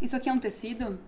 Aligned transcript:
Isso 0.00 0.14
aqui 0.16 0.28
é 0.28 0.32
um 0.32 0.38
tecido? 0.38 0.98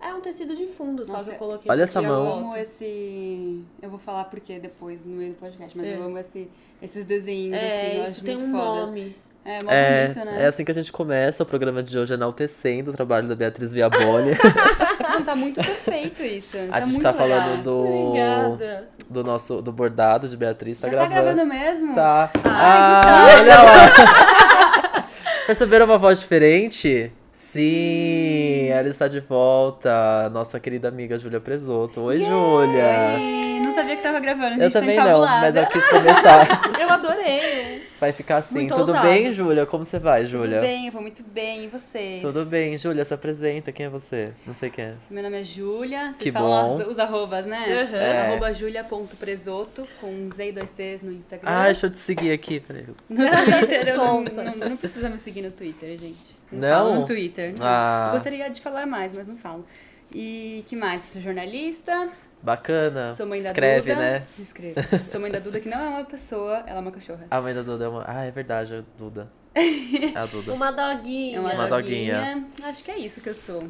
É 0.00 0.12
um 0.12 0.20
tecido 0.20 0.54
de 0.54 0.66
fundo, 0.66 1.04
só 1.06 1.14
Nossa, 1.14 1.24
que 1.24 1.30
eu 1.30 1.38
coloquei. 1.38 1.70
olha 1.70 1.82
essa 1.82 2.00
eu 2.00 2.08
mão. 2.08 2.32
amo 2.38 2.56
esse. 2.56 3.64
Eu 3.80 3.88
vou 3.90 3.98
falar 3.98 4.24
porque 4.24 4.58
depois 4.58 5.04
no 5.04 5.16
meio 5.16 5.32
do 5.32 5.38
podcast, 5.38 5.76
mas 5.76 5.86
É. 5.86 5.96
eu 5.96 6.02
amo 6.02 6.18
esse, 6.18 6.50
esses 6.82 7.04
desenhos. 7.06 7.56
assim, 7.56 7.66
É, 7.66 7.98
eu 8.00 8.04
isso 8.04 8.22
tem 8.24 8.36
muito 8.36 8.48
um 8.48 8.52
foda. 8.58 8.80
nome. 8.86 9.16
É, 9.44 9.58
É, 9.68 10.08
bonito, 10.08 10.24
né? 10.26 10.42
é 10.42 10.46
assim 10.46 10.64
que 10.64 10.70
a 10.72 10.74
gente 10.74 10.90
começa 10.92 11.42
o 11.44 11.46
programa 11.46 11.80
de 11.82 11.96
hoje 11.96 12.12
enaltecendo 12.12 12.90
o 12.90 12.94
trabalho 12.94 13.28
da 13.28 13.34
Beatriz 13.36 13.72
Viaboni. 13.72 14.32
Não, 15.08 15.22
tá 15.24 15.34
muito 15.36 15.54
perfeito 15.62 16.22
isso. 16.22 16.58
A 16.58 16.66
tá 16.66 16.80
gente 16.80 16.90
muito 16.92 17.02
tá 17.04 17.12
legal. 17.12 17.28
falando 17.40 17.62
do, 17.62 17.78
Obrigada. 17.78 18.88
do 19.08 19.24
nosso 19.24 19.62
do 19.62 19.72
bordado 19.72 20.28
de 20.28 20.36
Beatriz, 20.36 20.78
tá 20.80 20.90
Já 20.90 20.98
tá 20.98 21.06
gravando. 21.06 21.36
gravando 21.36 21.46
mesmo? 21.48 21.94
Tá. 21.94 22.30
Ai, 22.44 23.00
ah, 23.00 23.38
olha 23.40 23.62
lá. 23.62 25.08
Perceberam 25.46 25.86
uma 25.86 25.96
voz 25.96 26.18
diferente? 26.20 27.12
Sim, 27.36 28.68
ela 28.70 28.88
está 28.88 29.06
de 29.08 29.20
volta. 29.20 30.28
Nossa 30.30 30.58
querida 30.58 30.88
amiga 30.88 31.18
Júlia 31.18 31.38
Presoto. 31.38 32.00
Oi, 32.00 32.20
Júlia. 32.20 33.18
Não 33.62 33.74
sabia 33.74 33.94
que 33.94 34.02
tava 34.02 34.18
gravando, 34.20 34.52
gente. 34.54 34.62
Eu 34.62 34.70
tô 34.70 34.80
também 34.80 34.96
não, 34.96 35.04
encabulada. 35.04 35.40
mas 35.42 35.56
eu 35.56 35.66
quis 35.66 35.86
começar. 35.86 36.46
Eu 36.80 36.88
adorei. 36.90 37.82
Vai 38.00 38.12
ficar 38.12 38.38
assim. 38.38 38.54
Muito 38.54 38.70
Tudo 38.74 38.88
ousados. 38.88 39.10
bem, 39.10 39.32
Júlia? 39.32 39.66
Como 39.66 39.84
você 39.84 39.98
vai, 39.98 40.24
Júlia? 40.26 40.58
Tudo 40.60 40.66
bem, 40.66 40.86
eu 40.86 40.92
vou 40.92 41.02
muito 41.02 41.22
bem. 41.22 41.64
E 41.64 41.66
vocês? 41.68 42.22
Tudo 42.22 42.44
bem, 42.46 42.76
Júlia, 42.78 43.04
se 43.04 43.12
apresenta. 43.12 43.72
Quem 43.72 43.86
é 43.86 43.88
você? 43.88 44.32
Não 44.46 44.54
sei 44.54 44.70
quem 44.70 44.84
é. 44.86 44.94
Meu 45.10 45.22
nome 45.22 45.40
é 45.40 45.42
Júlia. 45.44 46.06
Vocês 46.12 46.18
Que 46.18 46.32
falam 46.32 46.68
bom. 46.76 46.82
as- 46.82 46.88
os 46.88 46.98
arrobas, 46.98 47.44
né? 47.46 47.64
Uhum. 47.90 47.96
É. 47.96 48.26
Arroba 48.28 48.52
julia.presoto 48.54 49.86
com 50.00 50.28
Z 50.34 50.48
e 50.48 50.52
dois 50.52 50.70
T's 50.70 51.02
no 51.02 51.12
Instagram. 51.12 51.48
Ah, 51.50 51.64
deixa 51.66 51.86
eu 51.86 51.90
te 51.90 51.98
seguir 51.98 52.32
aqui. 52.32 52.60
Peraí. 52.60 52.84
No 53.08 53.16
Twitter, 53.60 53.88
eu 53.88 53.96
não, 53.98 54.22
não, 54.22 54.56
não 54.70 54.76
precisa 54.76 55.08
me 55.08 55.18
seguir 55.18 55.42
no 55.42 55.50
Twitter, 55.50 55.98
gente. 55.98 56.35
Não, 56.52 56.60
Não? 56.60 56.68
falo 56.78 56.94
no 57.00 57.06
Twitter. 57.06 57.54
não. 57.58 57.66
Ah. 57.66 58.06
Eu 58.08 58.14
gostaria 58.14 58.48
de 58.50 58.60
falar 58.60 58.86
mais, 58.86 59.12
mas 59.12 59.26
não 59.26 59.36
falo. 59.36 59.66
E 60.14 60.64
que 60.68 60.76
mais? 60.76 61.02
Sou 61.02 61.20
jornalista, 61.20 62.08
Bacana. 62.42 63.12
sou 63.14 63.26
mãe 63.26 63.42
da 63.42 63.48
Escreve, 63.48 63.90
Duda. 63.92 64.00
né? 64.00 64.22
Escrevo. 64.38 64.76
Sou 65.10 65.20
mãe 65.20 65.30
da 65.30 65.38
Duda, 65.40 65.58
que 65.60 65.68
não 65.68 65.78
é 65.80 65.88
uma 65.88 66.04
pessoa, 66.04 66.62
ela 66.66 66.78
é 66.78 66.80
uma 66.80 66.92
cachorra. 66.92 67.26
A 67.30 67.40
mãe 67.40 67.52
da 67.54 67.62
Duda 67.62 67.84
é 67.84 67.88
uma. 67.88 68.04
Ah, 68.06 68.24
é 68.24 68.30
verdade, 68.30 68.74
a 68.74 68.82
Duda. 68.98 69.28
É 69.54 70.16
a 70.18 70.26
Duda. 70.26 70.52
Uma 70.54 70.70
doguinha. 70.70 71.38
É 71.38 71.40
uma, 71.40 71.54
Uma 71.54 71.66
doguinha. 71.66 72.44
Acho 72.62 72.84
que 72.84 72.90
é 72.90 72.98
isso 72.98 73.22
que 73.22 73.30
eu 73.30 73.34
sou. 73.34 73.66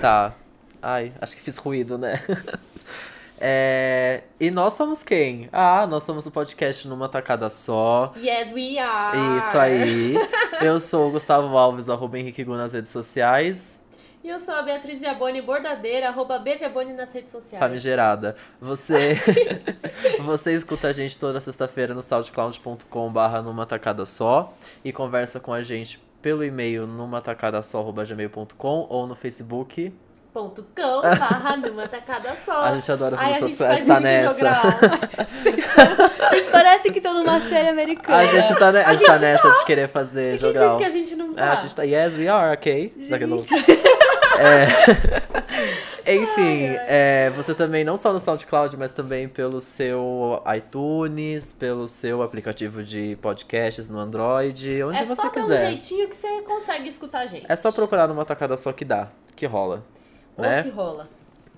Tá. 0.00 0.34
Ai, 0.82 1.12
acho 1.20 1.36
que 1.36 1.42
fiz 1.42 1.56
ruído, 1.56 1.96
né? 1.96 2.20
É, 3.40 4.22
E 4.40 4.50
nós 4.50 4.74
somos 4.74 5.02
quem? 5.02 5.48
Ah, 5.52 5.86
nós 5.86 6.02
somos 6.02 6.26
o 6.26 6.30
podcast 6.30 6.86
numa 6.88 7.08
tacada 7.08 7.48
só. 7.50 8.12
Yes, 8.16 8.52
we 8.52 8.78
are. 8.78 9.16
Isso 9.38 9.58
aí. 9.58 10.14
Eu 10.60 10.80
sou 10.80 11.08
o 11.08 11.10
Gustavo 11.12 11.56
Alves, 11.56 11.88
arroba 11.88 12.18
Henrique 12.18 12.44
Gu 12.44 12.54
nas 12.56 12.72
redes 12.72 12.90
sociais. 12.90 13.78
E 14.22 14.28
eu 14.28 14.40
sou 14.40 14.54
a 14.54 14.62
Beatriz 14.62 15.00
Viaboni, 15.00 15.40
bordadeira, 15.40 16.08
arroba 16.08 16.38
Bviaboni 16.38 16.92
nas 16.92 17.12
redes 17.12 17.30
sociais. 17.30 17.64
Famigerada. 17.64 18.36
Você, 18.60 19.16
você 20.24 20.52
escuta 20.52 20.88
a 20.88 20.92
gente 20.92 21.18
toda 21.18 21.40
sexta-feira 21.40 21.94
no 21.94 22.02
soundcloud.com 22.02 23.12
barra 23.12 23.40
numa 23.40 23.64
tacada 23.64 24.04
só 24.04 24.52
e 24.84 24.92
conversa 24.92 25.38
com 25.38 25.52
a 25.52 25.62
gente 25.62 25.98
pelo 26.20 26.44
e-mail 26.44 26.86
numa 26.86 27.20
tacada 27.20 27.60
gmail.com 27.60 28.86
ou 28.90 29.06
no 29.06 29.14
Facebook. 29.14 29.92
Com, 30.42 31.00
barra 31.02 31.56
numa 31.56 31.88
tacada 31.88 32.36
só. 32.44 32.64
A 32.66 32.74
gente 32.74 32.92
adora 32.92 33.16
Ai, 33.18 33.30
a 33.30 33.34
fazer 33.34 33.48
gente 33.48 33.58
faz 33.58 33.86
tá 33.86 34.00
nessa. 34.00 34.46
Parece 36.52 36.92
que 36.92 37.00
tô 37.00 37.12
numa 37.12 37.40
série 37.40 37.68
americana. 37.68 38.18
A 38.18 38.26
gente 38.26 38.58
tá, 38.58 38.72
ne- 38.72 38.84
a 38.84 38.94
gente 38.94 39.06
tá 39.06 39.18
nessa 39.18 39.50
de 39.50 39.64
querer 39.64 39.88
fazer 39.88 40.30
Quem 40.30 40.38
jogral. 40.38 40.66
disse 40.68 40.78
que 40.78 40.84
a 40.84 40.90
gente 40.90 41.16
não 41.16 41.32
É, 41.32 41.34
tá? 41.34 41.52
a 41.52 41.56
gente 41.56 41.74
tá. 41.74 41.82
Yes, 41.82 42.16
we 42.16 42.28
are, 42.28 42.52
ok. 42.54 42.92
Já 42.98 43.18
que 43.18 43.24
eu 43.24 43.28
não- 43.28 43.42
É. 44.38 44.68
Enfim, 46.20 46.64
é, 46.86 47.30
você 47.36 47.54
também, 47.54 47.84
não 47.84 47.98
só 47.98 48.14
no 48.14 48.18
SoundCloud, 48.20 48.74
mas 48.78 48.92
também 48.92 49.28
pelo 49.28 49.60
seu 49.60 50.42
iTunes, 50.56 51.52
pelo 51.52 51.86
seu 51.86 52.22
aplicativo 52.22 52.82
de 52.82 53.18
podcasts 53.20 53.90
no 53.90 53.98
Android, 53.98 54.82
onde 54.84 54.96
É 54.98 55.04
você 55.04 55.16
só 55.16 55.28
pelo 55.28 55.48
quiser. 55.48 55.66
jeitinho 55.66 56.08
que 56.08 56.16
você 56.16 56.40
consegue 56.42 56.88
escutar 56.88 57.18
a 57.20 57.26
gente. 57.26 57.44
É 57.46 57.54
só 57.56 57.70
procurar 57.70 58.08
numa 58.08 58.24
tacada 58.24 58.56
só 58.56 58.72
que 58.72 58.86
dá, 58.86 59.08
que 59.36 59.44
rola. 59.44 59.82
Ou 60.38 60.42
Né? 60.44 60.62
se 60.62 60.70
rola. 60.70 61.06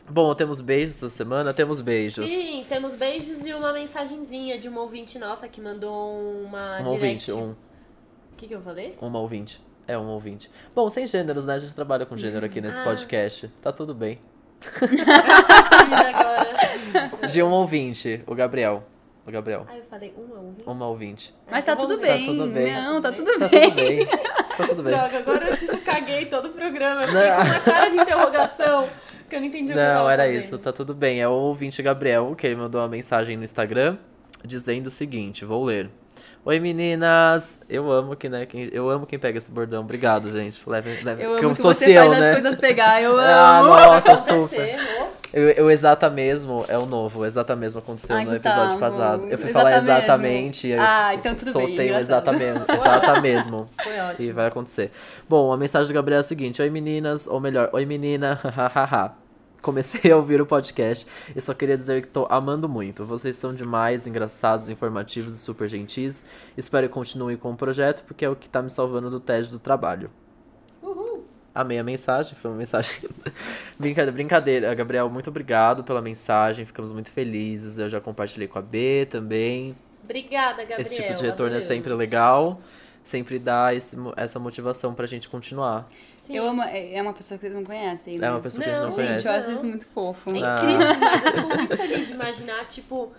Bom, 0.09 0.35
temos 0.35 0.61
beijos 0.61 0.97
essa 0.97 1.09
semana, 1.09 1.55
temos 1.55 1.81
beijos. 1.81 2.29
Sim, 2.29 2.65
temos 2.69 2.95
beijos 2.95 3.47
e 3.47 3.55
uma 3.55 3.73
mensagenzinha 3.73 4.59
de 4.59 4.69
uma 4.69 4.81
ouvinte 4.81 5.21
nossa 5.21 5.47
que 5.47 5.61
mandou 5.61 6.19
uma 6.43 6.81
Um 6.81 6.95
direct. 6.95 7.31
ouvinte, 7.31 7.33
um, 7.33 7.51
O 7.53 7.57
que, 8.37 8.49
que 8.49 8.55
eu 8.55 8.61
falei? 8.61 8.97
uma 9.01 9.21
ouvinte. 9.21 9.63
É 9.87 9.97
um 9.97 10.09
ouvinte. 10.09 10.51
Bom, 10.75 10.89
sem 10.91 11.07
gêneros, 11.07 11.47
né? 11.47 11.55
A 11.55 11.59
gente 11.61 11.75
trabalha 11.75 12.05
com 12.07 12.17
gênero 12.17 12.45
aqui 12.47 12.61
nesse 12.61 12.79
Ah. 12.81 12.85
podcast. 12.85 13.49
Tá 13.63 13.73
tudo 13.73 13.95
bem. 13.95 14.19
De 17.33 17.43
um 17.43 17.51
ouvinte, 17.51 18.23
o 18.27 18.35
Gabriel. 18.35 18.85
O 19.27 19.31
Gabriel. 19.31 19.65
Aí 19.69 19.79
eu 19.79 19.85
falei, 19.85 20.15
uma 20.17 20.37
ouvinte? 20.41 20.63
Uma 20.67 20.89
ouvinte. 20.89 21.35
Mas 21.51 21.65
Ah, 21.65 21.67
tá 21.67 21.73
então 21.75 21.87
tudo 21.89 22.01
bem. 22.01 22.27
Tá 22.27 22.33
tudo 22.33 22.47
bem. 22.53 22.73
Não, 22.75 23.03
tá 23.03 23.11
Tá 23.11 23.17
tudo 23.17 23.39
Tá 23.39 23.49
bem. 23.49 23.71
tudo 23.71 23.75
bem. 23.77 24.09
Tá 24.61 24.69
tudo 24.69 24.83
bem. 24.83 24.93
Droga, 24.95 25.19
agora 25.19 25.49
eu 25.51 25.57
tipo, 25.57 25.79
caguei 25.79 26.27
todo 26.27 26.47
o 26.47 26.51
programa. 26.51 27.03
Eu 27.03 27.09
fiquei 27.09 27.31
com 27.31 27.43
uma 27.43 27.61
cara 27.61 27.89
de 27.89 27.97
interrogação 27.97 28.89
que 29.29 29.37
eu 29.37 29.41
não 29.41 29.47
entendi 29.47 29.71
o 29.73 29.75
que 29.75 29.81
eu 29.81 29.85
Não, 29.85 30.11
era 30.11 30.25
fazendo. 30.25 30.41
isso, 30.45 30.59
tá 30.59 30.73
tudo 30.73 30.95
bem. 30.95 31.21
É 31.21 31.29
o 31.29 31.33
ouvinte 31.33 31.83
Gabriel 31.83 32.35
que 32.37 32.47
ele 32.47 32.57
mandou 32.57 32.81
uma 32.81 32.89
mensagem 32.89 33.37
no 33.37 33.45
Instagram 33.45 33.97
dizendo 34.45 34.89
o 34.89 34.91
seguinte, 34.91 35.45
vou 35.45 35.65
ler. 35.65 35.91
Oi 36.43 36.59
meninas, 36.59 37.59
eu 37.69 37.93
amo 37.93 38.17
que 38.17 38.27
né, 38.29 38.47
quem, 38.47 38.69
eu 38.73 38.89
amo 38.89 39.05
quem 39.07 39.19
pega 39.19 39.37
esse 39.37 39.51
bordão. 39.51 39.83
Obrigado, 39.83 40.31
gente. 40.33 40.59
Leve, 40.69 41.03
leve, 41.03 41.23
Eu 41.23 41.37
que 41.37 41.45
amo 41.45 41.55
que 41.55 41.61
sou 41.61 41.73
você 41.75 41.85
seu, 41.85 41.97
faz 42.09 42.19
né? 42.19 42.31
as 42.33 42.41
coisas 42.41 42.59
pegar, 42.59 43.03
eu 43.03 43.17
Ah, 43.21 43.59
amo. 43.59 43.69
nossa, 43.69 44.13
Acontecer, 44.13 44.49
super. 44.49 45.11
Eu, 45.33 45.49
eu 45.51 45.71
exata 45.71 46.09
mesmo 46.11 46.65
é 46.67 46.77
o 46.79 46.87
novo, 46.87 47.21
o 47.21 47.27
exata 47.27 47.55
mesmo 47.55 47.79
aconteceu 47.79 48.17
Ai, 48.17 48.25
no 48.25 48.31
Gustavo, 48.33 48.57
episódio 48.59 48.81
passado. 48.81 49.23
Eu 49.31 49.39
fui 49.39 49.51
exata 49.51 49.53
falar 49.53 49.71
mesmo. 49.77 49.91
exatamente, 49.91 50.67
e 50.67 50.73
aí 50.73 50.79
Ah, 50.81 51.13
eu 51.15 51.19
então 51.19 51.35
tudo 51.35 51.45
bem, 51.45 51.53
soltei 51.53 51.77
o 51.77 51.83
engraçado. 51.83 52.01
exata 52.01 52.33
mesmo, 52.33 52.65
exata 52.75 53.21
mesmo. 53.21 53.69
Foi 53.85 53.97
E 53.97 54.01
ótimo. 54.01 54.35
vai 54.35 54.47
acontecer. 54.47 54.91
Bom, 55.29 55.53
a 55.53 55.57
mensagem 55.59 55.87
do 55.89 55.95
Gabriel 55.95 56.19
é 56.19 56.21
a 56.21 56.25
seguinte: 56.25 56.61
Oi 56.63 56.71
meninas, 56.71 57.27
ou 57.29 57.39
melhor, 57.39 57.69
oi 57.73 57.85
menina, 57.85 58.41
hahaha. 58.43 59.13
Comecei 59.61 60.11
a 60.11 60.17
ouvir 60.17 60.41
o 60.41 60.47
podcast 60.47 61.07
e 61.35 61.41
só 61.41 61.53
queria 61.53 61.77
dizer 61.77 62.03
que 62.03 62.09
tô 62.09 62.27
amando 62.31 62.69
muito. 62.69 63.05
Vocês 63.05 63.37
são 63.37 63.55
demais, 63.55 64.07
engraçados, 64.07 64.69
informativos 64.69 65.35
e 65.35 65.39
super 65.39 65.69
gentis. 65.69 66.25
Espero 66.57 66.89
que 66.89 66.95
continuem 66.95 67.37
com 67.37 67.53
o 67.53 67.57
projeto, 67.57 68.03
porque 68.05 68.25
é 68.25 68.29
o 68.29 68.37
que 68.37 68.49
tá 68.49 68.63
me 68.63 68.71
salvando 68.71 69.11
do 69.11 69.21
tédio 69.21 69.53
do 69.53 69.59
trabalho. 69.59 70.11
Uhul. 70.83 71.25
Amei 71.55 71.79
a 71.79 71.85
mensagem, 71.85 72.35
foi 72.41 72.51
uma 72.51 72.57
mensagem. 72.57 72.93
brincadeira, 73.79 74.13
brincadeira, 74.13 74.75
Gabriel, 74.75 75.11
muito 75.11 75.29
obrigado 75.29 75.85
pela 75.85 76.01
mensagem, 76.01 76.65
ficamos 76.65 76.93
muito 76.93 77.11
felizes. 77.11 77.79
Eu 77.79 77.89
já 77.89 78.01
compartilhei 78.01 78.49
com 78.49 78.59
a 78.59 78.63
B 78.63 79.07
também. 79.11 79.77
Obrigada, 80.03 80.59
Gabriel. 80.59 80.81
Esse 80.81 80.97
tipo 80.97 81.15
de 81.15 81.23
retorno 81.23 81.55
é 81.55 81.59
adorei. 81.59 81.77
sempre 81.77 81.93
legal, 81.95 82.61
sempre 83.11 83.39
dá 83.39 83.75
esse 83.75 83.97
essa 84.17 84.39
motivação 84.39 84.95
pra 84.95 85.07
gente 85.07 85.29
continuar. 85.29 85.89
Sim. 86.17 86.37
Eu 86.37 86.47
amo, 86.47 86.63
é 86.63 86.95
é 86.95 87.03
uma 87.03 87.13
pessoa 87.13 87.37
que 87.39 87.43
vocês 87.43 87.55
não 87.55 87.65
conhecem, 87.65 88.19
né? 88.19 88.27
É 88.27 88.31
uma 88.31 88.41
pessoa 88.41 88.63
que 88.65 88.71
a 88.71 88.73
gente 88.73 88.81
Não, 88.83 88.89
não 88.91 88.97
Gente, 88.97 89.07
conhece. 89.07 89.27
eu 89.27 89.33
acho 89.33 89.49
Não. 89.49 89.55
isso 89.57 89.67
muito 89.67 89.87
fofo. 89.87 90.31
É 90.31 90.43
Ah. 90.43 90.55
incrível, 90.57 91.01
mas 91.01 91.25
eu 91.25 91.33
fico 91.33 91.57
muito 91.57 91.77
feliz 91.77 92.07
de 92.09 92.15
imaginar, 92.15 92.65
tipo, 92.69 93.13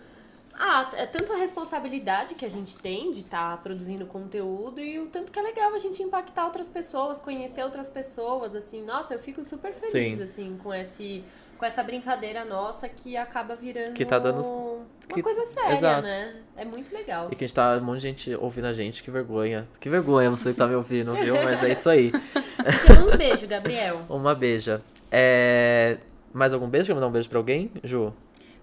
ah, 0.53 0.90
é 0.94 1.06
tanto 1.06 1.34
a 1.34 1.38
responsabilidade 1.38 2.35
que 2.35 2.46
a 2.46 2.50
gente 2.50 2.78
tem 2.78 3.12
de 3.12 3.22
estar 3.22 3.57
produzindo 3.63 4.06
conteúdo 4.06 4.79
e 4.79 5.00
o 5.00 5.07
tanto 5.07 5.31
que 5.31 5.40
é 5.40 5.41
legal 5.41 5.74
a 5.74 5.79
gente 5.79 6.02
impactar 6.03 6.46
outras 6.46 6.69
pessoas, 6.69 7.19
conhecer 7.19 7.63
outras 7.63 7.90
pessoas, 7.90 8.56
assim, 8.56 8.84
nossa, 8.84 9.13
eu 9.13 9.19
fico 9.19 9.44
super 9.44 9.73
feliz, 9.73 10.18
Sim. 10.18 10.23
assim, 10.23 10.59
com 10.62 10.73
esse 10.73 11.23
com 11.61 11.66
essa 11.67 11.83
brincadeira 11.83 12.44
nossa 12.44 12.89
que 12.89 13.16
acaba 13.16 13.55
virando 13.55 13.94
Que 13.94 14.03
tá 14.03 14.17
dando- 14.17 14.41
uma 14.41 14.83
que- 15.13 15.22
coisa 15.22 15.45
séria, 15.45 15.77
Exato. 15.77 16.01
né? 16.01 16.33
É 16.57 16.66
muito 16.66 16.91
legal. 16.91 17.27
E 17.31 17.35
que 17.35 17.44
a 17.44 17.47
gente 17.47 17.53
tá, 17.55 17.77
um 17.77 17.81
monte 17.81 17.97
de 17.97 18.07
gente 18.07 18.35
ouvindo 18.35 18.66
a 18.66 18.73
gente, 18.73 19.03
que 19.03 19.11
vergonha. 19.11 19.67
Que 19.79 19.88
vergonha 19.88 20.27
você 20.31 20.53
que 20.53 20.57
tá 20.57 20.66
me 20.66 20.73
ouvindo, 20.73 21.13
viu? 21.13 21.35
Mas 21.35 21.63
é 21.63 21.72
isso 21.73 21.88
aí. 21.88 22.11
Então, 22.11 23.13
um 23.13 23.16
beijo, 23.16 23.45
Gabriel. 23.47 24.02
Uma 24.09 24.34
beija. 24.34 24.81
É... 25.11 25.97
Mais 26.34 26.52
algum 26.52 26.67
beijo? 26.67 26.87
Quer 26.87 26.96
mandar 26.96 27.05
um 27.08 27.11
beijo 27.11 27.29
pra 27.29 27.37
alguém? 27.37 27.69
Ju? 27.84 28.11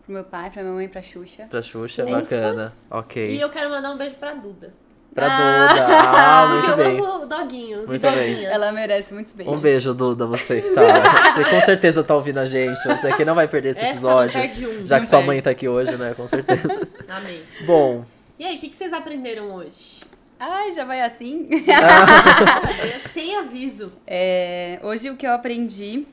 Pro 0.04 0.12
meu 0.14 0.24
pai, 0.24 0.50
pra 0.50 0.62
minha 0.64 0.74
mãe, 0.74 0.88
pra 0.88 1.00
Xuxa. 1.00 1.46
Pra 1.48 1.62
Xuxa? 1.62 2.02
Ufa. 2.04 2.12
Bacana. 2.20 2.74
E 2.90 2.94
Ok. 2.96 3.44
eu 3.44 3.48
quero 3.50 3.70
mandar 3.70 3.92
um 3.92 3.96
beijo 3.96 4.16
pra 4.16 4.34
Duda. 4.34 4.74
Pra 5.18 5.26
Ah. 5.30 5.68
Duda. 5.68 5.86
Ah, 5.98 6.46
muito 6.52 6.66
eu 6.70 6.76
bem. 6.76 6.98
amo 7.00 7.26
doguinhos 7.26 7.86
Muito 7.86 8.06
e 8.06 8.10
bem. 8.10 8.32
doguinhas. 8.34 8.52
Ela 8.54 8.72
merece 8.72 9.12
muitos 9.14 9.32
beijos. 9.32 9.54
Um 9.54 9.58
beijo, 9.58 9.94
Duda, 9.94 10.26
você 10.26 10.60
que 10.60 10.70
tá. 10.70 10.82
Você 11.34 11.44
com 11.44 11.60
certeza 11.62 12.02
tá 12.04 12.14
ouvindo 12.14 12.38
a 12.38 12.46
gente. 12.46 12.82
Você 12.86 13.12
que 13.14 13.24
não 13.24 13.34
vai 13.34 13.46
perder 13.48 13.70
esse 13.70 13.80
Essa 13.80 13.90
episódio. 13.90 14.38
não 14.40 14.46
perde 14.46 14.66
um. 14.66 14.86
Já 14.86 14.96
não 14.96 15.00
que 15.02 15.06
sua 15.08 15.18
perde. 15.18 15.26
mãe 15.26 15.42
tá 15.42 15.50
aqui 15.50 15.68
hoje, 15.68 15.96
né? 15.96 16.14
Com 16.16 16.28
certeza. 16.28 16.88
Amei. 17.08 17.44
Bom, 17.66 18.04
E 18.38 18.44
aí, 18.46 18.56
o 18.56 18.58
que, 18.60 18.68
que 18.68 18.76
vocês 18.76 18.92
aprenderam 18.92 19.52
hoje? 19.54 19.98
Ai, 20.40 20.70
já 20.70 20.84
vai 20.84 21.00
assim? 21.02 21.48
É, 21.66 23.08
Sem 23.12 23.36
aviso. 23.36 23.92
É, 24.06 24.78
hoje 24.82 25.10
o 25.10 25.16
que 25.16 25.26
eu 25.26 25.32
aprendi, 25.32 26.06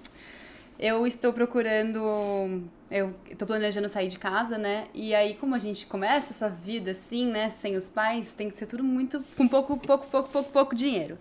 eu 0.79 1.07
estou 1.07 1.31
procurando, 1.31 2.63
eu 2.91 3.13
estou 3.29 3.47
planejando 3.47 3.87
sair 3.87 4.07
de 4.07 4.19
casa, 4.19 4.57
né? 4.57 4.87
E 4.93 5.15
aí 5.15 5.35
como 5.35 5.55
a 5.55 5.59
gente 5.59 5.85
começa 5.85 6.31
essa 6.33 6.49
vida 6.49 6.91
assim, 6.91 7.25
né, 7.27 7.53
sem 7.61 7.75
os 7.75 7.89
pais, 7.89 8.33
tem 8.33 8.49
que 8.49 8.57
ser 8.57 8.65
tudo 8.65 8.83
muito 8.83 9.23
com 9.37 9.47
pouco, 9.47 9.77
pouco, 9.77 10.07
pouco, 10.07 10.29
pouco, 10.29 10.51
pouco 10.51 10.75
dinheiro. 10.75 11.17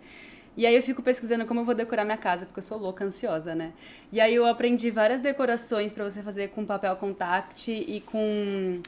E 0.56 0.66
aí 0.66 0.74
eu 0.74 0.82
fico 0.82 1.02
pesquisando 1.02 1.46
como 1.46 1.60
eu 1.60 1.64
vou 1.64 1.74
decorar 1.74 2.04
minha 2.04 2.16
casa, 2.16 2.46
porque 2.46 2.60
eu 2.60 2.62
sou 2.62 2.78
louca, 2.78 3.04
ansiosa, 3.04 3.54
né? 3.54 3.72
E 4.12 4.20
aí 4.20 4.34
eu 4.34 4.46
aprendi 4.46 4.90
várias 4.90 5.20
decorações 5.20 5.92
pra 5.92 6.04
você 6.04 6.22
fazer 6.22 6.50
com 6.50 6.64
papel 6.64 6.94
contact 6.96 7.72
e 7.72 8.00
com 8.00 8.80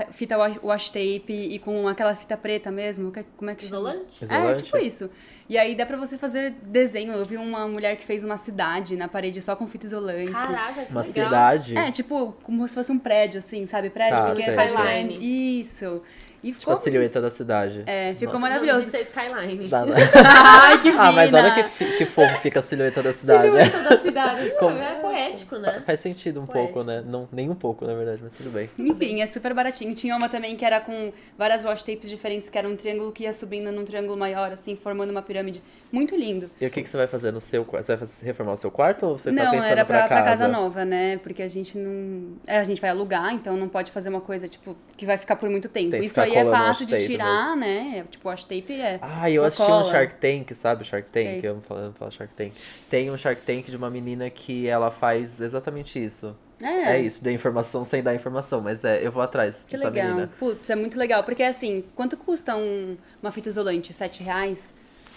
a 0.00 0.12
fita 0.12 0.36
wa- 0.38 0.56
wash 0.62 0.88
tape 0.90 1.24
e 1.32 1.58
com 1.58 1.86
aquela 1.88 2.14
fita 2.14 2.36
preta 2.36 2.70
mesmo. 2.70 3.10
que- 3.12 3.24
Como 3.36 3.50
é 3.50 3.54
que 3.54 3.64
chama? 3.66 3.90
Isolante? 3.90 4.22
É, 4.22 4.24
Isolante? 4.24 4.62
tipo 4.62 4.78
isso. 4.78 5.10
E 5.48 5.58
aí 5.58 5.74
dá 5.74 5.84
pra 5.84 5.96
você 5.96 6.16
fazer 6.16 6.54
desenho. 6.62 7.12
Eu 7.12 7.24
vi 7.26 7.36
uma 7.36 7.68
mulher 7.68 7.96
que 7.96 8.04
fez 8.04 8.24
uma 8.24 8.36
cidade 8.36 8.96
na 8.96 9.06
parede 9.08 9.42
só 9.42 9.54
com 9.54 9.66
fita 9.66 9.84
isolante. 9.86 10.32
Caraca, 10.32 10.84
que 10.84 10.90
Uma 10.92 11.02
legal. 11.02 11.24
cidade. 11.24 11.76
É, 11.76 11.90
tipo, 11.90 12.32
como 12.42 12.66
se 12.66 12.74
fosse 12.74 12.90
um 12.90 12.98
prédio, 12.98 13.38
assim, 13.40 13.66
sabe? 13.66 13.90
Prédio 13.90 14.16
Tá, 14.16 14.30
pequeno, 14.34 14.62
Skyline. 14.62 15.60
Isso. 15.60 16.02
E 16.42 16.48
Tipo 16.48 16.58
ficou, 16.60 16.72
a 16.72 16.76
silhueta 16.76 17.20
da 17.20 17.30
cidade. 17.30 17.84
é, 17.86 18.14
ficou 18.14 18.34
Nossa, 18.34 18.38
maravilhoso. 18.40 18.96
é 18.96 19.00
Skyline. 19.02 19.68
Dá- 19.68 19.84
Ai, 20.64 20.80
que 20.82 20.90
fina! 20.90 21.02
ah, 21.08 21.12
mas 21.12 21.32
olha 21.32 21.52
que, 21.54 21.62
fi- 21.64 21.96
que 21.98 22.04
fofo 22.04 22.36
fica 22.40 22.58
a 22.58 22.62
silhueta 22.62 23.00
da 23.00 23.12
cidade. 23.12 23.44
Silhueta 23.44 23.82
da 23.82 23.96
cidade. 23.98 24.48
Não, 24.50 24.56
Como- 24.58 24.76
É 24.78 24.94
poético, 25.00 25.56
né? 25.56 25.82
Faz 25.86 26.00
sentido 26.00 26.40
um 26.40 26.46
Poético. 26.46 26.74
pouco, 26.74 26.88
né? 26.88 27.02
Não, 27.06 27.28
nem 27.30 27.48
um 27.48 27.54
pouco, 27.54 27.86
na 27.86 27.94
verdade, 27.94 28.20
mas 28.22 28.34
tudo 28.34 28.50
bem. 28.50 28.68
Enfim, 28.76 29.20
é 29.20 29.26
super 29.28 29.54
baratinho. 29.54 29.94
Tinha 29.94 30.16
uma 30.16 30.28
também 30.28 30.56
que 30.56 30.64
era 30.64 30.80
com 30.80 31.12
várias 31.38 31.64
wash 31.64 31.84
tapes 31.84 32.10
diferentes, 32.10 32.48
que 32.50 32.58
era 32.58 32.68
um 32.68 32.74
triângulo 32.74 33.12
que 33.12 33.22
ia 33.22 33.32
subindo 33.32 33.70
num 33.70 33.84
triângulo 33.84 34.16
maior, 34.16 34.50
assim, 34.52 34.74
formando 34.74 35.10
uma 35.10 35.22
pirâmide. 35.22 35.62
Muito 35.92 36.16
lindo. 36.16 36.50
E 36.58 36.66
o 36.66 36.70
que, 36.70 36.82
que 36.82 36.88
você 36.88 36.96
vai 36.96 37.06
fazer 37.06 37.30
no 37.32 37.40
seu 37.40 37.66
quarto? 37.66 37.84
Você 37.84 37.94
vai 37.96 38.08
reformar 38.22 38.52
o 38.52 38.56
seu 38.56 38.70
quarto 38.70 39.06
ou 39.06 39.18
você 39.18 39.30
tá 39.30 39.44
não, 39.44 39.50
pensando 39.50 39.70
era 39.70 39.84
pra, 39.84 39.98
pra 39.98 40.08
pra 40.08 40.22
casa 40.24 40.48
nova, 40.48 40.86
né? 40.86 41.18
Porque 41.18 41.42
a 41.42 41.48
gente 41.48 41.76
não. 41.76 42.32
É, 42.46 42.58
a 42.58 42.64
gente 42.64 42.80
vai 42.80 42.88
alugar, 42.88 43.32
então 43.34 43.58
não 43.58 43.68
pode 43.68 43.90
fazer 43.92 44.08
uma 44.08 44.22
coisa, 44.22 44.48
tipo, 44.48 44.74
que 44.96 45.04
vai 45.04 45.18
ficar 45.18 45.36
por 45.36 45.50
muito 45.50 45.68
tempo. 45.68 45.94
Isso 45.96 46.18
aí 46.18 46.34
é 46.34 46.44
fácil 46.46 46.86
de 46.86 47.06
tirar, 47.06 47.54
né? 47.56 47.98
É, 47.98 48.02
Tipo, 48.10 48.28
wash 48.30 48.44
tape 48.44 48.72
é. 48.72 48.98
Ah, 49.02 49.30
eu 49.30 49.44
assisti 49.44 49.62
um 49.62 49.66
cola. 49.66 49.84
Shark 49.84 50.14
Tank, 50.14 50.54
sabe? 50.54 50.82
Shark 50.84 51.08
Tank, 51.10 51.24
Sei. 51.26 51.40
eu 51.42 51.54
não 51.54 51.60
falo, 51.60 51.80
não 51.82 51.92
falo 51.92 52.10
Shark 52.10 52.32
Tank. 52.34 52.52
Tem 52.88 53.10
um 53.10 53.16
Shark 53.18 53.42
Tank 53.42 53.66
de 53.70 53.76
uma 53.76 53.90
menina 53.90 54.30
que 54.30 54.66
ela 54.66 54.90
faz 54.90 55.42
exatamente 55.42 56.02
isso. 56.02 56.34
É, 56.60 56.94
É, 56.94 57.00
isso, 57.00 57.22
dei 57.24 57.34
informação 57.34 57.84
sem 57.84 58.02
dar 58.02 58.14
informação, 58.14 58.60
mas 58.60 58.82
é, 58.84 59.04
eu 59.04 59.10
vou 59.12 59.20
atrás 59.22 59.56
Que 59.66 59.76
dessa 59.76 59.90
legal. 59.90 60.08
menina. 60.08 60.30
Putz, 60.38 60.70
é 60.70 60.76
muito 60.76 60.96
legal. 60.98 61.22
Porque 61.24 61.42
assim, 61.42 61.84
quanto 61.94 62.16
custa 62.16 62.56
um- 62.56 62.96
uma 63.20 63.30
fita 63.32 63.48
isolante? 63.48 63.92
Sete 63.92 64.22
reais? 64.22 64.72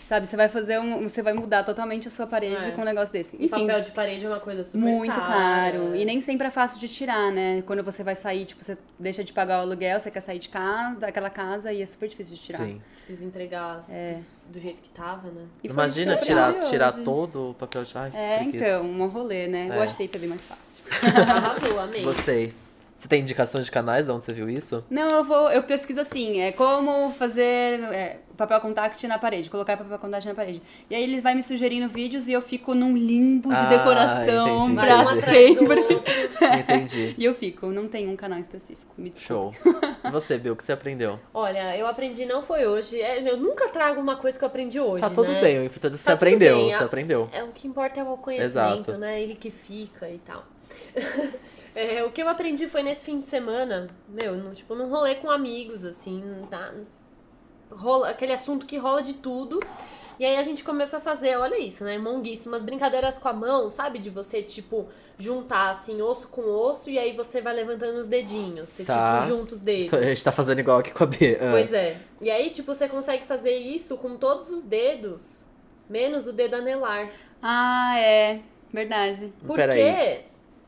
Sabe, 0.07 0.27
você 0.27 0.35
vai 0.37 0.47
fazer 0.47 0.79
um. 0.79 1.01
Você 1.09 1.21
vai 1.23 1.33
mudar 1.33 1.63
totalmente 1.63 2.07
a 2.07 2.11
sua 2.11 2.27
parede 2.27 2.63
É. 2.63 2.71
com 2.71 2.81
um 2.81 2.85
negócio 2.85 3.11
desse. 3.11 3.35
E 3.37 3.45
Enfim. 3.45 3.65
papel 3.65 3.81
de 3.81 3.91
parede 3.91 4.25
é 4.25 4.29
uma 4.29 4.39
coisa 4.39 4.63
super 4.63 4.77
Muito 4.77 5.19
cara. 5.19 5.71
caro. 5.71 5.95
E 5.95 6.05
nem 6.05 6.21
sempre 6.21 6.45
é 6.47 6.51
fácil 6.51 6.79
de 6.79 6.87
tirar, 6.87 7.31
né? 7.31 7.63
Quando 7.65 7.83
você 7.83 8.03
vai 8.03 8.13
sair, 8.13 8.45
tipo, 8.45 8.63
você 8.63 8.77
deixa 8.99 9.23
de 9.23 9.33
pagar 9.33 9.59
o 9.59 9.61
aluguel, 9.61 9.99
você 9.99 10.11
quer 10.11 10.21
sair 10.21 10.37
de 10.37 10.49
casa, 10.49 10.99
daquela 10.99 11.29
casa 11.31 11.73
e 11.73 11.81
é 11.81 11.85
super 11.87 12.07
difícil 12.07 12.35
de 12.35 12.41
tirar. 12.41 12.59
Sim. 12.59 12.81
Precisa 12.97 13.25
entregar 13.25 13.77
assim, 13.79 14.23
do 14.47 14.59
jeito 14.59 14.81
que 14.81 14.89
tava, 14.89 15.27
né? 15.29 15.45
E 15.63 15.67
Imagina 15.67 16.17
que 16.17 16.25
tirar, 16.25 16.53
tirar 16.69 16.93
hoje. 16.93 17.03
todo 17.03 17.49
o 17.49 17.53
papel 17.55 17.83
de. 17.83 17.97
Ai, 17.97 18.11
É, 18.13 18.43
então, 18.43 18.83
um 18.85 19.07
rolê, 19.07 19.47
né? 19.47 19.69
É. 19.69 19.75
O 19.75 19.79
wash 19.79 19.91
tape 19.93 20.11
é 20.15 20.19
bem 20.19 20.29
mais 20.29 20.41
fácil. 20.41 20.83
Arrasou, 21.35 21.79
amei. 21.79 22.03
Gostei. 22.03 22.53
Você 22.97 23.07
tem 23.09 23.21
indicação 23.21 23.61
de 23.61 23.69
canais 23.69 24.05
de 24.05 24.11
onde 24.11 24.25
você 24.25 24.33
viu 24.33 24.49
isso? 24.49 24.83
Não, 24.89 25.09
eu 25.09 25.23
vou, 25.23 25.51
eu 25.51 25.63
pesquiso 25.63 25.99
assim, 25.99 26.39
é 26.39 26.51
como 26.51 27.11
fazer 27.11 27.79
é, 27.93 28.19
papel 28.35 28.59
contact 28.61 29.05
na 29.07 29.19
parede, 29.19 29.49
colocar 29.49 29.77
papel 29.77 29.99
contact 29.99 30.27
na 30.27 30.33
parede. 30.33 30.61
E 30.89 30.95
aí 30.95 31.03
ele 31.03 31.21
vai 31.21 31.35
me 31.35 31.43
sugerindo 31.43 31.87
vídeos 31.89 32.27
e 32.27 32.31
eu 32.33 32.41
fico 32.41 32.73
num 32.73 32.95
limbo 32.95 33.49
de 33.49 33.55
Ah, 33.55 33.65
decoração 33.65 34.69
entendi. 34.69 34.75
Pra 34.75 35.03
do 35.03 35.21
sempre. 35.21 35.81
Entendi. 36.59 37.15
E 37.17 37.25
eu 37.25 37.35
fico, 37.35 37.67
não 37.67 37.87
tem 37.87 38.09
um 38.09 38.15
canal 38.15 38.39
específico. 38.39 38.93
Me. 38.97 39.11
Show. 39.15 39.53
E 40.03 40.09
você, 40.09 40.37
Bill, 40.37 40.53
o 40.53 40.55
que 40.55 40.63
você 40.63 40.71
aprendeu? 40.71 41.19
Olha, 41.33 41.77
eu 41.77 41.87
aprendi 41.87 42.25
não 42.25 42.41
foi 42.41 42.65
hoje. 42.65 42.99
É, 42.99 43.19
eu 43.29 43.37
nunca 43.37 43.69
trago 43.69 43.99
uma 43.99 44.15
coisa 44.15 44.37
que 44.37 44.43
eu 44.43 44.47
aprendi 44.47 44.79
hoje. 44.79 45.01
Tá 45.01 45.09
tudo 45.09 45.31
né? 45.31 45.41
bem, 45.41 45.59
o 45.59 45.63
importante 45.63 45.93
é 45.93 45.97
que 45.97 46.01
você 46.03 46.05
Tá 46.05 46.13
aprendeu. 46.13 46.71
Você 46.71 46.83
aprendeu. 46.83 47.29
É, 47.31 47.43
o 47.43 47.47
que 47.49 47.67
importa 47.67 47.99
é 47.99 48.03
o 48.03 48.17
conhecimento, 48.17 48.89
Exato. 48.89 48.97
né? 48.97 49.21
Ele 49.21 49.35
que 49.35 49.51
fica 49.51 50.09
e 50.09 50.19
tal. 50.19 50.43
É, 51.75 52.03
o 52.03 52.11
que 52.11 52.21
eu 52.23 52.29
aprendi 52.29 52.67
foi 52.67 52.81
nesse 52.81 53.03
fim 53.03 53.19
de 53.19 53.27
semana, 53.27 53.89
meu, 54.07 54.35
no, 54.35 54.53
tipo, 54.55 54.73
num 54.75 54.89
rolê 54.89 55.15
com 55.15 55.29
amigos, 55.29 55.83
assim, 55.83 56.23
tá? 56.49 56.73
Rola, 57.69 58.09
aquele 58.09 58.31
assunto 58.31 58.65
que 58.65 58.77
rola 58.77 59.01
de 59.01 59.15
tudo. 59.15 59.59
E 60.17 60.23
aí 60.25 60.37
a 60.37 60.43
gente 60.43 60.63
começou 60.63 60.99
a 60.99 61.01
fazer, 61.01 61.35
olha 61.37 61.59
isso, 61.59 61.83
né? 61.83 61.97
Monguíssimas 61.97 62.63
brincadeiras 62.63 63.17
com 63.17 63.27
a 63.27 63.33
mão, 63.33 63.69
sabe? 63.69 63.99
De 63.99 64.09
você, 64.09 64.41
tipo, 64.41 64.87
juntar, 65.19 65.71
assim, 65.71 66.01
osso 66.01 66.29
com 66.29 66.41
osso 66.49 66.89
e 66.89 66.97
aí 66.97 67.11
você 67.13 67.41
vai 67.41 67.53
levantando 67.53 67.99
os 67.99 68.07
dedinhos. 68.07 68.69
Você, 68.69 68.85
Tá. 68.85 69.19
tipo, 69.23 69.35
junta 69.35 69.55
os 69.55 69.59
dedos. 69.59 69.93
A 69.99 70.07
gente 70.07 70.23
tá 70.23 70.31
fazendo 70.31 70.59
igual 70.59 70.79
aqui 70.79 70.91
com 70.91 71.03
a 71.03 71.07
B. 71.07 71.37
Ah. 71.41 71.51
Pois 71.51 71.73
é. 71.73 71.97
E 72.21 72.31
aí, 72.31 72.49
tipo, 72.51 72.73
você 72.73 72.87
consegue 72.87 73.25
fazer 73.25 73.57
isso 73.57 73.97
com 73.97 74.15
todos 74.15 74.49
os 74.49 74.63
dedos, 74.63 75.45
menos 75.89 76.27
o 76.27 76.31
dedo 76.31 76.55
anelar. 76.55 77.11
Ah, 77.41 77.99
é. 77.99 78.39
Verdade. 78.71 79.33
Porque. 79.45 80.21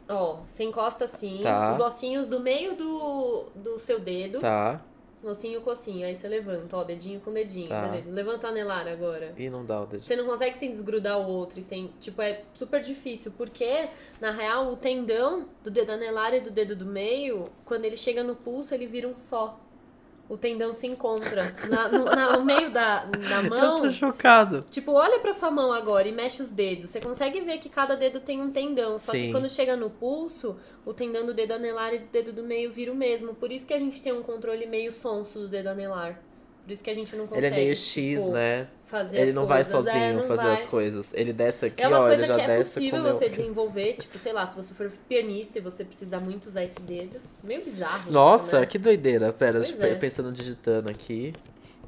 Ó, 0.09 0.38
você 0.48 0.63
encosta 0.63 1.06
assim, 1.06 1.42
Tá. 1.44 1.71
os 1.71 1.80
ossinhos 1.80 2.27
do 2.27 2.39
meio 2.39 2.75
do, 2.75 3.45
do 3.56 3.80
seu 3.80 4.00
dedo, 4.00 4.39
Tá. 4.39 4.81
ossinho 5.24 5.59
com 5.62 5.71
ossinho, 5.71 6.06
aí 6.06 6.15
você 6.15 6.27
levanta, 6.27 6.77
ó, 6.77 6.83
dedinho 6.83 7.19
com 7.19 7.33
dedinho, 7.33 7.69
Tá. 7.69 7.81
beleza. 7.88 8.09
Levanta 8.12 8.48
o 8.48 8.50
anelar 8.50 8.88
agora. 8.88 9.33
E 9.38 9.50
não 9.50 9.65
dá 9.65 9.81
o 9.81 9.86
dedo. 9.86 10.04
Você 10.04 10.15
não 10.15 10.25
consegue 10.25 10.56
sem 10.57 10.69
desgrudar 10.71 11.19
o 11.19 11.27
outro, 11.27 11.59
e 11.59 11.63
sem, 11.63 11.92
tipo, 12.00 12.21
é 12.21 12.44
super 12.54 12.81
difícil, 12.81 13.31
porque, 13.38 13.89
na 14.21 14.31
real, 14.31 14.71
o 14.71 14.75
tendão 14.77 15.48
do 15.63 15.71
dedo 15.71 15.92
anelar 15.92 16.33
e 16.33 16.39
do 16.42 16.51
dedo 16.51 16.75
do 16.75 16.86
meio, 16.86 17.50
quando 17.65 17.86
ele 17.86 17.98
chega 17.98 18.24
no 18.24 18.36
pulso, 18.36 18.74
ele 18.74 18.86
vira 18.86 19.07
um 19.07 19.18
só. 19.18 19.59
O 20.29 20.38
tendão 20.38 20.74
se 20.74 20.85
encontra 20.88 21.56
na- 21.69 21.88
no, 21.88 22.03
na- 22.06 22.38
no 22.38 22.44
meio 22.44 22.69
da, 22.69 23.06
da 23.06 23.41
Eu 23.44 23.50
mão. 23.50 23.81
tô 23.83 23.91
chocado. 23.91 24.65
Tipo, 24.69 24.91
olha 24.91 25.19
pra 25.19 25.33
sua 25.33 25.50
mão 25.50 25.71
agora 25.71 26.07
e 26.07 26.12
mexe 26.12 26.41
os 26.41 26.51
dedos. 26.51 26.89
Você 26.89 27.00
consegue 27.00 27.39
ver 27.41 27.59
que 27.59 27.69
cada 27.69 27.95
dedo 27.95 28.19
tem 28.19 28.41
um 28.41 28.51
tendão. 28.51 29.00
Só 29.00 29.13
Sim. 29.13 29.27
que 29.27 29.31
quando 29.31 29.50
chega 29.50 29.77
no 29.77 29.89
pulso, 29.89 30.57
o 30.85 30.94
tendão 30.94 31.25
do 31.25 31.33
dedo 31.33 31.53
anelar 31.53 31.94
e 31.94 32.00
do 32.00 32.07
dedo 32.07 32.33
do 32.33 32.44
meio 32.44 32.71
vira 32.71 32.91
o 32.91 32.95
mesmo. 32.95 33.33
Por 33.35 33.51
isso 33.53 33.65
que 33.65 33.74
a 33.74 33.79
gente 33.79 34.01
tem 34.03 34.12
um 34.12 34.21
controle 34.21 34.65
meio 34.65 34.91
sonso 34.91 35.39
do 35.39 35.47
dedo 35.47 35.68
anelar. 35.68 36.19
Por 36.67 36.73
isso 36.73 36.83
que 36.83 36.89
a 36.89 36.93
gente 36.93 37.15
não 37.15 37.23
Ele 37.23 37.29
consegue. 37.33 37.55
é 37.55 37.59
meio 37.59 37.75
X, 37.77 37.85
tipo, 38.19 38.31
né? 38.31 38.67
Fazer 38.87 39.19
Ele 39.21 39.31
não 39.31 39.45
vai 39.45 39.63
coisas. 39.63 39.85
sozinho 39.85 40.03
É, 40.03 40.13
não 40.13 40.27
fazer 40.27 40.43
vai. 40.43 40.53
as 40.53 40.65
coisas. 40.65 41.07
Ele 41.13 41.31
desce 41.31 41.65
aqui, 41.65 41.81
É 41.81 41.87
uma 41.87 41.99
ó, 42.01 42.07
ele 42.09 42.17
coisa 42.17 42.25
já 42.27 42.35
que 42.35 42.41
é 42.41 42.57
desce 42.57 42.73
possível 42.73 42.99
o 42.99 43.03
meu... 43.03 43.13
você 43.13 43.29
desenvolver, 43.29 43.93
tipo, 43.93 44.19
sei 44.19 44.33
lá, 44.33 44.45
se 44.45 44.53
você 44.53 44.73
for 44.73 44.91
pianista 45.07 45.59
e 45.59 45.61
você 45.61 45.85
precisar 45.85 46.19
muito 46.19 46.49
usar 46.49 46.65
esse 46.65 46.81
dedo. 46.81 47.21
Meio 47.41 47.63
bizarro. 47.63 48.11
Nossa, 48.11 48.47
isso, 48.47 48.59
né? 48.59 48.65
que 48.65 48.77
doideira. 48.77 49.31
Pera, 49.31 49.61
é. 49.65 49.95
pensando 49.95 50.29
digitando 50.33 50.91
aqui. 50.91 51.31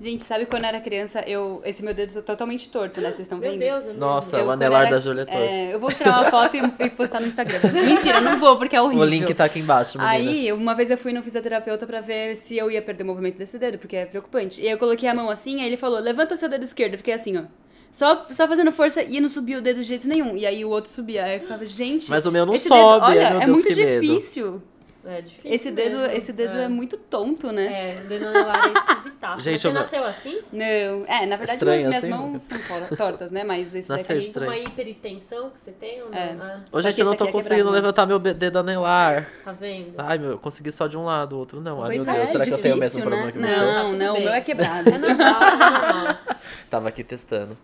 Gente, 0.01 0.23
sabe 0.23 0.45
quando 0.45 0.63
eu 0.63 0.69
era 0.69 0.79
criança, 0.79 1.19
eu. 1.27 1.61
Esse 1.65 1.83
meu 1.83 1.93
dedo 1.93 2.13
tá 2.13 2.21
totalmente 2.21 2.69
torto, 2.69 3.01
né? 3.01 3.09
Vocês 3.09 3.21
estão 3.21 3.37
Meu 3.37 3.51
vendo? 3.51 3.59
Deus, 3.59 3.83
é 3.83 3.87
mesmo. 3.87 3.99
Nossa, 3.99 4.37
Eu, 4.37 4.45
o 4.45 4.51
anelar 4.51 4.83
era- 4.83 4.91
da 4.91 5.01
Júlia 5.01 5.23
é 5.23 5.25
torto. 5.25 5.41
É, 5.41 5.73
eu 5.73 5.79
vou 5.79 5.91
tirar 5.91 6.21
uma 6.21 6.31
foto 6.31 6.55
e, 6.55 6.85
e 6.85 6.89
postar 6.91 7.19
no 7.19 7.27
Instagram. 7.27 7.59
Mentira, 7.85 8.21
não 8.21 8.37
vou, 8.37 8.55
porque 8.57 8.77
é 8.77 8.81
horrível. 8.81 9.05
O 9.05 9.09
link 9.09 9.33
tá 9.33 9.43
aqui 9.43 9.59
embaixo, 9.59 9.97
meninas. 9.97 10.27
Aí, 10.27 10.53
uma 10.53 10.73
vez 10.73 10.89
eu 10.89 10.97
fui 10.97 11.11
no 11.11 11.21
fisioterapeuta 11.21 11.85
pra 11.85 11.99
ver 11.99 12.37
se 12.37 12.57
eu 12.57 12.71
ia 12.71 12.81
perder 12.81 13.03
o 13.03 13.07
movimento 13.07 13.37
desse 13.37 13.59
dedo, 13.59 13.77
porque 13.77 13.97
é 13.97 14.05
preocupante. 14.05 14.61
E 14.61 14.65
aí 14.67 14.71
eu 14.71 14.77
coloquei 14.77 15.09
a 15.09 15.13
mão 15.13 15.29
assim, 15.29 15.59
aí 15.61 15.67
ele 15.67 15.77
falou, 15.77 15.99
levanta 15.99 16.33
o 16.33 16.37
seu 16.37 16.47
dedo 16.47 16.63
esquerdo. 16.63 16.93
Eu 16.93 16.97
fiquei 16.99 17.13
assim, 17.13 17.37
ó. 17.37 17.43
Só, 17.91 18.25
só 18.31 18.47
fazendo 18.47 18.71
força 18.71 19.03
e 19.03 19.19
não 19.19 19.27
subia 19.27 19.57
o 19.57 19.61
dedo 19.61 19.81
de 19.81 19.83
jeito 19.83 20.07
nenhum. 20.07 20.37
E 20.37 20.45
aí 20.45 20.63
o 20.63 20.69
outro 20.69 20.89
subia. 20.89 21.25
Aí 21.25 21.35
eu 21.35 21.39
ficava, 21.41 21.65
gente. 21.65 22.09
Mas 22.09 22.25
o 22.25 22.31
meu 22.31 22.45
não 22.45 22.55
sobe, 22.55 22.69
Dedo, 22.69 23.05
olha, 23.05 23.29
meu 23.31 23.41
é 23.41 23.45
Deus, 23.45 23.57
muito 23.57 23.67
que 23.67 23.75
medo. 23.75 24.63
É 25.05 25.21
difícil. 25.21 25.51
Esse 25.53 25.71
dedo, 25.71 25.97
mesmo. 25.97 26.17
esse 26.17 26.33
dedo 26.33 26.57
é. 26.57 26.67
muito 26.67 26.97
tonto, 26.97 27.51
né? 27.53 27.91
É, 27.95 28.01
o 28.01 28.07
dedo 28.09 28.27
anelar 28.27 28.65
é 28.67 28.73
esquisitaço. 28.93 29.41
Gente, 29.41 29.53
Mas 29.53 29.61
você 29.61 29.67
eu 29.67 29.73
não- 29.73 29.81
nasceu 29.81 30.03
assim? 30.03 30.41
Não. 30.51 31.05
É, 31.07 31.25
na 31.25 31.37
verdade, 31.37 31.53
Estranho 31.53 31.87
minhas 31.87 32.03
assim, 32.03 32.13
mãos 32.13 32.43
são 32.43 32.57
tor- 32.59 32.97
tortas, 32.97 33.31
né? 33.31 33.43
Mas 33.45 33.73
esse 33.73 33.87
Nasceu 33.87 34.07
daqui. 34.15 34.27
estranho. 34.27 34.51
Uma 34.51 34.57
hiperextensão 34.57 35.49
que 35.51 35.59
você 35.59 35.71
tem 35.71 36.01
ou 36.03 36.09
não? 36.09 36.17
É. 36.17 36.35
Ah, 36.39 36.59
Ô, 36.71 36.81
gente, 36.81 36.99
eu 36.99 37.05
não 37.05 37.15
tô 37.15 37.25
é 37.27 37.31
conseguindo 37.31 37.69
né? 37.69 37.77
levantar 37.77 38.05
meu 38.05 38.19
dedo 38.19 38.59
anelar. 38.59 39.25
tá 39.45 39.53
vendo? 39.53 39.93
Ai, 39.97 40.17
meu, 40.17 40.31
eu 40.31 40.37
consegui 40.37 40.71
só 40.71 40.85
de 40.85 40.97
um 40.97 41.05
lado, 41.05 41.33
o 41.33 41.39
outro 41.39 41.61
não. 41.61 41.81
Ai, 41.83 41.97
meu 41.97 42.09
é, 42.09 42.13
Deus, 42.17 42.29
será 42.29 42.43
que 42.45 42.51
eu 42.51 42.57
tenho 42.57 42.75
o 42.75 42.77
mesmo 42.77 42.99
difícil, 42.99 43.09
problema 43.09 43.31
que 43.31 43.39
né? 43.39 43.47
você? 43.47 43.55
Não, 43.65 43.73
Tá 43.73 43.81
tudo 43.83 43.97
não, 43.97 44.15
o 44.17 44.19
meu 44.21 44.33
é 44.33 44.41
quebrado. 44.41 44.89
É 44.89 44.97
normal, 44.97 45.43
é 45.43 45.55
normal. 45.57 46.17
Tava 46.69 46.89
aqui 46.89 47.03
testando. 47.05 47.57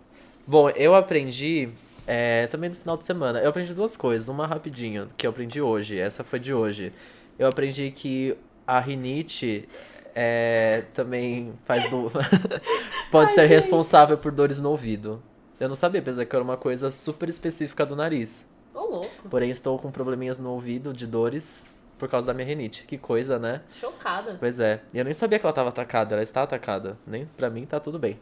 Bom, 0.47 0.69
eu 0.69 0.95
aprendi 0.95 1.69
é, 2.07 2.47
também 2.47 2.69
no 2.69 2.75
final 2.75 2.95
de 2.97 3.05
semana. 3.05 3.39
Eu 3.39 3.49
aprendi 3.49 3.73
duas 3.73 3.97
coisas. 3.97 4.27
Uma 4.29 4.47
rapidinho, 4.47 5.09
que 5.17 5.25
eu 5.27 5.31
aprendi 5.31 5.59
hoje. 5.61 5.99
Essa 5.99 6.23
foi 6.23 6.39
de 6.39 6.53
hoje. 6.53 6.93
Eu 7.37 7.47
aprendi 7.47 7.91
que 7.91 8.37
a 8.65 8.79
rinite 8.79 9.67
é, 10.13 10.83
também 10.93 11.53
faz 11.65 11.89
do... 11.89 12.11
pode 13.11 13.33
ser 13.33 13.45
responsável 13.45 14.17
por 14.17 14.31
dores 14.31 14.59
no 14.59 14.69
ouvido. 14.71 15.21
Eu 15.59 15.69
não 15.69 15.75
sabia, 15.75 16.01
apesar 16.01 16.25
que 16.25 16.35
era 16.35 16.43
uma 16.43 16.57
coisa 16.57 16.91
super 16.91 17.29
específica 17.29 17.85
do 17.85 17.95
nariz. 17.95 18.47
Ô, 18.73 18.79
louco. 18.81 19.29
Porém, 19.29 19.49
estou 19.49 19.77
com 19.77 19.91
probleminhas 19.91 20.39
no 20.39 20.51
ouvido 20.51 20.93
de 20.93 21.07
dores 21.07 21.65
por 21.97 22.09
causa 22.09 22.27
da 22.27 22.33
minha 22.33 22.47
rinite. 22.47 22.85
Que 22.85 22.97
coisa, 22.97 23.39
né? 23.39 23.61
Chocada. 23.73 24.35
Pois 24.39 24.59
é. 24.59 24.81
E 24.93 24.97
eu 24.97 25.05
nem 25.05 25.13
sabia 25.13 25.39
que 25.39 25.45
ela 25.45 25.53
tava 25.53 25.69
atacada. 25.69 26.15
Ela 26.15 26.23
está 26.23 26.43
atacada. 26.43 26.97
Nem 27.07 27.25
pra 27.25 27.49
mim 27.49 27.65
tá 27.65 27.79
tudo 27.79 27.97
bem. 27.97 28.19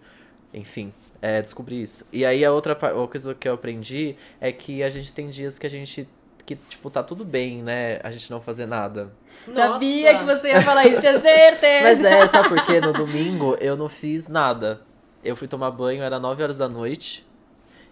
Enfim, 0.53 0.93
é, 1.21 1.41
descobri 1.41 1.81
isso. 1.81 2.07
E 2.11 2.23
aí 2.23 2.45
a 2.45 2.51
outra 2.51 2.75
coisa 2.75 3.33
que 3.33 3.47
eu 3.47 3.53
aprendi 3.53 4.15
é 4.39 4.51
que 4.51 4.83
a 4.83 4.89
gente 4.89 5.11
tem 5.11 5.29
dias 5.29 5.57
que 5.57 5.65
a 5.65 5.69
gente 5.69 6.07
que 6.45 6.55
tipo 6.55 6.89
tá 6.89 7.01
tudo 7.01 7.23
bem, 7.23 7.63
né? 7.63 7.99
A 8.03 8.11
gente 8.11 8.29
não 8.29 8.41
fazer 8.41 8.65
nada. 8.65 9.11
Sabia 9.53 10.17
que 10.17 10.23
Nossa. 10.25 10.39
você 10.41 10.47
ia 10.49 10.61
falar 10.61 10.85
isso, 10.85 11.01
tinha 11.01 11.19
certeza. 11.19 11.83
Mas 11.83 12.03
é, 12.03 12.27
sabe 12.27 12.49
por 12.49 12.65
quê? 12.65 12.79
No 12.79 12.93
domingo 12.93 13.57
eu 13.59 13.75
não 13.75 13.89
fiz 13.89 14.27
nada. 14.27 14.81
eu 15.23 15.35
fui 15.35 15.47
tomar 15.47 15.71
banho, 15.71 16.03
era 16.03 16.19
9 16.19 16.43
horas 16.43 16.57
da 16.57 16.67
noite. 16.67 17.25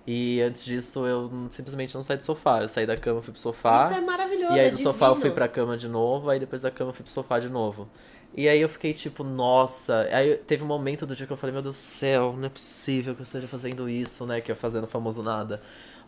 E 0.06 0.42
antes 0.42 0.66
disso 0.66 1.06
eu 1.06 1.32
simplesmente 1.52 1.94
não 1.96 2.04
saí 2.04 2.18
do 2.18 2.24
sofá. 2.24 2.62
Eu 2.62 2.68
saí 2.68 2.86
da 2.86 2.98
cama, 2.98 3.22
fui 3.22 3.32
pro 3.32 3.42
sofá. 3.42 3.86
Isso 3.86 3.94
é 3.94 4.02
maravilhoso. 4.02 4.56
E 4.56 4.60
aí 4.60 4.68
é 4.68 4.72
do 4.72 4.78
sofá 4.78 5.08
eu 5.08 5.16
fui 5.16 5.32
pra 5.32 5.48
cama 5.48 5.78
de 5.78 5.88
novo, 5.88 6.30
aí 6.30 6.40
depois 6.40 6.62
da 6.62 6.72
cama 6.72 6.90
eu 6.90 6.94
fui 6.94 7.04
pro 7.04 7.14
sofá 7.14 7.40
de 7.40 7.50
novo. 7.50 7.88
E 8.36 8.48
aí 8.48 8.62
eu 8.62 8.70
fiquei 8.70 8.94
tipo, 8.94 9.24
nossa. 9.24 10.08
Aí 10.12 10.36
teve 10.36 10.64
um 10.64 10.68
momento 10.68 11.06
do 11.06 11.16
dia 11.16 11.28
que 11.28 11.34
eu 11.34 11.38
falei, 11.38 11.54
meu 11.54 11.62
Deus 11.62 11.76
do 11.76 11.80
céu, 11.80 12.34
não 12.38 12.46
é 12.46 12.50
possível 12.50 13.14
que 13.14 13.22
eu 13.22 13.26
esteja 13.26 13.48
fazendo 13.48 13.90
isso, 13.90 14.26
né? 14.26 14.42
Que 14.42 14.52
é 14.52 14.56
fazendo 14.56 14.88
famoso 14.88 15.22
nada. 15.22 15.62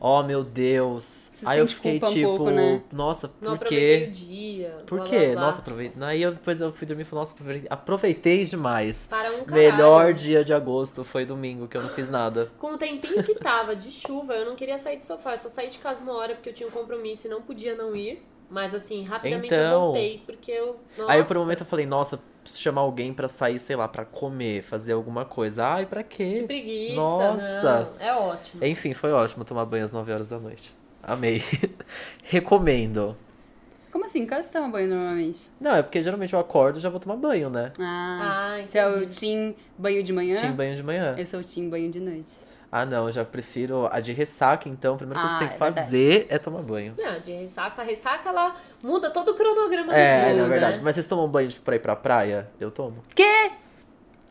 Oh 0.05 0.21
meu 0.21 0.43
Deus. 0.43 1.31
Aí 1.45 1.59
eu 1.59 1.67
fiquei 1.67 1.93
culpa 1.93 2.09
um 2.09 2.13
tipo, 2.13 2.27
pouco, 2.35 2.51
né? 2.51 2.81
nossa, 2.91 3.31
Não 3.39 3.51
por 3.57 3.67
aproveitei 3.67 4.01
quê? 4.01 4.07
o 4.07 4.11
dia. 4.11 4.77
Por 4.85 4.97
blá, 4.99 5.07
quê? 5.07 5.17
blá, 5.27 5.31
blá. 5.33 5.41
Nossa, 5.45 5.59
aproveitei. 5.59 6.03
Aí 6.03 6.21
eu, 6.21 6.31
depois 6.33 6.59
eu 6.59 6.73
fui 6.73 6.85
dormir 6.85 7.03
e 7.03 7.05
falei, 7.05 7.21
nossa, 7.21 7.33
aproveitei- 7.33 7.67
aproveitei 7.69 8.43
demais. 8.43 9.07
Para 9.09 9.31
um 9.31 9.45
caralho. 9.45 9.53
Melhor 9.53 10.13
dia 10.13 10.43
de 10.43 10.53
agosto 10.53 11.05
foi 11.05 11.25
domingo, 11.25 11.69
que 11.69 11.77
eu 11.77 11.81
não 11.81 11.89
fiz 11.89 12.09
nada. 12.09 12.51
Com 12.59 12.73
o 12.73 12.77
tempinho 12.77 13.23
que 13.23 13.35
tava 13.35 13.75
de 13.77 13.89
chuva, 13.91 14.33
eu 14.33 14.45
não 14.45 14.55
queria 14.57 14.77
sair 14.77 14.97
do 14.97 15.05
sofá. 15.05 15.31
Eu 15.33 15.37
só 15.37 15.49
saí 15.49 15.69
de 15.69 15.77
casa 15.77 16.01
uma 16.01 16.13
hora 16.17 16.33
porque 16.33 16.49
eu 16.49 16.53
tinha 16.53 16.67
um 16.67 16.71
compromisso 16.71 17.27
e 17.27 17.29
não 17.29 17.41
podia 17.41 17.73
não 17.73 17.95
ir. 17.95 18.21
Mas 18.53 18.75
assim, 18.75 19.03
rapidamente 19.03 19.51
eu 19.51 19.59
Então. 19.59 19.81
voltei 19.85 20.21
porque 20.27 20.51
eu. 20.51 20.79
Nossa, 20.95 21.11
Aí 21.11 21.23
por 21.23 21.35
um 21.37 21.39
momento 21.39 21.61
eu 21.61 21.65
falei, 21.65 21.87
nossa, 21.87 22.19
preciso 22.43 22.61
chamar 22.61 22.81
alguém 22.81 23.11
pra 23.11 23.27
sair, 23.27 23.59
sei 23.59 23.75
lá, 23.75 23.87
pra 23.87 24.05
comer, 24.05 24.61
fazer 24.61 24.93
alguma 24.93 25.25
coisa. 25.25 25.65
Ai, 25.65 25.87
pra 25.87 26.03
Que 26.03 26.41
quê? 26.41 26.43
preguiça, 26.45 26.93
Nossa. 26.93 27.95
não. 27.99 28.07
É 28.07 28.13
ótimo. 28.13 28.63
Enfim, 28.63 28.93
foi 28.93 29.11
ótimo 29.11 29.43
tomar 29.43 29.65
banho 29.65 29.83
às 29.85 29.91
9 29.91 30.11
horas 30.11 30.27
da 30.27 30.37
noite. 30.37 30.71
Amei. 31.01 31.43
Recomendo. 32.23 33.17
Como 33.91 34.05
assim? 34.05 34.25
Que 34.25 34.33
hora 34.33 34.43
você 34.43 34.51
toma 34.51 34.69
banho 34.69 34.89
normalmente? 34.89 35.39
Não, 35.59 35.75
é 35.75 35.81
porque 35.83 36.01
geralmente 36.01 36.33
eu 36.33 36.39
acordo 36.39 36.77
e 36.77 36.81
já 36.81 36.89
vou 36.89 36.99
tomar 36.99 37.15
banho, 37.15 37.49
né? 37.49 37.71
Ah, 37.79 38.57
Ah, 38.59 38.65
você 38.67 38.77
é 38.77 38.87
o 38.87 39.07
team 39.07 39.53
banho 39.77 40.03
de 40.03 40.13
manhã? 40.13 40.35
Tinha 40.35 40.51
banho 40.51 40.75
de 40.75 40.81
manhã. 40.83 41.15
Eu 41.17 41.25
sou 41.27 41.39
o 41.39 41.43
team 41.43 41.69
banho 41.69 41.91
de 41.91 41.99
noite. 41.99 42.29
Ah, 42.75 42.85
não, 42.87 43.05
eu 43.05 43.11
já 43.11 43.23
prefiro 43.23 43.87
a 43.91 43.99
de 43.99 44.13
ressaca, 44.13 44.67
então. 44.67 44.95
A 44.95 44.97
primeira 44.97 45.19
coisa 45.21 45.37
que 45.37 45.43
Ah, 45.43 45.47
você 45.47 45.49
tem 45.49 45.57
que 45.57 45.63
é 45.63 45.67
verdade. 45.67 45.85
fazer 45.85 46.25
é 46.27 46.37
tomar 46.39 46.61
banho. 46.63 46.93
Não, 46.97 47.19
de 47.19 47.31
ressaca, 47.31 47.81
a 47.83 47.85
ressaca 47.85 48.29
ela 48.29 48.55
muda 48.83 49.11
todo 49.11 49.29
o 49.29 49.35
cronograma 49.35 49.93
do 49.93 49.97
É, 49.99 50.23
dia, 50.25 50.33
na 50.33 50.43
né? 50.43 50.49
verdade. 50.49 50.79
Mas 50.81 50.95
vocês 50.95 51.05
tomam 51.07 51.27
banho 51.27 51.49
tipo, 51.49 51.61
pra 51.63 51.75
ir 51.75 51.79
pra 51.79 51.95
praia? 51.95 52.47
Eu 52.59 52.71
tomo. 52.71 53.03
Quê? 53.13 53.51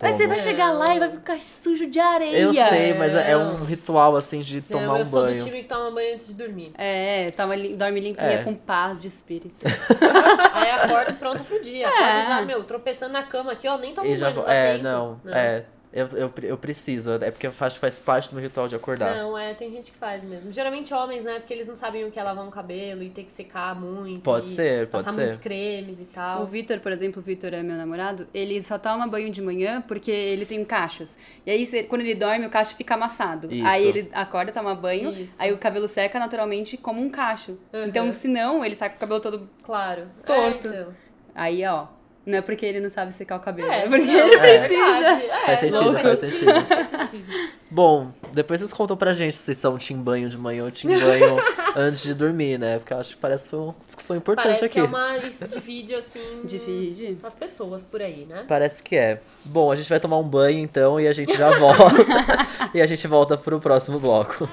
Mas 0.00 0.16
você 0.16 0.26
vai 0.26 0.40
chegar 0.40 0.72
lá 0.72 0.96
e 0.96 0.98
vai 0.98 1.10
ficar 1.12 1.40
sujo 1.40 1.86
de 1.88 2.00
areia. 2.00 2.36
Eu 2.36 2.52
sei, 2.52 2.92
mas 2.94 3.14
é 3.14 3.30
é 3.30 3.36
um 3.36 3.62
ritual 3.62 4.16
assim 4.16 4.40
de 4.40 4.60
tomar 4.60 4.86
Não, 4.86 4.96
eu 4.96 5.02
um 5.02 5.06
sou 5.06 5.22
banho. 5.22 5.38
do 5.38 5.44
time 5.44 5.62
que 5.62 5.68
toma 5.68 5.92
banho 5.92 6.14
antes 6.14 6.26
de 6.26 6.34
dormir. 6.34 6.72
É, 6.76 7.30
toma, 7.36 7.56
dorme 7.56 8.00
limpinha 8.00 8.26
É. 8.28 8.42
com 8.42 8.52
paz 8.52 9.00
de 9.00 9.06
espírito. 9.06 9.54
Aí 10.52 10.70
acordo 10.72 11.14
pronto 11.14 11.44
pro 11.44 11.62
dia. 11.62 11.86
Acordo 11.88 12.26
já, 12.26 12.42
meu, 12.42 12.64
tropeçando 12.64 13.12
na 13.12 13.22
cama 13.22 13.52
aqui, 13.52 13.68
ó, 13.68 13.78
nem 13.78 13.94
tomo 13.94 14.08
É. 14.08 14.10
E 14.10 14.16
já 14.16 14.30
banho, 14.32 14.42
não 14.44 14.52
É, 14.52 14.72
tempo. 14.72 14.82
não, 14.82 15.20
é. 15.26 15.64
Eu, 15.92 16.08
eu, 16.08 16.32
eu 16.42 16.56
preciso, 16.56 17.12
é 17.14 17.30
porque 17.30 17.46
eu 17.46 17.52
faço, 17.52 17.78
faz 17.78 17.98
parte 17.98 18.30
do 18.30 18.34
meu 18.34 18.42
ritual 18.42 18.66
de 18.66 18.74
acordar. 18.74 19.14
Não, 19.14 19.36
é, 19.36 19.52
tem 19.52 19.70
gente 19.70 19.92
que 19.92 19.98
faz 19.98 20.24
mesmo. 20.24 20.50
Geralmente 20.50 20.92
homens, 20.94 21.24
né? 21.24 21.38
Porque 21.38 21.52
eles 21.52 21.68
não 21.68 21.76
sabem 21.76 22.04
o 22.04 22.10
que 22.10 22.18
é 22.18 22.22
lavar 22.22 22.46
um 22.46 22.50
cabelo 22.50 23.02
e 23.02 23.10
ter 23.10 23.24
que 23.24 23.32
secar 23.32 23.78
muito. 23.78 24.22
Pode 24.22 24.50
ser, 24.50 24.88
pode 24.88 25.04
Passar 25.04 25.16
ser. 25.16 25.20
muitos 25.20 25.40
cremes 25.40 26.00
e 26.00 26.04
tal. 26.06 26.42
O 26.42 26.46
Vitor, 26.46 26.80
por 26.80 26.92
exemplo, 26.92 27.20
o 27.20 27.22
Vitor 27.22 27.52
é 27.52 27.62
meu 27.62 27.76
namorado, 27.76 28.26
ele 28.32 28.62
só 28.62 28.78
toma 28.78 29.06
banho 29.06 29.30
de 29.30 29.42
manhã 29.42 29.82
porque 29.82 30.10
ele 30.10 30.46
tem 30.46 30.64
cachos. 30.64 31.16
E 31.44 31.50
aí, 31.50 31.84
quando 31.84 32.00
ele 32.00 32.14
dorme, 32.14 32.46
o 32.46 32.50
cacho 32.50 32.74
fica 32.74 32.94
amassado. 32.94 33.52
Isso. 33.52 33.66
Aí 33.66 33.86
ele 33.86 34.08
acorda, 34.12 34.50
toma 34.50 34.74
banho, 34.74 35.10
Isso. 35.10 35.42
aí 35.42 35.52
o 35.52 35.58
cabelo 35.58 35.86
seca 35.86 36.18
naturalmente 36.18 36.78
como 36.78 37.02
um 37.02 37.10
cacho. 37.10 37.58
Uhum. 37.72 37.84
Então, 37.84 38.12
se 38.12 38.28
não, 38.28 38.64
ele 38.64 38.76
sai 38.76 38.88
com 38.88 38.96
o 38.96 38.98
cabelo 38.98 39.20
todo... 39.20 39.50
Claro. 39.62 40.06
Torto. 40.24 40.68
É, 40.68 40.70
então. 40.70 40.94
Aí, 41.34 41.64
ó, 41.66 41.86
não 42.24 42.38
é 42.38 42.40
porque 42.42 42.64
ele 42.64 42.80
não 42.80 42.88
sabe 42.88 43.12
secar 43.12 43.36
o 43.36 43.40
cabelo, 43.40 43.70
É, 43.70 43.80
é 43.80 43.88
porque 43.88 44.04
não, 44.04 44.26
ele 44.26 44.34
é 44.36 44.38
precisa. 44.38 44.74
É, 44.84 45.46
Faz 45.46 45.60
sentido, 45.60 45.98
faz 45.98 46.18
sentido. 46.20 46.66
Faz 46.66 46.88
sentido. 46.88 47.50
Bom, 47.70 48.12
depois 48.32 48.60
vocês 48.60 48.72
contam 48.72 48.96
pra 48.96 49.12
gente 49.12 49.34
se 49.34 49.42
vocês 49.42 49.58
são 49.58 49.78
team 49.78 50.00
banho 50.00 50.28
de 50.28 50.36
manhã 50.38 50.64
ou 50.64 50.70
team 50.70 50.98
banho 51.00 51.36
antes 51.74 52.02
de 52.02 52.14
dormir, 52.14 52.58
né? 52.58 52.78
Porque 52.78 52.92
eu 52.92 52.98
acho 52.98 53.10
que 53.10 53.16
parece 53.16 53.44
que 53.44 53.50
foi 53.50 53.58
uma 53.58 53.74
discussão 53.86 54.16
importante 54.16 54.44
Parece 54.44 54.64
aqui. 54.66 54.74
que 54.74 54.80
é 54.80 54.82
uma. 54.84 55.16
Isso 55.18 55.48
divide, 55.48 55.94
assim. 55.94 56.42
Divide. 56.44 57.18
As 57.22 57.34
pessoas 57.34 57.82
por 57.82 58.00
aí, 58.02 58.26
né? 58.28 58.44
Parece 58.46 58.82
que 58.82 58.94
é. 58.94 59.20
Bom, 59.44 59.72
a 59.72 59.76
gente 59.76 59.88
vai 59.88 59.98
tomar 59.98 60.18
um 60.18 60.28
banho 60.28 60.58
então 60.58 61.00
e 61.00 61.08
a 61.08 61.12
gente 61.12 61.36
já 61.36 61.58
volta. 61.58 61.82
e 62.74 62.80
a 62.80 62.86
gente 62.86 63.06
volta 63.06 63.36
pro 63.36 63.58
próximo 63.58 63.98
bloco. 63.98 64.48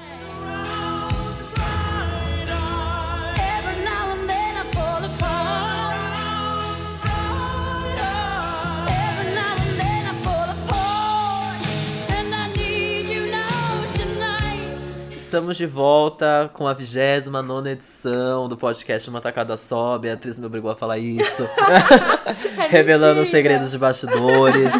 Estamos 15.30 15.56
de 15.56 15.64
volta 15.64 16.50
com 16.52 16.66
a 16.66 16.74
29 16.74 17.70
edição 17.70 18.48
do 18.48 18.56
podcast 18.56 19.08
Uma 19.08 19.20
Tacada 19.20 19.56
Só. 19.56 19.94
A 19.94 19.98
Beatriz 20.00 20.36
me 20.40 20.46
obrigou 20.46 20.72
a 20.72 20.74
falar 20.74 20.98
isso. 20.98 21.48
Revelando 22.68 23.20
os 23.20 23.28
segredos 23.28 23.70
de 23.70 23.78
bastidores. 23.78 24.72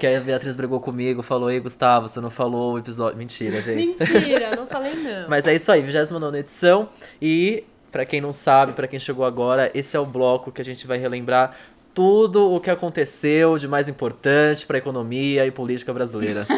que 0.00 0.06
a 0.08 0.18
Beatriz 0.18 0.56
brigou 0.56 0.80
comigo, 0.80 1.22
falou: 1.22 1.52
Ei, 1.52 1.60
Gustavo, 1.60 2.08
você 2.08 2.20
não 2.20 2.30
falou 2.30 2.72
o 2.72 2.78
episódio. 2.80 3.16
Mentira, 3.16 3.62
gente. 3.62 3.96
Mentira, 4.00 4.56
não 4.56 4.66
falei 4.66 4.92
não. 4.96 5.28
Mas 5.28 5.46
é 5.46 5.54
isso 5.54 5.70
aí, 5.70 5.80
29 5.80 6.36
edição. 6.36 6.88
E, 7.20 7.62
pra 7.92 8.04
quem 8.04 8.20
não 8.20 8.32
sabe, 8.32 8.72
pra 8.72 8.88
quem 8.88 8.98
chegou 8.98 9.24
agora, 9.24 9.70
esse 9.72 9.96
é 9.96 10.00
o 10.00 10.04
bloco 10.04 10.50
que 10.50 10.60
a 10.60 10.64
gente 10.64 10.84
vai 10.84 10.98
relembrar 10.98 11.54
tudo 11.94 12.52
o 12.54 12.60
que 12.60 12.70
aconteceu 12.70 13.58
de 13.58 13.68
mais 13.68 13.88
importante 13.88 14.66
pra 14.66 14.78
economia 14.78 15.46
e 15.46 15.50
política 15.50 15.92
brasileira. 15.92 16.46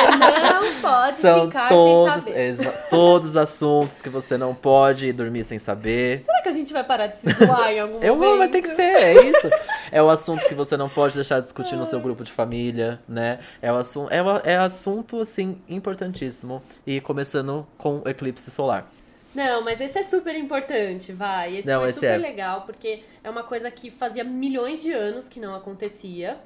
Você 0.00 0.50
não 0.52 0.80
pode 0.80 1.16
São 1.16 1.46
ficar 1.46 1.68
todos, 1.68 2.24
sem 2.24 2.56
saber. 2.56 2.72
todos 2.90 3.28
os 3.30 3.36
assuntos 3.36 4.00
que 4.02 4.08
você 4.08 4.36
não 4.38 4.54
pode 4.54 5.12
dormir 5.12 5.44
sem 5.44 5.58
saber. 5.58 6.20
Será 6.22 6.42
que 6.42 6.48
a 6.48 6.52
gente 6.52 6.72
vai 6.72 6.84
parar 6.84 7.06
de 7.08 7.16
se 7.16 7.30
zoar 7.32 7.70
em 7.70 7.80
algum 7.80 8.02
Eu 8.02 8.14
momento? 8.14 8.28
vou, 8.28 8.38
vai 8.38 8.48
ter 8.48 8.62
que 8.62 8.68
ser, 8.74 8.82
é 8.82 9.30
isso. 9.30 9.50
É 9.92 10.02
o 10.02 10.08
assunto 10.08 10.46
que 10.46 10.54
você 10.54 10.76
não 10.76 10.88
pode 10.88 11.14
deixar 11.14 11.38
de 11.40 11.44
discutir 11.46 11.76
no 11.76 11.84
seu 11.86 12.00
grupo 12.00 12.24
de 12.24 12.30
família, 12.32 12.98
né? 13.08 13.40
É 13.60 13.72
o 13.72 13.76
assunto, 13.76 14.10
é, 14.12 14.52
é 14.52 14.56
assunto 14.56 15.20
assim 15.20 15.58
importantíssimo 15.68 16.62
e 16.86 17.00
começando 17.00 17.66
com 17.76 18.02
o 18.04 18.08
eclipse 18.08 18.50
solar. 18.50 18.86
Não, 19.34 19.62
mas 19.62 19.80
esse 19.80 19.98
é 19.98 20.02
super 20.02 20.34
importante, 20.34 21.12
vai. 21.12 21.58
Esse 21.58 21.68
Não, 21.68 21.80
foi 21.80 21.90
esse 21.90 22.00
super 22.00 22.14
é. 22.14 22.16
legal, 22.16 22.62
porque 22.62 23.02
é 23.22 23.30
uma 23.30 23.44
coisa 23.44 23.70
que 23.70 23.90
fazia 23.90 24.24
milhões 24.24 24.82
de 24.82 24.92
anos 24.92 25.28
que 25.28 25.38
não 25.38 25.54
acontecia. 25.54 26.38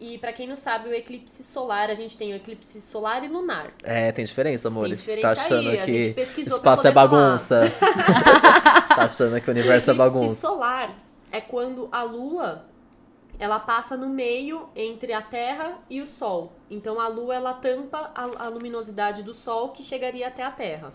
E 0.00 0.18
pra 0.18 0.32
quem 0.32 0.46
não 0.48 0.56
sabe, 0.56 0.88
o 0.88 0.94
eclipse 0.94 1.42
solar, 1.44 1.88
a 1.88 1.94
gente 1.94 2.18
tem 2.18 2.32
o 2.32 2.36
eclipse 2.36 2.80
solar 2.80 3.24
e 3.24 3.28
lunar. 3.28 3.72
É, 3.82 4.10
tem 4.10 4.24
diferença, 4.24 4.68
amores. 4.68 4.98
diferença 5.00 5.34
tá 5.34 5.42
achando 5.42 5.68
aí, 5.70 6.14
que 6.14 6.40
espaço 6.40 6.86
é 6.86 6.90
bagunça. 6.90 7.62
tá 8.94 9.04
achando 9.04 9.40
que 9.40 9.48
o 9.48 9.52
universo 9.52 9.90
é 9.90 9.92
o 9.92 9.96
eclipse 9.96 10.18
bagunça. 10.18 10.40
solar 10.40 10.90
é 11.30 11.40
quando 11.40 11.88
a 11.92 12.02
lua 12.02 12.64
ela 13.38 13.58
passa 13.58 13.96
no 13.96 14.08
meio 14.08 14.68
entre 14.76 15.12
a 15.12 15.22
Terra 15.22 15.78
e 15.88 16.00
o 16.00 16.06
Sol. 16.06 16.52
Então 16.70 17.00
a 17.00 17.08
lua 17.08 17.34
ela 17.34 17.54
tampa 17.54 18.10
a, 18.14 18.44
a 18.44 18.48
luminosidade 18.48 19.22
do 19.22 19.34
Sol 19.34 19.70
que 19.70 19.82
chegaria 19.82 20.28
até 20.28 20.42
a 20.42 20.50
Terra. 20.50 20.92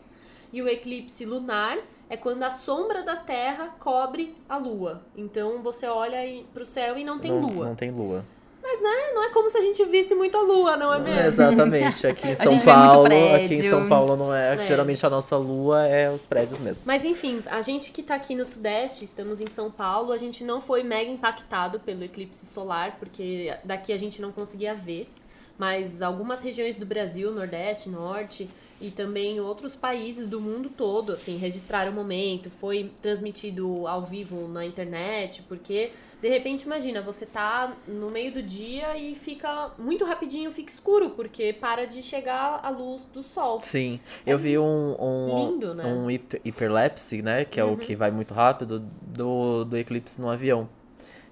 E 0.52 0.62
o 0.62 0.68
eclipse 0.68 1.26
lunar 1.26 1.78
é 2.10 2.18
quando 2.18 2.44
a 2.44 2.52
sombra 2.52 3.04
da 3.04 3.16
Terra 3.16 3.76
cobre 3.80 4.36
a 4.48 4.58
lua. 4.58 5.04
Então 5.16 5.62
você 5.62 5.88
olha 5.88 6.18
para 6.54 6.64
o 6.64 6.66
céu 6.66 6.98
e 6.98 7.04
não 7.04 7.20
tem 7.20 7.32
não, 7.32 7.42
lua. 7.42 7.66
Não 7.68 7.76
tem 7.76 7.92
lua. 7.92 8.26
Mas 8.62 8.82
né, 8.82 9.14
não 9.14 9.24
é 9.24 9.30
como 9.30 9.50
se 9.50 9.58
a 9.58 9.62
gente 9.62 9.84
visse 9.86 10.14
muito 10.14 10.38
a 10.38 10.42
lua, 10.42 10.76
não 10.76 10.94
é 10.94 11.00
mesmo? 11.00 11.28
Exatamente. 11.28 12.06
Aqui 12.06 12.28
em 12.30 12.36
São 12.36 12.60
Paulo, 12.60 13.06
aqui 13.06 13.54
em 13.54 13.70
São 13.70 13.88
Paulo 13.88 14.16
não 14.16 14.34
é. 14.34 14.56
É. 14.56 14.64
Geralmente 14.64 15.06
a 15.06 15.10
nossa 15.10 15.38
lua 15.38 15.88
é 15.88 16.10
os 16.10 16.26
prédios 16.26 16.60
mesmo. 16.60 16.84
Mas 16.86 17.06
enfim, 17.06 17.42
a 17.46 17.62
gente 17.62 17.92
que 17.92 18.04
tá 18.04 18.16
aqui 18.16 18.36
no 18.36 18.46
Sudeste, 18.46 19.06
estamos 19.06 19.40
em 19.40 19.48
São 19.48 19.72
Paulo, 19.72 20.12
a 20.12 20.18
gente 20.18 20.44
não 20.44 20.60
foi 20.60 20.84
mega 20.84 21.10
impactado 21.10 21.80
pelo 21.80 22.04
eclipse 22.04 22.46
solar, 22.46 22.98
porque 23.00 23.56
daqui 23.64 23.94
a 23.94 23.98
gente 23.98 24.22
não 24.22 24.32
conseguia 24.32 24.76
ver. 24.76 25.10
Mas 25.58 26.02
algumas 26.02 26.42
regiões 26.42 26.78
do 26.78 26.86
Brasil, 26.86 27.32
Nordeste, 27.32 27.90
Norte 27.90 28.50
e 28.82 28.92
também 28.92 29.40
outros 29.40 29.76
países 29.76 30.28
do 30.28 30.40
mundo 30.40 30.70
todo, 30.70 31.14
assim, 31.14 31.38
registraram 31.38 31.92
o 31.92 31.96
momento, 31.96 32.50
foi 32.50 32.92
transmitido 33.02 33.88
ao 33.88 34.02
vivo 34.04 34.48
na 34.48 34.66
internet, 34.66 35.42
porque 35.48 35.92
de 36.22 36.28
repente, 36.28 36.64
imagina, 36.64 37.02
você 37.02 37.26
tá 37.26 37.74
no 37.88 38.10
meio 38.10 38.34
do 38.34 38.44
dia 38.44 38.98
e 38.98 39.16
fica 39.16 39.72
muito 39.78 40.04
rapidinho, 40.04 40.52
fica 40.52 40.70
escuro, 40.70 41.12
porque 41.12 41.54
para 41.54 41.86
de 41.86 42.04
chegar 42.04 42.60
a 42.62 42.70
luz 42.70 43.04
do 43.14 43.24
sol. 43.24 43.62
Sim. 43.64 44.02
Eu 44.26 44.38
vi 44.38 44.58
um. 44.58 44.96
um 45.00 45.30
É 45.30 45.46
lindo, 45.46 45.74
né? 45.74 45.86
Uhum. 45.86 46.06
Um 46.06 46.12
hiper- 46.12 46.42
hiperlapse, 46.44 47.22
né? 47.22 47.46
Que 47.46 47.58
é 47.60 47.64
o 47.64 47.78
que 47.78 47.96
vai 47.96 48.12
muito 48.12 48.34
rápido, 48.34 48.80
do, 49.02 49.64
do 49.64 49.78
eclipse 49.78 50.20
no 50.20 50.30
avião. 50.30 50.68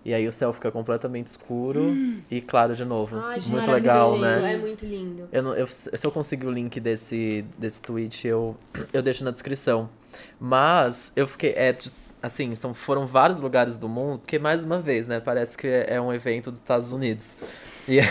E 0.08 0.14
aí 0.14 0.26
o 0.26 0.32
céu 0.32 0.54
fica 0.54 0.72
completamente 0.72 1.28
escuro 1.28 1.98
e 2.32 2.40
claro 2.40 2.74
de 2.74 2.86
novo. 2.86 3.18
Ai, 3.18 3.42
muito 3.48 3.70
legal, 3.70 4.18
né? 4.18 4.54
É 4.54 4.58
muito 4.58 4.86
lindo. 4.86 5.28
Eu 5.34 5.44
não, 5.44 5.54
eu- 5.54 5.68
se 5.68 5.90
eu 6.02 6.10
conseguir 6.10 6.48
o 6.48 6.52
link 6.52 6.80
desse, 6.80 7.44
desse 7.58 7.82
tweet, 7.82 8.26
eu, 8.26 8.56
eu 8.94 9.02
deixo 9.02 9.26
na 9.26 9.32
descrição. 9.32 9.90
Mas 10.40 11.12
eu 11.14 11.28
fiquei. 11.28 11.50
É, 11.50 11.76
assim, 12.24 12.56
são, 12.56 12.74
foram 12.74 13.06
vários 13.06 13.38
lugares 13.38 13.76
do 13.76 13.90
mundo, 13.90 14.20
porque 14.20 14.40
mais 14.40 14.64
uma 14.64 14.80
vez, 14.80 15.08
né, 15.08 15.20
parece 15.20 15.58
que 15.58 15.68
é 15.68 16.00
um 16.00 16.14
evento 16.14 16.52
dos 16.52 16.60
Estados 16.62 16.94
Unidos. 16.94 17.36
E 17.88 18.00
É, 18.00 18.03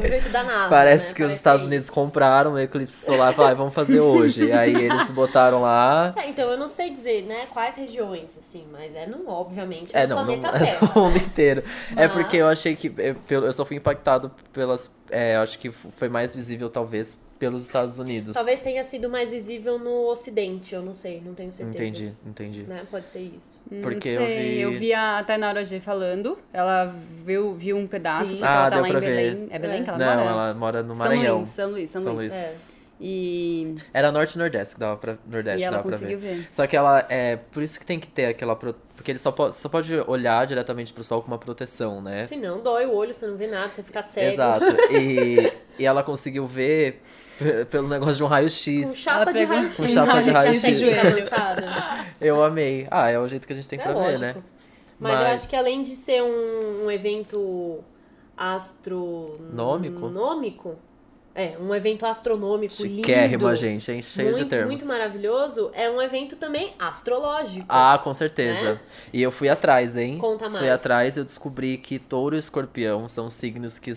um 0.00 0.04
evento 0.04 0.28
da 0.30 0.44
NASA. 0.44 0.68
parece 0.70 1.06
né? 1.08 1.12
que 1.14 1.22
os 1.22 1.26
Parece 1.26 1.36
Estados 1.36 1.62
é 1.62 1.66
Unidos 1.66 1.90
compraram 1.90 2.52
o 2.52 2.58
eclipse 2.58 3.04
solar 3.04 3.32
e 3.32 3.36
falaram, 3.36 3.54
"Ah, 3.54 3.58
vamos 3.58 3.74
fazer 3.74 3.98
hoje. 4.00 4.44
E 4.46 4.52
aí 4.52 4.74
eles 4.74 5.10
botaram 5.10 5.60
lá. 5.62 6.12
É, 6.16 6.28
então 6.28 6.48
eu 6.50 6.56
não 6.56 6.68
sei 6.68 6.90
dizer, 6.90 7.22
né, 7.26 7.46
quais 7.52 7.74
regiões, 7.76 8.38
assim, 8.38 8.64
mas 8.70 8.94
é 8.94 9.06
no, 9.06 9.28
obviamente, 9.28 9.90
É, 9.96 10.06
no 10.06 10.14
não, 10.16 10.24
não 10.24 10.40
planeta 10.40 10.56
é 10.64 10.66
Terra. 10.66 10.92
no 10.94 11.02
mundo 11.02 11.14
né? 11.14 11.18
inteiro. 11.24 11.64
É 11.96 12.06
porque 12.06 12.36
eu 12.36 12.46
Mas- 12.46 12.58
achei 12.60 12.76
que. 12.76 12.92
Eu, 12.96 13.14
pelo- 13.26 13.46
eu 13.46 13.52
só 13.52 13.64
fui 13.64 13.76
impactado 13.76 14.30
pelas. 14.52 14.94
É, 15.10 15.36
eu 15.36 15.40
acho 15.40 15.58
que 15.58 15.70
foi 15.72 16.08
mais 16.08 16.34
visível, 16.34 16.70
talvez, 16.70 17.18
pelos 17.38 17.64
Estados 17.64 17.98
Unidos. 17.98 18.34
Talvez 18.34 18.60
tenha 18.60 18.82
sido 18.84 19.08
mais 19.08 19.30
visível 19.30 19.78
no 19.78 20.06
Ocidente, 20.08 20.74
eu 20.74 20.82
não 20.82 20.94
sei, 20.94 21.20
não 21.24 21.34
tenho 21.34 21.52
certeza. 21.52 21.84
Entendi, 21.84 22.12
entendi. 22.26 22.62
Né? 22.62 22.82
Pode 22.90 23.08
ser 23.08 23.20
isso. 23.20 23.58
Porque 23.82 24.14
não 24.14 24.22
eu 24.22 24.26
sei, 24.28 24.50
vi- 24.54 24.60
eu 24.60 24.72
vi 24.78 24.92
a 24.94 25.22
Tainara 25.24 25.64
G 25.64 25.80
falando. 25.80 26.38
Ela 26.52 26.94
viu, 27.24 27.54
viu 27.54 27.76
um 27.76 27.86
pedaço, 27.86 28.26
Sim. 28.26 28.36
porque 28.36 28.44
Ah, 28.44 28.54
ela 28.54 28.70
tá 28.70 28.76
deu 28.76 28.82
lá 28.82 28.88
em 28.88 28.92
ver. 28.92 29.00
Belém. 29.00 29.48
É 29.50 29.58
Belém 29.58 29.82
que 29.84 29.90
ela 29.90 29.98
Não, 29.98 30.06
mora? 30.06 30.22
ela 30.22 30.54
mora 30.54 30.82
no 30.82 30.88
São 30.94 31.04
Maranhão. 31.06 31.38
Luís, 31.38 31.48
São 31.50 31.70
Luís, 31.70 31.90
São, 31.90 32.02
São 32.02 32.12
Luís. 32.14 32.30
Luís. 32.32 32.42
É. 32.42 32.54
E, 33.00 33.74
Era 33.92 34.12
norte 34.12 34.34
e 34.34 34.38
nordeste 34.38 34.74
que 34.74 34.80
dava 34.80 34.96
pra. 34.96 35.16
Nordeste 35.26 35.60
e 35.60 35.64
ela 35.64 35.78
dava 35.78 35.88
pra 35.88 35.98
conseguiu 35.98 36.18
ver. 36.18 36.36
ver. 36.36 36.48
Só 36.52 36.66
que 36.66 36.76
ela 36.76 37.04
é. 37.08 37.36
Por 37.36 37.62
isso 37.62 37.78
que 37.78 37.84
tem 37.84 37.98
que 37.98 38.06
ter 38.06 38.26
aquela. 38.26 38.54
pro- 38.54 38.74
Porque 38.94 39.10
ele 39.10 39.18
só 39.18 39.32
pode, 39.32 39.56
só 39.56 39.68
pode 39.68 39.92
olhar 40.06 40.46
diretamente 40.46 40.92
pro 40.92 41.02
sol 41.02 41.20
com 41.20 41.28
uma 41.28 41.38
proteção, 41.38 42.00
né? 42.00 42.22
Se 42.22 42.36
não, 42.36 42.60
dói 42.62 42.86
o 42.86 42.94
olho, 42.94 43.12
você 43.12 43.26
não 43.26 43.36
vê 43.36 43.48
nada, 43.48 43.72
você 43.72 43.82
fica 43.82 44.00
cego. 44.00 44.32
Exato. 44.34 44.64
E, 44.92 45.52
e 45.78 45.84
ela 45.84 46.02
conseguiu 46.04 46.46
ver 46.46 47.02
pelo 47.68 47.88
negócio 47.88 48.14
de 48.14 48.22
um 48.22 48.26
Com 48.26 48.32
raio-x. 48.32 48.96
chapa 48.96 49.22
Ela 49.22 49.32
de 49.32 49.44
raio-x. 49.44 49.76
Com 49.76 49.88
chapa 49.88 50.22
de 50.22 50.30
raio-x. 50.30 50.80
Eu 52.20 52.42
amei. 52.44 52.86
Ah, 52.90 53.10
é 53.10 53.18
o 53.18 53.26
jeito 53.26 53.44
que 53.46 53.52
a 53.52 53.56
gente 53.56 53.68
tem 53.68 53.80
É 53.80 53.82
pra 53.82 53.92
ver, 53.92 53.98
lógico. 53.98 54.20
né? 54.20 54.36
Mas, 55.00 55.20
eu 55.20 55.26
Mas- 55.26 55.40
acho 55.40 55.48
que 55.50 55.56
além 55.56 55.82
de 55.82 55.90
ser 55.96 56.22
um, 56.22 56.84
um 56.86 56.90
evento 56.90 57.82
astronômico. 58.36 60.78
É, 61.34 61.56
um 61.60 61.74
evento 61.74 62.06
astronômico 62.06 62.74
Chiquérrimo, 62.74 63.44
lindo. 63.48 63.56
gente, 63.56 63.90
hein? 63.90 64.00
Cheio 64.02 64.30
muito, 64.30 64.44
de 64.44 64.50
termos. 64.50 64.66
muito 64.68 64.86
maravilhoso. 64.86 65.70
É 65.74 65.90
um 65.90 66.00
evento 66.00 66.36
também 66.36 66.72
astrológico. 66.78 67.66
Ah, 67.68 67.98
com 68.02 68.14
certeza. 68.14 68.74
Né? 68.74 68.80
E 69.12 69.20
eu 69.20 69.32
fui 69.32 69.48
atrás, 69.48 69.96
hein? 69.96 70.16
Conta 70.18 70.44
Fui 70.48 70.60
mais. 70.60 70.70
atrás 70.70 71.16
e 71.16 71.20
eu 71.20 71.24
descobri 71.24 71.76
que 71.78 71.98
touro 71.98 72.36
e 72.36 72.38
escorpião 72.38 73.08
são 73.08 73.28
signos 73.30 73.80
que 73.80 73.92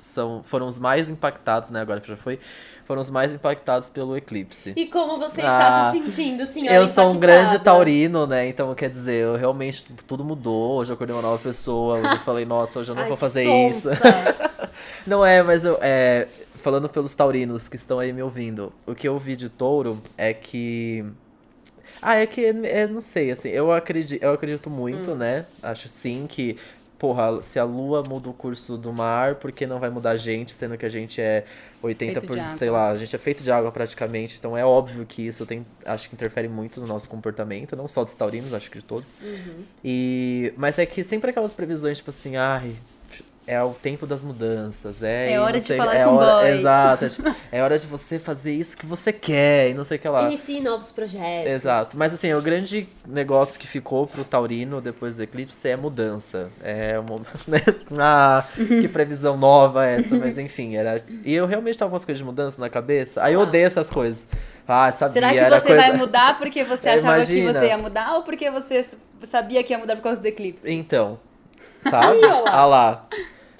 são, 0.00 0.42
foram 0.48 0.66
os 0.66 0.78
mais 0.78 1.08
impactados, 1.08 1.70
né? 1.70 1.80
Agora 1.80 2.00
que 2.00 2.08
já 2.08 2.16
foi. 2.16 2.40
Foram 2.84 3.00
os 3.00 3.10
mais 3.10 3.32
impactados 3.32 3.88
pelo 3.90 4.16
eclipse. 4.16 4.72
E 4.76 4.86
como 4.86 5.18
você 5.18 5.40
Ah, 5.42 5.90
está 5.90 5.90
se 5.90 5.98
sentindo, 5.98 6.46
senhora 6.46 6.76
Eu 6.76 6.86
sou 6.86 7.10
um 7.10 7.18
grande 7.18 7.58
taurino, 7.58 8.26
né? 8.28 8.48
Então, 8.48 8.72
quer 8.76 8.88
dizer, 8.88 9.22
eu 9.24 9.34
realmente, 9.36 9.82
tipo, 9.82 10.04
tudo 10.04 10.24
mudou. 10.24 10.76
Hoje 10.78 10.92
eu 10.92 10.94
acordei 10.94 11.14
uma 11.14 11.22
nova 11.22 11.38
pessoa. 11.42 11.98
Hoje 11.98 12.12
eu 12.12 12.20
falei, 12.20 12.44
nossa, 12.44 12.78
hoje 12.78 12.90
eu 12.92 12.94
não 12.94 13.02
Ai, 13.02 13.08
vou 13.08 13.16
fazer 13.16 13.44
sonsa. 13.44 13.92
isso. 13.92 14.02
Não 15.06 15.24
é, 15.24 15.40
mas 15.42 15.64
eu, 15.64 15.78
é, 15.80 16.26
falando 16.66 16.88
pelos 16.88 17.14
taurinos 17.14 17.68
que 17.68 17.76
estão 17.76 18.00
aí 18.00 18.12
me 18.12 18.20
ouvindo, 18.20 18.72
o 18.84 18.92
que 18.92 19.06
eu 19.06 19.16
vi 19.20 19.36
de 19.36 19.48
touro 19.48 20.02
é 20.18 20.34
que. 20.34 21.04
Ah, 22.02 22.16
é 22.16 22.26
que, 22.26 22.44
é, 22.44 22.88
não 22.88 23.00
sei, 23.00 23.30
assim, 23.30 23.50
eu 23.50 23.70
acredito, 23.70 24.20
eu 24.20 24.32
acredito 24.32 24.68
muito, 24.68 25.12
Hum. 25.12 25.14
né? 25.14 25.46
Acho 25.62 25.86
sim 25.86 26.26
que, 26.28 26.56
porra, 26.98 27.40
se 27.40 27.60
a 27.60 27.62
lua 27.64 28.02
muda 28.02 28.28
o 28.28 28.32
curso 28.32 28.76
do 28.76 28.92
mar, 28.92 29.36
por 29.36 29.52
que 29.52 29.64
não 29.64 29.78
vai 29.78 29.90
mudar 29.90 30.10
a 30.10 30.16
gente, 30.16 30.52
sendo 30.52 30.76
que 30.76 30.84
a 30.84 30.88
gente 30.88 31.20
é 31.20 31.44
80 31.80 32.14
Feito 32.14 32.26
por, 32.26 32.34
de 32.36 32.40
água. 32.44 32.58
sei 32.58 32.68
lá, 32.70 32.90
a 32.90 32.94
gente 32.96 33.14
é 33.14 33.18
feito 33.18 33.44
de 33.44 33.50
água 33.52 33.70
praticamente, 33.70 34.36
então 34.36 34.56
é 34.56 34.64
óbvio 34.66 35.06
que 35.06 35.22
isso 35.24 35.46
tem, 35.46 35.64
acho 35.84 36.08
que 36.08 36.16
interfere 36.16 36.48
muito 36.48 36.80
no 36.80 36.86
nosso 36.88 37.08
comportamento, 37.08 37.76
não 37.76 37.86
só 37.86 38.02
dos 38.02 38.12
taurinos, 38.14 38.52
acho 38.52 38.68
que 38.72 38.78
de 38.80 38.84
todos. 38.84 39.14
Uhum. 39.22 39.62
E, 39.84 40.52
mas 40.56 40.80
é 40.80 40.84
que 40.84 41.04
sempre 41.04 41.30
aquelas 41.30 41.54
previsões, 41.54 41.98
tipo 41.98 42.10
assim, 42.10 42.34
ai, 42.34 42.74
é 43.46 43.62
o 43.62 43.70
tempo 43.70 44.06
das 44.06 44.24
mudanças, 44.24 45.02
é... 45.02 45.32
É 45.32 45.40
hora 45.40 45.58
de 45.60 45.66
sei- 45.66 45.76
falar 45.76 45.94
é 45.94 46.04
com 46.04 46.14
hora, 46.16 46.42
boy. 46.42 46.58
Exato, 46.58 47.04
é, 47.04 47.08
tipo, 47.08 47.34
é 47.52 47.62
hora 47.62 47.78
de 47.78 47.86
você 47.86 48.18
fazer 48.18 48.52
isso 48.52 48.76
que 48.76 48.84
você 48.84 49.12
quer 49.12 49.70
e 49.70 49.74
não 49.74 49.84
sei 49.84 49.98
o 49.98 50.00
que 50.00 50.08
lá. 50.08 50.22
Inicie 50.24 50.60
novos 50.60 50.90
projetos. 50.90 51.52
Exato, 51.52 51.96
mas 51.96 52.12
assim, 52.12 52.32
o 52.34 52.42
grande 52.42 52.88
negócio 53.06 53.58
que 53.60 53.66
ficou 53.68 54.06
pro 54.06 54.24
Taurino 54.24 54.80
depois 54.80 55.16
do 55.16 55.22
eclipse 55.22 55.68
é 55.68 55.76
mudança. 55.76 56.48
É 56.62 56.98
uma. 56.98 57.18
né? 57.46 57.62
Ah, 57.96 58.44
que 58.56 58.88
previsão 58.88 59.36
nova 59.36 59.86
essa, 59.86 60.16
mas 60.16 60.36
enfim, 60.38 60.74
era. 60.76 61.02
E 61.24 61.32
eu 61.34 61.46
realmente 61.46 61.78
tava 61.78 61.90
com 61.90 61.96
as 61.96 62.04
coisas 62.04 62.18
de 62.18 62.24
mudança 62.24 62.60
na 62.60 62.68
cabeça. 62.68 63.22
Aí 63.22 63.34
eu 63.34 63.40
odeio 63.40 63.66
essas 63.66 63.88
coisas. 63.88 64.18
Ah, 64.66 64.90
sabia, 64.90 65.12
Será 65.12 65.28
que 65.32 65.38
você 65.60 65.60
coisa... 65.68 65.76
vai 65.76 65.92
mudar 65.96 66.38
porque 66.38 66.64
você 66.64 66.88
É, 66.88 66.94
achava 66.94 67.16
imagina. 67.18 67.52
que 67.52 67.58
você 67.60 67.66
ia 67.68 67.78
mudar 67.78 68.14
ou 68.16 68.22
porque 68.24 68.50
você 68.50 68.84
sabia 69.30 69.62
que 69.62 69.72
ia 69.72 69.78
mudar 69.78 69.94
por 69.94 70.02
causa 70.02 70.20
do 70.20 70.26
eclipse? 70.26 70.68
Então, 70.68 71.20
sabe? 71.88 72.18
Ah 72.46 72.66
lá. 72.66 73.06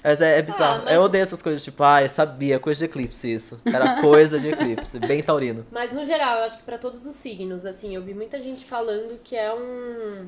Mas 0.07 0.21
é, 0.21 0.39
é 0.39 0.41
bizarro. 0.41 0.81
Ah, 0.81 0.85
mas- 0.85 0.93
Eu 0.95 1.01
odeio 1.01 1.21
essas 1.23 1.41
coisas, 1.41 1.61
tipo, 1.63 1.83
ah, 1.83 2.01
eu 2.01 2.07
sabia, 2.09 2.59
coisa 2.59 2.79
de 2.79 2.85
eclipse 2.85 3.33
isso. 3.33 3.59
Era 3.65 3.99
coisa 4.01 4.39
de 4.39 4.47
eclipse, 4.49 4.99
bem 4.99 5.21
taurino. 5.21 5.65
Mas 5.71 5.91
no 5.91 6.05
geral, 6.05 6.37
eu 6.39 6.43
acho 6.45 6.57
que 6.59 6.63
pra 6.63 6.77
todos 6.77 7.05
os 7.05 7.15
signos, 7.15 7.65
assim, 7.65 7.93
eu 7.93 8.01
vi 8.01 8.13
muita 8.13 8.39
gente 8.39 8.63
falando 8.63 9.19
que 9.21 9.35
é 9.35 9.53
um, 9.53 10.27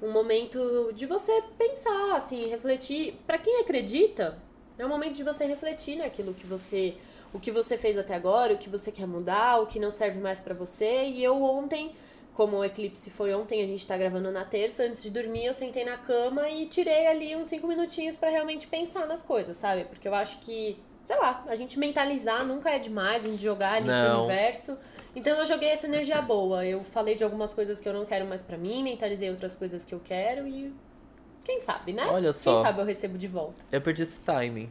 um 0.00 0.12
momento 0.12 0.92
de 0.94 1.06
você 1.06 1.42
pensar, 1.58 2.14
assim, 2.16 2.46
refletir. 2.48 3.18
Pra 3.26 3.36
quem 3.38 3.60
acredita, 3.62 4.38
é 4.78 4.86
um 4.86 4.88
momento 4.88 5.14
de 5.16 5.24
você 5.24 5.44
refletir 5.44 5.96
naquilo 5.96 6.32
que 6.32 6.46
você, 6.46 6.94
o 7.32 7.40
que 7.40 7.50
você 7.50 7.76
fez 7.76 7.98
até 7.98 8.14
agora, 8.14 8.52
o 8.54 8.58
que 8.58 8.68
você 8.70 8.92
quer 8.92 9.06
mudar, 9.08 9.58
o 9.60 9.66
que 9.66 9.80
não 9.80 9.90
serve 9.90 10.20
mais 10.20 10.38
pra 10.38 10.54
você. 10.54 11.04
E 11.06 11.24
eu 11.24 11.42
ontem, 11.42 11.96
como 12.36 12.58
o 12.58 12.64
eclipse 12.64 13.10
foi 13.10 13.34
ontem, 13.34 13.62
a 13.62 13.66
gente 13.66 13.86
tá 13.86 13.96
gravando 13.96 14.30
na 14.30 14.44
terça, 14.44 14.84
antes 14.84 15.02
de 15.02 15.10
dormir 15.10 15.46
eu 15.46 15.54
sentei 15.54 15.84
na 15.84 15.96
cama 15.96 16.48
e 16.50 16.66
tirei 16.66 17.06
ali 17.06 17.34
uns 17.34 17.48
cinco 17.48 17.66
minutinhos 17.66 18.14
pra 18.14 18.28
realmente 18.28 18.66
pensar 18.66 19.06
nas 19.06 19.22
coisas, 19.22 19.56
sabe? 19.56 19.84
Porque 19.84 20.06
eu 20.06 20.14
acho 20.14 20.38
que 20.40 20.78
sei 21.02 21.16
lá, 21.18 21.44
a 21.46 21.54
gente 21.54 21.78
mentalizar 21.78 22.44
nunca 22.44 22.68
é 22.68 22.78
demais, 22.80 23.24
a 23.24 23.28
gente 23.28 23.42
jogar 23.42 23.74
ali 23.74 23.84
pro 23.86 23.94
Não. 23.94 24.24
universo. 24.24 24.76
Então 25.14 25.38
eu 25.38 25.46
joguei 25.46 25.68
essa 25.68 25.86
energia 25.86 26.20
boa. 26.20 26.66
Eu 26.66 26.82
falei 26.82 27.14
de 27.14 27.22
algumas 27.22 27.54
coisas 27.54 27.80
que 27.80 27.88
eu 27.88 27.92
não 27.92 28.04
quero 28.04 28.26
mais 28.26 28.42
pra 28.42 28.58
mim, 28.58 28.82
mentalizei 28.82 29.30
outras 29.30 29.54
coisas 29.54 29.84
que 29.84 29.94
eu 29.94 30.00
quero 30.04 30.46
e 30.48 30.74
quem 31.44 31.60
sabe, 31.60 31.92
né? 31.92 32.06
Olha 32.10 32.32
só. 32.32 32.54
Quem 32.54 32.62
sabe 32.62 32.80
eu 32.80 32.84
recebo 32.84 33.16
de 33.16 33.28
volta. 33.28 33.64
Eu 33.70 33.80
perdi 33.80 34.02
esse 34.02 34.18
timing. 34.18 34.68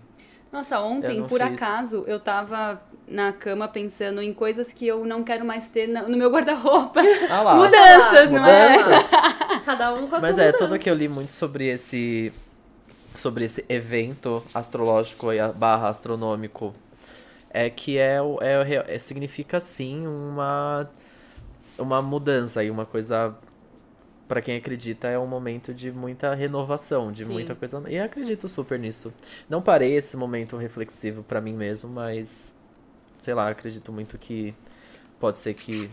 Nossa, 0.55 0.79
ontem, 0.79 1.21
por 1.23 1.39
fiz. 1.41 1.51
acaso, 1.53 2.03
eu 2.07 2.19
tava 2.19 2.81
na 3.07 3.31
cama 3.33 3.67
pensando 3.67 4.21
em 4.21 4.33
coisas 4.33 4.71
que 4.73 4.87
eu 4.87 5.05
não 5.05 5.23
quero 5.23 5.43
mais 5.45 5.67
ter 5.67 5.85
no 5.87 6.17
meu 6.17 6.29
guarda-roupa. 6.31 7.01
Ah. 7.29 7.55
Mudanças, 7.55 8.31
não 8.31 8.45
é? 8.45 8.77
Mudanças. 8.77 9.09
Cada 9.65 9.93
um 9.93 10.07
com 10.07 10.15
a 10.15 10.19
Mas 10.21 10.35
sua 10.35 10.43
é, 10.43 10.47
mudança. 10.47 10.65
tudo 10.65 10.79
que 10.79 10.89
eu 10.89 10.95
li 10.95 11.07
muito 11.07 11.31
sobre 11.31 11.67
esse 11.67 12.31
sobre 13.17 13.45
esse 13.45 13.63
evento 13.69 14.43
astrológico 14.53 15.31
e 15.31 15.39
a- 15.39 15.49
barra 15.51 15.87
astronômico 15.89 16.73
é 17.49 17.69
que 17.69 17.97
é, 17.97 18.17
é, 18.41 18.95
é- 18.95 18.99
significa 18.99 19.59
sim 19.61 20.05
uma 20.07 20.89
uma 21.77 22.01
mudança 22.01 22.63
e 22.63 22.69
uma 22.71 22.85
coisa 22.85 23.33
pra 24.27 24.41
quem 24.41 24.57
acredita 24.57 25.07
é 25.07 25.17
um 25.19 25.27
momento 25.27 25.73
de 25.73 25.91
muita 25.91 26.33
renovação, 26.33 27.11
de 27.11 27.25
Sim. 27.25 27.33
muita 27.33 27.55
coisa. 27.55 27.83
E 27.89 27.99
acredito 27.99 28.49
super 28.49 28.79
nisso. 28.79 29.13
Não 29.49 29.61
parei 29.61 29.95
esse 29.95 30.17
momento 30.17 30.57
reflexivo 30.57 31.23
pra 31.23 31.39
mim 31.39 31.53
mesmo, 31.53 31.89
mas 31.89 32.53
sei 33.21 33.33
lá, 33.33 33.49
acredito 33.49 33.91
muito 33.91 34.17
que 34.17 34.53
pode 35.19 35.38
ser 35.39 35.53
que 35.53 35.89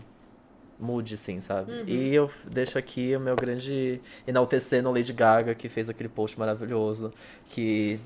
mude, 0.79 1.17
sim, 1.17 1.41
sabe? 1.41 1.71
Uhum. 1.71 1.83
E 1.87 2.13
eu 2.13 2.29
deixo 2.45 2.77
aqui 2.77 3.15
o 3.15 3.19
meu 3.19 3.35
grande 3.35 4.01
enaltecendo 4.27 4.89
a 4.89 4.91
Lady 4.91 5.13
Gaga, 5.13 5.55
que 5.55 5.69
fez 5.69 5.89
aquele 5.89 6.09
post 6.09 6.37
maravilhoso, 6.37 7.13
que 7.49 7.99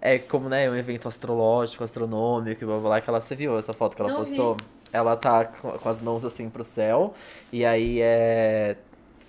é 0.00 0.18
como, 0.18 0.48
né, 0.48 0.68
um 0.70 0.74
evento 0.74 1.08
astrológico, 1.08 1.84
astronômico, 1.84 2.64
blá 2.64 2.74
blá 2.78 2.88
blá, 2.88 3.00
que 3.00 3.08
ela, 3.08 3.20
você 3.20 3.34
viu 3.34 3.58
essa 3.58 3.72
foto 3.72 3.94
que 3.94 4.02
ela 4.02 4.10
Não 4.10 4.18
postou? 4.18 4.56
Ela 4.92 5.16
tá 5.16 5.44
com 5.44 5.70
com 5.78 5.88
as 5.88 6.00
mãos 6.00 6.24
assim 6.24 6.50
pro 6.50 6.64
céu, 6.64 7.14
e 7.52 7.64
aí 7.64 8.00
é... 8.00 8.76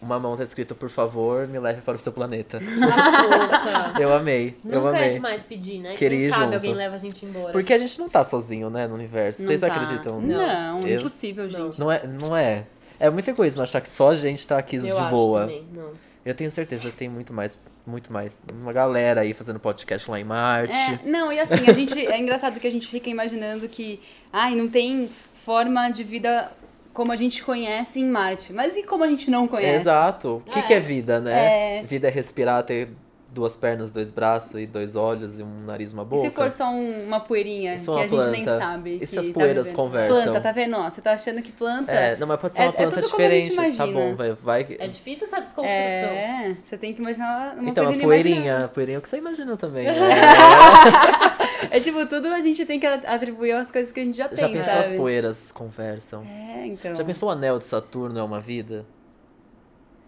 Uma 0.02 0.18
mão 0.20 0.36
tá 0.36 0.44
escrito, 0.44 0.74
por 0.74 0.90
favor, 0.90 1.48
me 1.48 1.60
leve 1.60 1.82
para 1.82 1.94
o 1.96 1.98
seu 2.00 2.12
planeta. 2.12 2.60
Ah. 2.82 4.00
Eu 4.00 4.12
amei, 4.14 4.56
eu 4.66 4.82
Nunca 4.82 4.98
é 4.98 5.00
amei. 5.02 5.14
demais 5.14 5.44
pedir, 5.44 5.80
né? 5.80 5.96
Queria 5.96 6.20
Quem 6.20 6.30
sabe 6.30 6.44
junto. 6.46 6.54
alguém 6.56 6.74
leva 6.74 6.96
a 6.96 6.98
gente 7.00 7.26
embora. 7.26 7.52
Porque 7.52 7.72
a 7.74 7.78
gente 7.78 8.00
não 8.00 8.10
tá 8.10 8.24
sozinho, 8.24 8.70
né, 8.70 8.88
no 8.88 8.96
universo. 8.96 9.42
Não 9.42 9.48
Vocês 9.50 9.62
tá. 9.62 9.68
acreditam? 9.68 10.20
Não, 10.20 10.80
Eu- 10.82 11.00
impossível, 11.00 11.48
gente. 11.48 11.80
Não 11.80 11.92
é, 11.92 12.06
não 12.08 12.36
é. 12.36 12.66
É 13.00 13.10
muito 13.10 13.30
egoísmo 13.30 13.62
achar 13.62 13.80
que 13.82 13.90
só 13.90 14.10
a 14.12 14.16
gente 14.16 14.46
tá 14.48 14.58
aqui 14.58 14.78
eu 14.78 14.84
de 14.84 14.92
acho 14.92 15.10
boa. 15.10 15.42
também, 15.42 15.66
não. 15.74 15.92
Eu 16.24 16.36
tenho 16.36 16.52
certeza 16.52 16.90
que 16.92 16.96
tem 16.98 17.10
muito 17.10 17.34
mais, 17.34 17.58
muito 17.86 18.12
mais. 18.14 18.38
Uma 18.54 18.72
galera 18.72 19.22
aí 19.22 19.34
fazendo 19.34 19.60
podcast 19.60 20.10
lá 20.10 20.20
em 20.20 20.24
Marte. 20.24 20.72
É, 20.74 21.00
não, 21.10 21.32
e 21.34 21.40
assim, 21.40 21.54
a 21.68 21.74
gente. 21.74 22.00
É 22.08 22.18
engraçado 22.20 22.60
que 22.60 22.68
a 22.68 22.72
gente 22.72 22.88
fica 22.88 23.10
imaginando 23.10 23.68
que. 23.68 24.00
Ai, 24.32 24.56
não 24.56 24.68
tem 24.68 25.10
forma 25.44 25.90
de 25.90 26.04
vida 26.04 26.52
como 26.94 27.12
a 27.12 27.16
gente 27.16 27.44
conhece 27.44 28.00
em 28.00 28.06
Marte. 28.06 28.52
Mas 28.54 28.76
e 28.78 28.84
como 28.84 29.04
a 29.04 29.08
gente 29.08 29.30
não 29.32 29.48
conhece? 29.48 29.82
Exato. 29.82 30.44
O 30.46 30.52
que, 30.52 30.60
É. 30.60 30.62
que 30.62 30.74
é 30.74 30.80
vida, 30.80 31.20
né? 31.20 31.80
É. 31.80 31.84
Vida 31.84 32.08
é 32.08 32.12
respirar, 32.12 32.64
ter 32.64 32.90
duas 33.34 33.56
pernas, 33.56 33.92
dois 33.92 34.12
braços 34.12 34.60
e 34.60 34.66
dois 34.68 34.96
olhos 34.96 35.40
e 35.40 35.44
um 35.44 35.66
nariz 35.66 35.92
e 35.92 35.94
uma 35.94 36.04
E 36.04 36.06
boca. 36.06 36.22
se 36.22 36.30
for 36.32 36.52
só 36.52 36.70
um- 36.70 37.06
uma 37.08 37.22
poeirinha 37.22 37.76
Isso 37.76 37.86
que 37.86 37.90
é 37.90 37.94
uma 37.94 38.04
a 38.04 38.08
gente 38.08 38.30
nem 38.32 38.44
planta. 38.44 38.60
sabe? 38.66 39.00
E 39.02 39.06
se 39.08 39.14
que 39.14 39.20
as 39.20 39.28
tá 39.28 39.34
poeiras 39.34 39.68
vivendo? 39.68 39.76
conversam? 39.76 40.24
Planta, 40.24 40.42
tá 40.42 40.52
vendo? 40.52 40.76
Ó, 40.78 40.90
você 40.90 41.02
tá 41.02 41.14
achando 41.14 41.42
que 41.42 41.52
planta. 41.52 41.92
É, 41.92 42.18
não, 42.18 42.28
mas 42.28 42.40
pode 42.40 42.56
ser 42.56 42.62
É- 42.64 42.66
uma 42.66 42.70
é 42.74 42.78
planta 42.78 43.02
tudo 43.02 43.10
como 43.12 43.24
a 43.26 43.30
gente 43.30 43.50
diferente. 43.50 43.78
Tá 43.78 43.88
bom, 43.88 44.16
vai. 44.16 44.34
vai... 44.34 44.76
É 44.80 44.88
difícil 44.88 45.28
essa 45.28 45.40
desconstrução. 45.40 45.70
É, 45.72 46.56
você 46.64 46.78
tem 46.78 46.94
que 46.94 47.00
imaginar 47.02 47.56
uma 47.58 47.70
então, 47.70 47.84
a 47.86 47.88
coisa 47.88 48.02
poeirinha, 48.04 48.36
inimaginável. 48.36 48.66
a 48.66 48.70
poeirinha 48.70 48.96
é 48.98 49.00
o 49.00 49.02
que 49.02 49.10
você 49.10 49.18
imagina 49.18 49.56
também. 49.58 49.86
né? 49.86 49.94
É 51.70 51.80
tipo, 51.80 52.06
tudo 52.08 52.28
a 52.28 52.40
gente 52.40 52.66
tem 52.66 52.80
que 52.80 52.88
atribuir 52.88 53.52
às 53.52 53.72
coisas 53.72 53.92
que 53.92 54.00
a 54.00 54.04
gente 54.04 54.18
já, 54.18 54.28
Já 54.28 54.48
tem, 54.48 54.54
pensou 54.54 54.74
sabe? 54.74 54.86
as 54.88 54.92
poeiras 54.98 55.52
conversam? 55.54 56.24
É, 56.24 56.66
então. 56.66 56.96
Já 56.96 57.04
pensou 57.04 57.30
o 57.30 57.32
anel 57.32 57.60
de 57.60 57.66
Saturno 57.66 58.20
é 58.20 58.24
uma 58.24 58.40
vida? 58.40 58.84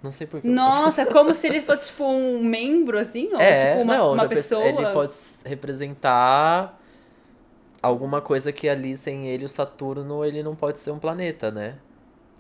Não 0.04 0.12
sei 0.12 0.28
porquê. 0.28 0.48
Nossa, 0.48 1.06
como 1.06 1.34
se 1.34 1.48
ele 1.48 1.62
fosse 1.62 1.88
tipo 1.88 2.04
um 2.04 2.44
membro, 2.44 3.00
assim? 3.00 3.30
Ou 3.34 3.40
É, 3.40 3.70
tipo 3.72 3.82
uma, 3.84 3.98
não, 3.98 4.14
uma 4.14 4.28
pessoa. 4.28 4.64
ele 4.66 4.86
pode 4.92 5.16
representar 5.46 6.78
alguma 7.82 8.22
coisa 8.22 8.52
que 8.52 8.68
ali 8.68 8.98
sem 8.98 9.28
ele, 9.28 9.46
o 9.46 9.50
Saturno, 9.50 10.24
ele 10.26 10.44
não 10.44 10.56
pode 10.56 10.80
ser 10.80 10.92
um 10.92 11.00
planeta, 11.00 11.50
né? 11.52 11.76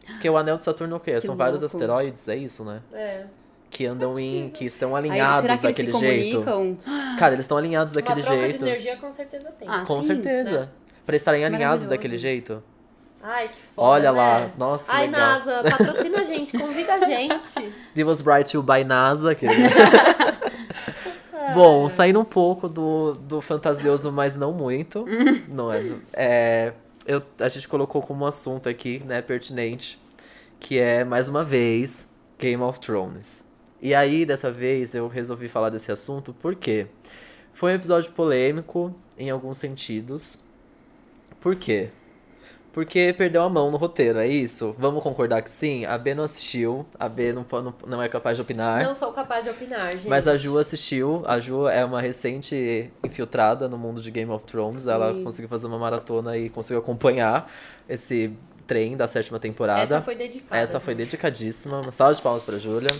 Porque 0.05 0.29
o 0.29 0.35
anel 0.37 0.57
de 0.57 0.63
Saturno 0.63 0.95
é 0.95 0.97
o 0.97 0.99
quê? 0.99 1.13
Que 1.13 1.21
São 1.21 1.35
vários 1.37 1.61
louco. 1.61 1.75
asteroides, 1.77 2.27
é 2.27 2.35
isso, 2.35 2.65
né? 2.65 2.81
É. 2.93 3.23
Que 3.69 3.85
andam 3.85 4.19
em. 4.19 4.49
que 4.49 4.65
estão 4.65 4.95
Aí, 4.95 5.09
alinhados 5.09 5.41
será 5.41 5.57
que 5.73 5.81
eles 5.81 5.95
se 5.95 6.01
daquele 6.01 6.21
jeito. 6.23 6.43
comunicam? 6.43 6.77
Cara, 7.17 7.33
eles 7.33 7.45
estão 7.45 7.57
alinhados 7.57 7.93
daquele 7.93 8.19
Uma 8.21 8.25
troca 8.27 8.41
jeito. 8.41 8.57
de 8.59 8.69
energia 8.69 8.97
com 8.97 9.11
certeza 9.11 9.49
tem. 9.57 9.67
Ah, 9.67 9.83
Com 9.87 10.01
sim, 10.01 10.07
certeza. 10.09 10.59
né? 10.59 10.69
Pra 11.05 11.15
estarem 11.15 11.39
Que 11.41 11.45
alinhados 11.45 11.87
daquele 11.87 12.17
jeito. 12.17 12.61
Ai, 13.25 13.47
que 13.47 13.61
foda, 13.73 13.87
Olha 13.87 14.11
né? 14.11 14.17
lá, 14.17 14.51
nossa, 14.57 14.91
Ai, 14.91 15.05
legal. 15.05 15.21
NASA, 15.21 15.63
patrocina 15.63 16.19
a 16.19 16.23
gente, 16.25 16.57
convida 16.57 16.93
a 16.95 16.99
gente. 17.07 17.73
It 17.95 18.03
was 18.03 18.21
brought 18.21 18.51
to 18.51 18.57
you 18.57 18.61
by 18.63 18.83
NASA. 18.83 19.33
querido. 19.33 19.61
Bom, 21.55 21.87
saindo 21.87 22.19
um 22.19 22.25
pouco 22.25 22.67
do, 22.67 23.13
do 23.13 23.39
fantasioso, 23.39 24.11
mas 24.11 24.35
não 24.35 24.51
muito. 24.51 25.05
não 25.47 25.71
é, 25.71 25.83
é 26.11 26.73
eu, 27.05 27.21
a 27.39 27.47
gente 27.47 27.67
colocou 27.67 28.01
como 28.01 28.25
assunto 28.25 28.67
aqui, 28.67 29.01
né, 29.05 29.21
pertinente, 29.21 29.97
que 30.59 30.77
é, 30.79 31.03
mais 31.05 31.29
uma 31.29 31.43
vez, 31.45 32.05
Game 32.37 32.61
of 32.61 32.79
Thrones. 32.81 33.45
E 33.81 33.93
aí, 33.95 34.25
dessa 34.25 34.51
vez, 34.51 34.93
eu 34.95 35.07
resolvi 35.07 35.47
falar 35.47 35.69
desse 35.69 35.91
assunto 35.91 36.33
porque 36.41 36.87
foi 37.53 37.71
um 37.71 37.75
episódio 37.75 38.11
polêmico 38.11 38.93
em 39.17 39.29
alguns 39.29 39.57
sentidos. 39.57 40.37
Por 41.39 41.55
quê? 41.55 41.89
Porque 42.73 43.13
perdeu 43.15 43.43
a 43.43 43.49
mão 43.49 43.69
no 43.69 43.77
roteiro, 43.77 44.17
é 44.17 44.27
isso? 44.27 44.75
Vamos 44.79 45.03
concordar 45.03 45.43
que 45.43 45.49
sim? 45.51 45.85
A 45.85 45.95
B 45.95 46.15
não 46.15 46.23
assistiu, 46.23 46.83
a 46.99 47.07
B 47.07 47.31
não, 47.31 47.45
não, 47.51 47.73
não 47.85 48.01
é 48.01 48.09
capaz 48.09 48.35
de 48.35 48.41
opinar. 48.41 48.83
Não 48.83 48.95
sou 48.95 49.13
capaz 49.13 49.43
de 49.43 49.51
opinar, 49.51 49.93
gente. 49.93 50.09
Mas 50.09 50.27
a 50.27 50.35
Ju 50.37 50.57
assistiu. 50.57 51.21
A 51.27 51.39
Ju 51.39 51.67
é 51.67 51.85
uma 51.85 52.01
recente 52.01 52.91
infiltrada 53.03 53.69
no 53.69 53.77
mundo 53.77 54.01
de 54.01 54.09
Game 54.09 54.31
of 54.31 54.43
Thrones. 54.45 54.87
Ela 54.87 55.13
Sim. 55.13 55.23
conseguiu 55.23 55.47
fazer 55.47 55.67
uma 55.67 55.77
maratona 55.77 56.35
e 56.35 56.49
conseguiu 56.49 56.79
acompanhar 56.79 57.47
esse 57.87 58.35
trem 58.65 58.97
da 58.97 59.07
sétima 59.07 59.39
temporada. 59.39 59.81
Essa 59.81 60.01
foi 60.01 60.15
dedicada. 60.15 60.59
Essa 60.59 60.79
foi 60.79 60.95
dedicadíssima. 60.95 61.79
Uma 61.79 61.91
salva 61.91 62.15
de 62.15 62.23
palmas 62.23 62.41
pra 62.41 62.57
Júlia. 62.57 62.89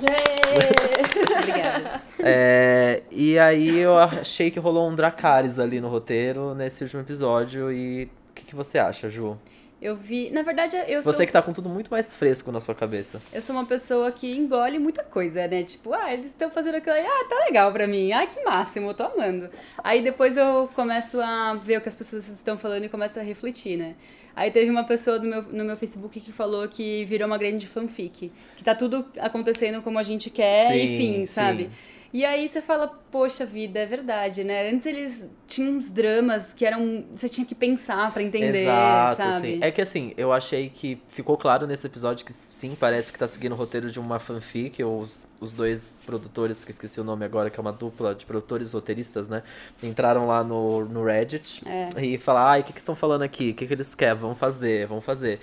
Obrigada. 1.40 2.00
É, 2.20 3.02
e 3.10 3.40
aí 3.40 3.80
eu 3.80 3.98
achei 3.98 4.52
que 4.52 4.60
rolou 4.60 4.88
um 4.88 4.94
Dracarys 4.94 5.58
ali 5.58 5.82
no 5.82 5.90
roteiro 5.90 6.54
nesse 6.54 6.84
último 6.84 7.02
episódio. 7.02 7.72
E 7.72 8.04
o 8.04 8.34
que, 8.36 8.46
que 8.46 8.56
você 8.56 8.78
acha, 8.78 9.10
Ju? 9.10 9.36
Eu 9.84 9.98
vi. 9.98 10.30
Na 10.30 10.43
verdade, 10.43 10.78
eu 10.88 11.04
sou. 11.04 11.12
Você 11.12 11.26
que 11.26 11.34
tá 11.34 11.41
com 11.41 11.52
tudo 11.52 11.67
muito 11.67 11.91
mais 11.91 12.13
fresco 12.15 12.54
na 12.54 12.62
sua 12.62 12.74
cabeça. 12.74 13.22
Eu 13.34 13.41
sou 13.41 13.54
uma 13.54 13.65
pessoa 13.65 14.10
que 14.13 14.34
engole 14.34 14.80
muita 14.80 15.04
coisa, 15.04 15.46
né? 15.46 15.62
Tipo, 15.63 15.93
ah, 15.93 16.13
eles 16.13 16.28
estão 16.28 16.50
fazendo 16.50 16.76
aquilo 16.76 16.96
aí, 16.96 17.06
ah, 17.06 17.26
tá 17.28 17.43
legal 17.43 17.69
pra 17.69 17.86
mim, 17.86 18.13
ah, 18.13 18.26
que 18.26 18.41
máximo, 18.46 18.91
eu 18.91 18.93
tô 18.93 19.04
amando. 19.04 19.50
Aí 19.84 20.02
depois 20.02 20.38
eu 20.38 20.69
começo 20.74 21.19
a 21.19 21.56
ver 21.56 21.80
o 21.80 21.82
que 21.82 21.89
as 21.89 21.96
pessoas 21.96 22.26
estão 22.30 22.58
falando 22.58 22.86
e 22.86 22.89
começo 22.89 23.19
a 23.19 23.24
refletir, 23.24 23.76
né? 23.76 23.96
Aí 24.34 24.52
teve 24.52 24.72
uma 24.72 24.86
pessoa 24.86 25.19
no 25.19 25.26
meu, 25.26 25.41
no 25.43 25.65
meu 25.65 25.76
Facebook 25.76 26.17
que 26.17 26.32
falou 26.32 26.65
que 26.69 27.04
virou 27.04 27.28
uma 27.28 27.38
grande 27.38 27.67
fanfic. 27.67 28.32
Que 28.56 28.63
tá 28.63 28.74
tudo 28.74 29.06
acontecendo 29.19 29.82
como 29.82 30.00
a 30.00 30.04
gente 30.04 30.30
quer, 30.30 30.72
Sim, 30.72 30.82
enfim, 30.82 31.26
sim. 31.26 31.69
E 32.13 32.23
aí 32.23 32.47
você 32.47 32.62
fala, 32.62 32.88
poxa 33.12 33.43
vida, 33.43 33.80
é 33.80 33.88
verdade, 33.88 34.43
né? 34.43 34.69
Antes 34.69 34.86
eles 34.86 35.28
tinham 35.47 35.73
uns 35.78 35.89
dramas 35.89 36.54
que 36.54 36.63
eram. 36.63 37.04
Você 37.12 37.28
tinha 37.28 37.43
que 37.43 37.56
pensar 37.56 38.13
pra 38.13 38.21
entender, 38.21 38.65
Exato, 38.65 39.17
sabe? 39.17 39.47
sim. 39.56 39.60
É 39.63 39.71
que 39.71 39.82
assim, 39.82 40.13
eu 40.15 40.32
achei 40.32 40.69
que 40.69 41.02
ficou 41.10 41.36
claro 41.36 41.65
nesse 41.65 41.88
episódio 41.88 42.23
que 42.23 42.32
sim, 42.32 42.78
parece 42.80 43.12
que 43.12 43.17
tá 43.17 43.28
seguindo 43.28 43.54
o 43.54 43.56
roteiro 43.56 43.89
de 43.89 43.99
uma 43.99 44.19
fanfic, 44.19 44.84
ou 44.84 44.99
os, 44.99 45.19
os 45.41 45.54
dois 45.54 45.95
produtores, 46.06 46.63
que 46.63 46.69
eu 46.69 46.73
esqueci 46.73 47.02
o 47.02 47.04
nome 47.04 47.26
agora, 47.26 47.49
que 47.49 47.60
é 47.60 47.62
uma 47.62 47.73
dupla 47.73 48.13
de 48.13 48.28
produtores 48.28 48.73
roteiristas, 48.73 49.28
né? 49.28 49.41
Entraram 49.82 50.28
lá 50.28 50.43
no, 50.43 50.86
no 50.86 51.04
Reddit 51.04 51.63
É. 51.67 51.89
e 51.99 52.19
falaram, 52.19 52.47
ai, 52.47 52.62
o 52.62 52.63
que 52.63 52.73
que 52.73 52.80
estão 52.80 52.95
falando 52.95 53.23
aqui? 53.23 53.49
O 53.49 53.54
que 53.56 53.65
que 53.65 53.73
eles 53.73 53.95
querem? 53.95 54.21
Vamos 54.21 54.38
fazer, 54.38 54.86
vamos 54.86 55.04
fazer. 55.04 55.39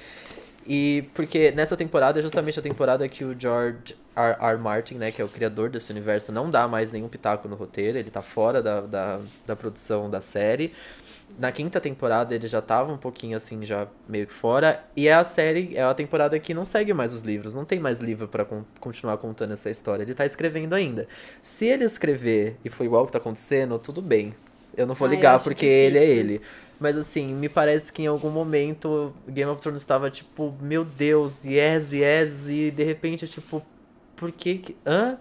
E 0.64 1.04
porque 1.14 1.50
nessa 1.50 1.76
temporada 1.76 2.20
é 2.20 2.22
justamente 2.22 2.60
a 2.60 2.62
temporada 2.62 3.08
que 3.08 3.24
o 3.24 3.34
George 3.36 3.96
R. 4.16 4.36
R. 4.40 4.58
Martin, 4.58 4.94
né, 4.94 5.10
que 5.10 5.20
é 5.22 5.24
o 5.24 5.28
criador 5.28 5.70
desse 5.70 5.90
universo, 5.90 6.32
não 6.32 6.50
dá 6.50 6.66
mais 6.68 6.90
nenhum 6.90 7.08
pitaco 7.08 7.48
no 7.48 7.56
roteiro, 7.56 7.98
ele 7.98 8.10
tá 8.10 8.22
fora 8.22 8.62
da, 8.62 8.80
da, 8.82 9.20
da 9.46 9.56
produção 9.56 10.10
da 10.10 10.20
série. 10.20 10.72
Na 11.38 11.52
quinta 11.52 11.80
temporada 11.80 12.34
ele 12.34 12.48
já 12.48 12.60
tava 12.60 12.92
um 12.92 12.98
pouquinho 12.98 13.36
assim, 13.36 13.64
já 13.64 13.86
meio 14.08 14.26
que 14.26 14.32
fora. 14.32 14.82
E 14.96 15.06
é 15.06 15.14
a 15.14 15.22
série, 15.22 15.76
é 15.76 15.82
a 15.82 15.94
temporada 15.94 16.38
que 16.40 16.52
não 16.52 16.64
segue 16.64 16.92
mais 16.92 17.14
os 17.14 17.22
livros, 17.22 17.54
não 17.54 17.64
tem 17.64 17.78
mais 17.78 18.00
livro 18.00 18.26
pra 18.26 18.44
con- 18.44 18.64
continuar 18.80 19.16
contando 19.16 19.52
essa 19.52 19.70
história. 19.70 20.02
Ele 20.02 20.14
tá 20.14 20.26
escrevendo 20.26 20.74
ainda. 20.74 21.06
Se 21.42 21.66
ele 21.66 21.84
escrever 21.84 22.56
e 22.64 22.68
for 22.68 22.84
igual 22.84 23.06
que 23.06 23.12
tá 23.12 23.18
acontecendo, 23.18 23.78
tudo 23.78 24.02
bem. 24.02 24.34
Eu 24.76 24.86
não 24.86 24.94
vou 24.94 25.06
ligar 25.08 25.40
porque 25.42 25.64
ele 25.66 25.98
é 25.98 26.04
ele. 26.04 26.40
Mas 26.80 26.96
assim, 26.96 27.32
me 27.34 27.48
parece 27.48 27.92
que 27.92 28.02
em 28.02 28.06
algum 28.06 28.30
momento 28.30 29.14
Game 29.28 29.50
of 29.50 29.60
Thrones 29.62 29.82
estava 29.82 30.10
tipo, 30.10 30.54
meu 30.60 30.84
Deus, 30.84 31.44
yes, 31.44 31.92
yes, 31.92 32.48
e 32.48 32.70
de 32.70 32.82
repente, 32.82 33.28
tipo, 33.28 33.62
por 34.20 34.30
que 34.30 34.58
que. 34.58 34.76
Hã? 34.86 35.16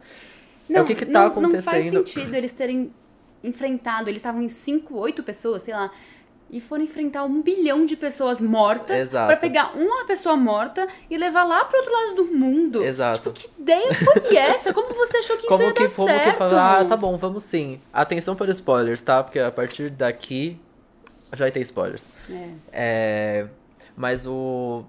é 0.69 0.81
o 0.81 0.85
que 0.85 0.93
que 0.93 1.05
tá 1.05 1.12
não, 1.12 1.27
acontecendo? 1.27 1.55
Não 1.55 1.63
faz 1.63 1.89
sentido 1.89 2.35
eles 2.35 2.51
terem 2.51 2.93
enfrentado. 3.41 4.09
Eles 4.09 4.19
estavam 4.19 4.41
em 4.41 4.49
5, 4.49 4.95
8 4.95 5.23
pessoas, 5.23 5.63
sei 5.63 5.73
lá. 5.73 5.89
E 6.51 6.59
foram 6.59 6.83
enfrentar 6.83 7.23
um 7.23 7.41
bilhão 7.41 7.85
de 7.85 7.95
pessoas 7.95 8.41
mortas 8.41 9.09
pra 9.09 9.38
pegar 9.38 9.77
uma 9.77 10.03
pessoa 10.05 10.35
morta 10.35 10.88
e 11.09 11.15
levar 11.15 11.43
lá 11.43 11.63
pro 11.63 11.77
outro 11.77 11.93
lado 11.93 12.15
do 12.15 12.25
mundo. 12.25 12.83
Exato. 12.83 13.31
Tipo, 13.31 13.55
que 13.55 13.62
ideia 13.62 13.93
foi 13.93 14.35
essa? 14.35 14.73
Como 14.73 14.93
você 14.93 15.17
achou 15.17 15.38
que 15.38 15.43
isso 15.45 15.47
Como 15.47 15.63
ia 15.63 15.73
que, 15.73 15.83
dar 15.83 15.89
como 15.91 16.07
certo? 16.07 16.31
que 16.31 16.38
fala, 16.38 16.79
ah, 16.79 16.85
tá 16.85 16.97
bom, 16.97 17.15
vamos 17.17 17.43
sim. 17.43 17.79
Atenção 17.93 18.35
para 18.35 18.51
spoilers, 18.51 19.01
tá? 19.01 19.23
Porque 19.23 19.39
a 19.39 19.51
partir 19.51 19.91
daqui 19.91 20.57
já 21.31 21.45
vai 21.45 21.51
ter 21.51 21.62
spoilers. 21.62 22.03
É. 22.29 22.49
É, 22.73 23.47
mas 23.95 24.27
o. 24.27 24.83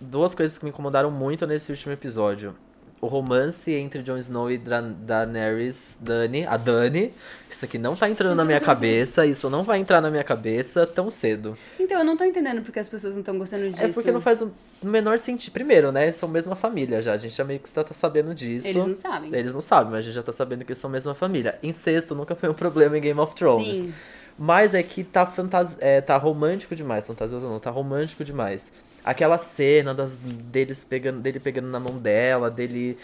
Duas 0.00 0.34
coisas 0.34 0.58
que 0.58 0.64
me 0.64 0.70
incomodaram 0.70 1.10
muito 1.10 1.46
nesse 1.46 1.70
último 1.70 1.92
episódio. 1.92 2.56
O 3.00 3.06
romance 3.06 3.72
entre 3.72 4.02
Jon 4.02 4.18
Snow 4.18 4.50
e 4.50 4.58
Dra 4.58 4.82
Daenerys, 4.82 5.96
Dani, 6.00 6.44
a 6.46 6.56
Dani. 6.56 7.12
Isso 7.50 7.64
aqui 7.64 7.78
não 7.78 7.96
tá 7.96 8.08
entrando 8.08 8.34
na 8.36 8.44
minha 8.44 8.60
cabeça, 8.60 9.24
isso 9.24 9.48
não 9.48 9.62
vai 9.62 9.78
entrar 9.78 10.00
na 10.00 10.10
minha 10.10 10.22
cabeça 10.22 10.86
tão 10.86 11.08
cedo. 11.08 11.56
Então, 11.78 11.98
eu 11.98 12.04
não 12.04 12.16
tô 12.16 12.24
entendendo 12.24 12.62
porque 12.62 12.78
as 12.78 12.88
pessoas 12.88 13.14
não 13.14 13.20
estão 13.20 13.38
gostando 13.38 13.70
disso. 13.70 13.82
É 13.82 13.88
porque 13.88 14.12
não 14.12 14.20
faz 14.20 14.42
o 14.42 14.52
menor 14.82 15.18
sentido. 15.18 15.52
Primeiro, 15.52 15.90
né? 15.90 16.12
São 16.12 16.28
mesma 16.28 16.54
família 16.54 17.00
já. 17.00 17.14
A 17.14 17.16
gente 17.16 17.34
já 17.34 17.42
meio 17.42 17.58
que 17.58 17.70
tá, 17.70 17.82
tá 17.82 17.94
sabendo 17.94 18.34
disso. 18.34 18.68
Eles 18.68 18.86
não 18.86 18.94
sabem. 18.94 19.34
Eles 19.34 19.54
não 19.54 19.60
sabem, 19.60 19.90
mas 19.92 20.00
a 20.00 20.02
gente 20.02 20.14
já 20.14 20.22
tá 20.22 20.32
sabendo 20.32 20.64
que 20.64 20.74
são 20.74 20.90
a 20.90 20.92
mesma 20.92 21.14
família. 21.14 21.58
Incesto 21.62 22.14
nunca 22.14 22.34
foi 22.34 22.50
um 22.50 22.54
problema 22.54 22.98
em 22.98 23.00
Game 23.00 23.18
of 23.18 23.34
Thrones. 23.34 23.76
Sim. 23.76 23.94
Mas 24.38 24.74
é 24.74 24.82
que 24.82 25.04
tá, 25.04 25.26
fantas... 25.26 25.76
é, 25.80 26.00
tá 26.00 26.16
romântico 26.16 26.76
demais. 26.76 27.06
Fantasioso 27.06 27.46
não, 27.48 27.58
tá 27.58 27.70
romântico 27.70 28.24
demais. 28.24 28.72
Aquela 29.04 29.38
cena 29.38 29.94
das, 29.94 30.16
deles 30.16 30.84
pegando, 30.84 31.20
dele 31.20 31.40
pegando 31.40 31.68
na 31.68 31.80
mão 31.80 31.98
dela, 31.98 32.50
dele. 32.50 32.98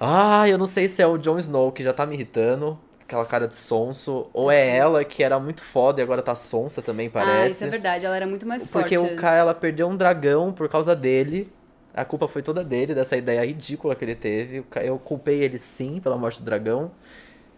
Ah, 0.00 0.48
eu 0.48 0.58
não 0.58 0.66
sei 0.66 0.88
se 0.88 1.02
é 1.02 1.06
o 1.06 1.18
Jon 1.18 1.38
Snow 1.38 1.72
que 1.72 1.82
já 1.82 1.92
tá 1.92 2.06
me 2.06 2.14
irritando. 2.14 2.78
Aquela 3.02 3.24
cara 3.26 3.48
de 3.48 3.56
sonso. 3.56 4.28
Ou 4.32 4.50
é 4.50 4.76
ela 4.76 5.04
que 5.04 5.22
era 5.22 5.38
muito 5.40 5.62
foda 5.62 6.00
e 6.00 6.04
agora 6.04 6.22
tá 6.22 6.34
sonsa 6.34 6.82
também, 6.82 7.08
Ah, 7.08 7.10
parece. 7.10 7.56
isso 7.56 7.64
é 7.64 7.68
verdade. 7.68 8.04
Ela 8.06 8.16
era 8.16 8.26
muito 8.26 8.46
mais 8.46 8.68
Porque 8.70 8.96
forte. 8.96 8.98
o 8.98 9.16
cara, 9.16 9.36
ela 9.38 9.54
perdeu 9.54 9.88
um 9.88 9.96
dragão 9.96 10.52
por 10.52 10.68
causa 10.68 10.94
dele. 10.94 11.50
A 11.94 12.04
culpa 12.04 12.28
foi 12.28 12.42
toda 12.42 12.62
dele, 12.62 12.94
dessa 12.94 13.16
ideia 13.16 13.44
ridícula 13.44 13.94
que 13.96 14.04
ele 14.04 14.14
teve. 14.14 14.64
Eu 14.82 14.98
culpei 14.98 15.42
ele 15.42 15.58
sim 15.58 16.00
pela 16.00 16.16
morte 16.16 16.40
do 16.40 16.44
dragão. 16.44 16.90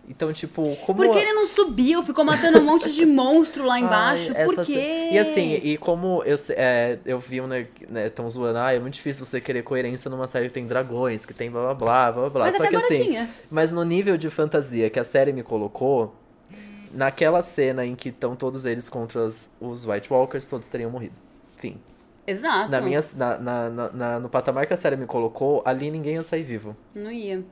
Então, 0.09 0.33
tipo, 0.33 0.75
como. 0.85 1.05
Por 1.05 1.13
que 1.13 1.19
ele 1.19 1.33
não 1.33 1.47
subiu? 1.47 2.03
Ficou 2.03 2.25
matando 2.25 2.59
um 2.59 2.65
monte 2.65 2.91
de 2.93 3.07
monstro 3.07 3.65
lá 3.65 3.79
embaixo? 3.79 4.33
Ai, 4.37 4.45
Por 4.45 4.65
quê? 4.67 5.11
E 5.13 5.19
assim, 5.19 5.55
e 5.63 5.77
como 5.77 6.23
eu, 6.25 6.37
é, 6.51 6.99
eu 7.07 7.19
vi 7.21 7.41
um, 7.41 7.47
né, 7.47 7.67
né, 7.89 8.09
tão 8.11 8.29
zoando, 8.29 8.59
ah, 8.59 8.75
é 8.75 8.79
muito 8.81 8.95
difícil 8.95 9.25
você 9.25 9.41
querer 9.41 9.63
coerência 9.63 10.11
numa 10.11 10.27
série 10.27 10.49
que 10.49 10.55
tem 10.55 10.67
dragões, 10.67 11.25
que 11.25 11.33
tem 11.33 11.49
blá 11.51 11.75
blá 11.75 11.75
blá, 11.75 12.13
blá 12.13 12.29
blá. 12.31 12.45
Mas 12.47 12.57
Só 12.57 12.67
que 12.67 12.75
assim, 12.77 13.05
tinha. 13.05 13.31
mas 13.51 13.71
no 13.71 13.85
nível 13.85 14.17
de 14.17 14.29
fantasia 14.31 14.91
que 14.91 14.99
a 14.99 15.05
série 15.05 15.33
me 15.33 15.45
colocou, 15.45 16.15
naquela 16.93 17.41
cena 17.41 17.87
em 17.87 17.95
que 17.95 18.09
estão 18.09 18.35
todos 18.35 18.67
eles 18.67 18.89
contra 18.89 19.25
os, 19.27 19.49
os 19.61 19.87
White 19.87 20.13
Walkers, 20.13 20.47
todos 20.49 20.69
teriam 20.69 20.91
morrido. 20.91 21.15
Enfim. 21.57 21.77
Exato. 22.27 22.71
Na 22.71 22.81
minha, 22.81 23.01
na, 23.17 23.39
na- 23.39 23.91
na- 23.93 24.21
no 24.21 24.29
patamar 24.29 24.67
que 24.67 24.75
a 24.75 24.77
série 24.77 24.97
me 24.97 25.07
colocou, 25.07 25.63
ali 25.65 25.91
ninguém 25.91 26.15
ia 26.15 26.23
sair 26.23 26.43
vivo. 26.43 26.77
Não 26.95 27.11
ia. 27.11 27.43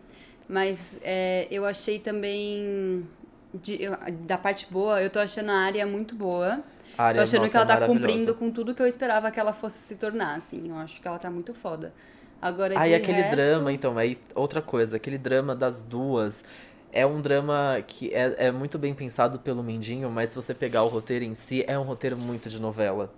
Mas 0.49 0.97
é, 1.03 1.47
eu 1.51 1.65
achei 1.67 1.99
também. 1.99 3.07
de- 3.55 3.83
eu- 3.83 3.97
da 4.27 4.37
parte 4.39 4.67
boa, 4.71 5.01
eu 5.03 5.09
tô 5.11 5.19
achando 5.19 5.51
a 5.51 5.57
área 5.57 5.87
muito 5.87 6.15
boa. 6.15 6.63
A 6.99 7.05
área, 7.05 7.21
tô 7.21 7.23
achando 7.23 7.41
nossa, 7.41 7.51
que 7.51 7.57
ela 7.57 7.67
tá 7.67 7.75
maravilhosa. 7.75 8.15
cumprindo 8.15 8.35
com 8.35 8.51
tudo 8.51 8.75
que 8.75 8.83
eu 8.83 8.87
esperava 8.87 9.31
que 9.31 9.41
ela 9.41 9.53
fosse 9.55 9.79
se 9.79 9.97
tornar, 9.97 10.37
assim. 10.37 10.69
Eu 10.69 10.77
acho 10.77 11.01
que 11.01 11.09
ela 11.09 11.19
tá 11.19 11.31
muito 11.31 11.55
foda. 11.55 11.93
Agora, 12.41 12.75
Ah, 12.77 12.87
e 12.87 12.95
aquele 12.95 13.23
resto, 13.23 13.37
drama, 13.37 13.73
então, 13.73 13.99
aí 13.99 14.19
outra 14.35 14.63
coisa, 14.63 14.97
aquele 14.97 15.19
drama 15.19 15.55
das 15.57 15.83
duas 15.85 16.45
é 16.93 17.05
um 17.07 17.21
drama 17.21 17.83
que 17.87 18.13
é, 18.15 18.47
é 18.49 18.51
muito 18.53 18.79
bem 18.79 18.95
pensado 18.95 19.39
pelo 19.39 19.63
Mindinho, 19.63 20.11
mas 20.11 20.31
se 20.31 20.37
você 20.37 20.55
pegar 20.55 20.83
o 20.85 20.89
roteiro 20.89 21.25
em 21.25 21.35
si, 21.35 21.65
é 21.67 21.79
um 21.79 21.83
roteiro 21.83 22.17
muito 22.17 22.49
de 22.49 22.61
novela. 22.61 23.13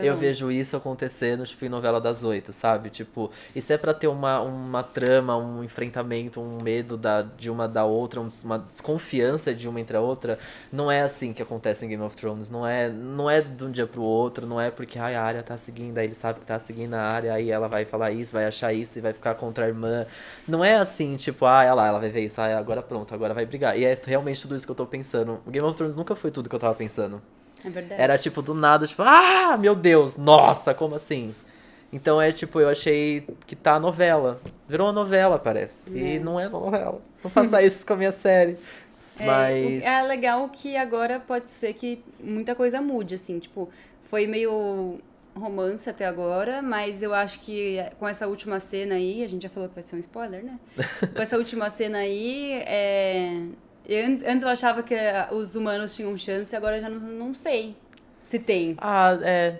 É, 0.00 0.08
Eu 0.08 0.16
vejo 0.16 0.50
isso 0.50 0.76
acontecendo, 0.76 1.44
tipo, 1.46 1.64
em 1.64 1.68
novela 1.68 2.00
das 2.00 2.24
oito, 2.24 2.52
sabe? 2.52 2.90
Tipo, 2.90 3.30
isso 3.54 3.72
é 3.72 3.78
pra 3.78 3.94
ter 3.94 4.08
uma, 4.08 4.40
uma 4.40 4.82
trama, 4.82 5.36
um 5.36 5.62
enfrentamento, 5.62 6.40
um 6.40 6.60
medo 6.60 6.96
da, 6.96 7.22
de 7.22 7.48
uma 7.48 7.68
da 7.68 7.84
outra, 7.84 8.20
um- 8.20 8.28
uma 8.42 8.58
desconfiança 8.58 9.54
de 9.54 9.68
uma 9.68 9.80
entre 9.80 9.96
a 9.96 10.00
outra. 10.00 10.38
Não 10.72 10.90
é 10.90 11.02
assim 11.02 11.32
que 11.32 11.40
acontece 11.42 11.84
em 11.84 11.88
Game 11.88 12.02
of 12.02 12.16
Thrones. 12.16 12.50
Não 12.50 12.66
é, 12.66 12.88
não 12.90 13.30
é 13.30 13.40
de 13.40 13.64
um 13.64 13.70
dia 13.70 13.86
pro 13.86 14.02
outro, 14.02 14.46
não 14.46 14.60
é 14.60 14.70
porque 14.70 14.98
ai, 14.98 15.14
a 15.14 15.22
área 15.22 15.42
tá 15.44 15.56
seguindo, 15.56 15.96
aí 15.98 16.06
ele 16.06 16.14
sabe 16.14 16.40
que 16.40 16.46
tá 16.46 16.58
seguindo 16.58 16.94
a 16.94 17.00
área, 17.02 17.32
aí 17.32 17.50
ela 17.50 17.68
vai 17.68 17.84
falar 17.84 18.10
isso, 18.10 18.32
vai 18.32 18.46
achar 18.46 18.72
isso 18.72 18.98
e 18.98 19.00
vai 19.02 19.12
ficar 19.12 19.34
contra 19.36 19.64
a 19.66 19.68
irmã. 19.68 20.04
Não 20.48 20.64
é 20.64 20.74
assim, 20.76 21.16
tipo, 21.16 21.44
ah, 21.46 21.72
lá, 21.74 21.86
ela 21.86 21.98
vai 22.00 22.10
ver 22.10 22.22
isso, 22.24 22.40
ah, 22.40 22.58
agora 22.58 22.82
pronto, 22.82 23.14
agora 23.14 23.32
vai 23.34 23.46
brigar. 23.46 23.78
E 23.78 23.84
é 23.84 23.96
realmente 24.04 24.42
tudo 24.42 24.56
isso 24.56 24.66
que 24.66 24.72
eu 24.72 24.76
tô 24.76 24.86
pensando. 24.86 25.40
O 25.46 25.50
Game 25.50 25.66
of 25.66 25.76
Thrones 25.76 25.94
nunca 25.96 26.16
foi 26.16 26.30
tudo 26.32 26.48
que 26.48 26.54
eu 26.56 26.60
tava 26.60 26.74
pensando. 26.74 27.22
É 27.64 27.70
verdade. 27.70 28.00
Era 28.00 28.18
tipo 28.18 28.42
do 28.42 28.54
nada, 28.54 28.86
tipo, 28.86 29.02
ah, 29.02 29.56
meu 29.58 29.74
Deus, 29.74 30.16
nossa, 30.16 30.74
como 30.74 30.94
assim? 30.94 31.34
Então 31.92 32.20
é 32.20 32.32
tipo, 32.32 32.58
eu 32.60 32.68
achei 32.68 33.26
que 33.46 33.54
tá 33.54 33.78
novela. 33.78 34.40
Virou 34.68 34.86
uma 34.86 34.92
novela, 34.92 35.38
parece. 35.38 35.82
E 35.90 36.16
É. 36.16 36.18
não 36.18 36.40
é 36.40 36.48
novela. 36.48 37.00
Não 37.22 37.30
faça 37.30 37.60
isso 37.62 37.84
com 37.84 37.92
a 37.92 37.96
minha 37.96 38.12
série. 38.12 38.56
É, 39.18 39.26
Mas. 39.26 39.82
é 39.84 40.02
legal 40.02 40.48
que 40.48 40.76
agora 40.76 41.20
pode 41.20 41.50
ser 41.50 41.74
que 41.74 42.02
muita 42.18 42.54
coisa 42.54 42.80
mude, 42.80 43.14
assim, 43.14 43.38
tipo, 43.38 43.68
foi 44.08 44.26
meio 44.26 44.98
romance 45.34 45.88
até 45.88 46.06
agora, 46.06 46.60
mas 46.60 47.02
eu 47.02 47.14
acho 47.14 47.40
que 47.40 47.78
com 47.98 48.06
essa 48.06 48.26
última 48.26 48.60
cena 48.60 48.94
aí, 48.96 49.22
a 49.22 49.28
gente 49.28 49.42
já 49.42 49.48
falou 49.48 49.68
que 49.68 49.74
vai 49.74 49.84
ser 49.84 49.96
um 49.96 49.98
spoiler, 49.98 50.42
né? 50.44 50.58
com 51.14 51.22
essa 51.22 51.36
última 51.36 51.70
cena 51.70 51.98
aí, 51.98 52.52
é... 52.66 53.42
antes, 53.88 54.24
antes 54.24 54.42
eu 54.42 54.48
achava 54.48 54.82
que 54.82 54.94
eh, 54.94 55.28
os 55.32 55.54
humanos 55.54 55.94
tinham 55.94 56.16
chance, 56.16 56.54
agora 56.54 56.76
eu 56.78 56.82
já 56.82 56.88
não, 56.88 57.00
não 57.00 57.34
sei 57.34 57.74
se 58.24 58.38
tem. 58.38 58.74
Ah, 58.78 59.18
é. 59.22 59.56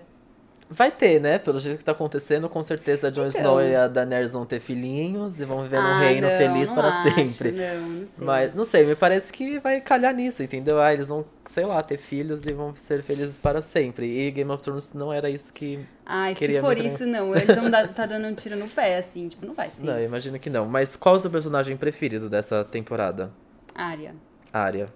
Vai 0.75 0.91
ter, 0.91 1.21
né? 1.21 1.39
Pelo 1.39 1.61
jeito 1.61 1.77
que 1.77 1.85
tá 1.85 1.93
acontecendo, 1.93 2.49
com 2.49 2.63
certeza 2.63 3.09
a 3.09 3.11
Jon 3.11 3.27
Então. 3.27 3.41
Snow 3.43 3.61
e 3.63 3.77
a 3.77 3.87
Daenerys 3.89 4.33
vão 4.33 4.47
ter 4.47 4.59
filhinhos 4.59 5.39
e 5.39 5.45
vão 5.45 5.63
viver 5.63 5.77
num 5.83 5.87
Ah, 5.87 5.99
reino 5.99 6.27
não, 6.27 6.39
feliz 6.39 6.69
não 6.71 6.77
para 6.77 6.89
acho, 6.89 7.15
sempre. 7.15 7.51
Não, 7.53 7.81
não 7.91 8.07
sei. 8.07 8.25
Mas, 8.27 8.55
não 8.55 8.65
sei, 8.65 8.87
me 8.87 8.95
parece 8.95 9.31
que 9.31 9.59
vai 9.59 9.83
calhar 9.83 10.15
nisso, 10.15 10.43
entendeu? 10.43 10.81
Ah, 10.81 10.95
eles 10.95 11.09
vão, 11.09 11.27
sei 11.51 11.67
lá, 11.67 11.83
ter 11.83 11.99
filhos 11.99 12.47
e 12.47 12.55
vão 12.55 12.75
ser 12.75 13.03
felizes 13.03 13.37
para 13.37 13.61
sempre. 13.61 14.07
E 14.07 14.31
Game 14.31 14.51
of 14.51 14.63
Thrones 14.63 14.95
não 14.95 15.13
era 15.13 15.29
isso 15.29 15.53
que 15.53 15.79
Ai, 16.07 16.33
se 16.33 16.39
queria 16.39 16.63
for 16.63 16.79
isso, 16.79 17.05
não. 17.05 17.37
Eles 17.37 17.55
vão 17.55 17.69
dar, 17.71 17.89
tá 17.93 18.07
dando 18.07 18.29
um 18.29 18.35
tiro 18.35 18.57
no 18.57 18.67
pé, 18.69 18.97
assim, 18.97 19.29
tipo, 19.29 19.45
não 19.45 19.53
vai 19.53 19.69
ser 19.69 19.85
Não, 19.85 19.99
isso. 19.99 20.07
imagino 20.09 20.39
que 20.39 20.49
não. 20.49 20.65
Mas 20.65 20.97
qual 20.97 21.17
é 21.17 21.19
o 21.19 21.21
seu 21.21 21.31
personagem 21.31 21.77
preferido 21.77 22.31
dessa 22.31 22.65
temporada? 22.65 23.31
Área, 23.75 24.15
Arya. 24.53 24.87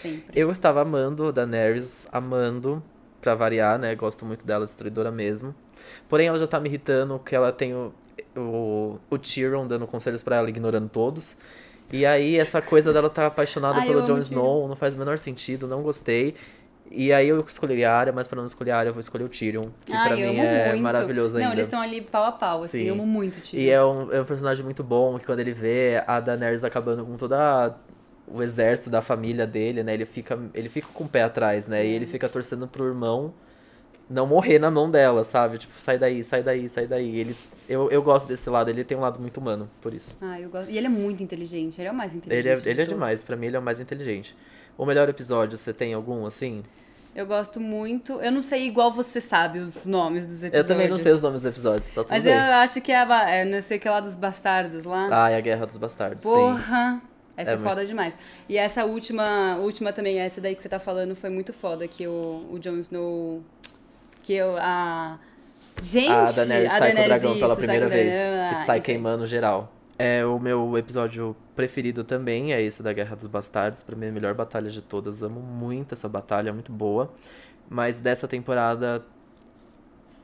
sempre. 0.00 0.38
Eu 0.38 0.50
estava 0.50 0.80
amando 0.82 1.28
a 1.28 1.30
Daenerys, 1.30 2.06
amando, 2.12 2.82
pra 3.20 3.34
variar, 3.34 3.78
né? 3.78 3.94
Gosto 3.94 4.24
muito 4.24 4.44
dela, 4.46 4.64
destruidora 4.64 5.10
mesmo. 5.10 5.54
Porém, 6.08 6.26
ela 6.28 6.38
já 6.38 6.46
tá 6.46 6.58
me 6.60 6.68
irritando, 6.68 7.18
que 7.18 7.34
ela 7.34 7.52
tem 7.52 7.74
o, 7.74 7.92
o, 8.36 8.98
o 9.10 9.18
Tyrion 9.18 9.66
dando 9.66 9.86
conselhos 9.86 10.22
pra 10.22 10.36
ela, 10.36 10.48
ignorando 10.48 10.88
todos. 10.88 11.36
E 11.92 12.06
aí, 12.06 12.38
essa 12.38 12.62
coisa 12.62 12.92
dela 12.92 13.10
tá 13.10 13.26
apaixonada 13.26 13.80
Ai, 13.80 13.86
pelo 13.86 14.02
Jon 14.02 14.18
Snow, 14.18 14.66
não 14.66 14.76
faz 14.76 14.94
o 14.94 14.98
menor 14.98 15.18
sentido, 15.18 15.66
não 15.66 15.82
gostei. 15.82 16.34
E 16.94 17.10
aí 17.12 17.28
eu 17.28 17.40
escolheria 17.40 17.90
a 17.90 17.96
Arya, 17.98 18.12
mas 18.12 18.26
pra 18.26 18.36
não 18.36 18.44
escolher 18.44 18.72
a 18.72 18.78
Arya, 18.78 18.90
eu 18.90 18.94
vou 18.94 19.00
escolher 19.00 19.24
o 19.24 19.28
Tyrion, 19.28 19.64
que 19.84 19.92
Ai, 19.92 20.08
pra 20.08 20.16
mim 20.16 20.22
é 20.22 20.68
muito. 20.70 20.82
maravilhoso 20.82 21.36
ainda. 21.36 21.48
Não, 21.48 21.54
eles 21.54 21.66
estão 21.66 21.80
ali 21.80 22.02
pau 22.02 22.24
a 22.24 22.32
pau, 22.32 22.64
assim, 22.64 22.78
Sim. 22.78 22.84
eu 22.84 22.94
amo 22.94 23.06
muito 23.06 23.38
o 23.38 23.40
Tyrion. 23.40 23.62
E 23.62 23.70
é 23.70 23.82
um, 23.82 24.12
é 24.12 24.20
um 24.20 24.24
personagem 24.24 24.62
muito 24.62 24.82
bom, 24.84 25.18
que 25.18 25.24
quando 25.24 25.40
ele 25.40 25.52
vê 25.52 26.02
a 26.06 26.20
Daenerys 26.20 26.64
acabando 26.64 27.04
com 27.06 27.16
toda 27.16 27.74
o 28.32 28.42
exército 28.42 28.88
da 28.90 29.02
família 29.02 29.46
dele, 29.46 29.82
né? 29.82 29.94
Ele 29.94 30.04
fica, 30.06 30.38
ele 30.54 30.68
fica 30.68 30.88
com 30.92 31.04
o 31.04 31.08
pé 31.08 31.22
atrás, 31.22 31.66
né? 31.66 31.84
E 31.84 31.90
ele 31.92 32.06
fica 32.06 32.28
torcendo 32.28 32.66
pro 32.66 32.86
irmão 32.86 33.32
não 34.08 34.26
morrer 34.26 34.58
na 34.58 34.70
mão 34.70 34.90
dela, 34.90 35.24
sabe? 35.24 35.58
Tipo, 35.58 35.72
sai 35.80 35.98
daí, 35.98 36.22
sai 36.22 36.42
daí, 36.42 36.68
sai 36.68 36.86
daí. 36.86 37.18
Ele, 37.18 37.36
eu, 37.68 37.90
eu 37.90 38.02
gosto 38.02 38.28
desse 38.28 38.48
lado, 38.50 38.68
ele 38.68 38.84
tem 38.84 38.96
um 38.96 39.00
lado 39.00 39.18
muito 39.20 39.38
humano, 39.38 39.70
por 39.80 39.94
isso. 39.94 40.16
Ah, 40.20 40.38
eu 40.40 40.50
gosto. 40.50 40.70
E 40.70 40.76
ele 40.76 40.86
é 40.86 40.90
muito 40.90 41.22
inteligente, 41.22 41.80
ele 41.80 41.88
é 41.88 41.92
o 41.92 41.94
mais 41.94 42.14
inteligente. 42.14 42.46
Ele 42.46 42.48
é, 42.48 42.60
de 42.60 42.68
ele 42.68 42.82
é 42.82 42.84
demais, 42.84 43.22
pra 43.22 43.36
mim 43.36 43.46
ele 43.46 43.56
é 43.56 43.58
o 43.58 43.62
mais 43.62 43.80
inteligente. 43.80 44.36
O 44.76 44.84
melhor 44.84 45.08
episódio, 45.08 45.56
você 45.56 45.72
tem 45.72 45.94
algum, 45.94 46.26
assim? 46.26 46.62
Eu 47.14 47.26
gosto 47.26 47.60
muito. 47.60 48.14
Eu 48.22 48.32
não 48.32 48.42
sei 48.42 48.66
igual 48.66 48.90
você 48.90 49.20
sabe 49.20 49.58
os 49.58 49.84
nomes 49.84 50.26
dos 50.26 50.42
Eu 50.42 50.48
episódios. 50.48 50.66
também 50.68 50.88
não 50.88 50.96
sei 50.96 51.12
os 51.12 51.20
nomes 51.20 51.42
dos 51.42 51.50
episódios, 51.50 51.86
tá 51.88 52.02
tudo 52.02 52.08
Mas 52.10 52.22
bem. 52.22 52.34
eu 52.34 52.40
acho 52.54 52.80
que 52.80 52.90
é 52.90 52.96
a. 52.96 53.30
é, 53.30 53.44
não 53.44 53.60
sei 53.60 53.76
o 53.76 53.80
que 53.80 53.88
lá 53.88 54.00
dos 54.00 54.16
bastardos 54.16 54.84
lá. 54.84 55.08
Ah, 55.10 55.30
e 55.30 55.36
a 55.36 55.40
Guerra 55.40 55.66
dos 55.66 55.76
Bastardos, 55.76 56.22
sim. 56.22 56.28
Essa 57.36 57.52
É 57.52 57.54
é, 57.54 57.58
foda 57.58 57.86
demais. 57.86 58.14
E 58.48 58.58
essa 58.58 58.84
última, 58.84 59.56
última 59.56 59.92
também, 59.92 60.18
essa 60.18 60.40
daí 60.40 60.54
que 60.54 60.62
você 60.62 60.68
tá 60.68 60.78
falando, 60.78 61.16
foi 61.16 61.30
muito 61.30 61.52
foda, 61.52 61.86
que 61.88 62.06
o, 62.06 62.46
o 62.50 62.58
Jon 62.58 62.76
Snow. 62.78 63.42
Que 64.22 64.34
eu. 64.34 64.56
A. 64.58 65.18
Gente! 65.82 66.10
A 66.10 66.24
Daenerys 66.24 66.70
sai 66.70 66.78
com 66.80 66.84
o 66.84 66.94
Daenerys, 66.94 67.08
dragão 67.08 67.30
isso, 67.32 67.40
pela 67.40 67.56
primeira 67.56 67.88
vez. 67.88 68.14
dragão, 68.14 68.34
E 68.34 68.54
ah, 68.54 68.66
sai 68.66 68.78
isso 68.78 68.86
queimando 68.86 69.26
geral. 69.26 69.72
É, 69.98 70.24
o 70.24 70.38
meu 70.38 70.76
episódio 70.76 71.36
preferido 71.54 72.04
também 72.04 72.52
é 72.52 72.60
esse 72.60 72.82
da 72.82 72.92
Guerra 72.92 73.16
dos 73.16 73.26
Bastardos. 73.26 73.82
Pra 73.82 73.96
mim, 73.96 74.06
é 74.06 74.08
a 74.08 74.12
melhor 74.12 74.34
batalha 74.34 74.70
de 74.70 74.82
todas. 74.82 75.22
Amo 75.22 75.40
muito 75.40 75.94
essa 75.94 76.08
batalha, 76.08 76.50
é 76.50 76.52
muito 76.52 76.72
boa. 76.72 77.12
Mas 77.68 77.98
dessa 77.98 78.28
temporada, 78.28 79.04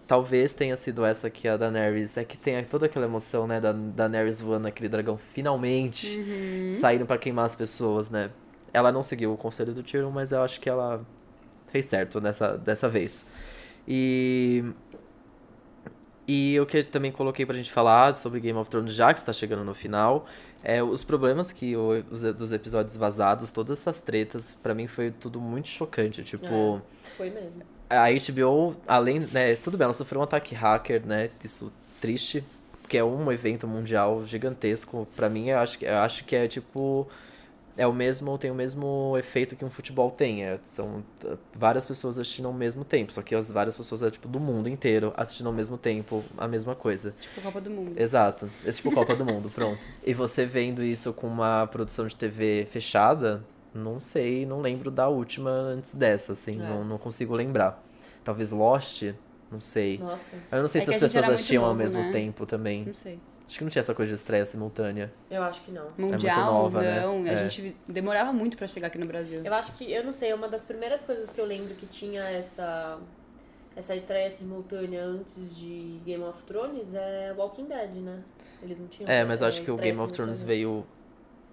talvez 0.09 0.53
tenha 0.55 0.77
sido 0.77 1.05
essa 1.05 1.31
que 1.31 1.47
a 1.47 1.57
Daenerys. 1.57 2.17
É 2.17 2.25
que 2.25 2.37
tem 2.37 2.65
toda 2.65 2.87
aquela 2.87 3.05
emoção, 3.05 3.47
né? 3.47 3.61
Da 3.61 3.71
Daenerys 3.73 4.41
voando 4.41 4.67
aquele 4.67 4.89
dragão 4.89 5.17
finalmente 5.17 6.07
Uhum. 6.19 6.69
saindo 6.71 7.07
pra 7.07 7.19
queimar 7.19 7.45
as 7.45 7.55
pessoas, 7.55 8.11
né? 8.11 8.31
Ela 8.73 8.91
não 8.91 9.03
seguiu 9.03 9.33
o 9.33 9.37
conselho 9.37 9.73
do 9.73 9.83
Tyrion, 9.83 10.11
mas 10.11 10.33
eu 10.33 10.43
acho 10.43 10.61
que 10.61 10.69
ela 10.69 11.05
fez 11.69 11.87
certo 11.87 12.21
nessa, 12.21 12.57
dessa 12.57 12.89
vez. 12.89 13.25
E. 13.87 14.65
E 16.27 16.61
o 16.61 16.67
que 16.67 16.79
eu 16.79 16.85
também 16.85 17.11
coloquei 17.11 17.47
pra 17.47 17.57
gente 17.57 17.73
falar 17.73 18.15
sobre 18.17 18.39
Game 18.41 18.59
of 18.59 18.69
Thrones, 18.71 18.93
já 18.95 19.15
que 19.15 19.21
está 19.21 19.33
chegando 19.33 19.65
no 19.65 19.73
final, 19.75 20.27
é 20.63 20.83
os 20.83 21.03
problemas 21.03 21.53
que 21.53 21.75
o, 21.75 22.05
os, 22.11 22.21
dos 22.35 22.53
episódios 22.53 22.97
vazados, 22.97 23.51
todas 23.51 23.79
essas 23.79 24.01
tretas, 24.03 24.53
pra 24.63 24.75
mim 24.75 24.87
foi 24.87 25.11
tudo 25.11 25.41
muito 25.41 25.69
chocante. 25.69 26.23
Tipo, 26.23 26.83
Foi 27.17 27.31
mesmo. 27.31 27.63
A 27.91 28.07
HBO, 28.11 28.77
além, 28.87 29.21
né, 29.21 29.55
tudo 29.57 29.77
bem, 29.79 29.85
ela 29.87 29.95
sofreu 29.95 30.21
um 30.21 30.25
ataque 30.25 30.55
hacker, 30.55 31.05
né, 31.07 31.31
isso 31.43 31.73
triste, 32.01 32.45
porque 32.83 32.97
é 32.99 33.05
um 33.05 33.31
evento 33.33 33.67
mundial 33.67 34.25
gigantesco. 34.25 35.07
Pra 35.17 35.29
mim, 35.29 35.49
eu 35.49 35.59
acho, 35.59 35.79
que- 35.79 35.85
eu 35.85 35.99
acho 35.99 36.25
que 36.25 36.35
é 36.37 36.49
tipo 36.49 37.07
é 37.77 37.87
o 37.87 37.93
mesmo, 37.93 38.37
tem 38.37 38.51
o 38.51 38.55
mesmo 38.55 39.15
efeito 39.17 39.55
que 39.55 39.65
um 39.65 39.71
futebol 39.71 40.11
tem. 40.11 40.45
É, 40.45 40.59
são 40.65 41.05
uh, 41.25 41.39
várias 41.55 41.87
pessoas 41.87 42.19
assistindo 42.19 42.47
ao 42.47 42.53
mesmo 42.53 42.85
tempo, 42.85 43.13
só 43.13 43.23
que 43.23 43.35
as 43.37 43.51
várias 43.53 43.77
pessoas 43.77 44.03
é 44.03 44.11
tipo 44.11 44.27
do 44.27 44.41
mundo 44.41 44.69
inteiro 44.69 45.13
assistindo 45.17 45.47
ao 45.47 45.53
mesmo 45.53 45.79
tempo 45.79 46.25
a 46.37 46.49
mesma 46.49 46.75
coisa. 46.75 47.15
Tipo 47.21 47.41
Copa 47.41 47.61
do 47.61 47.71
Mundo. 47.71 47.93
Exato. 47.97 48.51
É 48.67 48.73
tipo 48.73 48.91
Copa 48.91 49.15
do 49.15 49.25
Mundo, 49.25 49.49
pronto. 49.49 49.79
E 50.05 50.13
você 50.13 50.45
vendo 50.45 50.83
isso 50.83 51.13
com 51.13 51.29
uma 51.29 51.69
produção 51.69 52.09
de 52.09 52.17
TV 52.17 52.67
fechada, 52.73 53.45
não 53.79 54.01
sei, 54.01 54.45
não 54.45 54.61
lembro 54.61 54.91
da 54.91 55.09
última 55.09 55.51
antes 55.51 55.95
dessa, 55.95 56.33
assim, 56.33 56.53
É. 56.53 56.69
não, 56.69 56.85
não 56.85 56.99
consigo 56.99 57.35
lembrar. 57.35 57.83
Talvez 58.25 58.51
Lost, 58.51 59.05
não 59.51 59.61
sei. 59.61 59.99
Nossa. 59.99 60.37
Eu 60.53 60.61
não 60.63 60.69
sei 60.69 60.81
É 60.83 60.85
se 60.85 60.91
as 60.91 60.99
pessoas 60.99 61.25
assistiam 61.29 61.63
ao 61.65 61.69
novo, 61.71 61.79
mesmo 61.79 62.01
né? 62.01 62.13
tempo 62.13 62.45
também. 62.47 62.85
Não 62.85 62.95
sei. 62.95 63.19
Acho 63.47 63.57
que 63.57 63.65
não 63.65 63.71
tinha 63.71 63.81
essa 63.81 63.95
coisa 63.95 64.13
de 64.13 64.19
estreia 64.19 64.45
simultânea. 64.45 65.11
Eu 65.31 65.43
acho 65.43 65.63
que 65.63 65.71
não. 65.71 65.87
Mundial, 65.97 66.53
nova, 66.53 66.83
né? 66.83 67.01
não. 67.01 67.23
A 67.25 67.29
É. 67.29 67.37
gente 67.37 67.75
demorava 67.89 68.31
muito 68.31 68.59
pra 68.59 68.67
chegar 68.67 68.89
aqui 68.89 68.99
no 68.99 69.07
Brasil. 69.07 69.41
Eu 69.43 69.55
acho 69.55 69.73
que, 69.73 69.91
eu 69.91 70.05
não 70.05 70.13
sei, 70.13 70.35
uma 70.35 70.49
das 70.49 70.65
primeiras 70.65 71.03
coisas 71.03 71.31
que 71.31 71.41
eu 71.41 71.47
lembro 71.47 71.75
que 71.75 71.87
tinha 71.87 72.25
essa 72.25 72.99
essa 73.75 73.95
estreia 73.95 74.29
simultânea 74.31 75.03
antes 75.05 75.57
de 75.57 76.01
Game 76.05 76.23
of 76.25 76.43
Thrones 76.43 76.93
é 76.93 77.33
Walking 77.37 77.67
Dead, 77.67 77.91
né? 77.95 78.19
Eles 78.61 78.81
não 78.81 78.89
tinham. 78.89 79.09
É, 79.09 79.25
mas 79.25 79.41
eu 79.41 79.47
é, 79.47 79.49
acho 79.51 79.63
que 79.63 79.71
o 79.71 79.77
Game 79.77 79.97
of 80.01 80.13
Thrones 80.13 80.39
simultânea. 80.39 80.47
veio. 80.67 80.85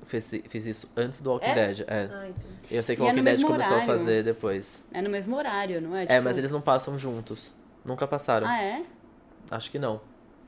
Fez, 0.07 0.29
fez 0.49 0.67
isso 0.67 0.89
antes 0.95 1.21
do 1.21 1.31
Walking 1.31 1.45
É? 1.47 1.55
Dead. 1.55 1.85
É. 1.87 2.09
Ah. 2.11 2.29
Eu 2.69 2.83
sei 2.83 2.95
que 2.95 3.01
o 3.01 3.05
é 3.05 3.07
Walking 3.07 3.21
no 3.21 3.25
Dead 3.25 3.41
começou 3.41 3.77
a 3.77 3.81
fazer 3.81 4.23
depois. 4.23 4.81
É 4.93 5.01
no 5.01 5.09
mesmo 5.09 5.35
horário, 5.35 5.81
não 5.81 5.95
é? 5.95 6.03
É, 6.03 6.07
Tipo- 6.07 6.23
mas 6.23 6.37
eles 6.37 6.51
não 6.51 6.61
passam 6.61 6.97
juntos. 6.97 7.51
Nunca 7.83 8.07
passaram. 8.07 8.47
Ah, 8.47 8.61
é? 8.61 8.83
Acho 9.49 9.69
que 9.71 9.77
não. 9.79 10.01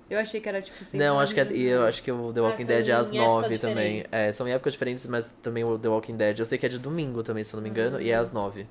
Eu 0.10 0.20
achei 0.20 0.40
que 0.40 0.48
era 0.48 0.62
tipo 0.62 0.86
sempre 0.86 1.06
Não, 1.06 1.20
acho 1.20 1.34
que 1.34 1.40
é, 1.40 1.52
eu 1.52 1.86
acho 1.86 2.02
que 2.02 2.10
o 2.12 2.32
The 2.32 2.40
Walking 2.42 2.66
Dead 2.66 2.88
é 2.88 2.94
às 2.94 3.12
nove 3.12 3.58
também. 3.58 4.06
É, 4.12 4.32
são 4.32 4.48
em 4.48 4.52
épocas 4.52 4.74
diferentes, 4.74 5.06
mas 5.06 5.30
também 5.44 5.64
o 5.66 5.78
The 5.78 5.90
Walking 5.90 6.16
Dead. 6.16 6.40
Eu 6.40 6.46
sei 6.46 6.58
que 6.58 6.66
é 6.66 6.70
de 6.70 6.80
domingo 6.80 7.24
também, 7.24 7.44
se 7.44 7.54
eu 7.54 7.58
não 7.58 7.64
me 7.64 7.70
engano, 7.70 8.02
e 8.02 8.10
é 8.10 8.16
às 8.16 8.32
nove. 8.32 8.66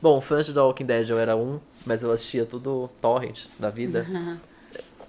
Bom, 0.00 0.20
fãs 0.20 0.46
de 0.46 0.54
The 0.54 0.60
Walking 0.60 0.84
Dead 0.86 1.08
eu 1.08 1.18
era 1.18 1.36
um, 1.36 1.58
mas 1.84 2.02
eu 2.02 2.12
assistia 2.12 2.46
tudo 2.46 2.88
torrent 3.00 3.46
da 3.58 3.70
vida. 3.70 4.06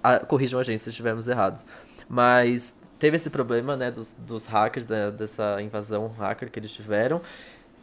Ah, 0.04 0.18
corrijam 0.18 0.58
a 0.58 0.64
gente 0.64 0.82
se 0.82 0.90
estivermos 0.90 1.28
errados. 1.28 1.64
Mas 2.08 2.76
teve 3.02 3.16
esse 3.16 3.28
problema, 3.28 3.76
né, 3.76 3.90
dos, 3.90 4.14
dos 4.16 4.46
hackers, 4.46 4.86
da- 4.86 5.10
dessa 5.10 5.60
invasão 5.60 6.06
hacker 6.16 6.48
que 6.48 6.56
eles 6.60 6.70
tiveram. 6.70 7.20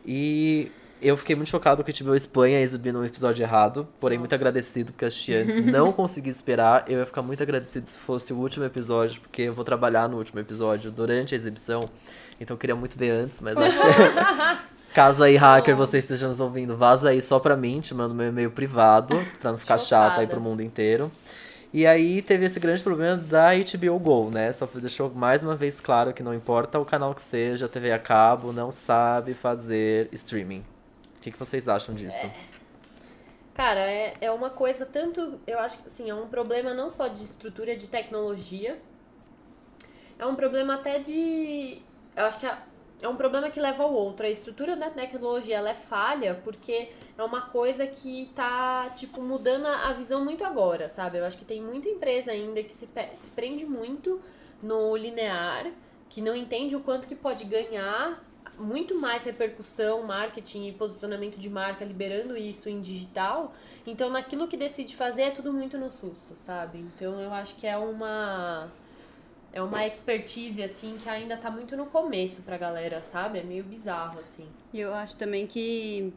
E 0.05 0.71
eu 1.01 1.17
fiquei 1.17 1.35
muito 1.35 1.49
chocado 1.49 1.83
que 1.83 1.91
a 1.91 2.03
HBO 2.05 2.15
Espanha 2.15 2.61
exibindo 2.61 2.97
um 2.99 3.03
episódio 3.03 3.43
errado, 3.43 3.85
porém 3.99 4.17
muito 4.17 4.31
Nossa. 4.31 4.41
agradecido 4.41 4.93
porque 4.93 5.03
assisti 5.03 5.33
antes, 5.33 5.57
não 5.67 5.91
consegui 5.91 6.29
esperar. 6.29 6.85
Eu 6.87 6.99
ia 6.99 7.05
ficar 7.05 7.21
muito 7.21 7.43
agradecido 7.43 7.89
se 7.89 7.97
fosse 7.97 8.31
o 8.31 8.37
último 8.37 8.63
episódio, 8.63 9.19
porque 9.19 9.41
eu 9.41 9.53
vou 9.53 9.65
trabalhar 9.65 10.07
no 10.07 10.17
último 10.17 10.39
episódio 10.39 10.89
durante 10.89 11.35
a 11.35 11.37
exibição. 11.37 11.89
Então 12.39 12.55
eu 12.55 12.57
queria 12.57 12.75
muito 12.77 12.97
ver 12.97 13.09
antes, 13.11 13.41
mas 13.41 13.57
achei. 13.57 13.81
Caso 14.95 15.21
aí, 15.23 15.35
hacker, 15.35 15.75
você 15.75 15.97
esteja 15.99 16.29
nos 16.29 16.39
ouvindo, 16.39 16.75
vaza 16.77 17.09
aí 17.09 17.21
só 17.21 17.39
pra 17.39 17.55
mim, 17.57 17.79
te 17.81 17.93
mando 17.93 18.15
meu 18.15 18.29
e-mail 18.29 18.49
privado, 18.49 19.21
pra 19.39 19.51
não 19.51 19.57
ficar 19.57 19.77
chato 19.77 20.13
aí 20.13 20.25
Chocada. 20.25 20.27
pro 20.29 20.39
mundo 20.41 20.61
inteiro. 20.63 21.11
E 21.71 21.85
aí 21.85 22.21
teve 22.21 22.45
esse 22.45 22.59
grande 22.59 22.81
problema 22.81 23.15
da 23.15 23.49
HBO 23.53 23.99
Go, 23.99 24.31
né? 24.31 24.51
Só 24.51 24.65
deixou 24.65 25.11
mais 25.11 25.43
uma 25.43 25.55
vez 25.55 25.79
claro 25.79 26.13
que 26.13 26.23
não 26.23 26.33
importa 26.33 26.79
o 26.79 26.85
canal 26.85 27.13
que 27.13 27.21
seja, 27.21 27.69
TV 27.69 27.91
a 27.91 27.99
cabo, 27.99 28.51
não 28.51 28.71
sabe 28.71 29.35
fazer 29.35 30.09
streaming. 30.11 30.63
O 31.17 31.21
que, 31.21 31.31
que 31.31 31.37
vocês 31.37 31.67
acham 31.67 31.93
disso? 31.93 32.31
Cara, 33.53 33.81
é, 33.81 34.13
é 34.21 34.31
uma 34.31 34.49
coisa 34.49 34.85
tanto. 34.85 35.39
Eu 35.45 35.59
acho 35.59 35.83
que 35.83 35.89
assim, 35.89 36.09
é 36.09 36.15
um 36.15 36.27
problema 36.27 36.73
não 36.73 36.89
só 36.89 37.07
de 37.07 37.23
estrutura 37.23 37.75
de 37.75 37.87
tecnologia, 37.87 38.79
é 40.17 40.25
um 40.25 40.33
problema 40.33 40.75
até 40.75 40.97
de. 40.97 41.81
Eu 42.15 42.25
acho 42.25 42.39
que 42.39 42.47
é, 42.47 42.57
é 43.01 43.07
um 43.07 43.15
problema 43.15 43.49
que 43.49 43.59
leva 43.59 43.83
ao 43.83 43.93
outro. 43.93 44.25
A 44.25 44.29
estrutura 44.29 44.75
da 44.75 44.89
tecnologia 44.89 45.57
ela 45.57 45.69
é 45.69 45.75
falha 45.75 46.39
porque 46.43 46.89
é 47.17 47.23
uma 47.23 47.41
coisa 47.41 47.87
que 47.87 48.29
tá, 48.35 48.89
tipo, 48.95 49.21
mudando 49.21 49.67
a 49.67 49.93
visão 49.93 50.23
muito 50.23 50.43
agora, 50.43 50.89
sabe? 50.89 51.17
Eu 51.17 51.25
acho 51.25 51.37
que 51.37 51.45
tem 51.45 51.61
muita 51.61 51.87
empresa 51.87 52.31
ainda 52.31 52.61
que 52.61 52.73
se, 52.73 52.87
se 53.15 53.31
prende 53.31 53.65
muito 53.65 54.21
no 54.61 54.95
linear, 54.95 55.71
que 56.09 56.21
não 56.21 56.35
entende 56.35 56.75
o 56.75 56.81
quanto 56.81 57.07
que 57.07 57.15
pode 57.15 57.45
ganhar 57.45 58.21
muito 58.57 58.99
mais 58.99 59.23
repercussão, 59.23 60.03
marketing 60.03 60.67
e 60.67 60.71
posicionamento 60.73 61.37
de 61.37 61.49
marca 61.49 61.85
liberando 61.85 62.35
isso 62.35 62.69
em 62.69 62.81
digital. 62.81 63.53
Então, 63.87 64.09
naquilo 64.09 64.47
que 64.47 64.57
decide 64.57 64.95
fazer 64.95 65.21
é 65.21 65.31
tudo 65.31 65.53
muito 65.53 65.77
no 65.77 65.89
susto, 65.89 66.35
sabe? 66.35 66.79
Então, 66.79 67.21
eu 67.21 67.33
acho 67.33 67.55
que 67.55 67.65
é 67.65 67.77
uma 67.77 68.69
é 69.51 69.61
uma 69.61 69.85
expertise 69.85 70.61
assim 70.61 70.97
que 71.01 71.09
ainda 71.09 71.35
tá 71.35 71.49
muito 71.49 71.75
no 71.75 71.85
começo 71.87 72.43
pra 72.43 72.57
galera, 72.57 73.01
sabe? 73.01 73.39
É 73.39 73.43
meio 73.43 73.63
bizarro 73.63 74.19
assim. 74.19 74.47
E 74.73 74.79
eu 74.79 74.93
acho 74.93 75.17
também 75.17 75.47
que 75.47 76.13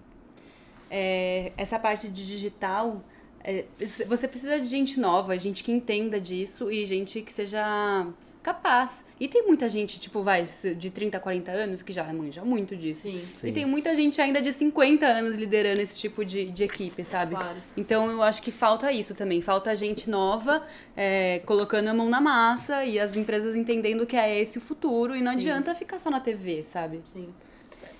é, 0.90 1.52
essa 1.56 1.78
parte 1.78 2.08
de 2.08 2.26
digital, 2.26 3.02
é, 3.42 3.64
você 4.06 4.28
precisa 4.28 4.60
de 4.60 4.66
gente 4.66 5.00
nova, 5.00 5.38
gente 5.38 5.64
que 5.64 5.72
entenda 5.72 6.20
disso 6.20 6.70
e 6.70 6.84
gente 6.84 7.22
que 7.22 7.32
seja 7.32 8.06
capaz. 8.42 9.04
E 9.20 9.28
tem 9.28 9.46
muita 9.46 9.68
gente, 9.68 10.00
tipo, 10.00 10.20
vai, 10.22 10.44
de 10.76 10.90
30, 10.90 11.20
40 11.20 11.52
anos 11.52 11.80
que 11.80 11.92
já 11.92 12.02
manja 12.12 12.44
muito 12.44 12.74
disso. 12.76 13.02
Sim. 13.02 13.22
Sim. 13.36 13.48
E 13.48 13.52
tem 13.52 13.64
muita 13.64 13.94
gente 13.94 14.20
ainda 14.20 14.42
de 14.42 14.52
50 14.52 15.06
anos 15.06 15.36
liderando 15.36 15.80
esse 15.80 15.96
tipo 15.98 16.24
de, 16.24 16.50
de 16.50 16.64
equipe, 16.64 17.04
sabe? 17.04 17.36
Claro. 17.36 17.56
Então 17.76 18.10
eu 18.10 18.20
acho 18.22 18.42
que 18.42 18.50
falta 18.50 18.90
isso 18.90 19.14
também. 19.14 19.40
Falta 19.40 19.76
gente 19.76 20.10
nova 20.10 20.66
é, 20.96 21.40
colocando 21.46 21.88
a 21.88 21.94
mão 21.94 22.08
na 22.08 22.20
massa 22.20 22.84
e 22.84 22.98
as 22.98 23.14
empresas 23.14 23.54
entendendo 23.54 24.04
que 24.06 24.16
é 24.16 24.40
esse 24.40 24.58
o 24.58 24.60
futuro. 24.60 25.14
E 25.14 25.22
não 25.22 25.32
Sim. 25.32 25.38
adianta 25.38 25.74
ficar 25.74 26.00
só 26.00 26.10
na 26.10 26.18
TV, 26.18 26.64
sabe? 26.64 27.00
Sim. 27.12 27.28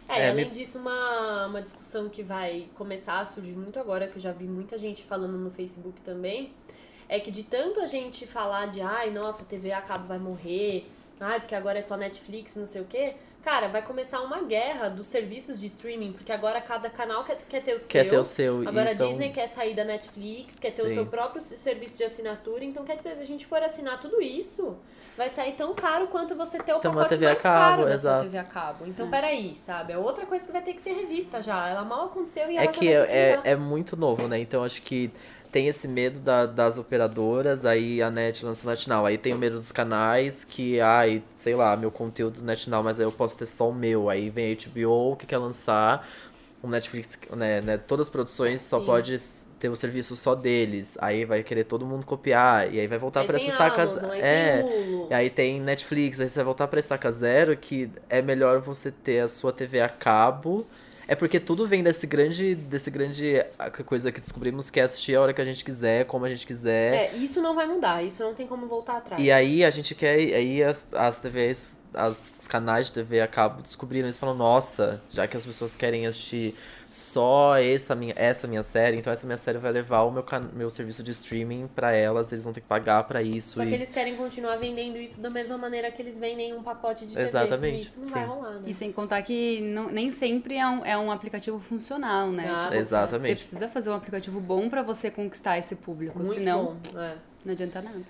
É, 0.08 0.22
É, 0.22 0.26
e 0.26 0.30
além 0.30 0.44
me- 0.46 0.50
disso, 0.50 0.76
uma, 0.78 1.46
uma 1.46 1.62
discussão 1.62 2.08
que 2.08 2.22
vai 2.22 2.66
começar 2.74 3.20
a 3.20 3.24
surgir 3.24 3.52
muito 3.52 3.78
agora, 3.78 4.08
que 4.08 4.16
eu 4.16 4.20
já 4.22 4.32
vi 4.32 4.44
muita 4.44 4.76
gente 4.76 5.04
falando 5.04 5.38
no 5.38 5.50
Facebook 5.52 6.00
também, 6.00 6.50
é 7.14 7.20
que 7.20 7.30
de 7.30 7.42
tanto 7.42 7.80
a 7.80 7.86
gente 7.86 8.26
falar 8.26 8.66
de 8.66 8.80
ai, 8.80 9.10
nossa, 9.10 9.42
a 9.42 9.44
TV 9.44 9.72
a 9.72 9.82
cabo 9.82 10.06
vai 10.06 10.18
morrer, 10.18 10.86
ai, 11.20 11.38
porque 11.40 11.54
agora 11.54 11.78
é 11.78 11.82
só 11.82 11.96
Netflix, 11.96 12.56
não 12.56 12.66
sei 12.66 12.80
o 12.80 12.84
quê, 12.86 13.14
cara, 13.44 13.68
vai 13.68 13.82
começar 13.82 14.20
uma 14.22 14.40
guerra 14.42 14.88
dos 14.88 15.06
serviços 15.08 15.60
de 15.60 15.66
streaming, 15.66 16.12
porque 16.12 16.32
agora 16.32 16.60
cada 16.60 16.88
canal 16.88 17.22
quer, 17.24 17.36
quer 17.48 17.62
ter 17.62 17.74
o 17.74 17.80
Quer 17.80 18.02
seu. 18.04 18.10
ter 18.10 18.18
o 18.18 18.24
seu. 18.24 18.68
Agora 18.68 18.90
a 18.90 18.94
são- 18.94 19.08
Disney 19.08 19.30
quer 19.30 19.46
sair 19.48 19.74
da 19.74 19.84
Netflix, 19.84 20.56
quer 20.58 20.70
ter 20.70 20.82
o 20.82 20.86
Sim. 20.86 20.94
seu 20.94 21.06
próprio 21.06 21.40
serviço 21.42 21.96
de 21.96 22.04
assinatura, 22.04 22.64
então 22.64 22.84
quer 22.84 22.96
dizer, 22.96 23.14
se 23.16 23.20
a 23.22 23.26
gente 23.26 23.44
for 23.46 23.62
assinar 23.62 24.00
tudo 24.00 24.22
isso, 24.22 24.76
vai 25.16 25.28
sair 25.28 25.52
tão 25.52 25.74
caro 25.74 26.06
quanto 26.08 26.34
você 26.34 26.56
ter 26.58 26.72
o 26.72 26.78
Então, 26.78 26.92
pacote 26.94 27.10
TV 27.10 27.26
a 27.26 27.28
mais 27.30 27.42
cabo, 27.42 27.58
caro 27.58 27.84
da 27.88 27.94
exato. 27.94 28.14
sua 28.22 28.24
TV 28.30 28.38
a 28.38 28.44
cabo. 28.44 28.86
Então, 28.86 29.10
peraí, 29.10 29.54
sabe? 29.58 29.92
É 29.92 29.98
outra 29.98 30.24
coisa 30.24 30.46
que 30.46 30.52
vai 30.52 30.62
ter 30.62 30.72
que 30.72 30.80
ser 30.80 30.92
revista 30.94 31.42
já. 31.42 31.68
Ela 31.68 31.84
mal 31.84 32.06
aconteceu 32.06 32.50
e 32.50 32.56
É 32.56 32.62
ela 32.64 32.72
que 32.72 32.90
já 32.90 32.98
vai 33.00 33.06
ter 33.08 33.12
é, 33.14 33.36
mudar. 33.36 33.48
é, 33.48 33.52
é 33.52 33.56
muito 33.56 33.96
novo, 33.96 34.26
né? 34.28 34.38
Então 34.40 34.64
acho 34.64 34.80
que 34.80 35.10
tem 35.52 35.68
esse 35.68 35.86
medo 35.86 36.18
da- 36.18 36.46
das 36.46 36.78
operadoras, 36.78 37.66
aí 37.66 38.02
a 38.02 38.10
NET 38.10 38.42
lança 38.44 38.68
NetNow. 38.68 39.04
Aí 39.04 39.18
tem 39.18 39.34
o 39.34 39.38
medo 39.38 39.56
dos 39.56 39.70
canais, 39.70 40.44
que, 40.44 40.80
ai, 40.80 41.22
sei 41.36 41.54
lá, 41.54 41.76
meu 41.76 41.90
conteúdo 41.90 42.40
do 42.40 42.44
NetNow, 42.44 42.82
mas 42.82 42.98
aí 42.98 43.04
eu 43.04 43.12
posso 43.12 43.36
ter 43.36 43.46
só 43.46 43.68
o 43.68 43.74
meu. 43.74 44.08
Aí 44.08 44.30
vem 44.30 44.50
a 44.50 44.56
HBO 44.56 45.14
que 45.14 45.26
quer 45.26 45.36
lançar 45.36 46.08
o 46.62 46.68
Netflix, 46.68 47.18
né? 47.36 47.60
né, 47.60 47.76
todas 47.76 48.06
as 48.06 48.10
produções 48.10 48.62
só 48.62 48.80
Sim. 48.80 48.86
pode 48.86 49.20
ter 49.60 49.68
o 49.68 49.76
serviço 49.76 50.16
só 50.16 50.34
deles. 50.34 50.96
Aí 51.00 51.24
vai 51.26 51.42
querer 51.42 51.64
todo 51.64 51.84
mundo 51.84 52.06
copiar, 52.06 52.72
e 52.72 52.80
aí 52.80 52.86
vai 52.86 52.98
voltar 52.98 53.24
tem 53.24 53.36
essa 53.36 53.48
estaca... 53.48 53.84
Aí 54.10 54.20
é, 54.22 55.06
e 55.10 55.14
aí 55.14 55.28
tem 55.28 55.60
Netflix, 55.60 56.18
aí 56.18 56.28
você 56.28 56.36
vai 56.36 56.44
voltar 56.46 56.66
pra 56.66 56.80
estaca 56.80 57.12
zero, 57.12 57.54
que 57.56 57.90
é 58.08 58.22
melhor 58.22 58.60
você 58.60 58.90
ter 58.90 59.20
a 59.20 59.28
sua 59.28 59.52
TV 59.52 59.80
a 59.82 59.88
cabo. 59.88 60.66
É 61.06 61.14
porque 61.14 61.40
tudo 61.40 61.66
vem 61.66 61.82
desse 61.82 62.06
grande, 62.06 62.54
desse 62.54 62.90
grande 62.90 63.44
coisa 63.86 64.12
que 64.12 64.20
descobrimos 64.20 64.70
que 64.70 64.80
é 64.80 64.84
assistir 64.84 65.16
a 65.16 65.20
hora 65.20 65.32
que 65.32 65.40
a 65.40 65.44
gente 65.44 65.64
quiser, 65.64 66.06
como 66.06 66.24
a 66.24 66.28
gente 66.28 66.46
quiser. 66.46 67.12
É, 67.12 67.16
isso 67.16 67.40
não 67.40 67.54
vai 67.54 67.66
mudar, 67.66 68.02
isso 68.02 68.22
não 68.22 68.34
tem 68.34 68.46
como 68.46 68.66
voltar 68.66 68.98
atrás. 68.98 69.22
E 69.22 69.30
aí 69.30 69.64
a 69.64 69.70
gente 69.70 69.94
quer, 69.94 70.16
aí 70.16 70.62
as, 70.62 70.86
as 70.92 71.20
TVs, 71.20 71.64
as, 71.92 72.22
os 72.38 72.46
canais 72.46 72.86
de 72.86 72.92
TV 72.92 73.20
a 73.20 73.26
cabo 73.26 73.62
descobriram 73.62 74.08
isso 74.08 74.18
e 74.18 74.20
falaram, 74.20 74.38
nossa, 74.38 75.02
já 75.10 75.26
que 75.26 75.36
as 75.36 75.44
pessoas 75.44 75.76
querem 75.76 76.06
assistir 76.06 76.54
só 76.92 77.56
essa 77.56 77.94
minha, 77.94 78.12
essa 78.16 78.46
minha 78.46 78.62
série, 78.62 78.98
então 78.98 79.12
essa 79.12 79.26
minha 79.26 79.38
série 79.38 79.58
vai 79.58 79.72
levar 79.72 80.02
o 80.02 80.10
meu, 80.10 80.24
meu 80.52 80.68
serviço 80.70 81.02
de 81.02 81.10
streaming 81.12 81.66
pra 81.74 81.92
elas, 81.92 82.30
eles 82.32 82.44
vão 82.44 82.52
ter 82.52 82.60
que 82.60 82.66
pagar 82.66 83.02
pra 83.04 83.22
isso. 83.22 83.56
Só 83.56 83.64
e... 83.64 83.68
que 83.68 83.74
eles 83.74 83.90
querem 83.90 84.14
continuar 84.16 84.56
vendendo 84.56 84.98
isso 84.98 85.20
da 85.20 85.30
mesma 85.30 85.56
maneira 85.56 85.90
que 85.90 86.02
eles 86.02 86.18
vendem 86.18 86.54
um 86.54 86.62
pacote 86.62 87.06
de 87.06 87.14
TV. 87.14 87.26
Exatamente, 87.28 87.78
E 87.78 87.80
isso 87.80 88.00
não 88.00 88.06
vai 88.08 88.22
sim. 88.22 88.28
rolar, 88.28 88.50
né? 88.52 88.62
E 88.66 88.74
sem 88.74 88.92
contar 88.92 89.22
que 89.22 89.60
não- 89.62 89.90
nem 89.90 90.12
sempre 90.12 90.56
é 90.56 90.66
um, 90.66 90.84
é 90.84 90.98
um 90.98 91.10
aplicativo 91.10 91.58
funcional, 91.60 92.30
né? 92.30 92.44
Ah, 92.46 92.64
Tipo, 92.64 92.74
Exatamente. 92.74 93.28
Você 93.28 93.36
precisa 93.36 93.68
fazer 93.68 93.90
um 93.90 93.94
aplicativo 93.94 94.40
bom 94.40 94.68
pra 94.68 94.82
você 94.82 95.10
conquistar 95.10 95.58
esse 95.58 95.74
público, 95.74 96.18
Muito 96.18 96.34
senão 96.34 96.76
bom. 96.92 96.98
É. 97.00 97.14
não 97.44 97.52
adianta 97.52 97.80
nada. 97.80 98.00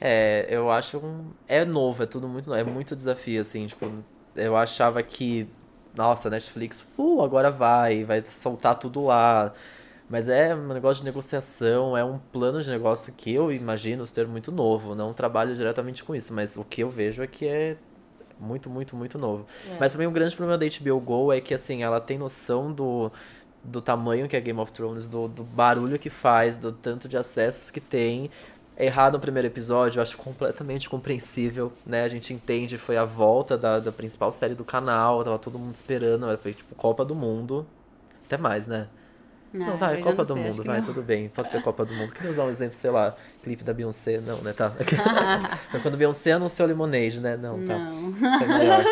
É, 0.00 0.46
eu 0.48 0.70
acho 0.70 0.98
um. 0.98 1.24
É 1.48 1.64
novo, 1.64 2.02
é 2.04 2.06
tudo 2.06 2.28
muito 2.28 2.48
novo. 2.48 2.60
É 2.60 2.64
muito 2.64 2.94
desafio, 2.94 3.40
assim, 3.40 3.66
tipo, 3.66 3.90
eu 4.36 4.56
achava 4.56 5.02
que. 5.02 5.48
Nossa, 5.98 6.30
Netflix, 6.30 6.86
uh, 6.96 7.22
agora 7.22 7.50
vai, 7.50 8.04
vai 8.04 8.22
soltar 8.22 8.78
tudo 8.78 9.04
lá. 9.04 9.52
Mas 10.08 10.28
é 10.28 10.54
um 10.54 10.68
negócio 10.68 11.02
de 11.02 11.10
negociação, 11.10 11.96
é 11.96 12.04
um 12.04 12.18
plano 12.32 12.62
de 12.62 12.70
negócio 12.70 13.12
que 13.12 13.34
eu 13.34 13.52
imagino 13.52 14.06
ser 14.06 14.28
muito 14.28 14.52
novo. 14.52 14.94
Não 14.94 15.12
trabalho 15.12 15.56
diretamente 15.56 16.04
com 16.04 16.14
isso, 16.14 16.32
mas 16.32 16.56
o 16.56 16.62
que 16.62 16.84
eu 16.84 16.88
vejo 16.88 17.20
é 17.20 17.26
que 17.26 17.48
é 17.48 17.76
muito, 18.38 18.70
muito, 18.70 18.94
muito 18.94 19.18
novo. 19.18 19.44
É. 19.68 19.76
Mas 19.80 19.92
pra 19.92 20.00
mim 20.00 20.06
o 20.06 20.12
grande 20.12 20.36
problema 20.36 20.56
da 20.56 20.66
HBO 20.66 21.00
Go 21.00 21.32
é 21.32 21.40
que, 21.40 21.52
assim, 21.52 21.82
ela 21.82 22.00
tem 22.00 22.16
noção 22.16 22.72
do, 22.72 23.10
do 23.64 23.82
tamanho 23.82 24.28
que 24.28 24.36
é 24.36 24.40
Game 24.40 24.60
of 24.60 24.70
Thrones, 24.70 25.08
do, 25.08 25.26
do 25.26 25.42
barulho 25.42 25.98
que 25.98 26.08
faz, 26.08 26.56
do 26.56 26.70
tanto 26.70 27.08
de 27.08 27.16
acessos 27.16 27.72
que 27.72 27.80
tem. 27.80 28.30
É 28.80 28.86
errado 28.86 29.14
no 29.14 29.20
primeiro 29.20 29.48
episódio, 29.48 29.98
eu 29.98 30.02
acho 30.04 30.16
completamente 30.16 30.88
compreensível, 30.88 31.72
né? 31.84 32.04
A 32.04 32.08
gente 32.08 32.32
entende, 32.32 32.78
foi 32.78 32.96
a 32.96 33.04
volta 33.04 33.58
da, 33.58 33.80
da 33.80 33.90
principal 33.90 34.30
série 34.30 34.54
do 34.54 34.64
canal, 34.64 35.24
tava 35.24 35.36
todo 35.36 35.58
mundo 35.58 35.74
esperando, 35.74 36.24
foi 36.38 36.52
tipo 36.54 36.76
Copa 36.76 37.04
do 37.04 37.12
Mundo. 37.12 37.66
Até 38.24 38.36
mais, 38.36 38.68
né? 38.68 38.86
Não, 39.52 39.74
Ah, 39.74 39.78
tá, 39.78 39.92
é 39.94 40.00
Copa 40.00 40.18
não 40.18 40.24
do 40.26 40.34
sei, 40.34 40.42
Mundo, 40.44 40.62
vai, 40.62 40.78
não. 40.78 40.84
tudo 40.86 41.02
bem. 41.02 41.28
Pode 41.28 41.50
ser 41.50 41.60
Copa 41.60 41.84
do 41.84 41.92
Mundo. 41.92 42.12
Queria 42.12 42.30
usar 42.30 42.44
um 42.44 42.50
exemplo, 42.50 42.76
sei 42.76 42.90
lá, 42.90 43.16
clipe 43.42 43.64
da 43.64 43.72
Beyoncé, 43.72 44.20
não, 44.20 44.36
né? 44.42 44.52
Tá. 44.52 44.70
Foi 45.72 45.80
quando 45.80 45.96
Beyoncé 45.96 46.32
anunciou 46.32 46.68
Lemonade, 46.68 47.18
né? 47.18 47.36
Não, 47.36 47.58
tá. 47.66 47.78
Não. 47.78 48.12
Foi 48.38 48.46
maior. 48.46 48.84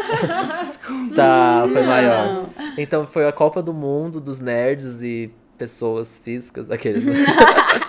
tá, 1.15 1.65
foi 1.73 1.83
maior. 1.83 2.47
Então 2.77 3.07
foi 3.07 3.29
a 3.29 3.33
Copa 3.33 3.63
do 3.63 3.73
Mundo 3.73 4.21
dos 4.21 4.41
nerds 4.41 5.01
e 5.01 5.31
pessoas 5.57 6.21
físicas, 6.25 6.71
aqueles. 6.71 7.05
né? 7.05 7.13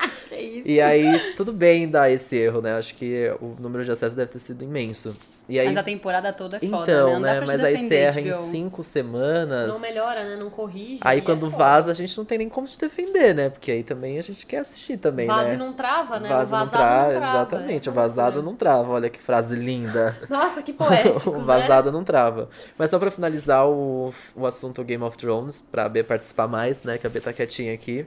Isso. 0.59 0.67
E 0.67 0.81
aí, 0.81 1.33
tudo 1.35 1.51
bem 1.51 1.87
dar 1.87 2.09
esse 2.11 2.35
erro, 2.35 2.61
né? 2.61 2.77
Acho 2.77 2.95
que 2.95 3.31
o 3.41 3.55
número 3.59 3.83
de 3.83 3.91
acessos 3.91 4.15
deve 4.15 4.31
ter 4.31 4.39
sido 4.39 4.63
imenso. 4.63 5.15
E 5.49 5.57
aí, 5.57 5.67
Mas 5.67 5.77
a 5.77 5.83
temporada 5.83 6.33
toda 6.33 6.57
é 6.57 6.59
foda, 6.59 6.91
então, 6.91 7.19
né? 7.21 7.39
Não 7.39 7.39
né? 7.39 7.45
Mas 7.47 7.63
aí 7.63 7.77
você 7.77 7.95
erra 7.95 8.19
em 8.19 8.31
HBO. 8.31 8.37
cinco 8.37 8.83
semanas. 8.83 9.69
Não 9.69 9.79
melhora, 9.79 10.25
né? 10.25 10.35
Não 10.35 10.49
corrige. 10.49 10.99
Aí 11.01 11.19
e 11.19 11.21
quando 11.21 11.45
é 11.47 11.49
vaza, 11.49 11.91
a 11.91 11.93
gente 11.93 12.17
não 12.17 12.25
tem 12.25 12.37
nem 12.37 12.49
como 12.49 12.67
se 12.67 12.77
defender, 12.77 13.33
né? 13.33 13.49
Porque 13.49 13.71
aí 13.71 13.81
também 13.83 14.19
a 14.19 14.21
gente 14.21 14.45
quer 14.45 14.57
assistir 14.59 14.97
também, 14.97 15.25
Vaza 15.25 15.49
né? 15.49 15.53
e 15.53 15.57
não 15.57 15.71
trava, 15.71 16.19
né? 16.19 16.27
Vaza 16.27 16.55
o 16.55 16.59
não 16.59 16.65
vazado 16.65 16.71
trava, 16.71 17.05
não 17.05 17.19
trava. 17.19 17.37
exatamente. 17.37 17.87
É 17.87 17.91
o 17.91 17.95
vazado 17.95 18.43
não 18.43 18.55
trava. 18.55 18.91
Olha 18.91 19.09
que 19.09 19.19
frase 19.19 19.55
linda. 19.55 20.17
Nossa, 20.29 20.61
que 20.61 20.73
poético, 20.73 21.29
o 21.29 21.37
né? 21.37 21.43
vazado 21.45 21.93
não 21.93 22.03
trava. 22.03 22.49
Mas 22.77 22.89
só 22.89 22.99
pra 22.99 23.09
finalizar 23.09 23.65
o, 23.69 24.13
o 24.35 24.45
assunto 24.45 24.83
Game 24.83 25.03
of 25.03 25.17
Thrones, 25.17 25.61
pra 25.71 25.87
B 25.87 26.03
participar 26.03 26.47
mais, 26.49 26.83
né? 26.83 26.97
Que 26.97 27.07
a 27.07 27.09
B 27.09 27.21
tá 27.21 27.31
quietinha 27.31 27.73
aqui. 27.73 28.05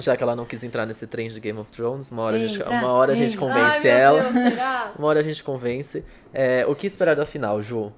Já 0.00 0.16
que 0.16 0.22
ela 0.22 0.36
não 0.36 0.44
quis 0.44 0.62
entrar 0.62 0.86
nesse 0.86 1.06
trem 1.06 1.28
de 1.28 1.40
Game 1.40 1.58
of 1.58 1.70
Thrones, 1.70 2.10
uma 2.10 2.22
hora 2.22 2.36
a 2.36 2.46
gente, 2.46 2.62
uma 2.62 2.92
hora 2.92 3.12
a 3.12 3.14
gente 3.14 3.36
convence 3.36 3.88
Ai, 3.88 3.88
ela. 3.88 4.22
Deus? 4.22 4.34
Uma 4.98 5.08
hora 5.08 5.20
a 5.20 5.22
gente 5.22 5.42
convence. 5.42 6.04
É, 6.32 6.66
o 6.66 6.74
que 6.74 6.86
esperar 6.86 7.16
da 7.16 7.24
final, 7.24 7.62
Ju? 7.62 7.92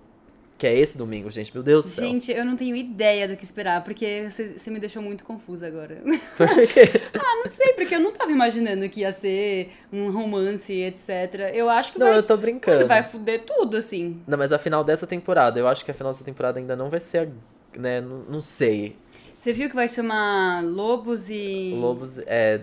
Que 0.58 0.66
é 0.66 0.76
esse 0.76 0.98
domingo, 0.98 1.30
gente. 1.30 1.54
Meu 1.54 1.62
Deus 1.62 1.84
do 1.84 1.90
céu. 1.92 2.04
Gente, 2.04 2.32
eu 2.32 2.44
não 2.44 2.56
tenho 2.56 2.74
ideia 2.74 3.28
do 3.28 3.36
que 3.36 3.44
esperar, 3.44 3.84
porque 3.84 4.28
você, 4.28 4.70
me 4.70 4.80
deixou 4.80 5.00
muito 5.00 5.22
confusa 5.22 5.68
agora. 5.68 6.02
Por 6.36 6.48
quê? 6.66 7.00
ah, 7.14 7.42
não 7.44 7.48
sei, 7.48 7.74
porque 7.74 7.94
eu 7.94 8.00
não 8.00 8.10
tava 8.10 8.32
imaginando 8.32 8.88
que 8.88 9.00
ia 9.00 9.12
ser 9.12 9.70
um 9.92 10.10
romance, 10.10 10.72
etc. 10.72 11.52
Eu 11.54 11.70
acho 11.70 11.92
que 11.92 11.98
Não, 12.00 12.08
vai, 12.08 12.18
eu 12.18 12.22
tô 12.24 12.36
brincando. 12.36 12.88
vai 12.88 13.04
fuder 13.04 13.44
tudo, 13.44 13.76
assim. 13.76 14.20
Não, 14.26 14.36
mas 14.36 14.52
a 14.52 14.58
final 14.58 14.82
dessa 14.82 15.06
temporada, 15.06 15.60
eu 15.60 15.68
acho 15.68 15.84
que 15.84 15.92
a 15.92 15.94
final 15.94 16.12
dessa 16.12 16.24
temporada 16.24 16.58
ainda 16.58 16.74
não 16.74 16.90
vai 16.90 16.98
ser, 16.98 17.28
né? 17.76 18.00
Não, 18.00 18.24
não 18.28 18.40
sei. 18.40 18.96
Você 19.38 19.52
viu 19.52 19.68
que 19.68 19.74
vai 19.74 19.88
chamar 19.88 20.62
Lobos 20.64 21.30
e. 21.30 21.72
Lobos, 21.80 22.18
é. 22.26 22.62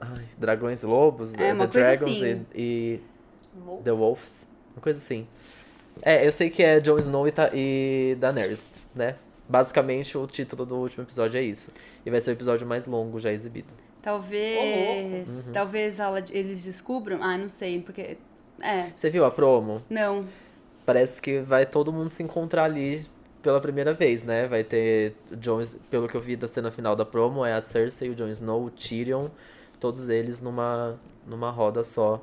Ai, 0.00 0.24
Dragões 0.38 0.82
e 0.82 0.86
Lobos, 0.86 1.32
É, 1.34 1.54
The 1.54 1.66
Dragons 1.66 2.10
assim. 2.16 2.46
e, 2.54 3.00
e 3.60 3.82
The 3.84 3.92
Wolves. 3.92 4.48
Uma 4.74 4.82
coisa 4.82 4.98
assim. 4.98 5.26
É, 6.02 6.26
eu 6.26 6.32
sei 6.32 6.50
que 6.50 6.62
é 6.62 6.80
Jon 6.80 6.98
Snow 6.98 7.26
e, 7.26 7.32
Ta 7.32 7.50
e 7.54 8.16
Daenerys, 8.20 8.62
né? 8.94 9.16
Basicamente, 9.48 10.18
o 10.18 10.26
título 10.26 10.66
do 10.66 10.76
último 10.76 11.04
episódio 11.04 11.38
é 11.38 11.42
isso. 11.42 11.72
E 12.04 12.10
vai 12.10 12.20
ser 12.20 12.30
o 12.30 12.32
episódio 12.32 12.66
mais 12.66 12.86
longo 12.86 13.18
já 13.20 13.32
exibido. 13.32 13.68
Talvez. 14.02 15.46
Uhum. 15.46 15.52
Talvez 15.52 15.98
ela- 15.98 16.24
eles 16.30 16.64
descubram. 16.64 17.22
Ah, 17.22 17.36
não 17.38 17.48
sei, 17.48 17.80
porque. 17.80 18.18
É, 18.60 18.90
Você 18.94 19.10
viu 19.10 19.24
a 19.24 19.30
promo? 19.30 19.82
não. 19.90 20.24
Parece 20.84 21.20
que 21.20 21.40
vai 21.40 21.66
todo 21.66 21.92
mundo 21.92 22.08
se 22.08 22.22
encontrar 22.22 22.62
ali 22.64 23.04
pela 23.46 23.60
primeira 23.60 23.92
vez, 23.92 24.24
né? 24.24 24.48
Vai 24.48 24.64
ter 24.64 25.14
Jon, 25.38 25.64
pelo 25.88 26.08
que 26.08 26.16
eu 26.16 26.20
vi 26.20 26.34
da 26.34 26.48
cena 26.48 26.68
final 26.68 26.96
da 26.96 27.04
promo, 27.04 27.44
é 27.44 27.52
a 27.52 27.60
Cersei, 27.60 28.10
o 28.10 28.14
Jon 28.16 28.26
Snow, 28.26 28.64
o 28.64 28.70
Tyrion, 28.70 29.28
todos 29.78 30.08
eles 30.08 30.40
numa 30.42 30.98
numa 31.24 31.48
roda 31.52 31.84
só. 31.84 32.20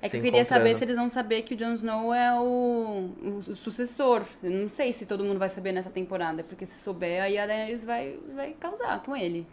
É 0.00 0.08
que 0.08 0.18
eu 0.18 0.22
queria 0.22 0.44
saber 0.44 0.76
se 0.76 0.84
eles 0.84 0.94
vão 0.94 1.08
saber 1.08 1.42
que 1.42 1.54
o 1.54 1.56
Jon 1.56 1.72
Snow 1.72 2.14
é 2.14 2.32
o, 2.38 3.10
o, 3.20 3.42
sucessor. 3.56 4.22
Eu 4.44 4.50
não 4.52 4.68
sei 4.68 4.92
se 4.92 5.06
todo 5.06 5.24
mundo 5.24 5.40
vai 5.40 5.48
saber 5.48 5.72
nessa 5.72 5.90
temporada, 5.90 6.44
porque 6.44 6.64
se 6.64 6.78
souber, 6.78 7.20
aí 7.20 7.36
a 7.36 7.46
Daenerys 7.46 7.84
vai, 7.84 8.20
vai 8.32 8.52
causar 8.52 9.02
com 9.02 9.16
ele. 9.16 9.44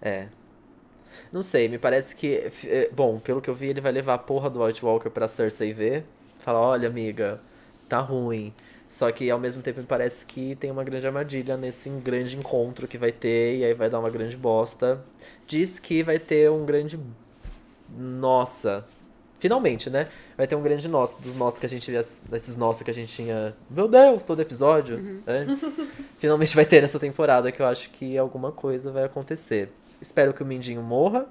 É. 0.00 0.28
Não 1.32 1.42
sei, 1.42 1.66
me 1.66 1.78
parece 1.78 2.14
que. 2.14 2.52
é, 2.66 2.88
Bom, 2.92 3.18
pelo 3.18 3.40
que 3.40 3.50
eu 3.50 3.54
vi, 3.54 3.66
ele 3.66 3.80
vai 3.80 3.90
levar 3.90 4.14
a 4.14 4.18
porra 4.18 4.48
do 4.48 4.62
White 4.62 4.84
Walker 4.84 5.10
pra 5.10 5.26
Cersei 5.26 5.72
ver. 5.72 6.04
Falar, 6.38 6.60
olha, 6.60 6.88
amiga, 6.88 7.40
tá 7.88 7.98
ruim. 7.98 8.54
Só 8.90 9.10
que 9.12 9.30
ao 9.30 9.38
mesmo 9.38 9.62
tempo 9.62 9.78
me 9.78 9.86
parece 9.86 10.26
que 10.26 10.56
tem 10.56 10.68
uma 10.68 10.82
grande 10.82 11.06
armadilha 11.06 11.56
nesse 11.56 11.88
grande 11.88 12.36
encontro 12.36 12.88
que 12.88 12.98
vai 12.98 13.12
ter, 13.12 13.58
e 13.58 13.64
aí 13.64 13.72
vai 13.72 13.88
dar 13.88 14.00
uma 14.00 14.10
grande 14.10 14.36
bosta. 14.36 15.00
Diz 15.46 15.78
que 15.78 16.02
vai 16.02 16.18
ter 16.18 16.50
um 16.50 16.66
grande. 16.66 16.98
Nossa. 17.96 18.84
Finalmente, 19.38 19.88
né? 19.88 20.08
Vai 20.36 20.46
ter 20.46 20.54
um 20.56 20.62
grande 20.62 20.86
nossa, 20.88 21.14
dos 21.22 21.34
nossos 21.36 21.58
que 21.58 21.66
a 21.66 21.68
gente 21.68 21.90
desses 22.28 22.56
nossos 22.56 22.82
que 22.82 22.90
a 22.90 22.94
gente 22.94 23.10
tinha, 23.12 23.54
meu 23.70 23.88
Deus, 23.88 24.22
todo 24.24 24.42
episódio 24.42 25.22
antes. 25.26 25.62
Finalmente 26.18 26.54
vai 26.54 26.66
ter 26.66 26.82
nessa 26.82 26.98
temporada 26.98 27.50
que 27.50 27.62
eu 27.62 27.66
acho 27.66 27.90
que 27.90 28.18
alguma 28.18 28.52
coisa 28.52 28.90
vai 28.90 29.04
acontecer. 29.04 29.70
Espero 30.00 30.34
que 30.34 30.42
o 30.42 30.46
Mindinho 30.46 30.82
morra. 30.82 31.26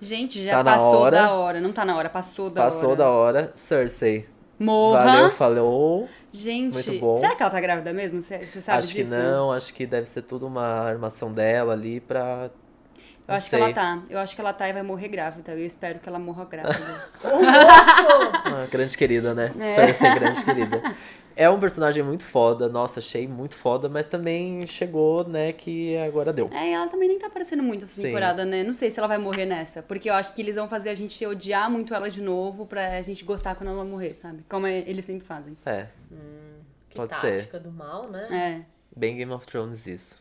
Gente, 0.00 0.42
já 0.42 0.52
Tá 0.52 0.62
na 0.64 0.72
passou 0.72 1.00
hora. 1.00 1.16
da 1.16 1.32
hora. 1.32 1.60
Não 1.60 1.72
tá 1.72 1.84
na 1.84 1.96
hora, 1.96 2.08
passou 2.08 2.48
da 2.48 2.62
hora. 2.62 2.70
Passou 2.70 2.96
da 2.96 3.10
hora. 3.10 3.52
Cersei. 3.54 4.26
Morra. 4.58 5.04
Valeu, 5.04 5.30
falou. 5.30 6.08
Gente, 6.32 6.74
Muito 6.74 6.92
bom. 7.00 7.16
será 7.16 7.34
que 7.34 7.42
ela 7.42 7.50
tá 7.50 7.60
grávida 7.60 7.92
mesmo? 7.92 8.20
Você 8.20 8.46
sabe 8.60 8.78
acho 8.78 8.88
disso? 8.88 9.10
que 9.10 9.16
não, 9.16 9.52
acho 9.52 9.74
que 9.74 9.84
deve 9.86 10.06
ser 10.06 10.22
tudo 10.22 10.46
uma 10.46 10.64
armação 10.64 11.32
dela 11.32 11.72
ali 11.72 12.00
pra. 12.00 12.50
Eu 13.26 13.34
acho 13.34 13.48
sei. 13.48 13.58
que 13.58 13.64
ela 13.64 13.74
tá. 13.74 14.02
Eu 14.08 14.18
acho 14.18 14.34
que 14.34 14.40
ela 14.40 14.52
tá 14.52 14.68
e 14.68 14.72
vai 14.72 14.82
morrer 14.82 15.08
grávida. 15.08 15.52
Eu 15.52 15.66
espero 15.66 15.98
que 15.98 16.08
ela 16.08 16.18
morra 16.18 16.44
grávida. 16.44 17.04
Ah, 18.52 18.66
grande 18.70 18.96
querida, 18.96 19.34
né? 19.34 19.52
É. 19.60 19.68
Cersei, 19.74 20.14
grande 20.14 20.42
querida. 20.42 20.82
É 21.36 21.48
um 21.48 21.58
personagem 21.58 22.02
muito 22.02 22.24
foda, 22.24 22.68
nossa, 22.68 23.00
achei 23.00 23.26
muito 23.26 23.54
foda, 23.54 23.88
mas 23.88 24.06
também 24.06 24.66
chegou, 24.66 25.26
né, 25.26 25.52
que 25.52 25.96
agora 25.98 26.32
deu. 26.32 26.48
é, 26.52 26.70
e 26.70 26.72
ela 26.72 26.88
também 26.88 27.08
nem 27.08 27.18
tá 27.18 27.28
aparecendo 27.28 27.62
muito 27.62 27.84
essa 27.84 27.94
Sim. 27.94 28.02
temporada, 28.02 28.44
né? 28.44 28.62
Não 28.62 28.74
sei 28.74 28.90
se 28.90 28.98
ela 28.98 29.06
vai 29.08 29.16
morrer 29.18 29.46
nessa. 29.46 29.82
Porque 29.82 30.10
eu 30.10 30.14
acho 30.14 30.34
que 30.34 30.42
eles 30.42 30.56
vão 30.56 30.68
fazer 30.68 30.90
a 30.90 30.94
gente 30.94 31.24
odiar 31.24 31.70
muito 31.70 31.94
ela 31.94 32.10
de 32.10 32.20
novo 32.20 32.66
pra 32.66 33.00
gente 33.02 33.24
gostar 33.24 33.54
quando 33.54 33.70
ela 33.70 33.84
morrer, 33.84 34.14
sabe? 34.14 34.44
Como 34.48 34.66
é- 34.66 34.80
eles 34.80 35.04
sempre 35.04 35.26
fazem. 35.26 35.56
É, 35.64 35.86
Que 36.90 36.96
Pode 36.96 37.14
ser. 37.16 37.36
tática 37.36 37.60
do 37.60 37.70
mal, 37.70 38.08
né? 38.10 38.64
É. 38.66 38.80
bem 38.94 39.16
Game 39.16 39.32
of 39.32 39.46
Thrones 39.46 39.86
isso. 39.86 40.20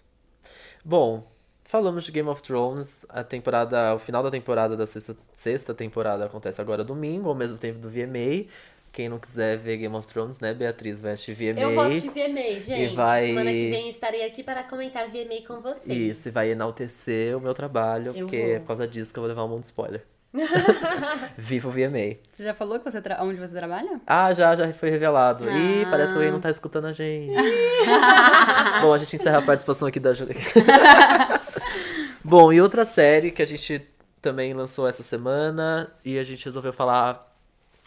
Bom, 0.85 1.27
falamos 1.65 2.03
de 2.03 2.11
Game 2.11 2.29
of 2.29 2.41
Thrones, 2.43 3.03
a 3.09 3.23
temporada, 3.23 3.95
o 3.95 3.99
final 3.99 4.21
da 4.23 4.29
temporada 4.31 4.77
da 4.77 4.85
sexta, 4.87 5.17
sexta 5.35 5.73
temporada 5.73 6.25
acontece 6.25 6.61
agora 6.61 6.83
domingo, 6.83 7.27
ao 7.27 7.35
mesmo 7.35 7.57
tempo 7.57 7.79
do 7.79 7.89
VMA. 7.89 8.45
Quem 8.91 9.07
não 9.07 9.19
quiser 9.19 9.57
ver 9.57 9.77
Game 9.77 9.95
of 9.95 10.07
Thrones, 10.07 10.39
né, 10.39 10.53
Beatriz 10.53 11.01
vai 11.01 11.13
assistir 11.13 11.33
VMA. 11.33 11.61
Eu 11.61 11.75
vou 11.75 11.83
assistir 11.83 12.09
VMA, 12.09 12.59
gente. 12.59 12.95
vai- 12.95 13.27
Semana 13.27 13.51
que 13.51 13.69
vem 13.69 13.89
estarei 13.89 14.25
aqui 14.25 14.43
para 14.43 14.63
comentar 14.63 15.07
VMA 15.07 15.41
com 15.47 15.61
vocês. 15.61 16.17
Isso, 16.17 16.27
e 16.27 16.31
vai 16.31 16.49
enaltecer 16.49 17.37
o 17.37 17.39
meu 17.39 17.53
trabalho, 17.53 18.07
Eu 18.15 18.23
porque 18.25 18.37
vou. 18.41 18.49
é 18.55 18.59
por 18.59 18.67
causa 18.67 18.87
disso 18.87 19.13
que 19.13 19.19
eu 19.19 19.21
vou 19.21 19.29
levar 19.29 19.43
um 19.45 19.47
monte 19.49 19.61
de 19.61 19.65
spoiler. 19.67 20.03
Viva 21.37 21.69
o 21.69 21.71
VMA. 21.71 22.17
Você 22.31 22.43
já 22.43 22.53
falou 22.53 22.77
que 22.79 22.89
você 22.91 23.01
tra... 23.01 23.23
onde 23.23 23.39
você 23.39 23.53
trabalha? 23.53 23.99
Ah, 24.05 24.33
já, 24.33 24.55
já 24.55 24.71
foi 24.73 24.89
revelado. 24.89 25.49
Ih, 25.49 25.83
Ah. 25.85 25.89
parece 25.89 26.11
que 26.11 26.17
alguém 26.17 26.31
não 26.31 26.39
tá 26.41 26.49
escutando 26.51 26.85
a 26.85 26.91
gente. 26.93 27.33
Bom, 28.81 28.93
a 28.93 28.97
gente 28.97 29.15
encerra 29.15 29.39
a 29.39 29.41
participação 29.41 29.87
aqui 29.87 29.99
da 29.99 30.13
Júlia. 30.13 30.35
Bom, 32.23 32.51
e 32.53 32.61
outra 32.61 32.85
série 32.85 33.31
que 33.31 33.41
a 33.41 33.45
gente 33.45 33.81
também 34.21 34.53
lançou 34.53 34.87
essa 34.87 35.01
semana 35.01 35.91
e 36.03 36.19
a 36.19 36.23
gente 36.23 36.45
resolveu 36.45 36.73
falar 36.73 37.28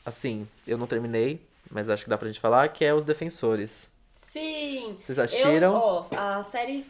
assim, 0.04 0.46
eu 0.66 0.76
não 0.78 0.86
terminei, 0.86 1.40
mas 1.70 1.88
acho 1.88 2.04
que 2.04 2.10
dá 2.10 2.18
pra 2.18 2.28
gente 2.28 2.40
falar, 2.40 2.68
que 2.68 2.84
é 2.84 2.92
Os 2.94 3.04
Defensores. 3.04 3.88
Sim! 4.16 4.98
Vocês 5.02 5.18
assistiram? 5.18 5.74
Eu, 5.74 5.78
ó, 5.80 6.06
a 6.12 6.42
série 6.42 6.86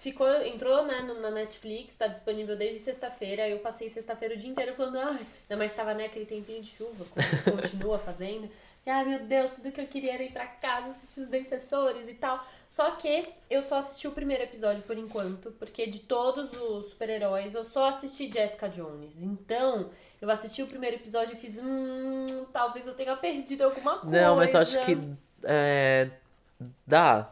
ficou, 0.00 0.28
entrou 0.46 0.84
né, 0.84 1.00
no- 1.02 1.20
na 1.20 1.30
Netflix, 1.30 1.94
tá 1.94 2.06
disponível 2.06 2.56
desde 2.56 2.78
sexta-feira. 2.80 3.48
Eu 3.48 3.58
passei 3.58 3.88
sexta-feira 3.88 4.34
o 4.34 4.38
dia 4.38 4.48
inteiro 4.50 4.74
falando, 4.74 4.98
ai, 4.98 5.18
ainda 5.48 5.58
mais 5.58 5.74
tava 5.74 5.94
né, 5.94 6.06
aquele 6.06 6.26
tempinho 6.26 6.62
de 6.62 6.68
chuva, 6.70 7.04
continua 7.44 7.98
fazendo. 7.98 8.48
E, 8.86 8.90
ai 8.90 9.04
meu 9.04 9.18
Deus, 9.20 9.50
tudo 9.52 9.72
que 9.72 9.80
eu 9.80 9.86
queria 9.86 10.14
era 10.14 10.22
ir 10.22 10.32
pra 10.32 10.46
casa, 10.46 10.88
assistir 10.88 11.20
os 11.20 11.28
defensores 11.28 12.08
e 12.08 12.14
tal. 12.14 12.42
Só 12.68 12.92
que 12.92 13.24
eu 13.50 13.62
só 13.62 13.76
assisti 13.76 14.06
o 14.06 14.12
primeiro 14.12 14.44
episódio 14.44 14.82
por 14.84 14.96
enquanto, 14.96 15.50
porque 15.52 15.86
de 15.86 16.00
todos 16.00 16.52
os 16.52 16.90
super-heróis 16.90 17.52
eu 17.54 17.64
só 17.64 17.86
assisti 17.88 18.30
Jessica 18.30 18.68
Jones. 18.68 19.22
Então, 19.22 19.90
eu 20.20 20.30
assisti 20.30 20.62
o 20.62 20.66
primeiro 20.66 20.96
episódio 20.96 21.34
e 21.34 21.36
fiz, 21.36 21.58
hum, 21.62 22.46
talvez 22.52 22.86
eu 22.86 22.94
tenha 22.94 23.16
perdido 23.16 23.62
alguma 23.62 23.98
coisa. 23.98 24.20
Não, 24.20 24.36
mas 24.36 24.52
eu 24.54 24.60
acho 24.60 24.84
que 24.84 24.98
é, 25.44 26.08
dá. 26.86 27.30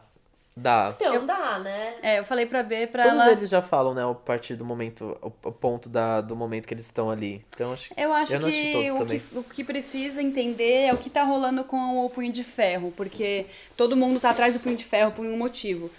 Dá. 0.57 0.95
Então 0.95 1.25
dá, 1.25 1.59
né? 1.59 1.95
É, 2.01 2.19
eu 2.19 2.23
falei 2.23 2.45
pra 2.45 2.63
B 2.63 2.87
pra 2.87 3.03
Todos 3.03 3.19
ela. 3.19 3.31
eles 3.33 3.49
já 3.49 3.61
falam, 3.61 3.93
né, 3.93 4.09
a 4.09 4.13
partir 4.13 4.55
do 4.55 4.63
momento, 4.63 5.17
o, 5.21 5.29
ponto 5.51 5.89
da, 5.89 6.21
do 6.21 6.33
momento 6.33 6.65
que 6.65 6.73
eles 6.73 6.85
estão 6.85 7.11
ali. 7.11 7.43
Então 7.49 7.73
acho 7.73 7.93
que 7.93 8.01
Eu 8.01 8.13
acho 8.13 8.33
Eu 8.33 8.39
que 8.39 8.71
todos 8.71 8.91
o, 8.91 8.97
também. 8.99 9.19
que 9.19 9.37
o 9.37 9.43
que 9.43 9.63
precisa 9.65 10.21
entender 10.21 10.85
é 10.85 10.93
o 10.93 10.97
que 10.97 11.09
tá 11.09 11.23
rolando 11.23 11.65
com 11.65 12.05
o 12.05 12.09
Punho 12.09 12.31
de 12.31 12.45
Ferro, 12.45 12.93
porque 12.95 13.47
todo 13.75 13.97
mundo 13.97 14.17
tá 14.17 14.29
atrás 14.29 14.53
do 14.53 14.61
Punho 14.61 14.77
de 14.77 14.85
Ferro 14.85 15.11
por 15.11 15.25
um 15.25 15.37
motivo. 15.37 15.91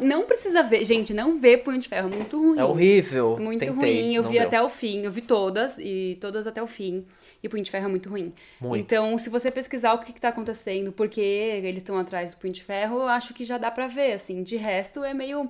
Não, 0.00 0.24
precisa 0.24 0.62
ver, 0.62 0.84
gente, 0.84 1.14
não 1.14 1.38
vê 1.38 1.56
Punho 1.56 1.78
de 1.78 1.88
Ferro, 1.88 2.10
é 2.12 2.16
muito 2.16 2.38
ruim. 2.40 2.58
é 2.58 2.64
horrível. 2.64 3.36
Muito 3.40 3.60
Tentei, 3.60 4.02
ruim, 4.02 4.14
eu 4.14 4.22
vi 4.22 4.38
deu. 4.38 4.42
até 4.42 4.62
o 4.62 4.68
fim, 4.68 5.02
eu 5.04 5.10
vi 5.10 5.22
todas, 5.22 5.76
e 5.78 6.18
todas 6.20 6.46
até 6.46 6.62
o 6.62 6.66
fim. 6.66 7.04
E 7.42 7.48
Punho 7.48 7.62
de 7.62 7.70
Ferro 7.70 7.84
é 7.86 7.88
muito 7.88 8.08
ruim. 8.08 8.32
Muito. 8.60 8.80
Então, 8.80 9.16
se 9.18 9.30
você 9.30 9.50
pesquisar 9.50 9.94
o 9.94 9.98
que, 9.98 10.12
que 10.12 10.20
tá 10.20 10.28
acontecendo, 10.28 10.90
por 10.90 11.08
que 11.08 11.20
eles 11.20 11.78
estão 11.78 11.96
atrás 11.98 12.32
do 12.32 12.36
Punho 12.36 12.52
de 12.52 12.64
Ferro, 12.64 12.96
eu 12.96 13.08
acho 13.08 13.32
que 13.32 13.44
já 13.44 13.56
dá 13.58 13.70
pra 13.70 13.86
ver, 13.86 14.12
assim. 14.12 14.42
De 14.42 14.56
resto, 14.56 15.04
é 15.04 15.14
meio... 15.14 15.48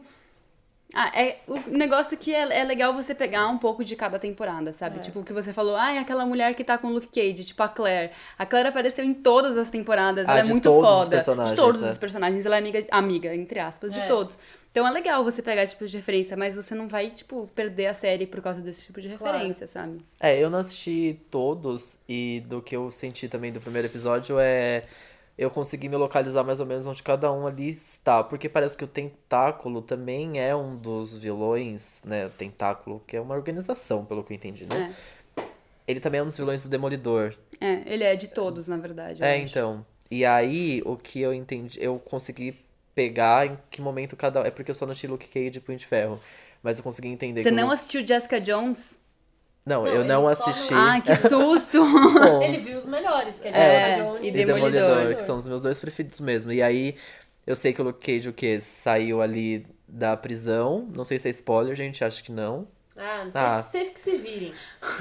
Ah, 0.95 1.13
é 1.15 1.41
o 1.47 1.59
negócio 1.69 2.17
que 2.17 2.35
é, 2.35 2.61
é 2.61 2.65
legal 2.65 2.95
você 2.95 3.15
pegar 3.15 3.47
um 3.49 3.59
pouco 3.59 3.85
de 3.85 3.95
cada 3.95 4.19
temporada, 4.19 4.73
sabe? 4.73 5.01
Tipo, 5.01 5.21
o 5.21 5.25
que 5.25 5.35
você 5.35 5.53
falou, 5.53 5.77
ah, 5.77 5.93
é 5.93 5.99
aquela 5.99 6.25
mulher 6.25 6.55
que 6.55 6.65
tá 6.65 6.79
com 6.79 6.87
o 6.89 6.93
Luke 6.93 7.09
Cage, 7.09 7.45
tipo 7.45 7.63
a 7.63 7.69
Claire. 7.69 8.11
A 8.39 8.47
Claire 8.47 8.69
apareceu 8.69 9.05
em 9.05 9.13
todas 9.13 9.59
as 9.59 9.69
temporadas, 9.69 10.27
Ah, 10.27 10.33
ela 10.33 10.41
é 10.41 10.45
de 10.45 10.51
muito 10.51 10.65
todos 10.65 10.91
os 10.91 10.97
foda. 11.05 11.11
personagens, 11.17 11.51
de 11.51 11.57
todos 11.63 11.81
né? 11.83 11.91
os 11.91 11.99
personagens, 11.99 12.47
ela 12.47 12.57
é 12.57 12.59
amiga, 12.59 12.87
amiga 12.91 13.35
entre 13.35 13.61
aspas, 13.61 13.93
de 13.93 14.01
É. 14.01 14.07
todos. 14.07 14.39
Então 14.71 14.87
é 14.87 14.91
legal 14.91 15.23
você 15.25 15.43
pegar 15.43 15.63
esse 15.63 15.75
tipo 15.75 15.87
de 15.87 15.97
referência, 15.97 16.37
mas 16.37 16.55
você 16.55 16.75
não 16.75 16.89
vai, 16.89 17.11
tipo, 17.11 17.51
perder 17.55 17.87
a 17.89 17.95
série 17.95 18.27
por 18.27 18.41
causa 18.41 18.61
desse 18.63 18.87
tipo 18.87 19.01
de 19.01 19.09
Claro. 19.11 19.35
referência, 19.37 19.67
sabe? 19.67 19.99
É, 20.19 20.43
eu 20.43 20.49
não 20.49 20.59
assisti 20.59 21.21
todos 21.31 21.99
e 22.09 22.43
do 22.47 22.63
que 22.63 22.75
eu 22.77 22.91
senti 22.91 23.29
também 23.29 23.53
do 23.53 23.61
primeiro 23.61 23.89
episódio 23.89 24.39
é 24.39 24.83
eu 25.39 25.51
consegui 25.51 25.89
me 25.89 25.97
localizar 25.97 26.43
mais 26.43 26.59
ou 26.59 26.67
menos 26.67 26.85
onde 26.85 27.01
cada 27.01 27.33
um 27.33 27.47
ali 27.47 27.71
está, 27.71 28.25
porque 28.25 28.49
parece 28.49 28.77
que 28.77 28.85
o 28.85 28.89
Tentáculo 28.89 29.81
também 29.81 30.41
é 30.41 30.55
um 30.55 30.77
dos 30.77 31.17
vilões, 31.17 32.03
né? 32.05 32.27
O 32.27 32.31
Tentáculo, 32.31 33.01
que 33.07 33.17
é 33.17 33.21
uma 33.21 33.37
organização, 33.37 34.05
pelo 34.05 34.25
que 34.25 34.33
eu 34.33 34.37
entendi, 34.37 34.67
né? 34.67 34.95
Ele 35.87 36.01
também 36.01 36.19
é 36.19 36.23
um 36.23 36.27
dos 36.27 36.37
vilões 36.37 36.65
do 36.65 36.69
Demolidor. 36.69 37.35
É, 37.61 37.83
ele 37.87 38.03
é 38.03 38.17
de 38.17 38.29
todos, 38.29 38.67
na 38.67 38.77
verdade. 38.77 39.23
É, 39.23 39.37
acho. 39.37 39.45
então. 39.45 39.87
E 40.11 40.25
aí, 40.25 40.83
o 40.85 40.97
que 40.97 41.21
eu 41.21 41.33
entendi, 41.33 41.79
eu 41.81 41.99
consegui 41.99 42.59
pegar 42.95 43.47
em 43.47 43.57
que 43.71 43.81
momento 43.81 44.17
cada. 44.17 44.41
É 44.41 44.51
porque 44.51 44.73
eu 44.73 44.75
só 44.75 44.85
não 44.85 44.93
assisti 44.93 45.07
Luke 45.07 45.29
Cage 45.29 45.59
e 45.59 45.61
Punho 45.61 45.79
de 45.79 45.87
Ferro. 45.87 46.21
Mas 46.63 46.79
eu 46.79 46.85
consegui 46.85 47.09
entender 47.09 47.43
Você 47.43 47.53
não 47.53 47.71
assistiu 47.71 48.05
Jessica 48.05 48.41
Jones? 48.41 48.98
Não, 49.69 49.83
Não, 49.85 49.87
eu 49.87 50.05
não 50.05 50.23
só 50.35 50.45
não- 50.47 50.51
assisti. 50.53 50.75
Ai, 50.75 51.03
que 51.03 51.15
susto! 51.29 51.85
Bom, 51.85 52.43
Ele 52.43 52.59
viu 52.59 52.79
os 52.79 52.87
melhores, 52.87 53.39
que 53.39 53.49
é, 53.49 53.51
É, 53.51 53.89
Jessica 53.91 54.05
Jones 54.05 54.23
e 54.23 54.27
e 54.29 54.31
Demolidor. 54.33 54.71
Demolidor, 54.73 55.15
que 55.17 55.23
são 55.23 55.37
os 55.39 55.47
meus 55.47 55.61
dois 55.63 55.79
preferidos 55.79 56.21
mesmo. 56.21 56.51
E 56.53 56.63
aí, 56.63 56.97
eu 57.47 57.55
sei 57.55 57.73
que 57.73 57.81
o 57.81 57.85
Luke 57.85 58.01
Cage, 58.05 58.29
o 58.29 58.33
quê? 58.33 58.61
Saiu 58.61 59.21
ali 59.23 59.67
da 59.87 60.17
prisão. 60.17 60.89
Não 60.95 61.05
sei 61.05 61.19
se 61.19 61.29
é 61.29 61.31
spoiler, 61.31 61.75
gente, 61.77 62.03
acho 62.05 62.25
que 62.25 62.33
não. 62.33 62.67
Ah, 63.01 63.23
não 63.25 63.31
sei 63.31 63.41
Ah. 63.41 63.63
se 63.63 63.71
vocês 63.71 63.91
que 63.91 64.01
se 64.01 64.17
virem. 64.17 64.53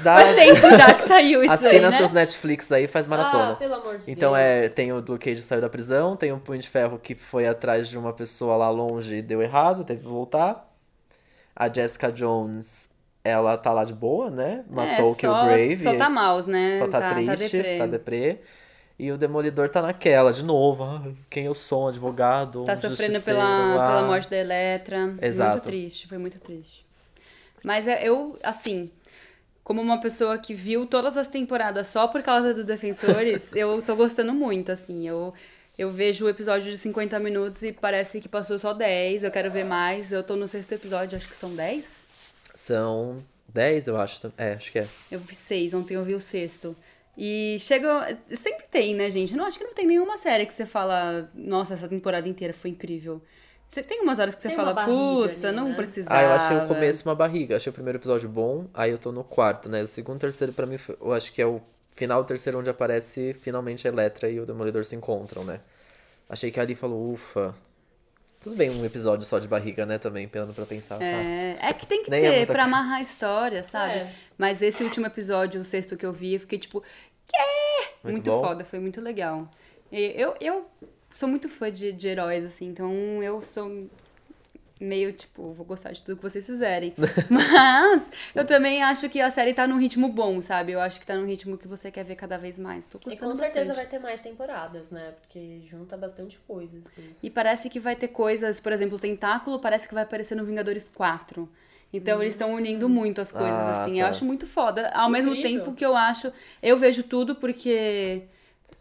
Dá, 0.04 0.16
Faz 0.20 0.36
tempo 0.36 0.60
já 0.76 0.94
que 0.94 1.02
saiu 1.08 1.42
isso 1.42 1.52
aí, 1.66 1.66
assina 1.68 1.90
né? 1.90 1.96
seus 1.96 2.12
Netflix 2.12 2.70
aí, 2.70 2.86
faz 2.86 3.06
maratona. 3.08 3.52
Ah, 3.52 3.56
pelo 3.56 3.74
amor 3.74 3.98
de 3.98 4.08
Então 4.08 4.34
Deus. 4.34 4.44
é, 4.44 4.68
tem 4.68 4.92
o 4.92 4.96
Luke 5.00 5.18
Cage 5.18 5.42
que 5.42 5.48
saiu 5.48 5.60
da 5.60 5.68
prisão, 5.68 6.14
tem 6.16 6.30
o 6.32 6.38
Punho 6.38 6.60
de 6.60 6.68
Ferro 6.68 6.96
que 6.98 7.16
foi 7.16 7.48
atrás 7.48 7.88
de 7.88 7.98
uma 7.98 8.12
pessoa 8.12 8.54
lá 8.56 8.70
longe 8.70 9.16
e 9.16 9.22
deu 9.22 9.42
errado, 9.42 9.82
teve 9.84 10.02
que 10.02 10.06
voltar. 10.08 10.64
A 11.56 11.68
Jessica 11.68 12.12
Jones, 12.12 12.87
ela 13.28 13.56
tá 13.56 13.72
lá 13.72 13.84
de 13.84 13.94
boa, 13.94 14.30
né? 14.30 14.64
Matou 14.68 15.06
é, 15.06 15.10
o 15.10 15.14
Killgrave. 15.14 15.82
Só 15.82 15.94
tá 15.96 16.08
maus, 16.10 16.46
né? 16.46 16.78
só 16.78 16.88
tá, 16.88 17.14
triste, 17.14 17.62
tá 17.78 17.86
deprê. 17.86 18.38
E 18.98 19.12
o 19.12 19.16
Demolidor 19.16 19.68
tá 19.68 19.80
naquela, 19.80 20.32
de 20.32 20.42
novo. 20.42 20.82
ah, 20.82 21.02
quem 21.30 21.44
eu 21.46 21.54
sou, 21.54 21.84
um 21.84 21.88
advogado, 21.88 22.64
Tá 22.64 22.72
um 22.72 22.76
sofrendo 22.76 23.20
pela, 23.22 23.44
pela 23.44 24.02
morte 24.02 24.28
da 24.28 24.36
Eletra. 24.36 25.14
Exato. 25.22 25.52
Muito 25.52 25.64
triste, 25.64 26.08
foi 26.08 26.18
muito 26.18 26.40
triste. 26.40 26.84
Mas 27.64 27.86
é- 27.86 28.02
eu, 28.08 28.36
assim, 28.42 28.90
como 29.62 29.80
uma 29.80 30.00
pessoa 30.00 30.36
que 30.36 30.52
viu 30.52 30.84
todas 30.84 31.16
as 31.16 31.28
temporadas 31.28 31.86
só 31.86 32.08
por 32.08 32.22
causa 32.22 32.52
do 32.52 32.64
Defensores, 32.64 33.50
eu 33.54 33.80
tô 33.82 33.94
gostando 33.94 34.32
muito, 34.32 34.72
assim. 34.72 35.06
Eu, 35.06 35.32
eu 35.78 35.92
vejo 35.92 36.24
o 36.24 36.28
episódio 36.28 36.68
de 36.68 36.76
50 36.76 37.20
minutos 37.20 37.62
e 37.62 37.72
parece 37.72 38.20
que 38.20 38.28
passou 38.28 38.58
só 38.58 38.72
10. 38.72 39.22
Eu 39.22 39.30
quero 39.30 39.48
ver 39.50 39.64
mais. 39.64 40.10
Eu 40.10 40.24
tô 40.24 40.34
no 40.34 40.48
sexto 40.48 40.72
episódio, 40.72 41.16
acho 41.16 41.28
que 41.28 41.36
são 41.36 41.54
10. 41.54 42.07
São 42.58 43.22
10, 43.48 43.86
eu 43.86 43.96
acho. 43.96 44.32
É, 44.36 44.54
acho 44.54 44.72
que 44.72 44.80
é. 44.80 44.88
Eu 45.12 45.20
vi 45.20 45.32
seis, 45.32 45.72
ontem 45.72 45.94
eu 45.94 46.02
vi 46.04 46.14
o 46.16 46.20
sexto. 46.20 46.74
E 47.16 47.56
chega. 47.60 48.18
Sempre 48.34 48.66
tem, 48.68 48.96
né, 48.96 49.08
gente? 49.12 49.30
Eu 49.32 49.38
não 49.38 49.44
acho 49.46 49.58
que 49.58 49.64
não 49.64 49.72
tem 49.72 49.86
nenhuma 49.86 50.18
série 50.18 50.44
que 50.44 50.52
você 50.52 50.66
fala, 50.66 51.30
nossa, 51.32 51.74
essa 51.74 51.86
temporada 51.86 52.28
inteira 52.28 52.52
foi 52.52 52.70
incrível. 52.70 53.22
Você 53.70 53.80
tem 53.80 54.00
umas 54.00 54.18
horas 54.18 54.34
que 54.34 54.42
você 54.42 54.48
Tem 54.48 54.56
fala, 54.56 54.74
puta, 54.74 55.48
ali, 55.48 55.56
não 55.56 55.68
né? 55.68 55.74
precisava. 55.76 56.18
Ah, 56.18 56.22
eu 56.24 56.32
achei 56.32 56.56
o 56.56 56.66
começo 56.66 57.08
uma 57.08 57.14
barriga. 57.14 57.56
Achei 57.56 57.70
o 57.70 57.72
primeiro 57.72 57.98
episódio 57.98 58.28
bom, 58.28 58.66
aí 58.74 58.90
eu 58.90 58.98
tô 58.98 59.12
no 59.12 59.22
quarto, 59.22 59.68
né? 59.68 59.84
O 59.84 59.88
segundo, 59.88 60.18
terceiro, 60.18 60.52
pra 60.52 60.66
mim, 60.66 60.78
foi- 60.78 60.96
eu 61.00 61.12
acho 61.12 61.32
que 61.32 61.40
é 61.40 61.46
o 61.46 61.60
final 61.94 62.24
do 62.24 62.26
terceiro 62.26 62.58
onde 62.58 62.68
aparece 62.68 63.34
finalmente 63.34 63.86
a 63.86 63.90
Eletra 63.92 64.28
e 64.28 64.40
o 64.40 64.44
Demolidor 64.46 64.84
se 64.84 64.96
encontram, 64.96 65.44
né? 65.44 65.60
Achei 66.28 66.50
que 66.50 66.58
ali 66.58 66.74
falou, 66.74 67.12
ufa. 67.12 67.54
Tudo 68.40 68.54
bem 68.56 68.70
um 68.70 68.84
episódio 68.84 69.26
só 69.26 69.38
de 69.38 69.48
barriga, 69.48 69.84
né? 69.84 69.98
Também, 69.98 70.28
pegando 70.28 70.54
pra 70.54 70.64
pensar. 70.64 70.98
tá? 70.98 71.04
É, 71.04 71.58
é 71.60 71.72
que 71.72 71.86
tem 71.86 72.04
que 72.04 72.10
Nem 72.10 72.20
é 72.24 72.30
ter 72.30 72.36
muita 72.38 72.52
pra 72.52 72.64
amarrar 72.64 72.98
a 72.98 73.02
história, 73.02 73.62
sabe? 73.64 73.94
É. 73.94 74.12
Mas 74.36 74.62
esse 74.62 74.82
último 74.84 75.06
episódio, 75.06 75.60
o 75.60 75.64
sexto 75.64 75.96
que 75.96 76.06
eu 76.06 76.12
vi, 76.12 76.34
eu 76.34 76.40
fiquei 76.40 76.58
tipo, 76.58 76.80
que? 77.26 77.36
Muito 78.04 78.12
Muito, 78.14 78.30
bom. 78.30 78.44
foda, 78.44 78.64
foi 78.64 78.78
muito 78.78 79.00
legal. 79.00 79.50
E 79.90 80.12
eu, 80.16 80.36
eu 80.40 80.68
sou 81.10 81.28
muito 81.28 81.48
fã 81.48 81.70
de, 81.72 81.92
de 81.92 82.08
heróis, 82.08 82.44
assim, 82.44 82.66
então 82.68 82.92
eu 83.22 83.42
sou 83.42 83.88
meio 84.80 85.12
tipo, 85.12 85.52
vou 85.52 85.64
gostar 85.66 85.92
de 85.92 86.02
tudo 86.02 86.16
que 86.16 86.22
vocês 86.22 86.46
fizerem. 86.46 86.94
Mas 87.28 88.10
eu 88.34 88.44
também 88.46 88.82
acho 88.82 89.08
que 89.08 89.20
a 89.20 89.30
série 89.30 89.52
tá 89.54 89.66
num 89.66 89.78
ritmo 89.78 90.08
bom, 90.08 90.40
sabe? 90.40 90.72
Eu 90.72 90.80
acho 90.80 91.00
que 91.00 91.06
tá 91.06 91.14
num 91.14 91.26
ritmo 91.26 91.58
que 91.58 91.66
você 91.68 91.90
quer 91.90 92.04
ver 92.04 92.14
cada 92.16 92.36
vez 92.38 92.58
mais. 92.58 92.86
Tô 92.86 92.98
E 92.98 93.10
gostando 93.10 93.32
com 93.32 93.36
certeza 93.38 93.68
bastante. 93.68 93.76
vai 93.76 93.86
ter 93.86 93.98
mais 93.98 94.20
temporadas, 94.20 94.90
né? 94.90 95.12
Porque 95.20 95.60
junta 95.68 95.96
bastante 95.96 96.38
coisa, 96.46 96.78
assim. 96.78 97.04
E 97.22 97.30
parece 97.30 97.68
que 97.68 97.80
vai 97.80 97.96
ter 97.96 98.08
coisas, 98.08 98.60
por 98.60 98.72
exemplo, 98.72 98.96
o 98.96 99.00
Tentáculo 99.00 99.58
parece 99.58 99.88
que 99.88 99.94
vai 99.94 100.02
aparecer 100.04 100.34
no 100.34 100.44
Vingadores 100.44 100.88
4. 100.88 101.48
Então 101.92 102.20
eles 102.22 102.34
estão 102.34 102.52
unindo 102.52 102.86
muito 102.88 103.20
as 103.20 103.32
coisas, 103.32 103.50
Ah, 103.50 103.84
assim. 103.84 103.94
tá. 103.94 104.00
Eu 104.00 104.06
acho 104.06 104.24
muito 104.24 104.46
foda. 104.46 104.90
Ao 104.90 105.08
mesmo 105.08 105.32
incrível. 105.32 105.60
tempo 105.64 105.74
que 105.76 105.84
eu 105.84 105.96
acho. 105.96 106.30
Eu 106.62 106.76
vejo 106.76 107.02
tudo 107.02 107.34
porque 107.34 108.24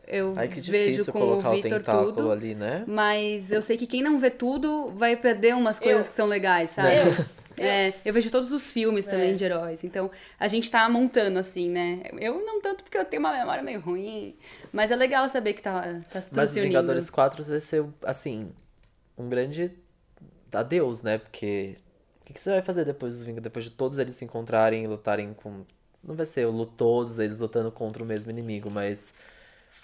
eu 0.07 0.33
Ai, 0.37 0.47
que 0.47 0.61
vejo 0.61 0.71
difícil 0.91 1.13
com 1.13 1.19
colocar 1.19 1.49
o 1.49 1.51
o 1.51 1.55
Victor 1.55 1.79
tentáculo 1.79 2.13
tudo. 2.13 2.31
ali, 2.31 2.55
né? 2.55 2.83
Mas 2.87 3.51
eu 3.51 3.61
sei 3.61 3.77
que 3.77 3.85
quem 3.87 4.01
não 4.01 4.19
vê 4.19 4.29
tudo 4.31 4.89
vai 4.95 5.15
perder 5.15 5.55
umas 5.55 5.79
coisas 5.79 6.05
Eu. 6.05 6.09
que 6.11 6.15
são 6.15 6.27
legais, 6.27 6.71
sabe? 6.71 6.89
É, 7.59 7.91
eu 8.05 8.13
vejo 8.13 8.29
todos 8.29 8.51
os 8.51 8.71
filmes 8.71 9.07
também 9.07 9.31
É. 9.31 9.33
de 9.33 9.43
heróis. 9.43 9.83
Então, 9.83 10.11
a 10.39 10.47
gente 10.47 10.69
tá 10.69 10.87
montando, 10.87 11.39
assim, 11.39 11.67
né? 11.67 12.03
Eu 12.19 12.45
não 12.45 12.61
tanto 12.61 12.83
porque 12.83 12.95
eu 12.95 13.03
tenho 13.03 13.19
uma 13.19 13.35
memória 13.35 13.63
meio 13.63 13.79
ruim. 13.79 14.35
Mas 14.71 14.91
é 14.91 14.95
legal 14.95 15.27
saber 15.27 15.53
que 15.53 15.63
tá, 15.63 15.81
tá 16.07 16.21
tudo 16.21 16.35
Mas 16.35 16.49
se 16.51 16.59
os 16.59 16.63
unindo. 16.63 16.67
Vingadores 16.67 17.09
4 17.09 17.43
vai 17.43 17.59
ser, 17.59 17.83
assim, 18.03 18.51
um 19.17 19.27
grande 19.27 19.71
adeus, 20.51 21.01
né? 21.01 21.17
Porque 21.17 21.77
o 22.21 22.25
que, 22.25 22.33
que 22.33 22.39
você 22.39 22.51
vai 22.51 22.61
fazer 22.61 22.85
depois 22.85 23.13
dos 23.13 23.21
Vingadores? 23.23 23.43
Depois 23.45 23.65
de 23.65 23.71
todos 23.71 23.97
eles 23.97 24.13
se 24.13 24.23
encontrarem 24.23 24.83
e 24.83 24.87
lutarem 24.87 25.33
com. 25.33 25.61
Não 26.03 26.13
vai 26.13 26.27
ser 26.27 26.45
o 26.45 26.51
lu- 26.51 26.65
todos 26.67 27.17
eles 27.17 27.39
lutando 27.39 27.71
contra 27.71 28.03
o 28.03 28.05
mesmo 28.05 28.29
inimigo, 28.29 28.69
mas 28.69 29.11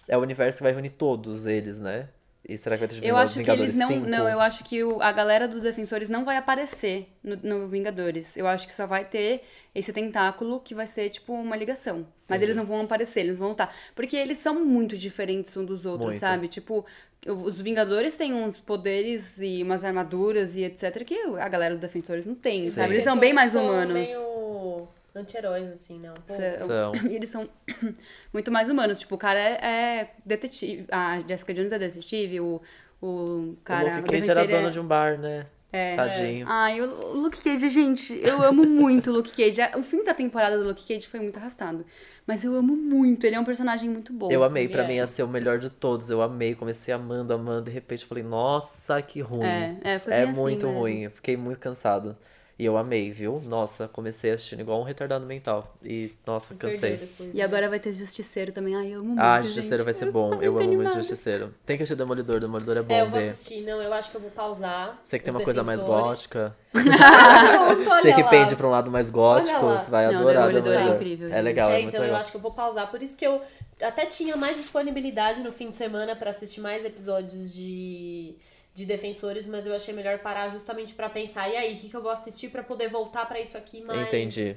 é 0.08 0.18
o 0.18 0.22
universo 0.22 0.58
que 0.58 0.64
vai 0.64 0.72
reunir 0.74 0.92
todos 0.92 1.46
eles, 1.48 1.80
né? 1.80 2.10
E 2.48 2.58
será 2.58 2.76
que 2.76 2.82
vai 2.82 2.90
ter 2.90 2.96
Eu 2.98 3.02
Vingadores 3.16 3.32
acho 3.32 3.44
que 3.46 3.52
eles 3.52 3.76
não. 3.78 3.88
5? 3.88 4.06
Não, 4.06 4.28
eu 4.28 4.40
acho 4.42 4.64
que 4.66 4.84
o- 4.84 5.02
a 5.02 5.14
galera 5.14 5.48
do 5.48 5.62
Defensores 5.62 6.10
não 6.10 6.26
vai 6.26 6.36
aparecer 6.36 7.08
no, 7.24 7.38
no 7.38 7.68
Vingadores. 7.70 8.36
Eu 8.36 8.46
acho 8.48 8.68
que 8.68 8.76
só 8.76 8.86
vai 8.86 9.06
ter 9.06 9.44
esse 9.74 9.94
tentáculo 9.94 10.60
que 10.60 10.76
vai 10.76 10.86
ser, 10.86 11.10
tipo, 11.10 11.32
uma 11.34 11.56
ligação. 11.56 12.06
Mas 12.28 12.42
eles 12.42 12.58
não 12.58 12.66
vão 12.66 12.82
aparecer, 12.82 13.22
eles 13.22 13.38
vão 13.38 13.50
lutar. 13.50 13.74
Porque 13.96 14.18
eles 14.18 14.40
são 14.40 14.64
muito 14.66 14.98
diferentes 14.98 15.56
um 15.56 15.64
dos 15.64 15.86
outros, 15.86 16.08
Muito. 16.10 16.20
sabe? 16.20 16.50
Tipo, 16.50 16.86
os 17.26 17.62
Vingadores 17.62 18.18
têm 18.18 18.34
uns 18.34 18.58
poderes 18.58 19.38
e 19.40 19.64
umas 19.64 19.86
armaduras 19.86 20.58
e 20.58 20.64
etc. 20.66 21.02
que 21.06 21.16
a 21.40 21.48
galera 21.48 21.76
do 21.76 21.80
Defensores 21.80 22.26
não 22.26 22.36
tem, 22.36 22.70
sabe? 22.70 22.96
Eles 22.96 23.06
são 23.06 23.18
bem 23.18 23.32
mais 23.34 23.54
São 23.54 23.64
humanos. 23.64 23.94
meio 23.94 24.88
anti-heróis, 25.16 25.72
assim, 25.72 26.00
né? 26.00 26.12
Um 26.12 26.14
pouco. 26.14 26.42
São- 26.60 26.68
São. 26.68 26.92
E 27.12 27.16
eles 27.16 27.30
são 27.30 27.48
muito 28.34 28.52
mais 28.52 28.70
humanos. 28.70 29.00
Tipo, 29.00 29.16
o 29.16 29.18
cara 29.18 29.40
é, 29.40 29.66
é 30.02 30.12
detetive. 30.26 30.86
A 30.92 31.20
Jessica 31.28 31.54
Jones 31.54 31.72
é 31.72 31.80
detetive, 31.80 32.40
o, 32.40 32.62
o 33.02 33.56
cara. 33.64 33.94
o 33.94 33.98
Luke 33.98 34.12
Cage 34.20 34.30
era 34.32 34.48
dono 34.48 34.68
é- 34.68 34.72
de 34.72 34.80
um 34.80 34.86
bar, 34.86 35.18
né? 35.18 35.46
É. 35.76 35.96
Tadinho. 35.96 36.46
Ai, 36.48 36.80
o 36.82 37.14
Luke 37.16 37.42
Cage, 37.42 37.68
gente, 37.68 38.14
eu 38.22 38.44
amo 38.44 38.64
muito 38.64 39.10
o 39.10 39.14
Luke 39.14 39.32
Cage. 39.32 39.60
O 39.76 39.82
fim 39.82 40.04
da 40.04 40.14
temporada 40.14 40.56
do 40.56 40.66
Luke 40.68 40.86
Cage 40.88 41.08
foi 41.08 41.20
muito 41.20 41.38
arrastado. 41.38 41.84
Mas 42.28 42.44
eu 42.46 42.56
amo 42.56 42.76
muito, 42.76 43.26
ele 43.26 43.36
é 43.36 43.40
um 43.40 43.44
personagem 43.44 43.90
muito 43.90 44.14
bom. 44.14 44.32
Eu 44.32 44.44
amei, 44.44 44.68
pra 44.68 44.84
é. 44.84 44.88
mim 44.88 44.94
ia 44.98 45.08
ser 45.08 45.24
o 45.24 45.28
melhor 45.28 45.58
de 45.58 45.72
todos. 45.72 46.12
Eu 46.12 46.22
amei, 46.22 46.54
comecei 46.54 46.94
amando, 46.94 47.34
amando, 47.34 47.64
de 47.66 47.72
repente 47.72 48.04
eu 48.04 48.08
falei, 48.08 48.24
nossa, 48.24 49.02
que 49.02 49.20
ruim. 49.20 49.44
É, 49.48 49.76
é, 49.84 50.00
foi 50.00 50.14
É 50.14 50.22
assim 50.26 50.40
muito 50.40 50.68
mesmo. 50.68 50.80
ruim, 50.80 51.00
eu 51.06 51.12
fiquei 51.12 51.36
muito 51.36 51.58
cansado. 51.60 52.16
E 52.64 52.66
eu 52.66 52.78
amei, 52.78 53.12
viu? 53.12 53.42
Nossa, 53.46 53.90
comecei 53.90 54.32
assistindo 54.32 54.62
igual 54.62 54.80
um 54.80 54.84
retardado 54.84 55.26
mental. 55.26 55.76
E, 55.84 56.14
nossa, 56.26 56.56
cansei. 56.56 56.96
depois, 56.96 57.30
E 57.34 57.38
né? 57.40 57.44
agora 57.44 57.68
vai 57.68 57.78
ter 57.78 57.92
Justiceiro 57.94 58.54
também. 58.54 58.74
Ai, 58.74 58.94
eu 58.94 59.00
amo 59.02 59.08
muito. 59.10 59.20
Ah, 59.22 59.42
Justiceiro 59.42 59.84
vai 59.84 59.92
gente. 59.94 60.06
ser 60.06 60.12
bom. 60.14 60.42
Eu 60.42 60.54
muito 60.54 60.70
amo 60.70 60.76
muito. 60.82 60.94
Justiceiro. 60.94 61.54
Tem 61.66 61.76
que 61.76 61.84
assistir 61.84 61.98
Demolidor, 61.98 62.40
Demolidor 62.40 62.78
é 62.78 62.82
bom 62.82 62.94
É, 62.96 63.02
eu 63.02 63.10
vou 63.10 63.20
ver. 63.20 63.32
assistir. 63.32 63.64
Não, 63.66 63.82
eu 63.82 63.92
acho 63.94 64.12
que 64.12 64.16
eu 64.16 64.22
vou 64.22 64.32
pausar. 64.32 64.98
Você 65.04 65.20
que 65.20 65.26
tem 65.26 65.34
uma 65.34 65.44
coisa 65.44 65.62
mais 65.62 65.84
gótica. 65.84 66.56
Pronto, 66.72 67.90
olha 67.90 68.02
Você 68.02 68.14
que 68.14 68.22
lá. 68.22 68.30
pende 68.30 68.56
pra 68.56 68.68
um 68.68 68.72
lado 68.72 68.90
mais 68.90 69.10
gótico, 69.10 69.58
Olha 69.58 69.66
lá. 69.76 69.84
você 69.84 69.92
vai 69.92 70.08
Não, 70.08 70.20
adorar 70.22 70.48
Demolidor 70.48 70.74
é 70.74 70.96
incrível, 70.96 71.28
É 71.28 71.32
gente. 71.32 71.42
legal, 71.44 71.70
é, 71.70 71.74
É, 71.74 71.78
muito 71.82 71.90
então 71.90 72.00
eu 72.00 72.06
legal. 72.06 72.20
acho 72.22 72.32
que 72.32 72.38
eu 72.38 72.42
vou 72.42 72.52
pausar. 72.52 72.90
Por 72.90 73.04
isso 73.04 73.18
que 73.18 73.28
eu 73.28 73.42
até 73.82 74.06
tinha 74.06 74.38
mais 74.38 74.56
disponibilidade 74.56 75.42
no 75.42 75.52
fim 75.52 75.70
de 75.70 75.76
semana 75.76 76.16
pra 76.16 76.30
assistir 76.30 76.62
mais 76.62 76.86
episódios 76.86 77.54
de, 77.54 78.36
de 78.74 78.86
Defensores, 78.86 79.48
mas 79.48 79.66
eu 79.68 79.76
achei 79.76 79.94
melhor 79.94 80.20
parar 80.20 80.50
justamente 80.50 80.94
pra 80.94 81.10
pensar. 81.10 81.48
E 81.50 81.56
aí, 81.56 81.74
o 81.74 81.78
que, 81.78 81.90
que 81.90 81.96
eu 81.96 82.02
vou 82.02 82.12
assistir 82.12 82.50
pra 82.50 82.64
poder 82.64 82.90
voltar 82.90 83.26
pra 83.28 83.40
isso 83.40 83.56
aqui 83.58 83.82
mais. 83.84 84.08
Entendi. 84.08 84.56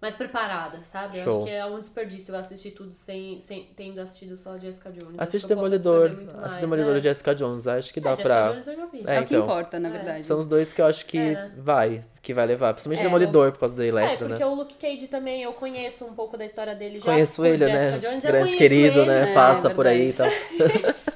Mais 0.00 0.14
preparada, 0.14 0.80
sabe? 0.84 1.18
Eu 1.18 1.24
Show. 1.24 1.36
acho 1.38 1.44
que 1.46 1.50
é 1.50 1.66
um 1.66 1.80
desperdício 1.80 2.32
eu 2.32 2.38
assistir 2.38 2.70
tudo 2.70 2.92
sem, 2.92 3.40
sem 3.40 3.68
tendo 3.76 4.00
assistido 4.00 4.36
só 4.36 4.56
Jessica 4.56 4.92
Jones. 4.92 5.16
Assiste 5.18 5.42
eu 5.42 5.48
Demolidor. 5.48 6.12
Assiste 6.40 6.60
Demolidor 6.60 6.94
é. 6.94 6.98
e 6.98 7.02
Jessica 7.02 7.34
Jones. 7.34 7.66
Acho 7.66 7.92
que 7.92 7.98
É, 7.98 8.02
dá 8.02 8.10
Jessica 8.10 8.28
pra. 8.28 8.48
Jones 8.52 8.66
eu 8.68 8.76
já 8.76 8.86
vi. 8.86 9.02
É, 9.04 9.16
É 9.16 9.20
o 9.20 9.26
que 9.26 9.34
então. 9.34 9.44
importa, 9.44 9.80
na 9.80 9.88
É. 9.88 9.90
verdade. 9.90 10.24
São 10.24 10.38
os 10.38 10.46
dois 10.46 10.72
que 10.72 10.80
eu 10.80 10.86
acho 10.86 11.04
que 11.04 11.18
É, 11.18 11.32
né? 11.32 11.52
vai, 11.56 12.04
que 12.22 12.32
vai 12.32 12.46
levar. 12.46 12.74
Principalmente 12.74 13.00
É, 13.00 13.02
Demolidor, 13.06 13.50
por 13.50 13.58
causa 13.58 13.74
da 13.74 13.84
É, 13.84 13.88
Electra, 13.88 14.28
porque 14.28 14.44
né? 14.44 14.46
o 14.48 14.54
Luke 14.54 14.76
Cage 14.76 15.08
também, 15.08 15.42
eu 15.42 15.52
conheço 15.52 16.04
um 16.04 16.14
pouco 16.14 16.36
da 16.36 16.44
história 16.44 16.76
dele 16.76 17.00
já. 17.00 17.06
Conheço 17.06 17.44
ele, 17.44 17.64
Jessica 17.64 17.80
né? 17.90 17.98
Jones, 17.98 18.22
Grande 18.24 18.38
conheço 18.44 18.56
querido, 18.56 19.00
ele, 19.00 19.08
né? 19.10 19.30
É, 19.32 19.34
Passa 19.34 19.68
é 19.68 19.74
por 19.74 19.84
aí 19.88 20.10
e 20.10 20.12
tal. 20.12 20.28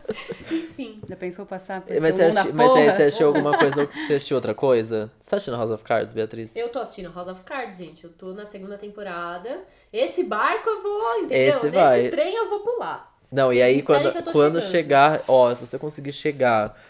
Já 1.13 1.17
pensou 1.17 1.45
passar 1.45 1.83
por 1.83 1.95
Mas, 2.01 2.19
esse 2.19 2.33
você 2.33 2.53
mas 2.53 2.71
aí 2.71 2.91
você 2.91 3.03
assistiu 3.03 3.27
alguma 3.27 3.59
coisa? 3.59 3.85
Você 4.07 4.15
assistiu 4.15 4.37
outra 4.37 4.55
coisa? 4.55 5.11
Você 5.21 5.29
tá 5.29 5.37
assistindo 5.37 5.59
House 5.59 5.71
of 5.71 5.85
Cards, 5.85 6.15
Beatriz? 6.15 6.57
Eu 6.57 6.71
tô 6.71 6.79
assistindo 6.79 7.13
House 7.15 7.29
of 7.29 7.45
Cards, 7.45 7.77
gente. 7.77 8.05
Eu 8.05 8.11
tô 8.11 8.33
na 8.33 8.47
segunda 8.47 8.79
temporada. 8.79 9.61
Esse 9.93 10.25
barco 10.25 10.71
eu 10.71 10.83
vou, 10.83 11.19
entendeu? 11.19 11.55
Esse 11.57 11.67
Nesse 11.67 11.77
vai. 11.77 12.09
trem 12.09 12.35
eu 12.35 12.49
vou 12.49 12.61
pular. 12.61 13.15
Não, 13.31 13.53
e 13.53 13.61
aí 13.61 13.83
quando, 13.83 14.11
quando 14.33 14.59
chegando. 14.63 14.71
chegar, 14.71 15.23
ó, 15.29 15.55
se 15.55 15.67
você 15.67 15.79
conseguir 15.79 16.13
chegar, 16.13 16.81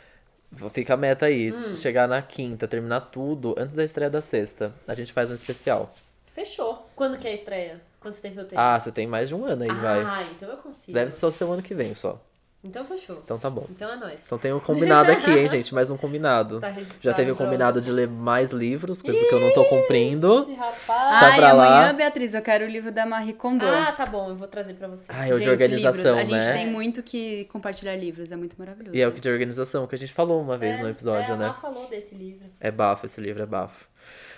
fica 0.73 0.95
a 0.95 0.97
meta 0.97 1.27
aí, 1.27 1.51
Hum. 1.51 1.75
se 1.75 1.83
chegar 1.83 2.07
na 2.07 2.23
quinta, 2.23 2.69
terminar 2.69 3.01
tudo, 3.01 3.57
antes 3.59 3.75
da 3.75 3.83
estreia 3.83 4.09
da 4.09 4.21
sexta, 4.23 4.73
a 4.87 4.95
gente 4.95 5.13
faz 5.13 5.33
um 5.33 5.35
especial. 5.35 5.93
Fechou. 6.33 6.89
Quando 6.95 7.19
que 7.19 7.27
é 7.27 7.33
a 7.33 7.35
estreia? 7.35 7.81
Quanto 7.99 8.21
tempo 8.21 8.39
eu 8.39 8.45
tenho? 8.47 8.61
Ah, 8.61 8.79
você 8.79 8.93
tem 8.93 9.05
mais 9.05 9.29
de 9.29 9.35
um 9.35 9.45
ano 9.45 9.65
aí, 9.65 9.73
vai. 9.73 10.01
Ah, 10.05 10.29
então 10.31 10.49
eu 10.49 10.59
consigo. 10.59 10.93
Deve 10.93 11.11
só 11.11 11.29
ser 11.29 11.43
o 11.43 11.51
ano 11.51 11.63
que 11.63 11.75
vem 11.75 11.93
só. 11.93 12.21
Então 12.65 12.85
fechou. 12.85 13.21
Então 13.25 13.39
tá 13.41 13.51
bom. 13.51 13.67
Então 13.69 13.93
é 13.93 13.97
nóis. 13.97 14.23
Então 14.25 14.39
tem 14.39 14.53
um 14.53 14.61
combinado 14.61 15.11
aqui, 15.11 15.29
hein, 15.33 15.49
gente? 15.51 15.75
Mais 15.75 15.91
um 15.91 15.97
combinado. 15.97 16.61
Tá 16.61 16.69
registrado, 16.69 17.03
Já 17.03 17.13
teve 17.13 17.33
o 17.33 17.35
então. 17.35 17.45
combinado 17.45 17.81
de 17.81 17.91
ler 17.91 18.07
mais 18.07 18.53
livros, 18.53 19.03
coisa 19.03 19.19
que 19.19 19.35
eu 19.35 19.41
não 19.41 19.53
tô 19.53 19.65
cumprindo. 19.65 20.55
Rapaz. 20.55 21.09
Sai 21.19 21.31
Ai, 21.33 21.37
pra 21.39 21.53
lá. 21.53 21.79
amanhã, 21.79 21.95
Beatriz, 21.97 22.35
eu 22.35 22.43
quero 22.43 22.65
o 22.65 22.69
livro 22.69 22.93
da 22.93 23.05
Marie 23.05 23.33
Kondo. 23.33 23.67
Ah, 23.67 23.91
tá 23.91 24.07
bom, 24.07 24.29
eu 24.29 24.37
vou 24.37 24.47
trazer 24.47 24.75
pra 24.75 24.87
você. 24.87 25.07
Ah, 25.09 25.27
é 25.27 25.31
o 25.35 25.39
de 25.39 25.41
Gente, 25.41 25.51
organização, 25.51 26.17
livros. 26.17 26.19
A 26.19 26.25
gente 26.25 26.47
né? 26.47 26.53
tem 26.53 26.71
muito 26.71 27.03
que 27.03 27.45
compartilhar 27.47 27.97
livros, 27.97 28.31
é 28.31 28.37
muito 28.37 28.55
maravilhoso. 28.57 28.97
E 28.97 29.01
é 29.01 29.09
o 29.09 29.13
que 29.13 29.21
de 29.21 29.29
organização, 29.29 29.85
que 29.89 29.97
a 29.97 29.99
gente 29.99 30.13
falou 30.13 30.41
uma 30.41 30.57
vez 30.57 30.79
É, 30.79 30.83
no 30.83 30.89
episódio, 30.89 31.35
é, 31.35 31.37
né? 31.37 31.45
Ela 31.47 31.55
falou 31.55 31.89
desse 31.89 32.15
livro. 32.15 32.45
É 32.61 32.71
bafo, 32.71 33.07
esse 33.07 33.21
livro 33.21 33.43
é 33.43 33.47
bafo. 33.47 33.91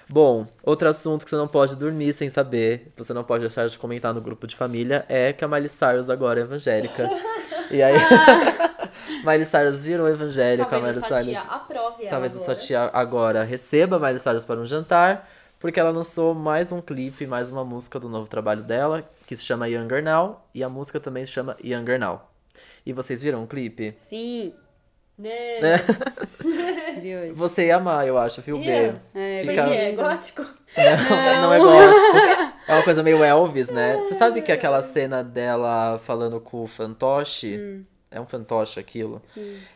Bom, 0.09 0.47
outro 0.63 0.89
assunto 0.89 1.25
que 1.25 1.31
você 1.31 1.37
não 1.37 1.49
pode 1.49 1.77
dormir 1.77 2.13
sem 2.13 2.29
saber, 2.29 2.93
você 2.97 3.13
não 3.15 3.25
pode 3.25 3.41
deixar 3.41 3.67
de 3.69 3.79
comentar 3.79 4.13
no 4.13 4.21
grupo 4.21 4.47
de 4.47 4.55
família, 4.55 5.05
é 5.09 5.33
que 5.33 5.45
a 5.45 5.49
Miley 5.49 5.69
Cyrus 5.69 6.11
agora 6.11 6.41
é 6.41 6.43
evangélica. 6.43 7.09
e 7.71 7.83
aí, 7.83 7.95
Miley 9.25 9.47
Cyrus 9.47 9.83
virou 9.83 10.09
evangélica, 10.09 10.69
Talvez 10.69 10.95
Miley 10.97 11.05
a 11.05 11.09
sua 11.09 11.19
Cyrus... 11.21 11.33
tia 11.33 11.41
aprove 11.43 12.07
Talvez 12.09 12.33
a 12.33 12.37
agora. 12.37 12.45
sua 12.45 12.55
tia 12.55 12.91
agora 12.93 13.43
receba 13.45 13.99
Miley 13.99 14.19
Cyrus 14.19 14.45
para 14.45 14.61
um 14.61 14.67
jantar, 14.67 15.29
porque 15.59 15.81
ela 15.81 15.91
lançou 15.91 16.35
mais 16.35 16.71
um 16.71 16.83
clipe, 16.83 17.27
mais 17.27 17.51
uma 17.51 17.65
música 17.65 17.99
do 17.99 18.09
novo 18.09 18.29
trabalho 18.29 18.63
dela, 18.63 19.09
que 19.27 19.35
se 19.35 19.43
chama 19.45 19.67
Younger 19.69 20.03
Now, 20.05 20.45
e 20.55 20.63
a 20.63 20.69
música 20.69 21.01
também 21.01 21.25
se 21.25 21.33
chama 21.33 21.57
Younger 21.65 21.99
Now. 21.99 22.21
E 22.85 22.93
vocês 22.93 23.23
viram 23.23 23.43
o 23.43 23.47
clipe? 23.47 23.95
Sim, 23.97 24.53
Né? 25.17 25.61
hoje. 26.99 27.33
Você 27.35 27.67
ia 27.67 27.77
amar, 27.77 28.07
eu 28.07 28.19
acho, 28.19 28.43
viu, 28.43 28.59
B? 28.59 28.65
Yeah. 28.65 29.01
É, 29.15 29.43
Foi 29.45 29.51
Fica- 29.55 29.69
que 29.69 29.75
é 29.75 29.93
gótico? 29.93 30.43
Não, 30.77 31.43
não 31.43 31.53
é 31.53 31.59
gótico. 31.61 32.55
É 32.67 32.75
uma 32.75 32.83
coisa 32.83 33.03
meio 33.03 33.23
Elvis, 33.23 33.71
né? 33.71 33.97
Você 33.99 34.15
sabe 34.15 34.43
que 34.43 34.51
aquela 34.51 34.83
cena 34.83 35.23
dela 35.23 35.99
falando 36.05 36.41
com 36.41 36.65
o 36.65 36.67
fantoche. 36.67 37.85
É 38.15 38.21
um 38.21 38.27
fantoche 38.27 38.79
aquilo. 38.79 39.21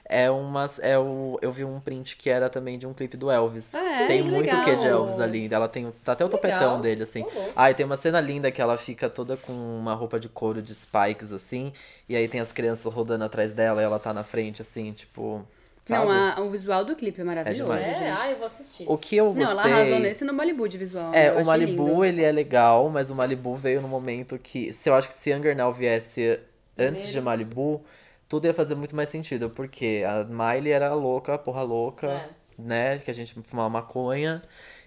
É 0.05 0.31
umas. 0.31 0.79
É 0.79 0.97
o, 0.97 1.39
eu 1.43 1.51
vi 1.51 1.65
um 1.65 1.81
print 1.81 2.17
que 2.17 2.31
era 2.31 2.49
também 2.49 2.79
de 2.79 2.87
um 2.87 2.95
clipe 2.95 3.17
do 3.17 3.31
Elvis. 3.31 3.75
Ah, 3.75 4.03
é? 4.03 4.07
tem 4.07 4.23
Que 4.23 4.29
muito 4.31 4.47
legal. 4.47 4.65
que 4.65 4.77
de 4.77 4.87
Elvis 4.87 5.19
ali. 5.19 5.49
Ela 5.53 5.69
tem. 5.69 5.93
Tá 6.05 6.13
até 6.13 6.25
o 6.25 6.29
topetão 6.29 6.59
Legal. 6.61 6.81
dele, 6.81 7.03
assim. 7.03 7.23
Louco. 7.23 7.51
Ah, 7.57 7.71
e 7.71 7.75
tem 7.75 7.85
uma 7.85 7.97
cena 7.97 8.21
linda 8.21 8.51
que 8.53 8.63
ela 8.63 8.77
fica 8.79 9.11
toda 9.11 9.37
com 9.37 9.53
uma 9.53 9.93
roupa 9.95 10.21
de 10.21 10.29
couro 10.29 10.63
de 10.63 10.73
spikes, 10.73 11.33
assim. 11.33 11.73
E 12.09 12.15
aí 12.15 12.29
tem 12.29 12.41
as 12.41 12.53
crianças 12.53 12.93
rodando 12.93 13.25
atrás 13.25 13.53
dela 13.53 13.83
e 13.83 13.85
ela 13.85 13.99
tá 13.99 14.15
na 14.15 14.23
frente, 14.23 14.63
assim, 14.63 14.93
tipo. 14.93 15.45
Sabe? 15.85 16.05
Não, 16.07 16.13
a- 16.13 16.41
o 16.43 16.51
visual 16.51 16.85
do 16.85 16.95
clipe 16.95 17.21
é 17.21 17.25
maravilhoso. 17.25 17.63
demais. 17.65 17.89
É, 17.89 17.95
gente. 17.95 18.21
ah, 18.21 18.31
eu 18.31 18.37
vou 18.37 18.47
assistir. 18.47 18.85
O 18.87 18.97
que 18.99 19.17
eu 19.17 19.33
gostei. 19.33 19.45
Não, 19.47 19.51
ela 19.53 19.63
arrasou 19.65 19.99
nesse 19.99 20.25
no 20.25 20.33
Malibu 20.35 20.69
de 20.69 20.77
visual. 20.79 21.13
É, 21.15 21.33
o 21.33 21.45
Malibu, 21.47 21.87
lindo. 21.89 22.05
ele 22.05 22.23
é 22.23 22.31
legal, 22.31 22.89
mas 22.91 23.11
o 23.11 23.15
Malibu 23.15 23.57
veio 23.57 23.81
no 23.81 23.89
momento 23.89 24.39
que. 24.39 24.73
Se 24.73 24.89
eu 24.91 24.95
acho 24.95 25.09
que 25.09 25.15
se 25.15 25.31
Younger 25.31 25.57
Now 25.57 25.73
viesse 25.73 26.39
antes 26.79 27.07
de 27.07 27.13
Primeiro. 27.15 27.25
Malibu, 27.25 27.81
tudo 28.29 28.47
ia 28.47 28.55
fazer 28.55 28.75
muito 28.75 28.95
mais 28.95 29.11
sentido. 29.11 29.51
Porque 29.51 30.05
a 30.07 30.25
Miley 30.25 30.73
era 30.73 30.93
louca, 30.95 31.39
porra 31.39 31.63
louca, 31.63 32.07
É. 32.09 32.29
né? 32.59 32.99
Que 32.99 33.11
a 33.11 33.15
gente 33.15 33.35
fumava 33.43 33.69
maconha. 33.71 34.43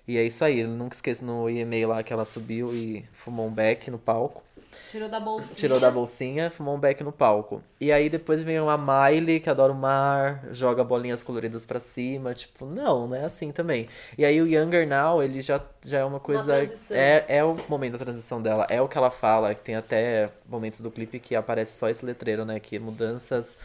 E 0.08 0.18
é 0.18 0.24
isso 0.24 0.44
aí. 0.44 0.60
Eu 0.62 0.68
nunca 0.70 0.96
esqueço 0.96 1.26
no 1.26 1.50
e-mail 1.50 1.90
lá 1.90 2.04
que 2.04 2.12
ela 2.14 2.26
subiu 2.26 2.74
e 2.74 3.06
fumou 3.14 3.48
um 3.48 3.52
beck 3.52 3.90
no 3.92 4.00
palco. 4.00 4.44
Tirou 4.90 5.10
da 5.10 5.20
bolsinha. 5.20 5.56
Tirou 5.56 5.80
da 5.80 5.92
bolsinha, 5.92 6.52
fumou 6.52 6.76
um 6.76 6.80
beck 6.80 7.04
no 7.04 7.12
palco. 7.12 7.62
E 7.80 7.92
aí 7.92 8.10
depois 8.10 8.42
vem 8.44 8.60
uma 8.60 8.78
Miley 8.78 9.40
que 9.40 9.50
adora 9.50 9.72
o 9.72 9.76
mar, 9.76 10.44
joga 10.52 10.84
bolinhas 10.84 11.24
coloridas 11.24 11.66
pra 11.66 11.80
cima, 11.80 12.34
tipo, 12.34 12.66
não, 12.66 13.08
não 13.08 13.16
é 13.16 13.24
assim 13.26 13.52
também. 13.52 13.88
E 14.18 14.24
aí 14.26 14.42
o 14.42 14.48
Younger 14.48 14.88
Now, 14.88 15.22
ele 15.24 15.42
já, 15.42 15.62
já 15.86 16.00
é 16.00 16.06
uma 16.06 16.20
coisa. 16.20 16.56
transição. 16.58 16.98
é, 16.98 17.26
é 17.28 17.44
o 17.44 17.56
momento 17.70 17.94
da 17.94 18.00
transição 18.06 18.42
dela, 18.42 18.66
é 18.70 18.82
o 18.82 18.88
que 18.88 18.98
ela 18.98 19.12
fala, 19.12 19.54
que 19.56 19.62
tem 19.64 19.76
até 19.76 20.30
momentos 20.48 20.82
do 20.82 20.92
clipe 20.92 21.20
que 21.20 21.36
aparece 21.36 21.78
só 21.78 21.90
esse 21.90 22.06
letreiro, 22.06 22.46
né? 22.46 22.60
Que 22.60 22.78
mudanças. 22.80 23.58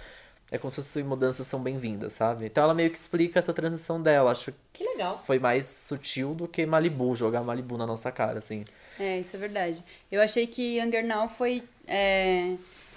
É 0.48 0.58
como 0.58 0.70
se 0.70 0.76
fosse 0.76 1.02
mudanças 1.02 1.44
são 1.46 1.60
bem-vindas, 1.60 2.12
sabe? 2.12 2.46
Então 2.46 2.62
ela 2.62 2.72
meio 2.72 2.88
que 2.88 2.96
explica 2.96 3.40
essa 3.40 3.52
transição 3.52 4.00
dela. 4.00 4.30
Acho 4.30 4.52
que 4.52 4.58
Que 4.74 4.84
legal. 4.84 5.20
foi 5.26 5.40
mais 5.40 5.66
sutil 5.66 6.34
do 6.34 6.46
que 6.46 6.64
Malibu, 6.64 7.16
jogar 7.16 7.42
Malibu 7.42 7.76
na 7.76 7.84
nossa 7.84 8.12
cara, 8.12 8.38
assim. 8.38 8.64
É, 8.98 9.20
isso 9.20 9.36
é 9.36 9.38
verdade. 9.38 9.82
Eu 10.10 10.20
achei 10.20 10.46
que 10.46 10.78
Younger 10.78 11.04
Now 11.06 11.28
foi 11.28 11.62
é, 11.86 12.54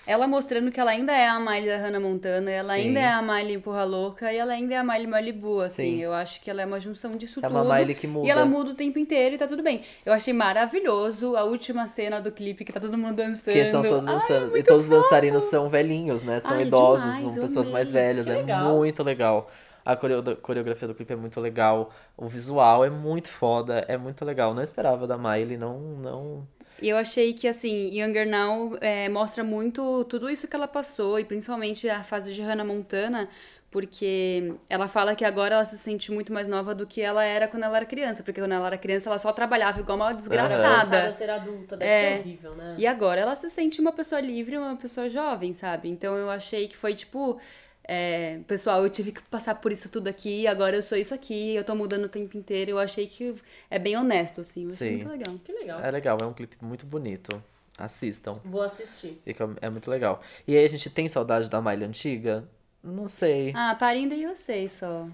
ela 0.07 0.27
mostrando 0.27 0.71
que 0.71 0.79
ela 0.79 0.89
ainda 0.91 1.11
é 1.13 1.27
a 1.27 1.39
Miley 1.39 1.67
da 1.67 1.77
Hannah 1.77 1.99
Montana, 1.99 2.49
ela 2.49 2.73
Sim. 2.73 2.79
ainda 2.79 2.99
é 2.99 3.07
a 3.07 3.21
Miley 3.21 3.59
Porra 3.59 3.83
Louca 3.83 4.33
e 4.33 4.37
ela 4.37 4.53
ainda 4.53 4.73
é 4.73 4.77
a 4.77 4.83
Miley 4.83 5.05
Malibu, 5.05 5.61
assim. 5.61 5.97
Sim. 5.97 6.01
Eu 6.01 6.11
acho 6.13 6.41
que 6.41 6.49
ela 6.49 6.61
é 6.63 6.65
uma 6.65 6.79
junção 6.79 7.11
disso 7.11 7.39
É 7.39 7.43
tudo. 7.47 7.51
uma 7.61 7.75
Miley 7.75 7.93
que 7.93 8.07
muda. 8.07 8.25
E 8.27 8.31
ela 8.31 8.43
muda 8.45 8.71
o 8.71 8.73
tempo 8.73 8.97
inteiro 8.97 9.35
e 9.35 9.37
tá 9.37 9.45
tudo 9.47 9.61
bem. 9.61 9.83
Eu 10.03 10.11
achei 10.11 10.33
maravilhoso 10.33 11.35
a 11.35 11.43
última 11.43 11.87
cena 11.87 12.19
do 12.19 12.31
clipe 12.31 12.65
que 12.65 12.73
tá 12.73 12.79
todo 12.79 12.97
mundo 12.97 13.15
dançando. 13.17 13.53
Que 13.53 13.69
são 13.69 13.83
todos 13.83 14.07
Ai, 14.07 14.13
dançarinos. 14.15 14.55
e 14.55 14.63
todos 14.63 14.83
os 14.85 14.89
dançarinos 14.89 15.43
são 15.43 15.69
velhinhos, 15.69 16.23
né? 16.23 16.39
São 16.39 16.53
Ai, 16.53 16.61
idosos, 16.63 17.15
demais, 17.15 17.33
são 17.35 17.43
pessoas 17.43 17.69
mais 17.69 17.89
amei. 17.89 18.01
velhas. 18.01 18.25
Que 18.25 18.31
é 18.31 18.35
legal. 18.37 18.75
muito 18.77 19.03
legal. 19.03 19.51
A 19.91 19.95
coreo- 19.95 20.37
coreografia 20.37 20.87
do 20.87 20.93
clipe 20.93 21.13
é 21.13 21.15
muito 21.15 21.39
legal. 21.39 21.91
O 22.17 22.27
visual 22.27 22.85
é 22.85 22.89
muito 22.89 23.27
foda, 23.27 23.85
é 23.87 23.97
muito 23.97 24.23
legal. 24.23 24.53
Não 24.53 24.61
esperava 24.63 25.07
da 25.07 25.17
Miley, 25.17 25.57
não, 25.57 25.79
não. 25.79 26.47
E 26.81 26.87
eu 26.89 26.95
achei 26.97 27.33
que, 27.33 27.47
assim, 27.47 27.89
Younger 27.99 28.27
Now 28.29 28.77
é, 28.79 29.09
mostra 29.09 29.43
muito 29.43 30.03
tudo 30.05 30.29
isso 30.29 30.47
que 30.47 30.55
ela 30.55 30.67
passou, 30.67 31.19
e 31.19 31.25
principalmente 31.25 31.89
a 31.89 32.03
fase 32.03 32.33
de 32.33 32.41
Hannah 32.41 32.63
Montana, 32.63 33.27
porque 33.71 34.53
ela 34.69 34.87
fala 34.87 35.15
que 35.15 35.23
agora 35.25 35.55
ela 35.55 35.65
se 35.65 35.77
sente 35.77 36.11
muito 36.11 36.31
mais 36.33 36.47
nova 36.47 36.73
do 36.73 36.87
que 36.87 37.01
ela 37.01 37.23
era 37.23 37.47
quando 37.47 37.63
ela 37.63 37.77
era 37.77 37.85
criança, 37.85 38.23
porque 38.23 38.39
quando 38.41 38.53
ela 38.53 38.67
era 38.67 38.77
criança 38.77 39.09
ela 39.09 39.19
só 39.19 39.31
trabalhava 39.31 39.79
igual 39.79 39.97
uma 39.97 40.13
desgraçada. 40.13 41.07
a 41.07 41.11
ser 41.11 41.29
adulta, 41.29 41.77
deve 41.77 41.91
É. 41.91 42.13
ser 42.15 42.19
horrível, 42.21 42.55
né? 42.55 42.75
E 42.77 42.87
agora 42.87 43.21
ela 43.21 43.35
se 43.35 43.49
sente 43.49 43.79
uma 43.81 43.91
pessoa 43.91 44.19
livre, 44.21 44.57
uma 44.57 44.75
pessoa 44.75 45.09
jovem, 45.09 45.53
sabe? 45.53 45.89
Então 45.89 46.15
eu 46.15 46.29
achei 46.29 46.67
que 46.67 46.77
foi 46.77 46.93
tipo. 46.95 47.39
É, 47.91 48.39
pessoal, 48.47 48.83
eu 48.83 48.89
tive 48.91 49.11
que 49.11 49.21
passar 49.23 49.55
por 49.55 49.71
isso 49.71 49.89
tudo 49.89 50.07
aqui, 50.07 50.45
agora 50.45 50.75
eu 50.75 50.83
sou 50.83 50.95
isso 50.95 51.11
aqui, 51.11 51.55
eu 51.55 51.63
tô 51.63 51.73
mudando 51.73 52.05
o 52.05 52.09
tempo 52.09 52.37
inteiro. 52.37 52.69
Eu 52.71 52.79
achei 52.79 53.07
que 53.07 53.33
é 53.67 53.79
bem 53.79 53.97
honesto, 53.97 54.41
assim. 54.41 54.65
Eu 54.65 54.69
achei 54.73 54.89
Sim. 54.89 54.95
muito 54.97 55.09
legal. 55.09 55.35
Que 55.43 55.51
legal. 55.51 55.79
É 55.81 55.89
legal, 55.89 56.17
é 56.21 56.25
um 56.25 56.33
clipe 56.33 56.55
muito 56.61 56.85
bonito. 56.85 57.41
Assistam. 57.75 58.39
Vou 58.45 58.61
assistir. 58.61 59.19
Fica, 59.25 59.49
é 59.59 59.69
muito 59.71 59.89
legal. 59.89 60.21
E 60.47 60.55
aí 60.55 60.63
a 60.63 60.69
gente 60.69 60.87
tem 60.89 61.07
saudade 61.09 61.49
da 61.49 61.59
Miley 61.59 61.87
antiga? 61.87 62.47
Não 62.83 63.07
sei. 63.07 63.53
Ah, 63.55 63.75
Parindo 63.79 64.13
e 64.13 64.21
eu 64.21 64.35
sei 64.35 64.69
só. 64.69 65.07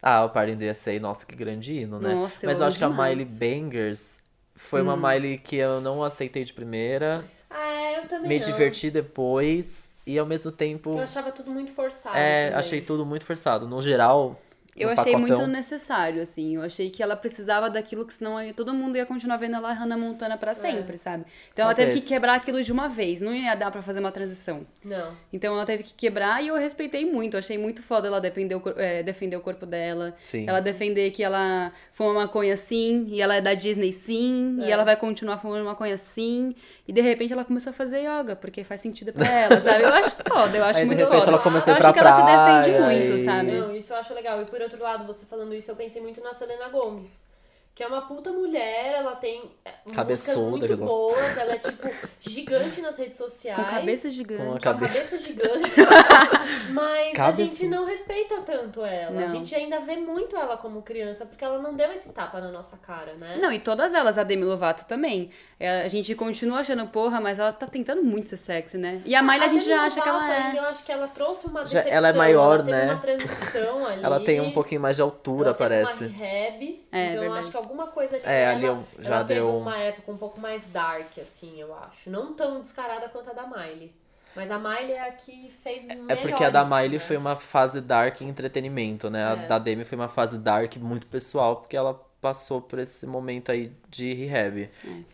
Ah, 0.00 0.24
o 0.24 0.30
Party 0.30 0.52
in 0.52 0.56
the 0.58 0.70
USA, 0.70 0.98
nossa, 1.00 1.26
que 1.26 1.34
grande 1.34 1.74
hino, 1.80 1.98
né? 1.98 2.14
Nossa, 2.14 2.46
eu 2.46 2.48
Mas 2.48 2.58
eu 2.58 2.62
amo 2.64 2.68
acho 2.68 2.78
que 2.78 2.84
a 2.84 2.88
demais. 2.88 3.18
Miley 3.18 3.60
Bangers 3.60 4.12
foi 4.54 4.80
uma 4.80 4.96
Miley 4.96 5.36
que 5.38 5.56
eu 5.56 5.80
não 5.80 6.02
aceitei 6.04 6.44
de 6.44 6.52
primeira. 6.52 7.24
Ah, 7.50 7.72
é, 7.72 7.98
eu 7.98 8.06
também 8.08 8.28
me 8.28 8.38
não. 8.38 8.46
diverti 8.46 8.90
depois 8.90 9.89
e 10.12 10.18
ao 10.18 10.26
mesmo 10.26 10.50
tempo 10.52 10.90
Eu 10.96 11.02
achava 11.02 11.30
tudo 11.32 11.50
muito 11.50 11.70
forçado. 11.72 12.16
é, 12.16 12.46
também. 12.46 12.58
achei 12.58 12.80
tudo 12.80 13.04
muito 13.06 13.24
forçado. 13.24 13.66
No 13.68 13.80
geral, 13.80 14.40
Eu 14.76 14.88
achei 14.88 15.12
pacotão, 15.12 15.36
muito 15.36 15.46
necessário, 15.48 16.22
assim. 16.22 16.56
Eu 16.56 16.62
achei 16.62 16.90
que 16.90 17.02
ela 17.02 17.16
precisava 17.16 17.68
daquilo 17.68 18.06
que 18.06 18.14
senão 18.14 18.36
todo 18.54 18.72
mundo 18.72 18.96
ia 18.96 19.04
continuar 19.04 19.36
vendo 19.36 19.56
ela 19.56 19.72
Hannah 19.72 19.96
Montana 19.98 20.36
pra 20.38 20.54
sempre, 20.54 20.96
sabe? 20.96 21.24
Então 21.52 21.64
ela 21.64 21.74
teve 21.74 22.00
que 22.00 22.06
quebrar 22.06 22.34
aquilo 22.34 22.62
de 22.62 22.72
uma 22.72 22.88
vez. 22.88 23.20
Não 23.20 23.34
ia 23.34 23.54
dar 23.54 23.70
pra 23.70 23.82
fazer 23.82 24.00
uma 24.00 24.12
transição. 24.12 24.66
Não. 24.84 25.12
Então 25.32 25.54
ela 25.54 25.66
teve 25.66 25.82
que 25.82 25.92
quebrar 25.94 26.42
e 26.42 26.48
eu 26.48 26.56
respeitei 26.56 27.04
muito. 27.10 27.36
Achei 27.36 27.58
muito 27.58 27.82
foda 27.82 28.06
ela 28.08 28.20
defender 28.20 28.54
o, 28.54 28.62
é, 28.76 29.02
defender 29.02 29.36
o 29.36 29.40
corpo 29.40 29.66
dela. 29.66 30.14
Sim. 30.30 30.46
Ela 30.48 30.60
defender 30.60 31.10
que 31.10 31.22
ela 31.22 31.72
fuma 31.92 32.14
maconha 32.14 32.56
sim, 32.56 33.06
e 33.08 33.20
ela 33.20 33.34
é 33.36 33.40
da 33.40 33.54
Disney 33.54 33.92
sim, 33.92 34.58
e 34.60 34.70
ela 34.70 34.84
vai 34.84 34.96
continuar 34.96 35.38
fumando 35.38 35.64
maconha 35.64 35.98
sim. 35.98 36.54
E 36.88 36.92
de 36.92 37.00
repente 37.00 37.32
ela 37.32 37.44
começou 37.44 37.70
a 37.70 37.72
fazer 37.74 38.00
yoga, 38.00 38.34
porque 38.34 38.64
faz 38.64 38.80
sentido 38.80 39.12
pra 39.12 39.28
ela, 39.28 39.60
sabe? 39.60 39.84
Eu 39.84 39.92
acho 39.94 40.16
foda, 40.28 40.56
eu 40.56 40.64
acho 40.64 40.78
Aí, 40.78 40.84
de 40.84 40.86
muito 40.86 40.98
repente, 41.04 41.20
foda. 41.20 41.30
ela 41.32 41.38
começou 41.38 41.72
eu 41.72 41.76
ir 41.76 41.80
pra 41.80 41.88
acho 41.90 41.94
que 41.94 42.00
ela 42.00 42.16
se 42.16 42.22
defende 42.22 42.76
praia 42.78 42.98
muito, 42.98 43.12
e- 43.20 43.24
sabe? 43.24 43.52
Não, 43.52 43.76
isso 43.76 43.92
eu 43.92 43.96
acho 43.98 44.14
legal. 44.14 44.42
E 44.42 44.44
por 44.46 44.59
outro 44.64 44.82
lado, 44.82 45.06
você 45.06 45.26
falando 45.26 45.54
isso, 45.54 45.70
eu 45.70 45.76
pensei 45.76 46.00
muito 46.00 46.20
na 46.20 46.32
Selena 46.32 46.68
Gomes. 46.68 47.24
Que 47.80 47.84
é 47.84 47.88
uma 47.88 48.02
puta 48.02 48.30
mulher, 48.30 48.96
ela 48.98 49.16
tem 49.16 49.40
é, 49.64 49.70
músicas 49.86 49.94
Cabeçuda, 49.96 50.50
muito 50.50 50.66
que 50.66 50.72
ela- 50.74 50.84
boas, 50.84 51.38
ela 51.38 51.54
é 51.54 51.58
tipo 51.58 51.88
gigante 52.20 52.82
nas 52.82 52.98
redes 52.98 53.16
sociais. 53.16 53.56
Com 53.58 53.64
cabeça 53.74 54.08
Com 54.08 54.14
gigante. 54.14 54.42
a 54.42 54.46
Com 54.50 54.56
a 54.56 54.60
cabeça. 54.60 54.92
cabeça 54.94 55.18
gigante. 55.18 55.70
Mas 56.72 57.18
a 57.18 57.30
gente 57.32 57.66
não 57.68 57.86
respeita 57.86 58.42
tanto 58.42 58.84
ela. 58.84 59.16
A 59.18 59.20
Não. 59.22 59.28
gente 59.30 59.54
ainda 59.54 59.80
vê 59.80 59.96
muito 59.96 60.36
ela 60.36 60.58
como 60.58 60.82
criança, 60.82 61.24
porque 61.24 61.42
ela 61.42 61.58
não 61.58 61.74
deu 61.74 61.90
esse 61.90 62.10
tapa 62.12 62.38
na 62.38 62.50
nossa 62.50 62.76
cara, 62.76 63.14
né? 63.14 63.38
Não, 63.40 63.50
e 63.50 63.58
todas 63.60 63.94
elas, 63.94 64.18
a 64.18 64.24
Demi 64.24 64.44
Lovato 64.44 64.84
também. 64.84 65.30
É, 65.58 65.80
a 65.80 65.88
gente 65.88 66.14
continua 66.14 66.58
achando 66.60 66.86
porra, 66.88 67.18
mas 67.18 67.38
ela 67.38 67.50
tá 67.52 67.66
tentando 67.66 68.02
muito 68.02 68.28
ser 68.28 68.36
sexy, 68.36 68.76
né? 68.76 69.00
E 69.06 69.14
a 69.14 69.22
Miley 69.22 69.42
a 69.44 69.48
gente 69.48 69.64
Demi 69.64 69.74
já 69.76 69.82
acha 69.84 70.02
que 70.02 70.08
ela 70.08 70.20
Lovato 70.20 70.56
é. 70.56 70.58
Eu 70.58 70.64
acho 70.64 70.84
que 70.84 70.92
ela 70.92 71.08
trouxe 71.08 71.46
uma 71.46 71.60
Já- 71.60 71.78
decepção. 71.80 71.92
ela 71.96 72.08
é 72.08 72.12
maior, 72.12 72.54
ela 72.56 72.64
teve 72.64 72.70
né? 72.76 72.84
uma 72.92 73.00
transição 73.00 73.86
ali. 73.86 74.04
ela 74.04 74.20
tem 74.22 74.38
um 74.40 74.52
pouquinho 74.52 74.82
mais 74.82 74.96
de 74.96 75.02
altura, 75.02 75.48
ela 75.48 75.54
parece. 75.54 76.04
uma 76.04 76.12
rehab, 76.12 76.84
É, 76.92 77.04
então 77.06 77.14
eu 77.14 77.20
verdade. 77.20 77.40
acho 77.40 77.50
que 77.50 77.56
alguma 77.70 77.86
coisa 77.88 78.16
ali 78.16 78.24
É, 78.26 78.56
dela, 78.58 78.78
ali 78.78 78.86
já 78.98 79.16
ela 79.16 79.24
teve 79.24 79.40
deu- 79.40 79.58
uma 79.58 79.78
época 79.78 80.10
um 80.12 80.16
pouco 80.18 80.40
mais 80.40 80.64
dark, 80.70 81.18
assim, 81.18 81.60
eu 81.60 81.74
acho. 81.74 82.10
Não 82.10 82.34
tão 82.34 82.60
descarada 82.60 83.08
quanto 83.08 83.30
a 83.30 83.32
da 83.32 83.46
Miley. 83.46 83.94
Mas 84.34 84.50
a 84.50 84.58
Miley 84.58 84.92
é 84.92 85.08
a 85.08 85.12
que 85.12 85.50
fez 85.62 85.88
É 85.88 85.94
melhor 85.94 86.20
porque 86.22 86.44
a 86.44 86.50
da 86.50 86.64
Miley 86.64 86.92
né? 86.92 86.98
foi 86.98 87.16
uma 87.16 87.36
fase 87.36 87.80
dark 87.80 88.20
em 88.20 88.28
entretenimento, 88.28 89.10
né? 89.10 89.24
A 89.24 89.32
É. 89.32 89.46
da 89.46 89.58
Demi 89.58 89.84
foi 89.84 89.96
uma 89.98 90.08
fase 90.08 90.38
dark 90.38 90.76
muito 90.76 91.06
pessoal, 91.08 91.56
porque 91.56 91.76
ela 91.76 92.00
passou 92.20 92.60
por 92.60 92.78
esse 92.78 93.06
momento 93.06 93.50
aí 93.50 93.72
de 93.88 94.12
rehab. 94.12 94.68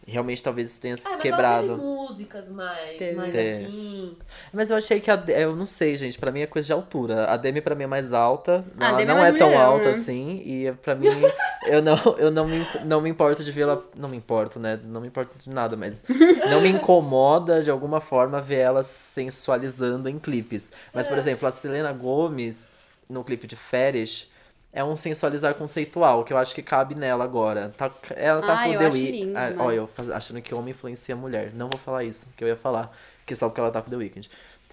Realmente 0.07 0.43
talvez 0.43 0.71
isso 0.71 0.81
tenha 0.81 0.95
Ah, 0.95 0.99
mas 1.05 1.13
ela 1.13 1.19
quebrado. 1.23 1.69
teve 1.69 1.81
músicas 1.81 2.51
mais, 2.51 2.99
Teve. 2.99 3.15
mais 3.17 3.33
Teve. 3.33 3.65
assim. 3.65 4.17
Mas 4.53 4.71
eu 4.71 4.77
achei 4.77 4.99
que 5.01 5.11
a. 5.11 5.15
Eu 5.29 5.55
não 5.55 5.67
sei, 5.67 5.97
gente. 5.97 6.19
Pra 6.19 6.33
mim 6.33 6.41
é 6.41 6.47
coisa 6.47 6.67
de 6.67 6.73
altura. 6.73 7.27
A 7.27 7.37
Demi 7.37 7.61
pra 7.61 7.75
mim 7.75 7.85
é 7.85 7.87
mais 7.87 8.13
alta. 8.13 8.65
Ah, 8.79 8.89
ela 8.89 9.03
é 9.03 9.05
não 9.05 9.17
mais 9.19 9.35
é 9.35 9.39
tão 9.39 9.49
mulherão, 9.49 9.71
alta 9.73 9.85
né? 9.85 9.91
assim. 9.93 10.43
E 10.45 10.73
pra 10.83 10.95
mim, 10.97 11.07
eu 11.67 11.81
não, 11.81 11.97
eu 12.19 12.31
não, 12.31 12.47
me, 12.47 12.67
não 12.85 13.01
me 13.01 13.09
importo 13.09 13.45
de 13.45 13.53
vê-la. 13.53 13.81
Não 13.95 14.09
me 14.09 14.17
importo, 14.17 14.59
né? 14.59 14.79
Não 14.85 15.01
me 15.01 15.07
importo 15.07 15.39
de 15.39 15.49
nada, 15.49 15.77
mas 15.77 16.03
não 16.51 16.61
me 16.61 16.69
incomoda 16.71 17.63
de 17.63 17.71
alguma 17.71 18.01
forma 18.01 18.41
ver 18.41 18.59
ela 18.59 18.83
sensualizando 18.83 20.09
em 20.09 20.19
clipes. 20.19 20.73
Mas, 20.93 21.07
É. 21.07 21.09
por 21.09 21.19
exemplo, 21.19 21.47
a 21.49 21.53
Selena 21.53 21.93
Gomez, 21.93 22.69
no 23.09 23.23
clipe 23.23 23.47
de 23.47 23.55
Férias. 23.57 24.31
É 24.73 24.85
um 24.85 24.95
sensualizar 24.97 25.55
conceitual, 25.55 26.23
que 26.25 26.33
eu 26.33 26.37
acho 26.39 26.55
que 26.55 26.63
cabe 26.63 26.95
nela 26.95 27.25
agora. 27.25 27.73
Tá, 27.79 27.91
ela 28.15 28.43
tá 28.43 28.61
Ah, 28.61 28.65
com 28.65 28.73
eu 28.75 28.81
Week- 28.93 29.11
lindo, 29.11 29.37
Ah, 29.39 29.51
mas- 29.57 29.59
Olha, 29.61 29.77
eu 29.77 29.91
achando 30.15 30.43
que 30.43 30.55
homem 30.55 30.73
influencia 30.73 31.15
a 31.15 31.19
mulher. 31.19 31.53
Não 31.55 31.69
vou 31.73 31.81
falar 31.81 32.05
isso, 32.05 32.29
que 32.37 32.45
eu 32.45 32.49
ia 32.49 32.57
falar. 32.57 32.91
Que 33.25 33.35
só 33.35 33.49
porque 33.49 33.61
ela 33.61 33.71
tá 33.71 33.81
com 33.81 33.89
The 33.91 33.97
Weeknd. 33.97 34.29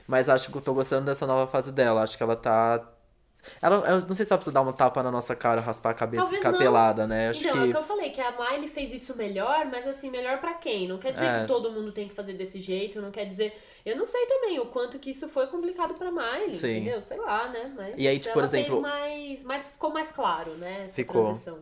Mas 0.07 0.27
acho 0.27 0.51
que 0.51 0.57
eu 0.57 0.61
tô 0.61 0.73
gostando 0.73 1.05
dessa 1.05 1.25
nova 1.25 1.49
fase 1.49 1.71
dela. 1.71 2.01
Acho 2.03 2.17
que 2.17 2.23
ela 2.23 2.35
tá. 2.35 2.83
Ela, 3.61 3.75
eu 3.89 3.99
não 4.01 4.13
sei 4.15 4.25
se 4.25 4.31
ela 4.31 4.37
precisa 4.37 4.53
dar 4.53 4.61
uma 4.61 4.71
tapa 4.73 5.01
na 5.03 5.11
nossa 5.11 5.35
cara, 5.35 5.59
raspar 5.61 5.89
a 5.91 5.93
cabeça 5.93 6.21
e 6.21 6.23
Talvez 6.23 6.39
ficar 6.39 6.51
não. 6.53 6.59
pelada, 6.59 7.07
né? 7.07 7.29
Acho 7.29 7.39
então, 7.41 7.57
é 7.57 7.59
o 7.59 7.65
que. 7.65 7.71
que 7.71 7.77
eu 7.77 7.83
falei, 7.83 8.09
que 8.09 8.21
a 8.21 8.31
Miley 8.31 8.67
fez 8.69 8.93
isso 8.93 9.15
melhor, 9.17 9.65
mas 9.71 9.85
assim, 9.87 10.09
melhor 10.09 10.39
pra 10.39 10.53
quem? 10.53 10.87
Não 10.87 10.97
quer 10.97 11.11
dizer 11.13 11.25
É. 11.25 11.41
que 11.41 11.47
todo 11.47 11.69
mundo 11.71 11.91
tem 11.91 12.07
que 12.07 12.13
fazer 12.15 12.33
desse 12.33 12.59
jeito, 12.59 13.01
não 13.01 13.11
quer 13.11 13.25
dizer. 13.25 13.53
Eu 13.85 13.97
não 13.97 14.05
sei 14.05 14.25
também 14.27 14.59
o 14.59 14.65
quanto 14.67 14.97
que 14.97 15.09
isso 15.11 15.27
foi 15.27 15.45
complicado 15.47 15.93
pra 15.93 16.09
Miley, 16.11 16.55
Sim. 16.55 16.77
entendeu? 16.77 17.01
Sei 17.01 17.17
lá, 17.17 17.49
né? 17.49 17.71
Mas 17.75 17.93
E 17.97 18.07
aí, 18.07 18.17
tipo, 18.17 18.29
ela 18.29 18.33
por 18.33 18.43
exemplo- 18.45 18.81
fez 18.81 18.81
mais, 18.81 19.43
mais. 19.43 19.67
Ficou 19.69 19.91
mais 19.91 20.11
claro, 20.11 20.51
né? 20.55 20.83
Essa 20.85 20.93
Ficou. 20.95 21.23
transição. 21.25 21.59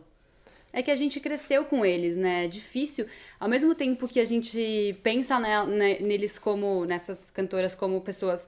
É 0.72 0.82
que 0.82 0.90
a 0.90 0.96
gente 0.96 1.18
cresceu 1.20 1.64
com 1.64 1.84
eles, 1.84 2.16
né? 2.16 2.44
É 2.44 2.48
difícil. 2.48 3.06
Ao 3.40 3.48
mesmo 3.48 3.74
tempo 3.74 4.06
que 4.08 4.20
a 4.20 4.24
gente 4.24 4.96
pensa 5.02 5.38
ne- 5.66 5.98
neles 5.98 6.38
como, 6.38 6.84
nessas 6.86 7.30
cantoras 7.30 7.74
como 7.74 8.00
pessoas 8.00 8.46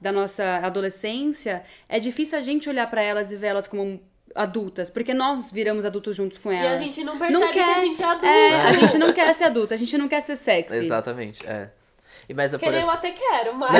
da 0.00 0.10
nossa 0.12 0.56
adolescência, 0.56 1.64
é 1.88 1.98
difícil 2.00 2.36
a 2.36 2.40
gente 2.40 2.68
olhar 2.68 2.90
pra 2.90 3.00
elas 3.02 3.30
e 3.30 3.36
ver 3.36 3.46
elas 3.48 3.68
como 3.68 4.00
adultas, 4.34 4.90
porque 4.90 5.14
nós 5.14 5.50
viramos 5.52 5.84
adultos 5.84 6.16
juntos 6.16 6.38
com 6.38 6.52
E 6.52 6.56
elas. 6.56 6.80
a 6.80 6.82
gente 6.82 7.04
não 7.04 7.18
percebe 7.18 7.46
que 7.46 7.52
quer- 7.52 7.64
a 7.76 7.78
gente 7.78 8.02
é 8.02 8.04
adulto. 8.06 8.26
É, 8.26 8.60
a 8.62 8.72
gente 8.72 8.98
não 8.98 9.12
quer 9.12 9.34
ser 9.34 9.44
adulta, 9.44 9.74
a 9.74 9.78
gente 9.78 9.96
não 9.96 10.08
quer 10.08 10.22
ser 10.22 10.36
sexy. 10.36 10.74
Exatamente, 10.86 11.46
é. 11.46 11.70
E, 12.28 12.34
mas, 12.34 12.54
é 12.54 12.58
por 12.58 12.72
eu 12.72 12.90
até 12.90 13.10
quero, 13.10 13.54
mas. 13.58 13.72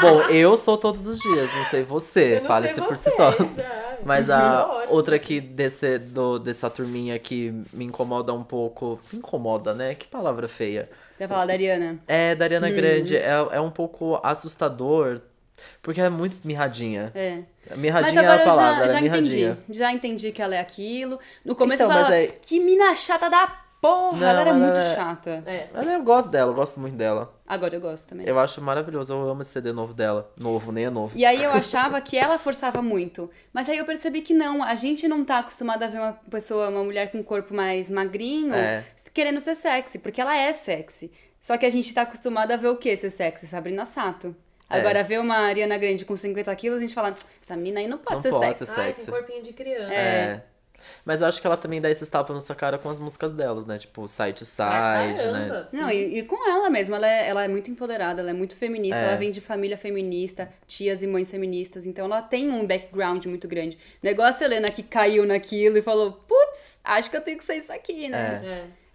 Bom, 0.00 0.22
eu 0.30 0.56
sou 0.56 0.78
todos 0.78 1.06
os 1.06 1.18
dias, 1.18 1.52
não 1.54 1.64
sei 1.66 1.82
você. 1.82 2.36
eu 2.36 2.40
não 2.40 2.46
Fale-se 2.46 2.74
sei 2.74 2.84
por 2.84 2.96
si 2.96 3.10
só. 3.10 3.30
é. 3.30 3.98
Mas 4.04 4.30
a 4.30 4.66
Ótimo. 4.66 4.94
outra 4.94 5.16
aqui 5.16 5.40
desse, 5.40 5.98
do, 5.98 6.38
dessa 6.38 6.70
turminha 6.70 7.18
que 7.18 7.52
me 7.72 7.84
incomoda 7.84 8.32
um 8.32 8.42
pouco. 8.44 8.98
Me 9.12 9.18
incomoda, 9.18 9.74
né? 9.74 9.94
Que 9.94 10.06
palavra 10.06 10.48
feia. 10.48 10.88
Você 11.18 11.26
vai 11.26 11.28
falar 11.28 11.46
da 11.46 11.52
Ariana? 11.52 11.98
É, 12.08 12.34
da 12.34 12.44
Hum. 12.44 12.46
Ariana 12.46 12.70
Grande. 12.70 13.16
É, 13.16 13.30
é 13.52 13.60
um 13.60 13.70
pouco 13.70 14.18
assustador. 14.22 15.20
Porque 15.82 16.00
é 16.00 16.08
muito 16.08 16.36
mirradinha. 16.42 17.12
É. 17.14 17.40
Mirradinha 17.76 18.14
Mas 18.22 18.24
agora 18.24 18.40
é 18.40 18.42
a 18.42 18.48
palavra, 18.48 18.78
eu 18.80 18.84
ela 18.84 18.92
já, 18.92 18.98
é 18.98 19.00
já 19.02 19.06
entendi. 19.06 19.36
mirradinha. 19.36 19.58
Já 19.68 19.92
entendi 19.92 20.32
que 20.32 20.40
ela 20.40 20.54
é 20.54 20.60
aquilo. 20.60 21.18
No 21.44 21.54
começo 21.54 21.82
Então, 21.82 21.94
eu 21.94 22.02
falava, 22.02 22.16
mas 22.16 22.30
é- 22.30 22.34
que 22.40 22.58
mina 22.58 22.94
chata 22.94 23.28
da 23.28 23.46
porra. 23.80 24.18
Não, 24.18 24.26
ela 24.28 24.40
era 24.40 24.50
ela 24.50 24.58
muito 24.58 24.78
é- 24.78 24.94
chata. 24.94 25.42
É. 25.46 25.68
Mas 25.72 25.86
eu 25.86 26.02
gosto 26.02 26.28
dela, 26.30 26.50
eu 26.50 26.54
gosto 26.54 26.78
muito 26.80 26.96
dela. 26.96 27.32
Agora 27.46 27.74
eu 27.74 27.80
gosto 27.80 28.08
também. 28.08 28.26
Eu 28.26 28.38
acho 28.38 28.60
maravilhoso, 28.62 29.12
eu 29.12 29.28
amo 29.28 29.42
esse 29.42 29.50
CD 29.52 29.72
novo 29.72 29.92
dela. 29.94 30.30
Novo, 30.38 30.70
nem 30.72 30.84
é 30.84 30.90
novo. 30.90 31.16
E 31.16 31.24
aí 31.24 31.42
eu 31.42 31.50
achava 31.52 32.00
que 32.00 32.16
ela 32.18 32.38
forçava 32.38 32.80
muito. 32.82 33.30
Mas 33.52 33.68
aí 33.68 33.78
eu 33.78 33.84
percebi 33.84 34.22
que 34.22 34.34
não. 34.34 34.62
A 34.62 34.74
gente 34.74 35.08
não 35.08 35.24
tá 35.24 35.38
acostumada 35.38 35.86
a 35.86 35.88
ver 35.88 35.98
uma 35.98 36.12
pessoa, 36.30 36.68
uma 36.68 36.84
mulher 36.84 37.10
com 37.10 37.18
um 37.18 37.22
corpo 37.22 37.54
mais 37.54 37.90
magrinho, 37.90 38.54
É. 38.54 38.84
querendo 39.12 39.40
ser 39.40 39.54
sexy. 39.56 39.98
Porque 39.98 40.20
ela 40.20 40.36
é 40.36 40.52
sexy. 40.52 41.10
Só 41.40 41.56
que 41.56 41.64
a 41.64 41.70
gente 41.70 41.92
tá 41.94 42.02
acostumada 42.02 42.54
a 42.54 42.56
ver 42.56 42.68
o 42.68 42.76
quê? 42.76 42.96
Ser 42.96 43.10
sexy? 43.10 43.46
Sabrina 43.46 43.86
Sato. 43.86 44.36
É. 44.68 44.78
Agora, 44.78 45.02
ver 45.02 45.18
uma 45.18 45.36
Ariana 45.36 45.76
Grande 45.78 46.04
com 46.04 46.16
50 46.16 46.54
quilos, 46.54 46.78
a 46.78 46.80
gente 46.80 46.94
fala, 46.94 47.16
essa 47.42 47.56
menina 47.56 47.80
aí 47.80 47.88
não 47.88 47.98
pode 47.98 48.16
Não 48.16 48.22
ser 48.22 48.30
pode 48.30 48.46
sexy. 48.58 48.66
ser 48.66 48.80
Ai, 48.80 48.86
sexy. 48.88 49.04
tem 49.06 49.14
corpinho 49.14 49.42
de 49.42 49.52
criança. 49.52 49.92
É. 49.92 50.44
Mas 51.04 51.20
eu 51.22 51.28
acho 51.28 51.40
que 51.40 51.46
ela 51.46 51.56
também 51.56 51.80
dá 51.80 51.90
esses 51.90 52.08
tapas 52.08 52.34
na 52.34 52.40
sua 52.40 52.54
cara 52.54 52.78
com 52.78 52.88
as 52.90 52.98
músicas 52.98 53.32
dela, 53.32 53.64
né? 53.66 53.78
Tipo, 53.78 54.06
Side 54.08 54.32
to 54.34 54.44
Side, 54.44 54.62
Ah, 54.62 55.14
caramba, 55.16 55.38
né? 55.58 55.64
sim. 55.64 55.76
Não, 55.80 55.90
e, 55.90 56.18
e 56.18 56.22
com 56.24 56.48
ela 56.50 56.68
mesmo, 56.70 56.94
ela 56.94 57.08
é, 57.08 57.28
ela 57.28 57.44
é 57.44 57.48
muito 57.48 57.70
empoderada, 57.70 58.20
ela 58.20 58.30
é 58.30 58.34
muito 58.34 58.54
feminista, 58.56 58.98
É. 58.98 59.04
ela 59.08 59.16
vem 59.16 59.30
de 59.30 59.40
família 59.40 59.76
feminista, 59.76 60.48
tias 60.66 61.02
e 61.02 61.06
mães 61.06 61.30
feministas, 61.30 61.86
então 61.86 62.04
ela 62.06 62.22
tem 62.22 62.50
um 62.50 62.66
background 62.66 63.24
muito 63.26 63.46
grande. 63.48 63.78
É 64.02 64.10
igual 64.10 64.28
a 64.28 64.32
Selena 64.32 64.68
que 64.70 64.82
caiu 64.82 65.26
naquilo 65.26 65.78
e 65.78 65.82
falou, 65.82 66.12
putz, 66.12 66.78
acho 66.84 67.10
que 67.10 67.16
eu 67.16 67.20
tenho 67.22 67.38
que 67.38 67.44
ser 67.44 67.56
isso 67.56 67.72
aqui, 67.72 68.08
né? 68.08 68.42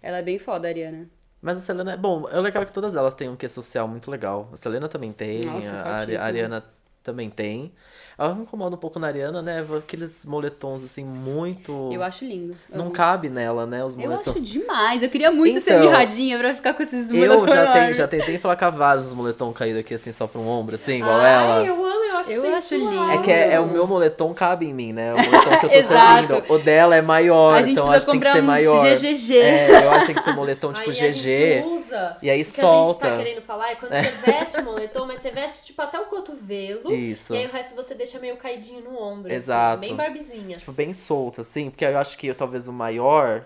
É. 0.02 0.08
Ela 0.08 0.18
é 0.18 0.22
bem 0.22 0.38
foda, 0.38 0.68
a 0.68 0.70
Ariana. 0.70 1.08
Mas 1.42 1.58
a 1.58 1.60
Selena 1.60 1.92
é 1.92 1.96
bom, 1.96 2.28
é 2.28 2.40
legal 2.40 2.64
que 2.66 2.72
todas 2.72 2.96
elas 2.96 3.14
têm 3.14 3.28
um 3.28 3.36
quê 3.36 3.48
social 3.48 3.86
muito 3.86 4.10
legal. 4.10 4.48
A 4.52 4.56
Selena 4.56 4.88
também 4.88 5.12
tem, 5.12 5.40
Nossa, 5.44 5.70
a, 5.76 5.96
Ari- 5.98 6.16
a 6.16 6.24
Ariana 6.24 6.64
também 7.06 7.30
tem. 7.30 7.72
Ela 8.18 8.34
me 8.34 8.42
incomoda 8.42 8.74
um 8.74 8.78
pouco 8.78 8.98
na 8.98 9.06
Ariana, 9.08 9.42
né? 9.42 9.62
Aqueles 9.78 10.24
moletons 10.24 10.82
assim, 10.82 11.04
muito. 11.04 11.90
Eu 11.92 12.02
acho 12.02 12.24
lindo. 12.24 12.56
Não 12.70 12.86
Amo. 12.86 12.90
cabe 12.90 13.28
nela, 13.28 13.66
né? 13.66 13.84
Os 13.84 13.92
Eu 13.94 14.00
moletons. 14.00 14.28
acho 14.28 14.40
demais. 14.40 15.02
Eu 15.02 15.10
queria 15.10 15.30
muito 15.30 15.60
ser 15.60 15.72
Então, 15.74 15.84
mirradinha 15.84 16.38
pra 16.38 16.54
ficar 16.54 16.72
com 16.74 16.82
esses 16.82 17.10
Eu 17.10 17.14
moletons 17.16 17.50
já, 17.54 17.72
tenho, 17.72 17.92
já 17.94 18.08
tentei 18.08 18.38
placar 18.38 18.72
vários 18.72 19.12
moletom 19.12 19.52
caído 19.52 19.78
aqui, 19.78 19.94
assim, 19.94 20.12
só 20.12 20.26
pra 20.26 20.40
um 20.40 20.48
ombro, 20.48 20.76
assim, 20.76 20.94
igual 20.94 21.14
Ai, 21.20 21.34
ela. 21.34 21.66
eu 21.66 21.74
amo, 21.74 22.04
eu 22.04 22.16
acho 22.16 22.30
Eu 22.32 22.54
acho 22.54 22.74
lindo. 22.74 23.10
É 23.12 23.18
que 23.18 23.30
é, 23.30 23.52
é 23.52 23.60
o 23.60 23.66
meu 23.66 23.86
moletom 23.86 24.32
cabe 24.32 24.64
em 24.66 24.72
mim, 24.72 24.94
né? 24.94 25.12
O 25.12 25.16
moletom 25.18 25.58
que 25.60 25.66
eu 25.66 25.70
tô 25.70 25.76
Exato. 25.76 26.26
servindo. 26.26 26.52
O 26.54 26.58
dela 26.58 26.96
é 26.96 27.02
maior, 27.02 27.68
então 27.68 27.86
eu 27.86 27.92
acho 27.92 28.06
que 28.06 28.12
tem 28.12 28.20
que 28.20 28.32
ser 28.32 28.40
um 28.42 28.46
maior. 28.46 28.82
GGG. 28.96 29.36
É, 29.38 29.84
eu 29.84 29.90
acho 29.90 30.00
que 30.00 30.06
tem 30.06 30.14
que 30.14 30.22
ser 30.22 30.34
moletom 30.34 30.72
tipo 30.74 30.90
Aí 30.90 30.98
a 30.98 31.10
GG. 31.10 31.12
gente 31.12 31.66
usa. 31.66 32.16
E 32.22 32.30
aí 32.30 32.40
o 32.40 32.44
que 32.46 32.50
solta. 32.50 33.06
a 33.06 33.10
gente 33.10 33.18
tá 33.18 33.24
querendo 33.24 33.42
falar 33.44 33.72
é 33.72 33.74
quando 33.74 33.92
você 33.92 34.10
veste 34.24 34.58
o 34.58 34.64
moletom, 34.64 35.04
mas 35.06 35.20
você 35.20 35.30
veste 35.30 35.66
tipo 35.66 35.82
até 35.82 36.00
o 36.00 36.04
cotovelo. 36.06 36.90
Isso. 36.96 37.34
E 37.34 37.38
aí 37.38 37.46
o 37.46 37.50
resto 37.52 37.74
você 37.74 37.94
deixa 37.94 38.18
meio 38.18 38.36
caidinho 38.36 38.80
no 38.82 39.00
ombro. 39.00 39.26
assim, 39.28 39.36
Exato. 39.36 39.80
bem 39.80 39.94
barbizinha. 39.94 40.56
Tipo, 40.56 40.72
bem 40.72 40.92
solto, 40.92 41.40
assim. 41.40 41.70
Porque 41.70 41.84
eu 41.84 41.98
acho 41.98 42.16
que 42.18 42.32
talvez 42.34 42.66
o 42.68 42.72
maior 42.72 43.44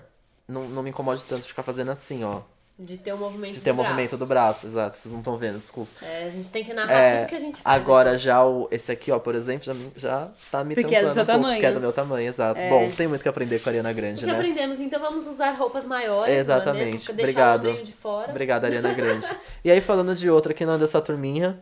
não, 0.48 0.62
não 0.68 0.82
me 0.82 0.90
incomode 0.90 1.24
tanto 1.24 1.42
de 1.42 1.48
ficar 1.48 1.62
fazendo 1.62 1.90
assim, 1.90 2.24
ó. 2.24 2.40
De 2.82 2.96
ter 2.96 3.12
o 3.12 3.18
movimento 3.18 3.56
De 3.56 3.60
ter 3.60 3.72
o 3.72 3.74
movimento 3.74 4.16
do 4.16 4.24
braço, 4.24 4.66
exato. 4.66 4.96
Vocês 4.96 5.12
não 5.12 5.18
estão 5.20 5.36
vendo, 5.36 5.58
desculpa. 5.58 5.90
É, 6.02 6.24
a 6.24 6.30
gente 6.30 6.48
tem 6.48 6.64
que 6.64 6.72
narrar 6.72 6.90
É, 6.94 7.18
tudo 7.18 7.28
que 7.28 7.34
a 7.34 7.38
gente 7.40 7.60
faz. 7.60 7.76
agora 7.82 8.16
já 8.16 8.42
o, 8.42 8.68
esse 8.70 8.90
aqui, 8.90 9.12
ó, 9.12 9.18
por 9.18 9.34
exemplo, 9.34 9.66
já, 9.66 9.74
me- 9.74 9.92
já 9.96 10.30
tá 10.50 10.64
me 10.64 10.74
Porque 10.74 10.94
é 10.94 11.00
do 11.02 11.08
tampando 11.08 11.12
seu 11.14 11.22
um 11.22 11.26
pouco, 11.26 11.40
tamanho. 11.42 11.54
Porque 11.56 11.66
é 11.66 11.72
do 11.72 11.80
meu 11.80 11.92
tamanho, 11.92 12.28
exato. 12.30 12.58
É. 12.58 12.70
Bom, 12.70 12.90
tem 12.90 13.06
muito 13.06 13.20
que 13.20 13.28
aprender 13.28 13.58
com 13.58 13.68
a 13.68 13.72
Ariana 13.72 13.92
Grande, 13.92 14.20
que 14.20 14.26
né? 14.26 14.32
aprendemos? 14.32 14.80
Então 14.80 14.98
vamos 14.98 15.26
usar 15.26 15.50
roupas 15.50 15.86
maiores, 15.86 16.34
Exatamente. 16.34 16.72
não 16.72 16.80
é 16.80 16.84
mesmo? 16.94 17.12
Deixar 17.12 17.12
Obrigado. 17.12 17.84
de 17.84 17.92
fora. 17.92 18.30
Obrigado, 18.30 18.64
Ariana 18.64 18.94
Grande. 18.94 19.28
e 19.62 19.70
aí, 19.70 19.82
falando 19.82 20.14
de 20.16 20.30
outra 20.30 20.54
que 20.54 20.64
não 20.64 20.72
é 20.72 20.78
dessa 20.78 21.02
turminha, 21.02 21.60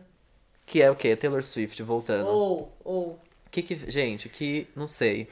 que 0.69 0.81
é 0.81 0.89
o 0.91 0.95
quê? 0.95 1.15
Taylor 1.15 1.43
Swift, 1.43 1.81
voltando. 1.83 2.27
Ou, 2.27 2.71
ou. 2.83 3.19
Que 3.51 3.61
que, 3.63 3.75
gente, 3.91 4.29
que 4.29 4.67
não 4.75 4.85
sei. 4.87 5.27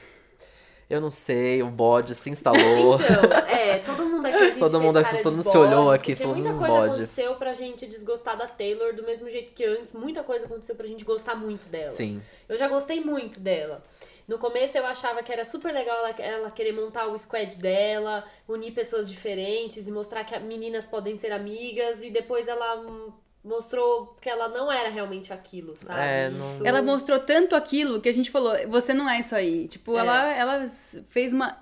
Eu 0.90 1.02
não 1.02 1.12
sei, 1.12 1.62
o 1.62 1.68
bode 1.68 2.16
se 2.16 2.30
instalou. 2.30 2.98
Então, 3.04 3.38
é, 3.48 3.80
todo 3.80 4.06
mundo 4.06 4.26
aqui 4.26 4.38
Todo 4.38 4.70
fez 4.72 4.72
mundo 4.82 4.98
aqui- 4.98 5.22
todo 5.22 5.36
mundo 5.36 5.50
se 5.52 5.58
olhou 5.58 5.84
bode, 5.86 5.96
aqui 5.96 6.12
e 6.14 6.16
porque 6.16 6.24
falou, 6.24 6.38
muita 6.38 6.54
"Hum, 6.54 6.58
coisa 6.58 6.74
bode." 6.74 6.90
aconteceu 7.04 7.36
pra 7.36 7.54
gente 7.54 7.86
desgostar 7.86 8.38
da 8.38 8.48
Taylor 8.48 8.94
do 8.96 9.04
mesmo 9.04 9.30
jeito 9.30 9.52
que 9.54 9.66
antes. 9.66 9.94
Muita 9.94 10.24
coisa 10.24 10.46
aconteceu 10.46 10.76
pra 10.76 10.88
gente 10.88 11.04
gostar 11.04 11.36
muito 11.36 11.68
dela. 11.68 11.92
Sim. 11.92 12.22
Eu 12.48 12.58
já 12.58 12.68
gostei 12.70 13.02
muito 13.02 13.38
dela. 13.40 13.84
No 14.28 14.38
começo 14.40 14.78
eu 14.78 14.86
achava 14.86 15.22
que 15.22 15.32
era 15.32 15.44
super 15.46 15.74
legal 15.74 15.98
ela, 16.00 16.10
ela 16.20 16.52
querer 16.52 16.72
montar 16.72 17.08
o 17.08 17.18
squad 17.20 17.58
dela, 17.58 18.24
unir 18.48 18.72
pessoas 18.72 19.10
diferentes 19.10 19.88
e 19.88 19.92
mostrar 19.92 20.24
que 20.24 20.34
as 20.36 20.42
meninas 20.42 20.86
podem 20.88 21.18
ser 21.18 21.32
amigas. 21.34 22.02
E 22.02 22.10
depois 22.10 22.48
ela 22.48 22.78
hum, 22.80 23.12
mostrou 23.44 24.18
que 24.22 24.30
ela 24.30 24.48
não 24.50 24.72
era 24.72 24.90
realmente 24.90 25.32
aquilo, 25.32 25.76
sabe? 25.78 26.00
É, 26.00 26.30
não- 26.30 26.54
Isso- 26.56 26.66
Ela 26.68 26.82
mostrou 26.82 27.20
tanto 27.20 27.56
aquilo 27.56 28.02
que 28.02 28.10
a 28.10 28.14
gente 28.14 28.30
falou, 28.32 28.54
você 28.68 28.94
não 28.94 29.10
é 29.10 29.20
isso 29.20 29.36
aí. 29.36 29.68
Tipo, 29.68 29.96
É. 29.96 30.00
ela, 30.00 30.34
ela 30.34 30.70
fez 31.10 31.32
uma 31.34 31.58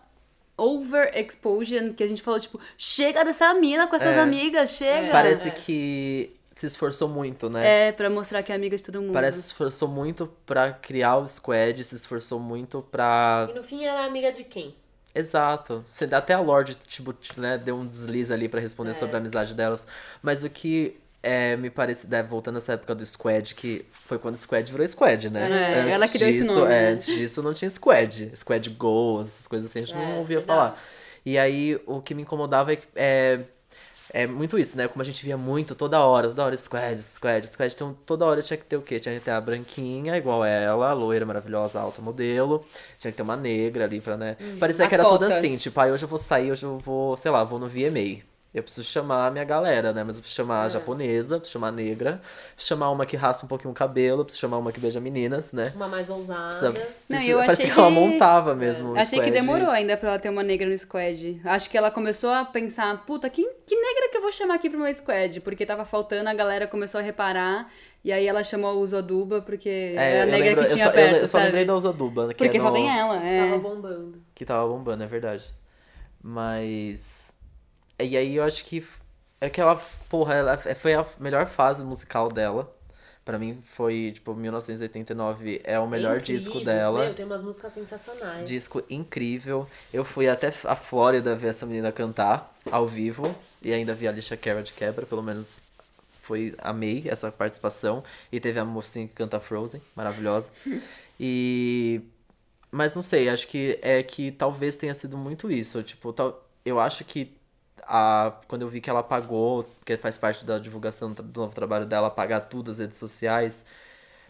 overexposure 0.57 1.93
que 1.93 2.03
a 2.03 2.07
gente 2.07 2.21
falou, 2.21 2.39
tipo, 2.39 2.59
chega 2.77 3.23
dessa 3.23 3.53
mina 3.53 3.87
com 3.87 3.95
essas 3.95 4.15
É. 4.15 4.19
amigas, 4.19 4.71
chega. 4.71 5.11
Parece 5.11 5.49
É. 5.49 5.51
que 5.51 6.31
se 6.57 6.65
esforçou 6.67 7.07
muito, 7.09 7.49
né? 7.49 7.87
É, 7.87 7.91
pra 7.91 8.09
mostrar 8.09 8.41
que 8.43 8.51
é 8.51 8.55
amiga 8.55 8.77
de 8.77 8.83
todo 8.83 9.01
mundo. 9.01 9.13
Parece 9.13 9.37
que 9.37 9.43
se 9.43 9.49
esforçou 9.49 9.87
muito 9.87 10.27
pra 10.45 10.71
criar 10.71 11.17
o 11.17 11.27
squad, 11.27 11.83
se 11.83 11.95
esforçou 11.95 12.39
muito 12.39 12.81
pra. 12.91 13.47
E 13.49 13.53
no 13.53 13.63
fim 13.63 13.83
ela 13.83 14.01
é 14.03 14.05
amiga 14.07 14.31
de 14.31 14.43
quem? 14.43 14.73
Exato. 15.13 15.83
Você- 15.87 16.05
Até 16.13 16.33
a 16.33 16.39
Lorde, 16.39 16.75
tipo, 16.87 17.13
né, 17.37 17.57
deu 17.57 17.75
um 17.75 17.85
deslize 17.87 18.33
ali 18.33 18.49
pra 18.49 18.59
responder 18.59 18.91
É. 18.91 18.93
sobre 18.93 19.15
a 19.15 19.19
amizade 19.19 19.53
delas. 19.53 19.87
Mas 20.21 20.43
o 20.43 20.49
que 20.49 20.97
é, 21.27 21.57
me 21.57 21.69
parece, 21.71 22.07
né, 22.07 22.21
voltando 22.21 22.55
nessa 22.55 22.73
época 22.73 22.93
do 22.93 23.03
Squad, 23.05 23.55
que 23.55 23.83
foi 23.91 24.19
quando 24.19 24.35
o 24.35 24.37
Squad 24.37 24.71
virou 24.71 24.87
Squad, 24.87 25.29
né? 25.31 25.49
É, 25.49 25.79
Antes 25.81 25.91
ela 25.93 26.07
criou 26.07 26.29
esse 26.29 26.39
disso, 26.43 26.53
nome, 26.53 26.65
é, 26.73 26.81
né? 26.81 26.89
Antes 26.91 27.07
disso 27.07 27.41
não 27.43 27.53
tinha 27.53 27.69
Squad. 27.69 28.31
Squad 28.35 28.69
Go, 28.71 29.21
essas 29.21 29.47
coisas 29.47 29.69
assim, 29.69 29.79
a 29.79 29.81
gente 29.85 29.95
É, 29.95 29.97
não 29.97 30.19
ouvia 30.19 30.37
verdade. 30.37 30.45
falar. 30.47 30.83
E 31.25 31.37
aí, 31.37 31.81
o 31.87 32.01
que 32.01 32.13
me 32.13 32.21
incomodava 32.21 32.71
é 32.73 32.79
é, 32.95 33.39
é 34.13 34.27
muito 34.27 34.57
isso, 34.59 34.77
né? 34.77 34.87
Como 34.87 35.01
a 35.01 35.05
gente 35.05 35.25
via 35.25 35.35
muito 35.35 35.73
toda 35.75 35.99
hora, 35.99 36.27
toda 36.27 36.43
hora 36.45 36.55
squad, 36.57 37.01
squad, 37.01 37.47
squad. 37.47 37.73
Então 37.73 37.97
toda 38.05 38.23
hora 38.25 38.41
tinha 38.43 38.57
que 38.57 38.65
ter 38.65 38.77
o 38.77 38.81
quê? 38.83 38.99
Tinha 38.99 39.15
que 39.15 39.21
ter 39.25 39.31
a 39.31 39.41
branquinha, 39.41 40.15
igual 40.17 40.45
ela, 40.45 40.89
a 40.91 40.93
loira 40.93 41.25
maravilhosa, 41.25 41.79
alta 41.79 42.01
modelo. 42.01 42.63
Tinha 42.99 43.11
que 43.11 43.17
ter 43.17 43.23
uma 43.23 43.35
negra 43.35 43.85
ali 43.85 43.99
pra, 43.99 44.15
né? 44.15 44.37
Parecia 44.59 44.85
A 44.85 44.87
que 44.87 44.93
era 44.93 45.03
tudo 45.03 45.19
cota. 45.25 45.37
assim, 45.37 45.57
tipo, 45.57 45.79
aí 45.81 45.91
hoje 45.91 46.03
eu 46.03 46.09
vou 46.09 46.19
sair, 46.19 46.51
hoje 46.51 46.63
eu 46.65 46.77
vou, 46.77 47.17
sei 47.17 47.31
lá, 47.31 47.43
vou 47.43 47.57
no 47.59 47.67
VMA. 47.67 48.23
Eu 48.55 48.63
preciso 48.63 48.87
chamar 48.87 49.27
a 49.27 49.31
minha 49.31 49.43
galera, 49.43 49.91
né? 49.91 50.01
Mas 50.01 50.15
eu 50.15 50.21
preciso 50.21 50.37
chamar 50.37 50.63
a 50.63 50.69
japonesa, 50.69 51.39
preciso 51.39 51.51
chamar 51.59 51.67
a 51.67 51.71
negra, 51.73 52.21
preciso 52.55 52.69
chamar 52.69 52.89
uma 52.89 53.05
que 53.05 53.17
raspa 53.17 53.45
um 53.45 53.49
pouquinho 53.49 53.71
o 53.71 53.73
cabelo, 53.73 54.23
preciso 54.23 54.39
chamar 54.39 54.59
uma 54.59 54.71
que 54.71 54.79
beija 54.79 55.01
meninas, 55.01 55.51
né? 55.51 55.73
Uma 55.75 55.89
mais 55.89 56.09
ousada. 56.09 56.47
Precisa, 56.47 56.69
Não, 56.69 57.17
precisa- 57.17 57.31
eu 57.31 57.37
parece 57.39 57.61
achei 57.63 57.73
que 57.73 57.77
ela 57.79 57.89
que- 57.89 57.93
montava 57.95 58.55
mesmo. 58.55 58.93
o 58.93 58.97
Achei 58.97 59.19
que 59.19 59.25
squad. 59.25 59.31
demorou 59.31 59.69
ainda 59.69 59.97
pra 59.97 60.11
ela 60.11 60.19
ter 60.19 60.29
uma 60.29 60.41
negra 60.41 60.69
no 60.69 60.77
squad. 60.77 61.41
Acho 61.43 61.69
que 61.69 61.77
ela 61.77 61.91
começou 61.91 62.29
a 62.29 62.45
pensar, 62.45 63.05
puta, 63.05 63.29
que, 63.29 63.43
que 63.67 63.75
negra 63.75 64.09
que 64.09 64.17
eu 64.17 64.21
vou 64.21 64.31
chamar 64.31 64.55
aqui 64.55 64.69
pro 64.69 64.79
meu 64.79 64.93
squad? 64.93 65.41
Porque 65.41 65.65
tava 65.65 65.83
faltando, 65.83 66.29
a 66.29 66.33
galera 66.33 66.65
começou 66.65 67.01
a 67.01 67.03
reparar. 67.03 67.69
E 68.05 68.11
aí 68.13 68.25
ela 68.25 68.41
chamou 68.43 68.69
a 68.69 68.73
Uzoduba, 68.73 69.41
porque 69.41 69.67
É, 69.67 69.95
era 69.95 70.23
a 70.23 70.25
eu 70.27 70.31
negra 70.31 70.47
lembro- 70.47 70.65
que 70.67 70.71
eu 70.71 70.75
tinha 70.75 70.85
só, 70.85 70.91
eu, 70.91 70.95
perto, 70.95 71.15
eu 71.17 71.27
só 71.27 71.31
sabe? 71.39 71.45
lembrei 71.47 71.65
da 71.65 71.75
Usaduba, 71.75 72.27
que 72.29 72.35
Porque 72.35 72.55
é 72.57 72.59
só 72.61 72.67
no- 72.67 72.73
tem 72.73 72.87
ela, 72.97 73.19
Que 73.19 73.27
é. 73.27 73.43
tava 73.49 73.57
bombando. 73.57 74.21
Que 74.33 74.45
tava 74.45 74.67
bombando, 74.67 75.03
é 75.03 75.07
verdade. 75.07 75.43
Mas. 76.23 77.24
E 77.99 78.17
aí 78.17 78.35
eu 78.35 78.43
acho 78.43 78.65
que. 78.65 78.85
É 79.39 79.49
que 79.49 79.59
ela. 79.61 79.81
Porra, 80.09 80.35
ela 80.35 80.57
foi 80.57 80.93
a 80.93 81.05
melhor 81.19 81.47
fase 81.47 81.83
musical 81.83 82.29
dela. 82.29 82.71
Pra 83.23 83.39
mim 83.39 83.59
foi, 83.73 84.11
tipo, 84.13 84.35
1989 84.35 85.61
é 85.63 85.79
o 85.79 85.87
melhor 85.87 86.13
É 86.13 86.17
incrível. 86.17 86.43
disco 86.53 86.63
dela. 86.63 87.05
Meu, 87.05 87.13
tem 87.15 87.25
umas 87.25 87.41
músicas 87.41 87.73
sensacionais. 87.73 88.47
Disco 88.47 88.83
incrível. 88.87 89.67
Eu 89.91 90.05
fui 90.05 90.27
até 90.29 90.53
a 90.63 90.75
Flórida 90.75 91.35
ver 91.35 91.47
essa 91.47 91.65
menina 91.65 91.91
cantar 91.91 92.55
ao 92.69 92.87
vivo. 92.87 93.35
E 93.63 93.73
ainda 93.73 93.95
vi 93.95 94.05
a 94.07 94.11
Alicia 94.11 94.37
Cara 94.37 94.61
de 94.61 94.73
quebra, 94.73 95.07
pelo 95.07 95.23
menos 95.23 95.49
foi 96.21 96.53
amei 96.59 97.05
essa 97.07 97.31
participação. 97.31 98.03
E 98.31 98.39
teve 98.39 98.59
a 98.59 98.65
mocinha 98.65 99.07
que 99.07 99.15
canta 99.15 99.39
Frozen, 99.39 99.81
maravilhosa. 99.95 100.49
E. 101.19 102.01
Mas 102.69 102.93
não 102.93 103.01
sei, 103.01 103.29
acho 103.29 103.47
que 103.47 103.79
é 103.81 104.03
que 104.03 104.31
talvez 104.31 104.75
tenha 104.75 104.93
sido 104.93 105.17
muito 105.17 105.49
isso. 105.49 105.81
Tipo, 105.81 106.11
tal... 106.11 106.45
eu 106.65 106.77
acho 106.77 107.05
que 107.05 107.31
a... 107.87 108.33
quando 108.47 108.63
eu 108.63 108.69
vi 108.69 108.81
que 108.81 108.89
ela 108.89 108.99
apagou, 109.01 109.63
porque 109.79 109.97
faz 109.97 110.17
parte 110.17 110.45
da 110.45 110.59
divulgação 110.59 111.11
do 111.11 111.41
novo 111.41 111.53
trabalho 111.55 111.85
dela, 111.85 112.07
apagar 112.07 112.41
tudo 112.49 112.63
das 112.67 112.79
redes 112.79 112.97
sociais. 112.97 113.65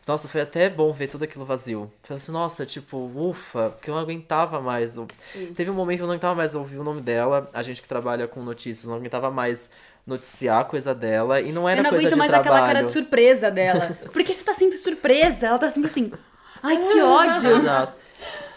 Nossa, 0.07 0.27
foi 0.27 0.41
até 0.41 0.69
bom 0.69 0.93
ver 0.93 1.07
tudo 1.07 1.23
aquilo 1.23 1.45
vazio. 1.45 1.91
Falei 2.03 2.17
assim, 2.21 2.31
nossa, 2.31 2.63
tipo, 2.65 2.97
ufa, 3.15 3.71
porque 3.71 3.89
eu 3.89 3.95
não 3.95 4.01
aguentava 4.01 4.61
mais. 4.61 4.97
o- 4.97 5.07
Teve 5.55 5.71
um 5.71 5.73
momento 5.73 5.97
que 5.97 6.03
eu 6.03 6.07
não 6.07 6.13
aguentava 6.13 6.35
mais 6.35 6.53
ouvir 6.53 6.77
o 6.77 6.83
nome 6.83 7.01
dela. 7.01 7.49
A 7.53 7.63
gente 7.63 7.81
que 7.81 7.87
trabalha 7.87 8.27
com 8.27 8.43
notícias 8.43 8.85
não 8.87 8.95
aguentava 8.95 9.31
mais 9.31 9.69
noticiar 10.05 10.61
a 10.61 10.65
coisa 10.65 10.93
dela. 10.93 11.41
E 11.41 11.51
não 11.51 11.67
era 11.67 11.79
Eu 11.79 11.83
não 11.83 11.89
coisa 11.89 12.03
aguento 12.07 12.13
de 12.13 12.19
mais 12.19 12.29
trabalho. 12.31 12.55
aquela 12.55 12.67
cara 12.67 12.83
de 12.85 12.93
surpresa 12.93 13.49
dela. 13.49 13.97
Porque 14.13 14.31
você 14.33 14.43
tá 14.43 14.53
sempre 14.53 14.77
surpresa, 14.77 15.47
ela 15.47 15.57
tá 15.57 15.69
sempre 15.71 15.89
assim. 15.89 16.11
Ai, 16.61 16.77
que 16.77 17.01
ódio! 17.01 17.49
Exato. 17.57 18.04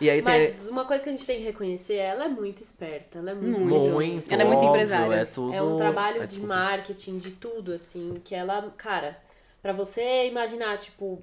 E 0.01 0.09
aí 0.09 0.23
tem. 0.23 0.25
Mas 0.25 0.69
uma 0.69 0.85
coisa 0.85 1.03
que 1.03 1.09
a 1.11 1.13
gente 1.13 1.27
tem 1.27 1.39
que 1.39 1.45
reconhecer, 1.45 1.97
ela 1.97 2.25
é 2.25 2.29
muito 2.29 2.63
esperta, 2.63 3.19
ela 3.19 3.31
é 3.31 3.35
muito, 3.35 3.93
Muito. 3.93 4.33
Ela 4.33 4.43
é 4.43 4.45
muito 4.45 4.61
óbvio, 4.61 4.71
empresária. 4.71 5.15
É 5.15 5.25
tudo. 5.25 5.55
É 5.55 5.63
um 5.63 5.77
trabalho 5.77 6.21
Ai, 6.21 6.27
de 6.27 6.41
marketing, 6.41 7.19
de 7.19 7.31
tudo, 7.33 7.73
assim, 7.73 8.15
que 8.25 8.35
ela, 8.35 8.73
cara, 8.77 9.19
pra 9.61 9.73
você 9.73 10.27
imaginar, 10.27 10.79
tipo, 10.79 11.23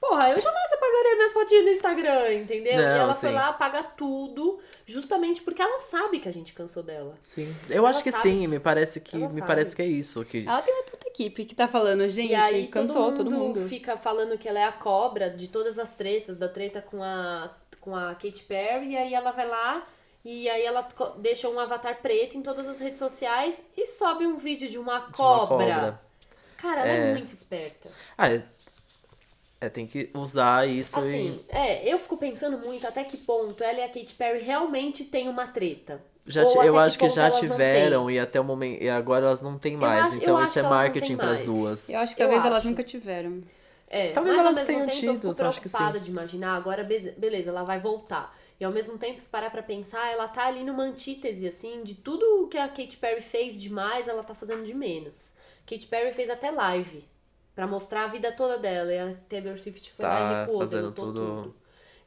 porra, 0.00 0.30
eu 0.30 0.40
jamais 0.40 0.72
apagaria 0.72 1.16
minhas 1.16 1.32
fotinhas 1.32 1.64
no 1.64 1.70
Instagram, 1.70 2.34
entendeu? 2.34 2.76
Não, 2.76 2.82
e 2.82 2.98
ela 2.98 3.14
foi 3.14 3.28
sim. 3.28 3.34
lá 3.34 3.48
apaga 3.48 3.82
tudo, 3.82 4.58
justamente 4.86 5.42
porque 5.42 5.60
ela 5.60 5.78
sabe 5.80 6.18
que 6.18 6.28
a 6.28 6.32
gente 6.32 6.54
cansou 6.54 6.82
dela. 6.82 7.14
Sim. 7.22 7.54
Eu 7.68 7.86
acho 7.86 8.02
que 8.02 8.10
sim, 8.10 8.46
me 8.46 8.56
disso. 8.56 8.64
parece 8.64 9.00
que 9.00 9.16
Ela 9.16 9.26
me 9.26 9.34
sabe. 9.34 9.46
parece 9.46 9.76
que 9.76 9.82
é 9.82 9.86
isso. 9.86 10.24
Que... 10.24 10.46
Ela 10.46 10.62
tem 10.62 10.74
uma 10.74 10.84
puta 10.84 11.08
equipe 11.08 11.44
que 11.44 11.54
tá 11.54 11.68
falando, 11.68 12.08
gente, 12.08 12.30
e 12.30 12.34
aí 12.34 12.66
cansou 12.68 13.12
todo 13.12 13.30
mundo, 13.30 13.54
todo 13.54 13.60
mundo. 13.60 13.68
fica 13.68 13.96
falando 13.96 14.38
que 14.38 14.48
ela 14.48 14.58
é 14.58 14.64
a 14.64 14.72
cobra 14.72 15.30
de 15.30 15.48
todas 15.48 15.78
as 15.78 15.94
tretas, 15.94 16.36
da 16.36 16.48
treta 16.48 16.80
com 16.80 17.02
a, 17.02 17.50
com 17.80 17.94
a 17.96 18.14
Katy 18.14 18.44
Perry, 18.46 18.90
e 18.90 18.96
aí 18.96 19.14
ela 19.14 19.30
vai 19.30 19.48
lá 19.48 19.86
e 20.24 20.48
aí 20.50 20.64
ela 20.64 20.86
deixa 21.18 21.48
um 21.48 21.58
avatar 21.58 22.00
preto 22.02 22.36
em 22.36 22.42
todas 22.42 22.68
as 22.68 22.78
redes 22.78 22.98
sociais 22.98 23.66
e 23.76 23.86
sobe 23.86 24.26
um 24.26 24.36
vídeo 24.36 24.68
de 24.68 24.78
uma 24.78 24.98
de 24.98 25.04
uma 25.04 25.46
cobra. 25.46 26.00
Cara, 26.58 26.80
ela 26.82 27.06
é. 27.06 27.10
É. 27.10 27.14
muito 27.14 27.32
esperta. 27.32 27.88
Ah, 28.18 28.30
é... 28.30 28.42
é, 29.62 29.68
tem 29.70 29.86
que 29.86 30.10
usar 30.14 30.68
isso 30.68 30.98
Assim, 30.98 31.42
é, 31.48 31.90
eu 31.90 31.98
fico 31.98 32.18
pensando 32.18 32.58
muito 32.58 32.86
até 32.86 33.02
que 33.02 33.16
ponto 33.16 33.64
ela 33.64 33.78
e 33.78 33.82
a 33.82 33.88
Katy 33.88 34.14
Perry 34.14 34.40
realmente 34.42 35.04
têm 35.04 35.26
uma 35.28 35.46
treta. 35.46 36.02
e. 36.26 36.30
Já, 36.30 36.42
Ou 36.42 36.62
eu 36.62 36.78
acho 36.78 36.98
que 36.98 37.04
ponto 37.06 37.14
já 37.14 37.30
tiveram 37.30 38.10
e 38.10 38.18
até 38.18 38.38
o 38.38 38.44
momento. 38.44 38.82
E 38.82 38.90
agora 38.90 39.24
elas 39.26 39.40
não 39.40 39.58
têm 39.58 39.74
mais. 39.74 40.04
acho- 40.06 40.16
então 40.16 40.42
isso 40.44 40.52
que 40.52 40.58
é 40.58 40.62
marketing 40.62 41.16
pras 41.16 41.28
mais. 41.30 41.44
duas. 41.46 41.88
Eu 41.88 41.98
acho 41.98 42.14
que 42.14 42.22
Eu 42.22 42.26
talvez 42.26 42.44
elas 42.44 42.58
acho. 42.58 42.68
nunca 42.68 42.84
tiveram. 42.84 43.42
É, 43.90 44.12
Talvez 44.12 44.36
mas 44.36 44.46
ao 44.46 44.52
mesmo 44.54 44.66
tempo 44.86 44.90
eu 44.90 44.94
tido, 45.00 45.14
fico 45.14 45.26
eu 45.26 45.34
preocupada 45.34 45.98
de 45.98 46.10
imaginar, 46.10 46.54
agora 46.56 46.84
be- 46.84 47.10
beleza, 47.18 47.50
ela 47.50 47.64
vai 47.64 47.78
voltar. 47.80 48.34
E 48.60 48.64
ao 48.64 48.70
mesmo 48.70 48.96
tempo, 48.98 49.20
se 49.20 49.28
parar 49.28 49.50
pra 49.50 49.62
pensar, 49.62 50.12
ela 50.12 50.28
tá 50.28 50.46
ali 50.46 50.62
numa 50.62 50.84
antítese, 50.84 51.48
assim, 51.48 51.82
de 51.82 51.94
tudo 51.96 52.46
que 52.48 52.56
a 52.58 52.68
Katy 52.68 52.96
Perry 52.98 53.20
fez 53.20 53.60
demais, 53.60 54.06
ela 54.06 54.22
tá 54.22 54.34
fazendo 54.34 54.62
de 54.64 54.74
menos. 54.74 55.32
Katy 55.66 55.86
Perry 55.86 56.12
fez 56.12 56.30
até 56.30 56.50
live 56.50 57.04
pra 57.54 57.66
mostrar 57.66 58.04
a 58.04 58.06
vida 58.06 58.30
toda 58.32 58.58
dela, 58.58 58.92
e 58.92 58.98
a 58.98 59.14
Taylor 59.28 59.58
Swift 59.58 59.90
foi 59.92 60.04
lá 60.04 60.18
Tá 60.18 60.32
e 60.32 60.40
recuou, 60.40 60.58
fazendo 60.60 60.82
deletou 60.82 61.04
tudo- 61.06 61.42
tudo. 61.42 61.56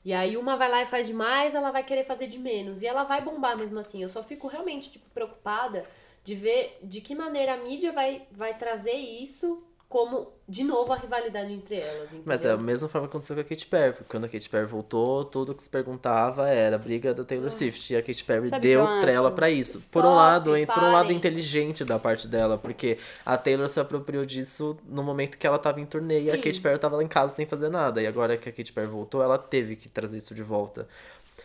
E 0.06 0.14
aí 0.14 0.38
uma 0.38 0.56
vai 0.58 0.70
lá 0.70 0.82
e 0.84 0.86
faz 0.86 1.08
demais, 1.08 1.56
ela 1.56 1.72
vai 1.72 1.84
querer 1.84 2.04
fazer 2.06 2.28
de 2.28 2.38
menos. 2.38 2.82
E 2.82 2.88
ela 2.88 3.04
vai 3.04 3.22
bombar 3.22 3.58
mesmo 3.58 3.80
assim. 3.80 4.02
Eu 4.04 4.10
só 4.10 4.22
fico 4.22 4.48
realmente, 4.48 4.92
tipo, 4.92 5.10
preocupada 5.12 5.86
de 6.24 6.36
ver 6.36 6.78
de 6.84 7.02
que 7.02 7.16
maneira 7.16 7.54
a 7.54 7.58
mídia 7.58 7.92
vai, 7.92 8.28
vai 8.32 8.58
trazer 8.58 8.94
isso 8.94 9.64
como, 9.94 10.34
de 10.50 10.64
novo, 10.64 10.92
a 10.92 10.98
rivalidade 10.98 11.54
entre 11.54 11.76
elas. 11.76 12.06
Entendeu? 12.10 12.24
Mas 12.26 12.44
é 12.44 12.50
a 12.50 12.58
mesma 12.58 12.90
forma 12.90 13.08
que 13.08 13.12
aconteceu 13.12 13.36
com 13.36 13.42
a 13.42 13.44
Katy 13.44 13.68
Perry. 13.68 13.94
Porque 13.94 14.10
quando 14.10 14.24
a 14.24 14.28
Katy 14.28 14.50
Perry 14.50 14.66
voltou, 14.66 15.24
tudo 15.24 15.54
que 15.54 15.64
se 15.64 15.70
perguntava 15.70 16.50
era 16.50 16.78
a 16.78 16.80
briga 16.80 17.14
da 17.14 17.24
Taylor 17.24 17.52
Swift. 17.52 17.94
E 17.94 17.96
a 17.96 18.02
Katy 18.02 18.24
Perry 18.24 18.50
Sabe 18.50 18.68
deu 18.68 18.80
eu 18.80 19.02
trela 19.02 19.30
pra 19.30 19.52
isso. 19.52 19.88
por 19.92 20.04
um 20.04 20.10
Stop, 20.10 20.16
lado, 20.16 20.58
hein, 20.58 20.66
por 20.66 20.82
um 20.82 20.92
lado 20.92 21.12
inteligente 21.14 21.86
da 21.86 22.00
parte 22.00 22.28
dela. 22.28 22.58
Porque 22.58 22.98
a 23.24 23.38
Taylor 23.38 23.70
se 23.70 23.80
apropriou 23.80 24.26
disso 24.26 24.76
no 24.88 25.04
momento 25.04 25.38
que 25.38 25.46
ela 25.46 25.60
tava 25.60 25.80
em 25.80 25.86
turnê 25.86 26.24
e 26.24 26.32
a 26.32 26.38
Sim. 26.38 26.42
Katy 26.42 26.60
Perry 26.60 26.80
tava 26.80 26.96
lá 26.96 27.04
em 27.04 27.08
casa 27.08 27.36
sem 27.36 27.46
fazer 27.46 27.70
nada. 27.70 28.02
E 28.02 28.08
agora 28.08 28.36
que 28.36 28.50
a 28.50 28.52
Katy 28.52 28.74
Perry 28.74 28.88
voltou, 28.88 29.22
ela 29.22 29.38
teve 29.38 29.76
que 29.76 29.88
trazer 29.88 30.18
isso 30.18 30.34
de 30.34 30.42
volta. 30.42 30.88